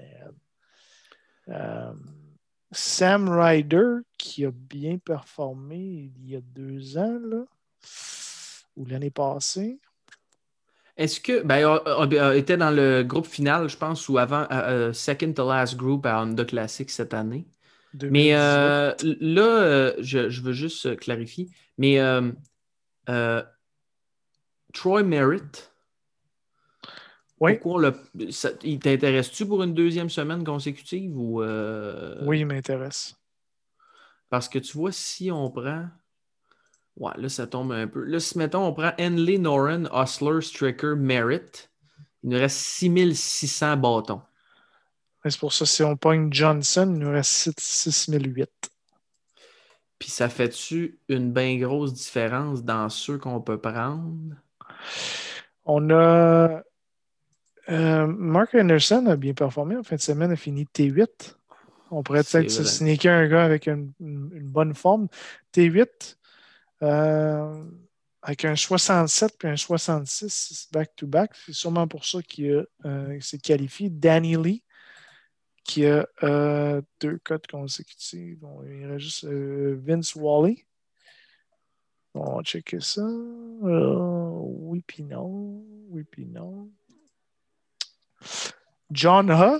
Sam 2.72 3.28
Ryder, 3.28 4.02
qui 4.16 4.44
a 4.44 4.50
bien 4.50 4.98
performé 4.98 6.12
il 6.16 6.30
y 6.30 6.36
a 6.36 6.40
deux 6.40 6.98
ans, 6.98 7.18
là, 7.22 7.44
ou 8.76 8.86
l'année 8.86 9.10
passée. 9.10 9.80
Est-ce 10.96 11.20
que. 11.20 11.42
Ben, 11.42 11.80
il 12.10 12.38
était 12.38 12.56
dans 12.56 12.70
le 12.70 13.02
groupe 13.02 13.26
final, 13.26 13.68
je 13.68 13.76
pense, 13.76 14.08
ou 14.08 14.18
avant, 14.18 14.42
euh, 14.50 14.90
euh, 14.90 14.92
second 14.92 15.32
to 15.32 15.48
last 15.48 15.76
group 15.76 16.04
à 16.06 16.22
Honda 16.22 16.44
Classic 16.44 16.88
cette 16.90 17.14
année. 17.14 17.46
Mais 17.94 18.34
euh, 18.34 18.94
là, 19.02 19.92
je, 19.98 20.40
veux 20.42 20.52
juste 20.52 20.96
clarifier. 20.96 21.48
Mais 21.78 21.98
Troy 24.72 25.02
Merritt, 25.02 25.69
oui. 27.40 27.58
il 28.64 28.78
t'intéresse-tu 28.78 29.46
pour 29.46 29.62
une 29.62 29.72
deuxième 29.72 30.10
semaine 30.10 30.44
consécutive 30.44 31.16
ou. 31.18 31.42
Euh, 31.42 32.22
oui, 32.26 32.40
il 32.40 32.46
m'intéresse. 32.46 33.16
Parce 34.28 34.48
que 34.48 34.58
tu 34.58 34.76
vois, 34.76 34.92
si 34.92 35.30
on 35.30 35.50
prend. 35.50 35.86
Ouais, 36.96 37.12
là, 37.16 37.28
ça 37.30 37.46
tombe 37.46 37.72
un 37.72 37.86
peu. 37.86 38.04
Là, 38.04 38.20
si 38.20 38.36
mettons, 38.36 38.66
on 38.66 38.74
prend 38.74 38.92
Henley, 39.00 39.38
Noren, 39.38 39.88
Osler, 39.90 40.42
Stricker, 40.42 40.96
Merritt, 40.96 41.70
il 42.22 42.30
nous 42.30 42.38
reste 42.38 42.58
6600 42.58 43.76
bâtons. 43.78 44.20
C'est 45.24 45.38
pour 45.38 45.52
ça, 45.52 45.66
si 45.66 45.82
on 45.82 45.96
pogne 45.96 46.32
Johnson, 46.32 46.90
il 46.94 46.98
nous 46.98 47.10
reste 47.10 47.58
6008. 47.58 48.50
Puis 49.98 50.10
ça 50.10 50.28
fait-tu 50.28 50.98
une 51.08 51.32
bien 51.32 51.58
grosse 51.58 51.92
différence 51.92 52.64
dans 52.64 52.88
ceux 52.88 53.18
qu'on 53.18 53.40
peut 53.40 53.60
prendre? 53.60 54.34
On 55.64 55.90
a 55.90 56.62
euh, 57.70 58.06
Mark 58.06 58.54
Anderson 58.54 59.06
a 59.06 59.16
bien 59.16 59.34
performé 59.34 59.76
en 59.76 59.82
fin 59.82 59.96
de 59.96 60.00
semaine, 60.00 60.32
a 60.32 60.36
fini 60.36 60.64
T8. 60.64 61.36
On 61.90 62.02
pourrait 62.02 62.22
peut-être 62.22 62.50
se 62.50 62.64
sneaker 62.64 63.12
un 63.12 63.28
gars 63.28 63.44
avec 63.44 63.66
une, 63.66 63.92
bonne 63.98 64.74
forme. 64.74 65.08
T8, 65.52 66.16
euh, 66.82 67.64
avec 68.22 68.44
un 68.44 68.56
67 68.56 69.36
puis 69.38 69.48
un 69.48 69.56
66 69.56 70.68
back-to-back. 70.72 71.32
C'est 71.34 71.52
sûrement 71.52 71.88
pour 71.88 72.04
ça 72.04 72.22
qu'il 72.22 72.66
euh, 72.84 73.20
s'est 73.20 73.38
qualifié. 73.38 73.90
Danny 73.90 74.36
Lee, 74.36 74.62
qui 75.64 75.86
a 75.86 76.06
deux 77.00 77.18
cotes 77.24 77.46
consécutives. 77.48 78.44
il 78.66 78.86
reste 78.86 79.00
juste 79.00 79.24
Vince 79.26 80.14
Wally. 80.14 80.64
On 82.14 82.36
va 82.36 82.42
checker 82.42 82.80
ça. 82.80 83.06
oui, 83.62 84.82
puis 84.86 85.02
non. 85.04 85.64
Oui, 85.88 86.04
puis 86.04 86.26
non. 86.26 86.70
John 88.90 89.30
Ha. 89.30 89.58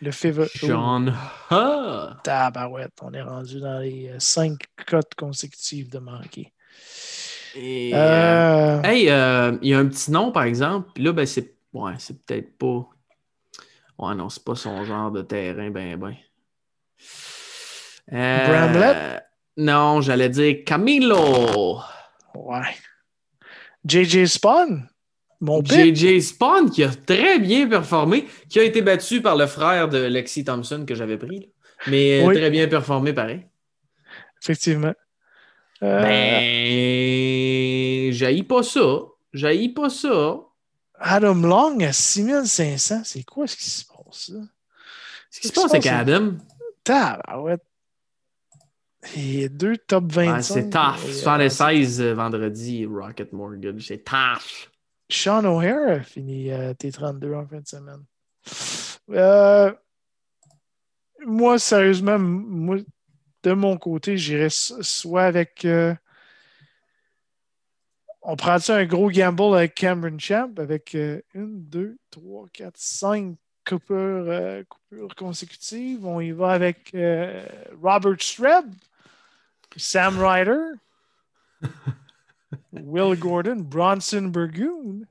Le 0.00 0.10
favor... 0.10 0.46
John 0.54 1.14
Ha. 1.50 2.20
Tabarouette, 2.22 2.92
on 3.02 3.12
est 3.12 3.22
rendu 3.22 3.60
dans 3.60 3.78
les 3.78 4.08
euh, 4.08 4.16
cinq 4.18 4.58
cotes 4.86 5.14
consécutives 5.14 5.88
de 5.88 5.98
manquer. 5.98 6.52
Et, 7.54 7.92
euh... 7.94 8.82
Hey, 8.82 9.08
euh, 9.08 9.56
il 9.62 9.68
y 9.68 9.74
a 9.74 9.78
un 9.78 9.86
petit 9.86 10.10
nom, 10.10 10.32
par 10.32 10.42
exemple. 10.42 10.90
Puis 10.94 11.04
là, 11.04 11.12
ben, 11.12 11.24
c'est 11.24 11.54
ouais, 11.72 11.92
peut-être 12.26 12.58
pas. 12.58 12.88
Ouais, 13.98 14.14
non, 14.14 14.28
c'est 14.28 14.44
pas 14.44 14.56
son 14.56 14.84
genre 14.84 15.10
de 15.10 15.22
terrain, 15.22 15.70
ben, 15.70 15.96
ben. 15.96 16.16
Euh, 18.12 18.46
Bramlett? 18.48 19.24
Non, 19.56 20.00
j'allais 20.00 20.28
dire 20.28 20.64
Camilo. 20.66 21.80
Ouais. 22.34 22.74
JJ 23.86 24.26
Spawn? 24.26 24.88
Mon 25.44 25.62
JJ 25.62 26.20
Spawn 26.20 26.70
qui 26.70 26.82
a 26.82 26.88
très 26.88 27.38
bien 27.38 27.68
performé, 27.68 28.26
qui 28.48 28.60
a 28.60 28.62
été 28.62 28.80
battu 28.80 29.20
par 29.20 29.36
le 29.36 29.46
frère 29.46 29.90
de 29.90 29.98
Lexi 29.98 30.42
Thompson 30.42 30.86
que 30.86 30.94
j'avais 30.94 31.18
pris. 31.18 31.50
Mais 31.86 32.24
très 32.32 32.50
bien 32.50 32.66
performé 32.66 33.12
pareil. 33.12 33.46
Effectivement. 34.42 34.94
Euh... 35.82 36.02
Ben, 36.02 38.12
j'haïs 38.12 38.42
pas 38.42 38.62
ça. 38.62 39.00
J'haïs 39.34 39.68
pas 39.68 39.90
ça. 39.90 40.38
Adam 40.94 41.34
Long 41.34 41.78
à 41.80 41.92
6500, 41.92 43.02
c'est 43.04 43.24
quoi 43.24 43.46
ce 43.46 43.56
qui 43.56 43.68
se 43.68 43.84
passe 43.84 44.30
là? 44.30 44.40
Ce 45.30 45.40
qui 45.40 45.48
se 45.48 45.52
passe 45.52 45.74
avec 45.74 45.86
Adam? 45.86 46.36
ouais. 47.42 47.58
Et 49.16 49.50
deux 49.50 49.76
top 49.76 50.10
25. 50.10 50.42
c'est 50.42 50.70
tough. 50.70 51.12
76 51.12 52.00
euh, 52.00 52.14
vendredi, 52.14 52.86
Rocket 52.86 53.34
Mortgage. 53.34 53.88
C'est 53.88 54.02
tough. 54.02 54.70
Sean 55.14 55.44
O'Hare 55.44 56.00
a 56.00 56.02
fini 56.02 56.50
euh, 56.50 56.74
T32 56.74 57.34
en 57.34 57.46
fin 57.46 57.60
de 57.60 57.66
semaine. 57.66 58.04
Euh, 59.10 59.72
moi, 61.24 61.58
sérieusement, 61.58 62.18
de 62.18 63.52
mon 63.52 63.76
côté, 63.78 64.16
j'irais 64.16 64.50
soit 64.50 65.22
avec. 65.22 65.64
Euh, 65.64 65.94
on 68.22 68.36
prend 68.36 68.58
ça 68.58 68.76
un 68.76 68.86
gros 68.86 69.10
gamble 69.10 69.54
avec 69.54 69.74
Cameron 69.74 70.18
Champ 70.18 70.50
avec 70.56 70.94
une, 70.94 71.20
deux, 71.34 71.96
trois, 72.10 72.46
quatre, 72.52 72.78
cinq 72.78 73.36
coupures, 73.66 74.64
coupures, 74.68 75.14
consécutives? 75.14 76.06
On 76.06 76.20
y 76.20 76.32
va 76.32 76.52
avec 76.52 76.96
Robert 77.82 78.20
Streb, 78.20 78.64
Sam 79.76 80.18
Ryder. 80.18 80.72
Will 82.82 83.18
Gordon, 83.18 83.56
Bronson 83.60 84.28
Burgoon. 84.28 85.06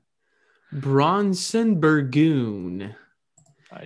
Bronson 0.72 1.72
Burgoon. 1.72 2.90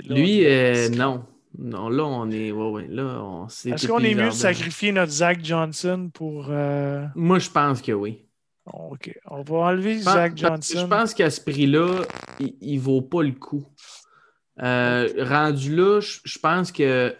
Lui, 0.09 0.45
euh, 0.47 0.89
non. 0.91 1.25
Non, 1.59 1.89
là, 1.89 2.05
on 2.05 2.31
est. 2.31 2.53
Ouais, 2.53 2.71
ouais, 2.71 2.87
là, 2.89 3.21
on 3.23 3.47
Est-ce 3.47 3.87
qu'on 3.87 4.01
est 4.01 4.15
mieux 4.15 4.29
de 4.29 4.31
sacrifier 4.31 4.93
notre 4.93 5.13
Zach 5.13 5.45
Johnson 5.45 6.11
pour. 6.13 6.47
Euh, 6.51 7.07
Moi, 7.15 7.39
je 7.39 7.51
pense 7.51 7.83
que 7.83 7.93
oui. 7.93 8.25
OK. 8.67 9.13
On 9.27 9.43
va 9.43 9.57
enlever 9.57 9.99
Zach 9.99 10.37
Johnson. 10.37 10.81
Je 10.81 10.87
pense 10.87 11.15
qu'à 11.15 11.31
ce 11.31 11.41
prix-là, 11.41 12.03
il 12.39 12.77
ne 12.77 12.81
vaut 12.81 13.03
pas 13.03 13.23
le 13.23 13.33
coup. 13.33 13.67
Euh, 14.63 15.09
rendu 15.25 15.75
là, 15.75 16.01
je 16.01 16.39
pense 16.39 16.71
que. 16.71 17.17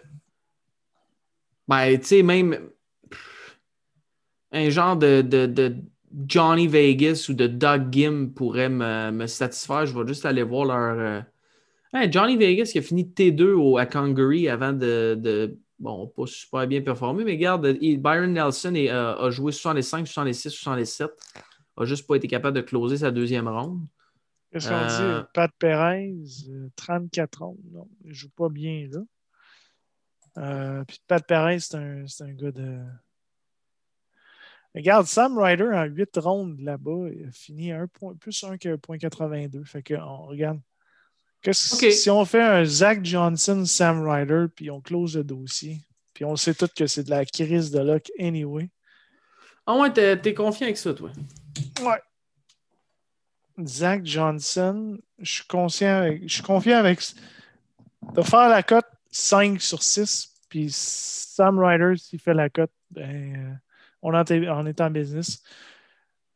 Ben, 1.67 1.99
tu 1.99 2.05
sais, 2.05 2.23
même. 2.23 2.69
Un 4.51 4.69
genre 4.69 4.95
de, 4.95 5.21
de, 5.21 5.45
de 5.45 5.75
Johnny 6.11 6.67
Vegas 6.67 7.27
ou 7.29 7.33
de 7.33 7.47
Doug 7.47 7.91
Gim 7.91 8.29
pourrait 8.35 8.69
me, 8.69 9.27
satisfaire. 9.27 9.85
Je 9.85 9.97
vais 9.97 10.07
juste 10.07 10.25
aller 10.25 10.43
voir 10.43 10.65
leur. 10.65 11.25
Euh, 11.95 12.07
Johnny 12.09 12.37
Vegas 12.37 12.69
qui 12.71 12.79
a 12.79 12.81
fini 12.81 13.03
T2 13.03 13.53
au, 13.53 13.77
à 13.77 13.85
Congaree 13.85 14.47
avant 14.47 14.73
de, 14.73 15.57
Bon, 15.79 16.07
pas 16.07 16.25
super 16.25 16.67
bien 16.67 16.81
performé, 16.81 17.23
mais 17.23 17.31
regarde, 17.31 17.65
Byron 17.65 18.33
Nelson 18.33 18.73
euh, 18.75 19.15
a 19.15 19.29
joué 19.29 19.53
65, 19.53 20.05
66, 20.05 20.49
67. 20.49 21.09
A 21.77 21.85
juste 21.85 22.05
pas 22.05 22.15
été 22.15 22.27
capable 22.27 22.57
de 22.57 22.61
closer 22.61 22.97
sa 22.97 23.11
deuxième 23.11 23.47
ronde. 23.47 23.79
Qu'est-ce 24.51 24.67
qu'on 24.67 24.87
dit? 24.87 25.01
Euh, 25.01 25.23
Pat 25.33 25.49
Perez, 25.57 26.13
34 26.75 27.43
rondes. 27.43 27.57
Non, 27.71 27.87
il 28.03 28.13
joue 28.13 28.29
pas 28.29 28.49
bien 28.49 28.89
là. 30.35 30.83
puis 30.85 30.99
Pat 31.07 31.25
Perez, 31.25 31.59
c'est 31.59 31.75
un, 31.77 32.03
un 32.19 32.33
gars 32.33 32.51
de. 32.51 32.79
Regarde, 34.75 35.07
Sam 35.07 35.37
Ryder 35.37 35.71
en 35.73 35.85
8 35.85 36.17
rondes 36.17 36.59
là-bas, 36.59 37.09
il 37.11 37.27
a 37.27 37.31
fini 37.31 37.71
un 37.71 37.87
point, 37.87 38.15
plus 38.15 38.43
1 38.43 38.57
que 38.57 38.75
1.82. 38.75 39.65
Fait 39.65 39.81
que 39.81 39.95
on 39.95 40.27
regarde. 40.27 40.59
Si 41.51 42.09
on 42.09 42.25
fait 42.25 42.41
un 42.41 42.65
Zach 42.65 43.03
Johnson, 43.03 43.65
Sam 43.65 44.07
Ryder, 44.07 44.47
puis 44.53 44.69
on 44.69 44.81
close 44.81 45.15
le 45.15 45.23
dossier, 45.23 45.79
puis 46.13 46.25
on 46.25 46.35
sait 46.35 46.53
tout 46.53 46.67
que 46.75 46.85
c'est 46.85 47.03
de 47.03 47.09
la 47.09 47.25
crise 47.25 47.71
de 47.71 47.79
luck 47.79 48.11
anyway. 48.19 48.69
Ah 49.65 49.77
ouais, 49.77 49.91
t'es, 49.91 50.33
confiant 50.33 50.65
avec 50.65 50.77
ça, 50.77 50.93
toi? 50.93 51.11
Ouais. 51.81 52.01
Zach 53.65 54.05
Johnson, 54.05 54.97
je 55.17 55.31
suis 55.31 55.47
conscient 55.47 55.95
avec, 55.95 56.23
je 56.27 56.33
suis 56.33 56.43
confiant 56.43 56.77
avec 56.77 57.01
de 58.13 58.21
faire 58.21 58.49
la 58.49 58.63
cote 58.63 58.87
5 59.11 59.61
sur 59.61 59.81
6, 59.81 60.35
puis 60.49 60.69
Sam 60.71 61.59
Ryder, 61.59 61.93
s'il 61.97 62.19
fait 62.19 62.33
la 62.33 62.49
cote, 62.49 62.71
ben. 62.91 63.59
On, 64.01 64.13
est 64.13 64.81
en 64.81 64.89
business. 64.89 65.43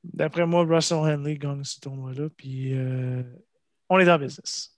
D'après 0.04 0.46
moi, 0.46 0.66
Russell 0.66 0.98
Henley 0.98 1.38
gagne 1.38 1.64
ce 1.64 1.80
tournoi-là, 1.80 2.30
puis 2.36 2.74
euh, 2.74 3.24
on 3.90 4.00
est 4.00 4.10
en 4.10 4.20
business. 4.20 4.78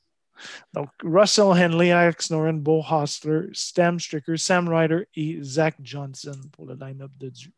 Donc, 0.73 0.89
Russell 1.03 1.45
Henley, 1.45 1.91
Alex 1.91 2.29
Noren, 2.29 2.59
Bo 2.59 2.83
Hostler, 2.87 3.47
Stam 3.53 3.99
Stricker, 3.99 4.37
Sam 4.37 4.67
Ryder 4.67 5.07
et 5.15 5.41
Zach 5.41 5.75
Johnson 5.81 6.39
pour 6.51 6.65
le 6.65 6.75
line-up 6.75 7.11
de 7.17 7.29
Du. 7.29 7.53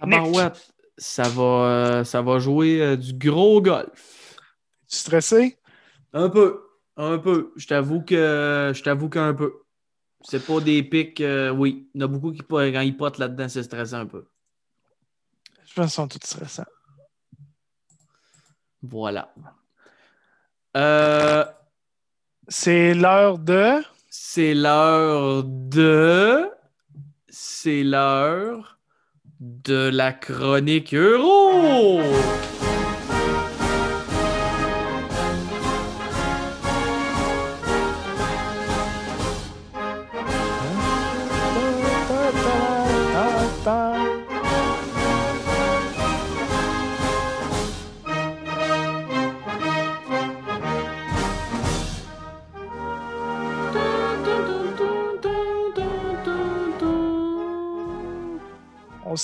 Ah 0.00 0.06
ben 0.06 0.24
ouais, 0.24 0.50
ça 0.96 1.24
va, 1.24 2.02
ça 2.02 2.22
va 2.22 2.38
jouer 2.38 2.80
euh, 2.80 2.96
du 2.96 3.12
gros 3.12 3.60
golf. 3.60 4.36
Tu 4.88 4.96
stressé? 4.96 5.58
Un 6.14 6.30
peu. 6.30 6.62
Un 6.96 7.18
peu. 7.18 7.52
Je 7.56 7.66
t'avoue 7.66 8.00
que 8.00 8.72
je 8.74 8.82
t'avoue 8.82 9.10
qu'un 9.10 9.34
peu. 9.34 9.52
C'est 10.28 10.44
pas 10.44 10.60
des 10.60 10.82
pics, 10.82 11.20
euh, 11.20 11.50
oui. 11.50 11.88
Il 11.94 12.00
y 12.00 12.04
en 12.04 12.06
a 12.06 12.10
beaucoup 12.10 12.32
qui, 12.32 12.40
quand 12.40 12.80
ils 12.80 12.96
potent 12.96 13.18
là-dedans, 13.18 13.48
c'est 13.48 13.62
stressant 13.62 13.98
un 13.98 14.06
peu. 14.06 14.26
Je 15.64 15.72
pense 15.74 15.86
qu'ils 15.86 15.90
sont 15.90 16.08
tous 16.08 16.18
stressants. 16.20 16.64
Voilà. 18.82 19.32
Euh, 20.76 21.44
c'est 22.48 22.92
l'heure 22.94 23.38
de? 23.38 23.80
C'est 24.10 24.54
l'heure 24.54 25.44
de. 25.44 26.50
C'est 27.28 27.84
l'heure 27.84 28.80
de 29.38 29.90
la 29.90 30.12
chronique 30.12 30.92
euro. 30.92 32.00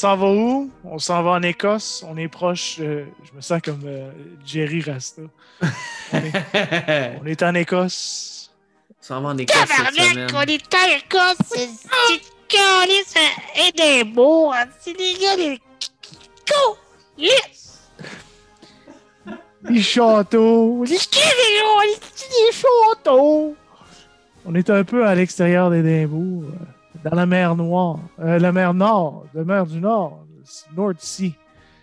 S'en 0.03 0.17
va 0.17 0.27
où? 0.27 0.71
On 0.85 0.99
s'en 0.99 1.23
va 1.23 1.31
en 1.31 1.43
Écosse. 1.43 2.05
On 2.09 2.17
est 2.17 2.27
proche. 2.27 2.79
Euh, 2.81 3.05
je 3.23 3.37
me 3.37 3.41
sens 3.41 3.63
comme 3.63 3.83
euh, 3.87 4.11
Jerry 4.45 4.83
Rasta. 4.83 5.23
On 6.13 7.27
est, 7.27 7.43
en 7.45 7.55
Écosse. 7.55 8.51
On 8.91 9.07
s'en 9.07 9.21
va 9.21 9.29
en 9.29 9.39
Écosse 9.39 9.57
cette 9.57 9.95
semaine. 9.95 10.27
On 10.35 10.43
est 10.43 10.75
en 10.75 10.97
Écosse. 10.97 11.37
C'est 11.55 12.21
calice 12.49 13.15
à 13.17 13.69
Édimbourg. 13.69 14.55
C'est 14.81 14.97
des 14.99 15.15
gars 15.21 15.37
des... 15.37 15.61
Yes! 17.17 17.81
Les 19.71 19.83
châteaux. 19.83 20.85
Les 20.85 20.97
les 20.97 22.53
châteaux. 22.53 23.55
On 24.45 24.55
est 24.57 24.69
un 24.69 24.83
peu 24.83 25.07
à 25.07 25.15
l'extérieur 25.15 25.71
d'Édimbourg 25.71 26.51
dans 27.05 27.15
la 27.15 27.27
mer 27.27 27.57
Noire, 27.57 27.99
euh, 28.21 28.39
la 28.39 28.53
mer 28.53 28.75
Nord, 28.75 29.27
la 29.35 29.45
mer 29.45 29.67
du 29.67 29.81
Nord, 29.81 30.25
North 30.77 31.01
Sea. 31.01 31.35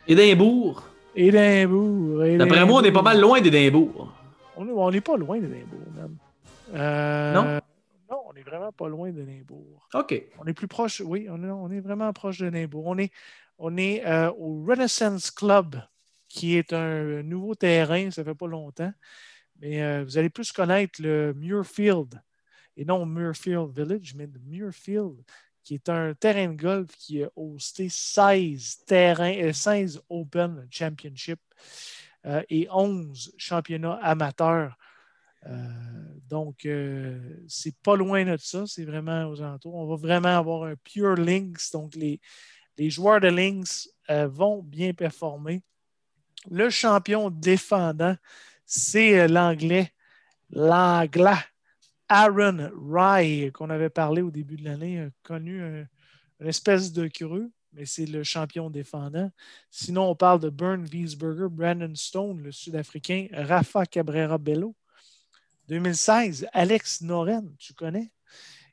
Édimbourg. 0.08 0.84
Édimbourg. 1.16 2.24
D'après 2.38 2.66
moi, 2.66 2.82
on 2.82 2.84
est 2.84 2.92
pas 2.92 3.02
mal 3.02 3.20
loin 3.20 3.42
d'Édimbourg. 3.42 4.14
On 4.56 4.92
n'est 4.92 5.02
pas 5.02 5.18
loin 5.18 5.40
d'Édimbourg, 5.40 5.80
même. 5.96 6.18
Euh, 6.74 7.34
non? 7.34 7.62
Non, 8.10 8.22
on 8.28 8.34
est 8.34 8.44
vraiment 8.44 8.72
pas 8.72 8.88
loin 8.88 9.12
d'Édimbourg. 9.12 9.88
OK. 9.94 10.22
On 10.40 10.46
est 10.46 10.54
plus 10.54 10.68
proche, 10.68 11.02
oui, 11.06 11.28
on 11.30 11.44
est, 11.44 11.50
on 11.50 11.70
est 11.72 11.80
vraiment 11.80 12.12
proche 12.14 12.40
d'Édimbourg. 12.40 12.86
On 12.88 12.98
est, 12.98 13.12
on 13.58 13.78
est 13.78 14.06
euh, 14.06 14.32
au 14.32 14.64
Renaissance 14.68 15.32
Club, 15.32 15.82
qui 16.28 16.58
est 16.58 16.74
un 16.74 17.24
nouveau 17.24 17.56
terrain, 17.56 18.12
ça 18.12 18.24
fait 18.24 18.36
pas 18.36 18.48
longtemps. 18.48 18.92
Mais 19.62 20.04
vous 20.04 20.18
allez 20.18 20.30
plus 20.30 20.54
connaître 20.54 21.02
le 21.02 21.34
Muirfield 21.34 22.22
et 22.80 22.86
non 22.86 23.06
Muirfield 23.06 23.72
Village, 23.76 24.16
mais 24.16 24.28
Muirfield, 24.46 25.22
qui 25.64 25.76
est 25.76 25.90
un 25.90 26.14
terrain 26.14 26.48
de 26.48 26.56
golf 26.56 26.96
qui 26.96 27.22
a 27.24 27.30
hosté 27.36 27.90
16 27.90 28.86
terrains, 28.88 29.52
16 29.52 29.98
euh, 29.98 30.02
Open 30.10 30.66
Championship 30.72 31.40
euh, 32.26 32.42
et 32.50 32.68
11 32.72 33.34
championnats 33.38 34.00
amateurs. 34.02 34.78
Euh, 35.46 35.68
donc, 36.30 36.68
c'est 37.48 37.76
pas 37.82 37.96
loin 37.96 38.24
de 38.24 38.38
ça, 38.38 38.64
c'est 38.66 38.86
vraiment 38.86 39.26
aux 39.26 39.42
alentours. 39.42 39.76
On 39.76 39.88
va 39.88 39.96
vraiment 39.96 40.38
avoir 40.38 40.64
un 40.64 40.76
pure 40.76 41.16
links, 41.16 41.72
donc 41.74 41.96
les, 41.96 42.22
les 42.78 42.90
joueurs 42.90 43.20
de 43.20 43.28
links 43.28 43.90
vont 44.08 44.64
bien 44.64 44.94
performer. 44.94 45.62
Le 46.50 46.70
champion 46.70 47.30
défendant, 47.30 48.16
c'est 48.66 49.20
euh, 49.20 49.28
l'anglais, 49.28 49.92
l'anglais 50.52 51.44
Aaron 52.10 52.72
Rye, 52.92 53.52
qu'on 53.52 53.70
avait 53.70 53.90
parlé 53.90 54.22
au 54.22 54.32
début 54.32 54.58
de 54.58 54.66
l'année, 54.66 55.00
a 55.00 55.10
connu 55.24 55.64
un, 55.64 55.86
une 56.40 56.48
espèce 56.48 56.92
de 56.92 57.08
creux, 57.08 57.52
mais 57.74 57.86
c'est 57.86 58.06
le 58.06 58.24
champion 58.24 58.70
défendant. 58.70 59.32
Sinon, 59.70 60.10
on 60.10 60.16
parle 60.16 60.40
de 60.40 60.50
Bern 60.50 60.86
Wiesberger, 60.92 61.48
Brandon 61.50 61.94
Stone, 61.96 62.42
le 62.42 62.52
Sud-Africain, 62.52 63.28
Rafa 63.32 63.86
Cabrera 63.86 64.38
Bello. 64.38 64.76
2016, 65.68 66.48
Alex 66.52 67.02
Noren, 67.02 67.56
tu 67.60 67.74
connais? 67.74 68.12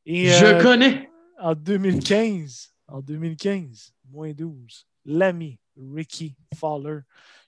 Et, 0.07 0.29
Je 0.29 0.47
euh, 0.47 0.63
connais. 0.63 1.11
en 1.39 1.55
2015, 1.55 2.73
en 2.89 3.01
2015, 3.01 3.93
moins 4.09 4.33
12, 4.33 4.87
l'ami 5.05 5.59
Ricky 5.77 6.35
Fowler, 6.55 7.01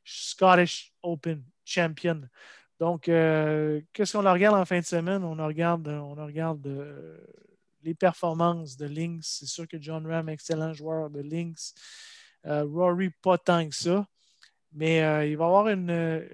Scottish 0.04 0.92
Open 1.02 1.42
Champion. 1.64 2.22
Donc, 2.78 3.08
euh, 3.08 3.80
qu'est-ce 3.92 4.16
qu'on 4.16 4.32
regarde 4.32 4.56
en 4.56 4.64
fin 4.64 4.78
de 4.78 4.84
semaine? 4.84 5.24
On 5.24 5.34
regarde, 5.34 5.88
on 5.88 6.14
regarde 6.14 6.66
euh, 6.66 7.18
les 7.82 7.94
performances 7.94 8.76
de 8.76 8.86
Lynx. 8.86 9.38
C'est 9.40 9.46
sûr 9.46 9.66
que 9.66 9.80
John 9.80 10.06
Ram, 10.06 10.28
excellent 10.28 10.72
joueur 10.72 11.10
de 11.10 11.20
Lynx. 11.20 11.74
Euh, 12.46 12.64
Rory, 12.64 13.10
pas 13.22 13.38
tant 13.38 13.68
que 13.68 13.74
ça. 13.74 14.06
Mais 14.72 15.02
euh, 15.02 15.26
il 15.26 15.36
va 15.36 15.46
avoir 15.46 15.66
euh, 15.66 16.28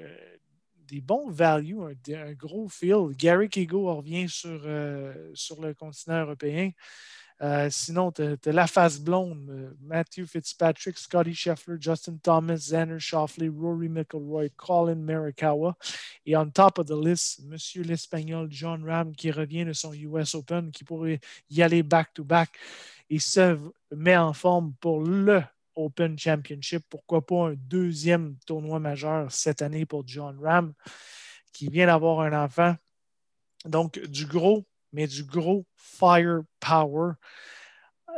des 0.88 1.00
bons 1.00 1.30
values, 1.30 1.78
un, 1.82 2.32
gros 2.32 2.68
field. 2.68 3.16
Gary 3.16 3.48
Kigo 3.48 3.94
revient 3.94 4.28
sur, 4.28 4.62
euh, 4.64 5.30
sur 5.34 5.60
le 5.60 5.74
continent 5.74 6.22
européen. 6.22 6.70
Euh, 7.42 7.68
sinon, 7.68 8.12
tu 8.12 8.22
as, 8.22 8.52
la 8.52 8.66
face 8.66 9.00
blonde, 9.00 9.48
euh, 9.50 9.70
Matthew 9.82 10.26
Fitzpatrick, 10.26 10.96
Scotty 10.96 11.34
Scheffler, 11.34 11.76
Justin 11.80 12.16
Thomas, 12.22 12.56
Xander 12.56 13.00
Shoffley, 13.00 13.48
Rory 13.48 13.88
McIlroy, 13.88 14.50
Colin 14.56 14.94
Merikawa. 14.94 15.76
Et 16.26 16.36
on 16.36 16.48
top 16.50 16.78
of 16.78 16.86
the 16.86 16.96
list, 16.96 17.40
Monsieur 17.44 17.82
l'Espagnol 17.82 18.46
John 18.50 18.88
Ram 18.88 19.14
qui 19.14 19.30
revient 19.30 19.64
de 19.64 19.72
son 19.72 19.92
US 19.92 20.34
Open, 20.34 20.70
qui 20.70 20.84
pourrait 20.84 21.20
y 21.50 21.62
aller 21.62 21.82
back-to-back 21.82 22.50
et 23.10 23.18
se 23.18 23.58
met 23.94 24.16
en 24.16 24.32
forme 24.32 24.72
pour 24.80 25.02
le 25.02 25.42
Open 25.74 26.16
Championship. 26.16 26.84
Pourquoi 26.88 27.26
pas 27.26 27.48
un 27.48 27.54
deuxième 27.54 28.36
tournoi 28.46 28.78
majeur 28.78 29.30
cette 29.32 29.60
année 29.60 29.86
pour 29.86 30.06
John 30.06 30.38
Ram, 30.40 30.72
qui 31.52 31.68
vient 31.68 31.86
d'avoir 31.86 32.20
un 32.20 32.44
enfant. 32.44 32.76
Donc, 33.64 33.98
du 33.98 34.26
gros, 34.26 34.64
mais 34.94 35.06
du 35.06 35.24
gros 35.24 35.66
firepower. 35.76 37.14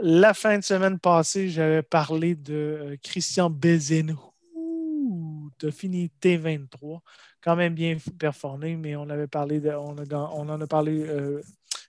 La 0.03 0.35
fin 0.35 0.59
de 0.59 0.63
semaine 0.63 0.99
passée, 0.99 1.49
j'avais 1.49 1.83
parlé 1.83 2.35
de 2.35 2.55
euh, 2.55 2.97
Christian 3.03 3.49
Bézeno. 3.49 4.35
Tu 5.59 5.67
as 5.67 5.71
fini 5.71 6.13
T23. 6.21 7.01
Quand 7.41 7.57
même 7.57 7.75
bien 7.75 7.97
performé, 8.19 8.77
mais 8.77 8.95
on 8.95 9.09
avait 9.09 9.27
parlé 9.27 9.59
de, 9.59 9.71
on, 9.71 9.97
en 10.49 10.61
a 10.61 10.67
parlé 10.67 11.01
euh, 11.01 11.41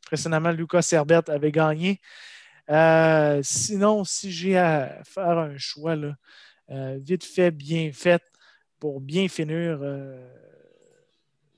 précédemment. 0.05 0.51
Lucas 0.51 0.83
Serbert 0.83 1.23
avait 1.27 1.51
gagné. 1.51 1.99
Euh, 2.69 3.41
sinon, 3.43 4.05
si 4.05 4.31
j'ai 4.31 4.57
à 4.57 5.01
faire 5.03 5.37
un 5.37 5.57
choix, 5.57 5.95
vite 6.69 7.25
fait, 7.25 7.51
bien 7.51 7.91
fait, 7.91 8.21
pour 8.79 9.01
bien 9.01 9.27
finir 9.27 9.79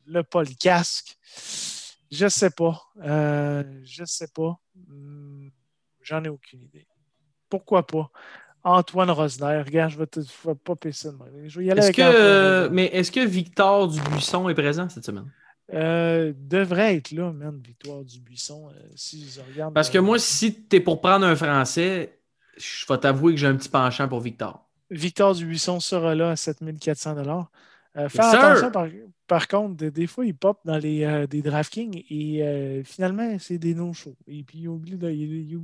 le 0.05 0.23
podcast, 0.23 1.17
je 2.11 2.25
ne 2.25 2.29
sais 2.29 2.49
pas. 2.49 2.81
Euh, 3.03 3.63
je 3.83 4.01
ne 4.01 4.07
sais 4.07 4.27
pas. 4.27 4.59
Hum, 4.89 5.51
J'en 6.01 6.23
ai 6.23 6.29
aucune 6.29 6.61
idée. 6.61 6.87
Pourquoi 7.49 7.85
pas? 7.85 8.09
Antoine 8.63 9.11
Rosner. 9.11 9.61
Regarde, 9.65 9.91
je 9.91 9.97
vais 9.97 10.07
te 10.07 10.19
je 10.21 10.47
vais 10.47 10.55
de 10.55 11.17
même. 11.17 11.47
Je 11.49 11.59
vais 11.59 11.65
y 11.65 11.71
aller 11.71 11.79
Est-ce 11.79 11.87
avec 11.87 11.95
que, 11.97 12.01
Antoine 12.01 12.21
euh, 12.21 12.69
mais 12.71 12.85
est-ce 12.85 13.11
que 13.11 13.25
Victor 13.25 13.87
Dubuisson 13.87 14.49
est 14.49 14.53
présent 14.55 14.89
cette 14.89 15.05
semaine? 15.05 15.31
Euh, 15.73 16.33
devrait 16.35 16.95
être 16.97 17.11
là, 17.11 17.31
man, 17.31 17.61
Victoire 17.63 18.03
du 18.03 18.19
Buisson. 18.19 18.69
euh, 18.69 18.89
si 18.95 19.29
je 19.29 19.39
regarde, 19.39 19.73
Parce 19.73 19.89
que 19.89 19.99
moi, 19.99 20.17
si 20.17 20.67
tu 20.67 20.77
es 20.77 20.79
pour 20.79 20.99
prendre 20.99 21.25
un 21.27 21.35
Français, 21.35 22.19
je 22.57 22.85
vais 22.87 22.97
t'avouer 22.97 23.33
que 23.33 23.39
j'ai 23.39 23.47
un 23.47 23.55
petit 23.55 23.69
penchant 23.69 24.07
pour 24.07 24.19
Victor. 24.19 24.67
Victor 24.89 25.35
Dubuisson 25.35 25.79
sera 25.79 26.15
là 26.15 26.31
à 26.31 26.35
7400 26.35 27.13
dollars. 27.15 27.51
Euh, 27.99 28.09
faire 28.09 28.25
attention, 28.25 28.71
par, 28.71 28.87
par 29.27 29.47
contre, 29.47 29.75
des, 29.75 29.91
des 29.91 30.07
fois, 30.07 30.25
il 30.25 30.35
pop 30.35 30.59
dans 30.65 30.77
les 30.77 31.03
euh, 31.03 31.27
des 31.27 31.41
DraftKings 31.41 32.03
et 32.09 32.43
euh, 32.43 32.83
finalement, 32.83 33.37
c'est 33.39 33.57
des 33.57 33.73
no-shows. 33.75 34.15
Et 34.27 34.43
puis, 34.43 34.59
il 34.59 34.67
oublie 34.67 34.97
de, 34.97 35.07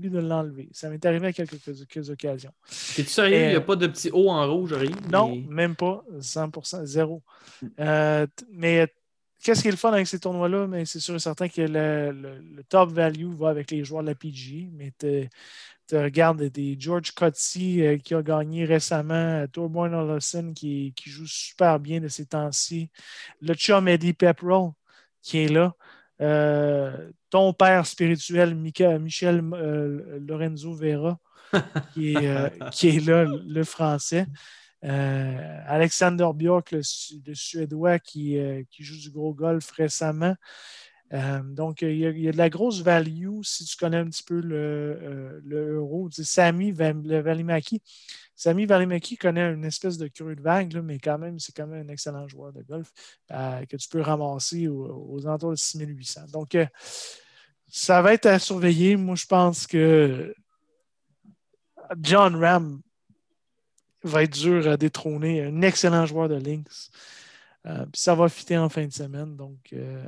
de 0.10 0.20
l'enlever. 0.20 0.70
Ça 0.72 0.90
m'est 0.90 1.04
arrivé 1.06 1.28
à 1.28 1.34
quelques, 1.34 1.58
quelques 1.64 2.10
occasions. 2.10 2.52
T'es-tu 2.96 3.10
sérieux? 3.10 3.36
Il 3.36 3.48
n'y 3.50 3.56
a 3.56 3.58
Euh, 3.58 3.62
pas 3.62 3.76
de 3.76 3.88
petit 3.88 4.10
O 4.14 4.30
en 4.30 4.52
rouge, 4.52 4.74
rien? 4.74 4.92
Non, 5.12 5.30
Mais- 5.30 5.46
même 5.50 5.76
pas. 5.76 6.04
100%, 6.20 6.86
zéro. 6.86 7.24
T- 7.78 8.46
mais 8.52 8.88
qu'est-ce 9.44 9.62
qui 9.62 9.68
est 9.70 9.72
le 9.72 9.78
fun 9.78 9.92
avec 9.94 10.08
ces 10.08 10.20
tournois-là? 10.20 10.68
Mais 10.68 10.86
c'est 10.86 11.00
sûr 11.00 11.16
et 11.16 11.20
certain 11.20 11.48
que 11.48 11.62
le, 11.62 12.12
le- 12.12 12.40
le 12.40 12.64
top 12.64 12.92
value 12.92 13.34
va 13.34 13.50
avec 13.50 13.72
les 13.72 13.84
joueurs 13.84 14.04
de 14.04 14.10
la 14.10 14.16
PGA. 14.16 14.70
Mais 14.74 14.92
tu 15.88 15.98
regardes 15.98 16.44
des 16.44 16.76
George 16.80 17.12
Coetzee 17.12 17.82
euh, 17.86 17.98
qui 17.98 18.16
a 18.16 18.22
gagné 18.24 18.66
récemment, 18.66 19.14
euh, 19.44 19.48
Torbjörn 19.48 19.94
Olofsson 19.94 20.54
qui, 20.56 20.94
qui 20.96 21.10
joue 21.10 21.28
super 21.28 21.80
bien 21.80 22.00
de 22.02 22.08
ces 22.08 22.26
temps-ci, 22.26 22.90
le 23.42 23.54
chum 23.54 23.88
Eddie 23.88 24.14
Pepperell 24.14 24.72
qui 25.22 25.40
est 25.40 25.48
là. 25.50 25.76
Euh, 26.22 27.12
ton 27.30 27.54
père 27.54 27.86
spirituel, 27.86 28.56
Michel 28.56 29.42
euh, 29.54 30.20
Lorenzo 30.28 30.74
Vera, 30.74 31.20
qui 31.94 32.14
est, 32.16 32.70
qui 32.72 32.90
est 32.90 33.06
là, 33.06 33.26
le 33.26 33.64
français. 33.64 34.26
Euh, 34.86 35.60
Alexander 35.68 36.28
Björk, 36.34 36.72
le, 36.72 36.84
Su- 36.84 37.22
le 37.26 37.34
Suédois 37.34 38.00
qui, 38.00 38.38
euh, 38.38 38.64
qui 38.70 38.84
joue 38.84 39.00
du 39.00 39.10
gros 39.10 39.34
golf 39.34 39.72
récemment. 39.72 40.36
Euh, 41.14 41.42
donc, 41.44 41.82
il 41.82 41.98
y, 41.98 42.28
a, 42.28 42.32
de 42.32 42.38
la 42.38 42.50
grosse 42.50 42.82
value 42.82 43.42
si 43.44 43.66
tu 43.66 43.78
connais 43.78 43.98
un 43.98 44.06
petit 44.06 44.24
peu 44.24 44.40
le, 44.40 45.42
euro. 45.74 46.10
Sami 46.12 46.72
Valimaki. 46.72 47.82
Sami 48.36 48.66
Valimaki 48.66 49.18
connaît 49.18 49.54
une 49.54 49.66
espèce 49.66 49.98
de 49.98 50.08
creux 50.08 50.36
de 50.36 50.42
vague, 50.42 50.76
mais 50.84 51.00
quand 51.00 51.18
même, 51.18 51.40
c'est 51.40 51.56
quand 51.56 51.68
même 51.68 51.88
un 51.88 51.92
excellent 51.92 52.28
joueur 52.28 52.52
de 52.54 52.64
golf 52.64 52.92
que 53.30 53.76
tu 53.78 53.88
peux 53.90 54.02
ramasser 54.02 54.68
aux, 54.68 55.08
aux 55.10 55.26
alentours 55.26 55.52
de 55.52 55.56
6800. 55.56 56.22
Donc, 56.34 56.58
ça 57.68 58.02
va 58.02 58.14
être 58.14 58.26
à 58.26 58.40
surveiller. 58.40 58.98
Moi, 58.98 59.16
je 59.16 59.26
pense 59.26 59.68
que 59.68 60.34
John 62.02 62.36
Ram 62.36 62.82
va 64.06 64.24
être 64.24 64.34
dur 64.34 64.68
à 64.68 64.78
détrôner. 64.78 65.44
Un 65.44 65.62
excellent 65.62 66.06
joueur 66.06 66.30
de 66.30 66.36
Lynx. 66.36 66.90
Euh, 67.66 67.86
puis 67.92 68.00
ça 68.02 68.14
va 68.16 68.30
fitter 68.30 68.58
en 68.58 68.70
fin 68.70 68.86
de 68.86 68.94
semaine. 68.94 69.36
Donc, 69.36 69.58
euh, 69.74 70.04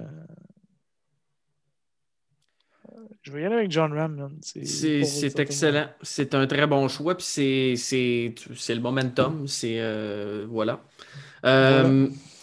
je 3.21 3.31
vais 3.31 3.41
y 3.41 3.45
aller 3.45 3.55
avec 3.55 3.71
John 3.71 3.91
Ram. 3.93 4.29
C'est 4.41 5.39
excellent. 5.39 5.87
C'est 6.01 6.33
un 6.35 6.47
très 6.47 6.65
bon 6.67 6.87
choix. 6.87 7.15
Puis 7.15 7.25
c'est- 7.25 8.73
le 8.73 8.79
momentum. 8.79 9.47
C'est. 9.47 9.77
euh, 9.79 10.45
voilà. 10.49 10.81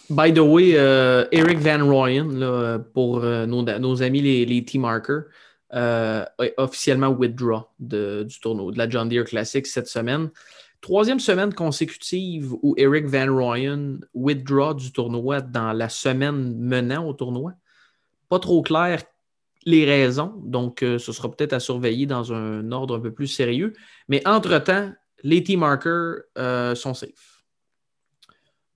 By 0.09 0.31
the 0.33 0.39
way, 0.39 0.71
Eric 1.31 1.57
Van 1.59 1.83
Royen, 1.89 2.27
là, 2.31 2.77
pour 2.79 3.21
nos, 3.21 3.63
nos 3.63 4.03
amis 4.03 4.21
les, 4.21 4.45
les 4.45 4.63
T-Markers, 4.63 5.23
est 5.73 6.53
officiellement 6.57 7.07
withdraw 7.09 7.63
de- 7.79 8.23
du 8.27 8.39
tournoi, 8.39 8.71
de 8.71 8.77
la 8.77 8.87
John 8.89 9.09
Deere 9.09 9.25
Classic 9.25 9.65
cette 9.65 9.87
semaine. 9.87 10.29
Troisième 10.85 11.19
semaine 11.19 11.51
consécutive 11.51 12.53
où 12.61 12.75
Eric 12.77 13.07
Van 13.07 13.35
Royen 13.35 13.97
withdraw 14.13 14.75
du 14.75 14.91
tournoi 14.91 15.41
dans 15.41 15.73
la 15.73 15.89
semaine 15.89 16.55
menant 16.59 17.07
au 17.07 17.13
tournoi. 17.13 17.53
Pas 18.29 18.37
trop 18.37 18.61
clair 18.61 19.01
les 19.65 19.83
raisons, 19.83 20.35
donc 20.43 20.83
euh, 20.83 20.99
ce 20.99 21.11
sera 21.11 21.31
peut-être 21.31 21.53
à 21.53 21.59
surveiller 21.59 22.05
dans 22.05 22.31
un 22.33 22.71
ordre 22.71 22.97
un 22.97 22.99
peu 22.99 23.11
plus 23.11 23.25
sérieux. 23.25 23.73
Mais 24.09 24.21
entre-temps, 24.27 24.91
les 25.23 25.43
T-markers 25.43 26.17
euh, 26.37 26.75
sont 26.75 26.93
safe. 26.93 27.43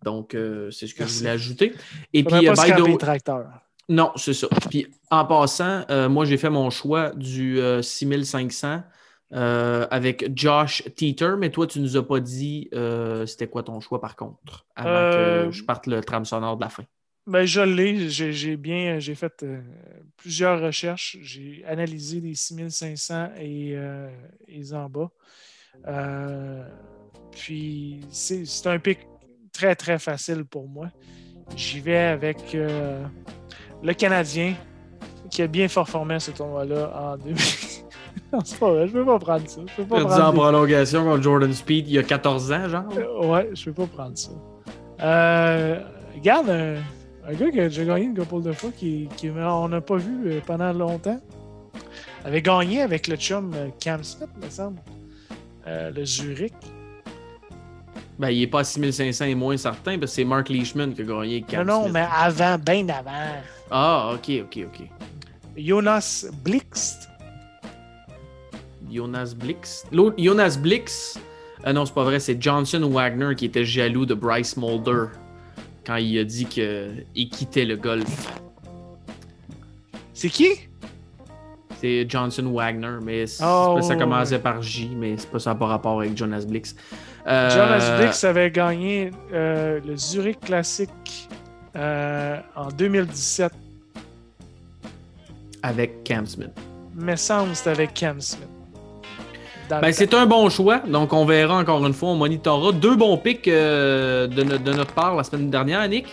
Donc, 0.04 0.34
euh, 0.34 0.72
c'est 0.72 0.88
ce 0.88 0.96
que 0.96 1.02
Merci. 1.02 1.14
je 1.14 1.20
voulais 1.20 1.30
ajouter. 1.30 1.74
Et 2.14 2.24
puis, 2.24 2.44
pas 2.44 2.66
by 2.66 2.72
the 2.72 2.98
tracteurs. 2.98 3.52
non, 3.88 4.12
c'est 4.16 4.34
ça. 4.34 4.48
Puis 4.72 4.88
en 5.12 5.26
passant, 5.26 5.86
moi 6.10 6.26
j'ai 6.26 6.38
fait 6.38 6.50
mon 6.50 6.72
choix 6.72 7.12
du 7.12 7.60
euh, 7.60 7.84
6500 7.84 8.82
euh, 9.34 9.88
avec 9.92 10.36
Josh 10.36 10.84
Teeter, 10.96 11.36
mais 11.38 11.50
toi 11.52 11.68
tu 11.68 11.80
nous 11.80 11.98
as 11.98 12.08
pas 12.08 12.20
dit 12.20 12.70
euh, 12.74 13.26
c'était 13.26 13.48
quoi 13.48 13.64
ton 13.64 13.80
choix 13.80 14.02
par 14.02 14.16
contre, 14.16 14.66
avant 14.76 14.90
Euh, 14.90 15.46
que 15.46 15.52
je 15.52 15.64
parte 15.64 15.86
le 15.88 16.02
trame 16.02 16.26
sonore 16.26 16.58
de 16.58 16.64
la 16.64 16.70
fin? 16.70 16.84
Ben, 17.28 17.46
je 17.46 17.62
l'ai. 17.62 18.10
J'ai 18.10 18.58
bien, 18.58 18.98
j'ai 18.98 19.14
fait 19.14 19.44
euh, 19.44 19.62
plusieurs 20.18 20.60
recherches. 20.62 21.16
J'ai 21.22 21.64
analysé 21.68 22.20
les 22.22 22.34
6500 22.34 23.30
et, 23.38 23.74
euh, 23.76 24.10
et 24.48 24.64
Zamba. 24.64 25.12
Euh, 25.88 26.64
puis, 27.32 28.00
c'est 28.10 28.66
un 28.66 28.80
pic 28.80 29.00
très, 29.54 29.76
très 29.76 30.00
facile 30.00 30.44
pour 30.44 30.68
moi. 30.68 30.90
J'y 31.56 31.82
vais 31.82 31.98
avec 31.98 32.56
euh, 32.56 33.06
le 33.84 33.94
Canadien 33.94 34.56
qui 35.30 35.44
a 35.44 35.48
bien 35.48 35.68
performé 35.68 36.16
à 36.16 36.20
ce 36.20 36.32
tournoi-là 36.32 36.92
en 36.96 37.18
2000. 37.18 37.36
non, 38.34 38.40
c'est 38.44 38.60
pas 38.60 38.72
vrai. 38.72 38.88
Je 38.88 38.94
peux 38.94 39.06
pas 39.06 39.20
prendre 39.20 39.48
ça. 39.50 39.62
Je 39.68 39.76
peux 39.82 39.88
pas 39.88 39.96
Perdu 39.98 40.22
en 40.22 40.32
des- 40.32 40.38
prolongation 40.38 41.04
contre 41.06 41.24
Jordan 41.24 41.54
Speed 41.54 41.88
il 41.88 41.94
y 41.94 42.00
a 42.00 42.04
14 42.04 42.52
ans, 42.52 42.70
genre? 42.70 42.84
Euh, 42.98 43.28
Ouais, 43.28 43.50
je 43.54 43.66
peux 43.70 43.86
pas 43.86 43.88
prendre 43.88 44.18
ça. 44.18 44.32
Euh, 45.02 45.80
regarde, 46.16 46.50
un, 46.50 46.76
un 47.28 47.34
gars 47.34 47.52
qui 47.52 47.60
a 47.60 47.70
déjà 47.70 47.86
gagné 47.86 48.06
une 48.06 48.18
couple 48.18 48.42
de 48.44 48.52
fois, 48.52 48.72
qui, 48.76 49.08
qui 49.16 49.30
on 49.30 49.68
n'a 49.70 49.82
pas 49.82 49.98
vu 49.98 50.18
euh, 50.32 50.40
pendant 50.46 50.74
longtemps, 50.74 51.20
avait 52.26 52.42
gagné 52.42 52.82
avec 52.82 53.08
le 53.08 53.16
chum 53.16 53.54
Cam 53.80 54.04
Smith, 54.04 54.30
me 54.44 54.50
semble. 54.50 54.80
Euh, 55.68 55.92
le 55.92 56.04
Zurich. 56.06 56.54
Ben, 58.18 58.30
il 58.32 58.42
est 58.42 58.48
pas 58.48 58.60
à 58.60 58.64
6500 58.66 59.26
et 59.26 59.36
moins 59.36 59.56
certain, 59.56 59.98
parce 59.98 60.12
que 60.12 60.16
c'est 60.16 60.26
Mark 60.26 60.50
Leishman 60.50 60.92
qui 60.94 61.02
a 61.02 61.06
gagné 61.06 61.42
Cam 61.44 61.66
non, 61.66 61.74
non, 61.76 61.82
Smith. 61.84 61.94
mais 61.94 62.06
avant, 62.14 62.58
bien 62.58 62.88
avant. 62.90 63.12
Ah, 63.72 64.12
ok, 64.14 64.30
ok, 64.44 64.60
ok. 64.68 64.88
Jonas 65.58 66.26
Blixt. 66.44 67.09
Jonas 68.92 69.34
Blix. 69.38 69.86
L'autre, 69.92 70.16
Jonas 70.18 70.58
Blix. 70.62 71.20
euh, 71.66 71.74
non, 71.74 71.86
c'est 71.86 71.94
pas 71.94 72.04
vrai, 72.04 72.20
c'est 72.20 72.42
Johnson 72.42 72.88
Wagner 72.92 73.36
qui 73.36 73.46
était 73.46 73.66
jaloux 73.66 74.06
de 74.06 74.14
Bryce 74.14 74.58
Mulder 74.58 75.06
quand 75.86 75.96
il 75.98 76.18
a 76.20 76.24
dit 76.24 76.46
qu'il 76.46 77.30
quittait 77.32 77.66
le 77.66 77.76
golf. 77.76 78.32
C'est 80.14 80.30
qui? 80.30 80.50
C'est 81.80 82.06
Johnson 82.10 82.52
Wagner, 82.54 82.98
mais 83.02 83.24
Oh, 83.42 83.80
ça 83.82 83.96
commençait 83.96 84.40
par 84.40 84.62
J, 84.62 84.92
mais 84.96 85.16
c'est 85.18 85.30
pas 85.32 85.40
ça 85.40 85.56
par 85.56 85.70
rapport 85.70 86.00
avec 86.02 86.18
Jonas 86.18 86.44
Blix. 86.46 86.76
Euh, 87.26 87.50
Jonas 87.50 87.98
Blix 87.98 88.24
avait 88.26 88.52
gagné 88.52 89.12
euh, 89.32 89.80
le 89.86 89.96
Zurich 89.96 90.40
Classic 90.42 90.90
euh, 91.76 92.38
en 92.56 92.68
2017. 92.70 93.52
Avec 95.64 96.04
Cam 96.04 96.26
Smith. 96.26 96.52
Me 96.96 97.16
semble 97.16 97.56
c'était 97.56 97.70
avec 97.70 97.94
Cam 97.94 98.20
Smith. 98.20 98.48
Ben, 99.82 99.92
c'est 99.92 100.14
un 100.14 100.26
bon 100.26 100.50
choix, 100.50 100.80
donc 100.88 101.14
on 101.14 101.26
verra 101.26 101.58
encore 101.58 101.86
une 101.86 101.94
fois, 101.94 102.10
on 102.10 102.16
monitorera. 102.16 102.72
Deux 102.72 102.96
bons 102.96 103.18
picks 103.18 103.48
euh, 103.48 104.28
de, 104.28 104.44
no- 104.44 104.58
de 104.58 104.74
notre 104.74 104.94
part 104.94 105.16
la 105.16 105.24
semaine 105.24 105.50
dernière, 105.50 105.88
Nick. 105.88 106.08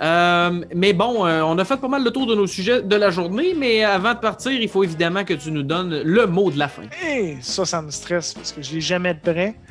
Euh, 0.00 0.64
mais 0.74 0.92
bon, 0.92 1.26
euh, 1.26 1.42
on 1.42 1.56
a 1.58 1.64
fait 1.64 1.76
pas 1.76 1.86
mal 1.88 2.02
le 2.02 2.10
tour 2.10 2.26
de 2.26 2.34
nos 2.34 2.46
sujets 2.46 2.82
de 2.82 2.96
la 2.96 3.10
journée, 3.10 3.54
mais 3.56 3.84
avant 3.84 4.14
de 4.14 4.18
partir, 4.18 4.50
il 4.52 4.68
faut 4.68 4.82
évidemment 4.82 5.22
que 5.24 5.34
tu 5.34 5.52
nous 5.52 5.62
donnes 5.62 6.00
le 6.02 6.26
mot 6.26 6.50
de 6.50 6.58
la 6.58 6.66
fin. 6.68 6.82
Hey, 7.02 7.36
ça, 7.40 7.64
ça 7.64 7.82
me 7.82 7.90
stresse 7.90 8.34
parce 8.34 8.52
que 8.52 8.62
je 8.62 8.74
l'ai 8.74 8.80
jamais 8.80 9.14
de 9.14 9.20
près. 9.20 9.54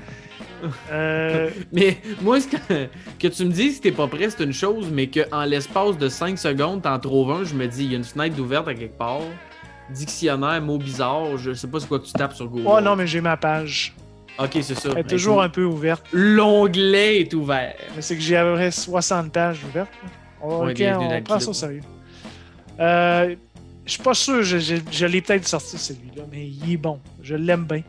Euh, 0.92 1.50
Mais 1.74 1.98
moi, 2.22 2.38
que, 2.40 2.86
que 3.20 3.28
tu 3.34 3.46
me 3.46 3.50
dises 3.52 3.78
que 3.80 3.84
t'es 3.86 3.92
pas 3.92 4.06
prêt, 4.06 4.30
c'est 4.30 4.44
une 4.44 4.54
chose, 4.54 4.90
mais 4.94 5.08
qu'en 5.08 5.44
l'espace 5.44 5.98
de 5.98 6.08
5 6.08 6.38
secondes, 6.38 6.84
t'en 6.84 7.00
trouves 7.00 7.32
un, 7.32 7.44
je 7.44 7.56
me 7.56 7.66
dis, 7.66 7.86
il 7.86 7.92
y 7.92 7.96
a 7.96 7.98
une 7.98 8.04
fenêtre 8.04 8.40
ouverte 8.40 8.68
à 8.68 8.76
quelque 8.76 8.96
part. 8.96 9.22
Dictionnaire, 9.94 10.62
mots 10.62 10.78
bizarres, 10.78 11.38
je 11.38 11.54
sais 11.54 11.68
pas 11.68 11.80
c'est 11.80 11.88
quoi 11.88 12.00
que 12.00 12.06
tu 12.06 12.14
tapes 12.14 12.34
sur 12.34 12.48
Google. 12.48 12.66
oh 12.68 12.80
non, 12.82 12.96
mais 12.96 13.08
j'ai 13.08 13.22
ma 13.22 13.38
page. 13.38 13.94
Ok, 14.40 14.52
c'est 14.62 14.76
ça. 14.76 14.90
Elle 14.94 15.00
est 15.00 15.04
toujours 15.04 15.42
un 15.42 15.50
peu 15.50 15.64
ouverte. 15.66 16.06
L'onglet 16.14 17.20
est 17.22 17.34
ouvert. 17.34 17.76
Mais 17.96 18.02
c'est 18.02 18.16
que 18.16 18.22
j'ai 18.22 18.38
à 18.38 18.44
peu 18.44 18.54
près 18.54 18.72
60 18.72 19.32
pages 19.32 19.64
ouvertes. 19.66 19.92
Oh, 20.42 20.64
Ouais, 20.66 20.72
ok, 20.72 21.00
on 21.00 21.22
prend 21.22 21.40
ça 21.40 21.50
au 21.50 21.54
sérieux. 21.54 21.82
Euh, 22.80 23.36
je 23.86 23.92
suis 23.92 24.02
pas 24.02 24.14
sûr, 24.14 24.42
je, 24.42 24.58
je- 24.58 24.76
je 24.92 25.06
l'ai 25.06 25.22
peut-être 25.22 25.48
sorti 25.48 25.78
celui-là, 25.78 26.24
mais 26.32 26.48
il 26.48 26.74
est 26.74 26.78
bon. 26.78 27.00
Je 27.22 27.36
l'aime 27.36 27.66
bien. 27.66 27.84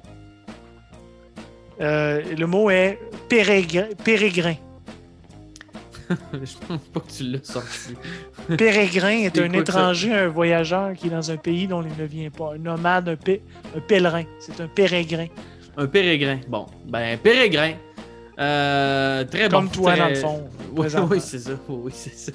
Euh, 1.81 2.21
le 2.37 2.47
mot 2.47 2.69
est 2.71 2.99
pérégrin. 3.29 3.87
Pérégrin, 4.05 4.55
je 6.33 6.67
pense 6.67 6.81
pas 6.93 7.01
que 7.01 7.11
tu 7.13 7.25
l'as 7.25 7.43
sorti. 7.45 7.95
Pérégrin 8.57 9.11
est 9.25 9.39
un 9.39 9.51
ça- 9.51 9.59
étranger, 9.59 10.13
un 10.13 10.29
voyageur 10.29 10.93
qui 10.95 11.07
est 11.09 11.11
dans 11.11 11.31
un 11.31 11.37
pays 11.37 11.67
dont 11.67 11.83
il 11.83 12.01
ne 12.03 12.07
vient 12.07 12.31
pas. 12.31 12.55
Un 12.55 12.59
nomade, 12.59 13.09
un, 13.09 13.17
pé- 13.17 13.43
un 13.77 13.81
pèlerin. 13.81 14.25
C'est 14.41 14.61
un 14.61 14.69
pérégrin. 14.69 15.27
Un 15.77 15.87
pérégrin. 15.87 16.39
Bon, 16.49 16.67
ben, 16.87 17.19
pérégrin. 17.19 17.73
Euh, 18.39 19.25
très 19.25 19.49
Comme 19.49 19.67
bon. 19.67 19.71
toi, 19.73 19.93
Très- 19.93 20.01
dans 20.01 20.09
le 20.09 20.15
fond. 20.15 20.45
Oui, 20.75 21.21
c'est 21.21 21.39
ça. 21.39 21.51
Oui, 21.69 21.93
c'est 21.95 22.17
ça. 22.17 22.33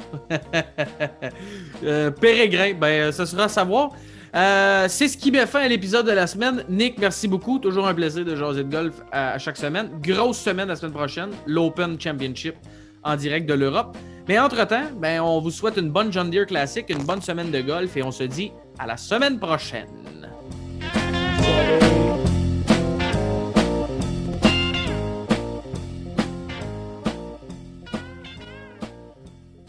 Euh, 1.84 2.12
pérégrin, 2.12 2.74
ben, 2.80 3.12
ça 3.12 3.26
sera 3.26 3.46
à 3.46 3.48
savoir. 3.50 3.92
Euh, 4.36 4.86
c'est 4.90 5.08
ce 5.08 5.18
qui 5.18 5.32
met 5.32 5.46
fin 5.48 5.62
à 5.62 5.68
l'épisode 5.68 6.06
de 6.06 6.12
la 6.12 6.28
semaine. 6.28 6.64
Nick, 6.70 7.00
merci 7.00 7.28
beaucoup. 7.28 7.58
Toujours 7.60 7.88
un 7.88 7.94
plaisir 7.94 8.24
de 8.26 8.36
jaser 8.36 8.64
de 8.64 8.70
golf 8.70 8.94
à, 9.12 9.32
à 9.34 9.38
chaque 9.40 9.58
semaine. 9.58 9.90
Grosse 10.04 10.38
semaine 10.38 10.68
la 10.68 10.76
semaine 10.76 10.94
prochaine. 10.94 11.30
L'Open 11.48 12.00
Championship 12.00 12.56
en 13.04 13.16
direct 13.16 13.48
de 13.48 13.54
l'Europe. 13.54 13.98
Mais 14.28 14.40
entre-temps, 14.40 14.92
ben, 14.98 15.22
on 15.22 15.40
vous 15.40 15.52
souhaite 15.52 15.78
une 15.78 15.90
bonne 15.90 16.12
John 16.12 16.30
Deere 16.30 16.46
Classic, 16.46 16.86
une 16.90 17.04
bonne 17.04 17.22
semaine 17.22 17.52
de 17.52 17.62
golf 17.62 17.96
et 17.96 18.04
on 18.04 18.12
se 18.12 18.24
dit 18.24 18.52
à 18.78 18.86
la 18.86 18.98
semaine 18.98 19.40
prochaine. 19.40 19.88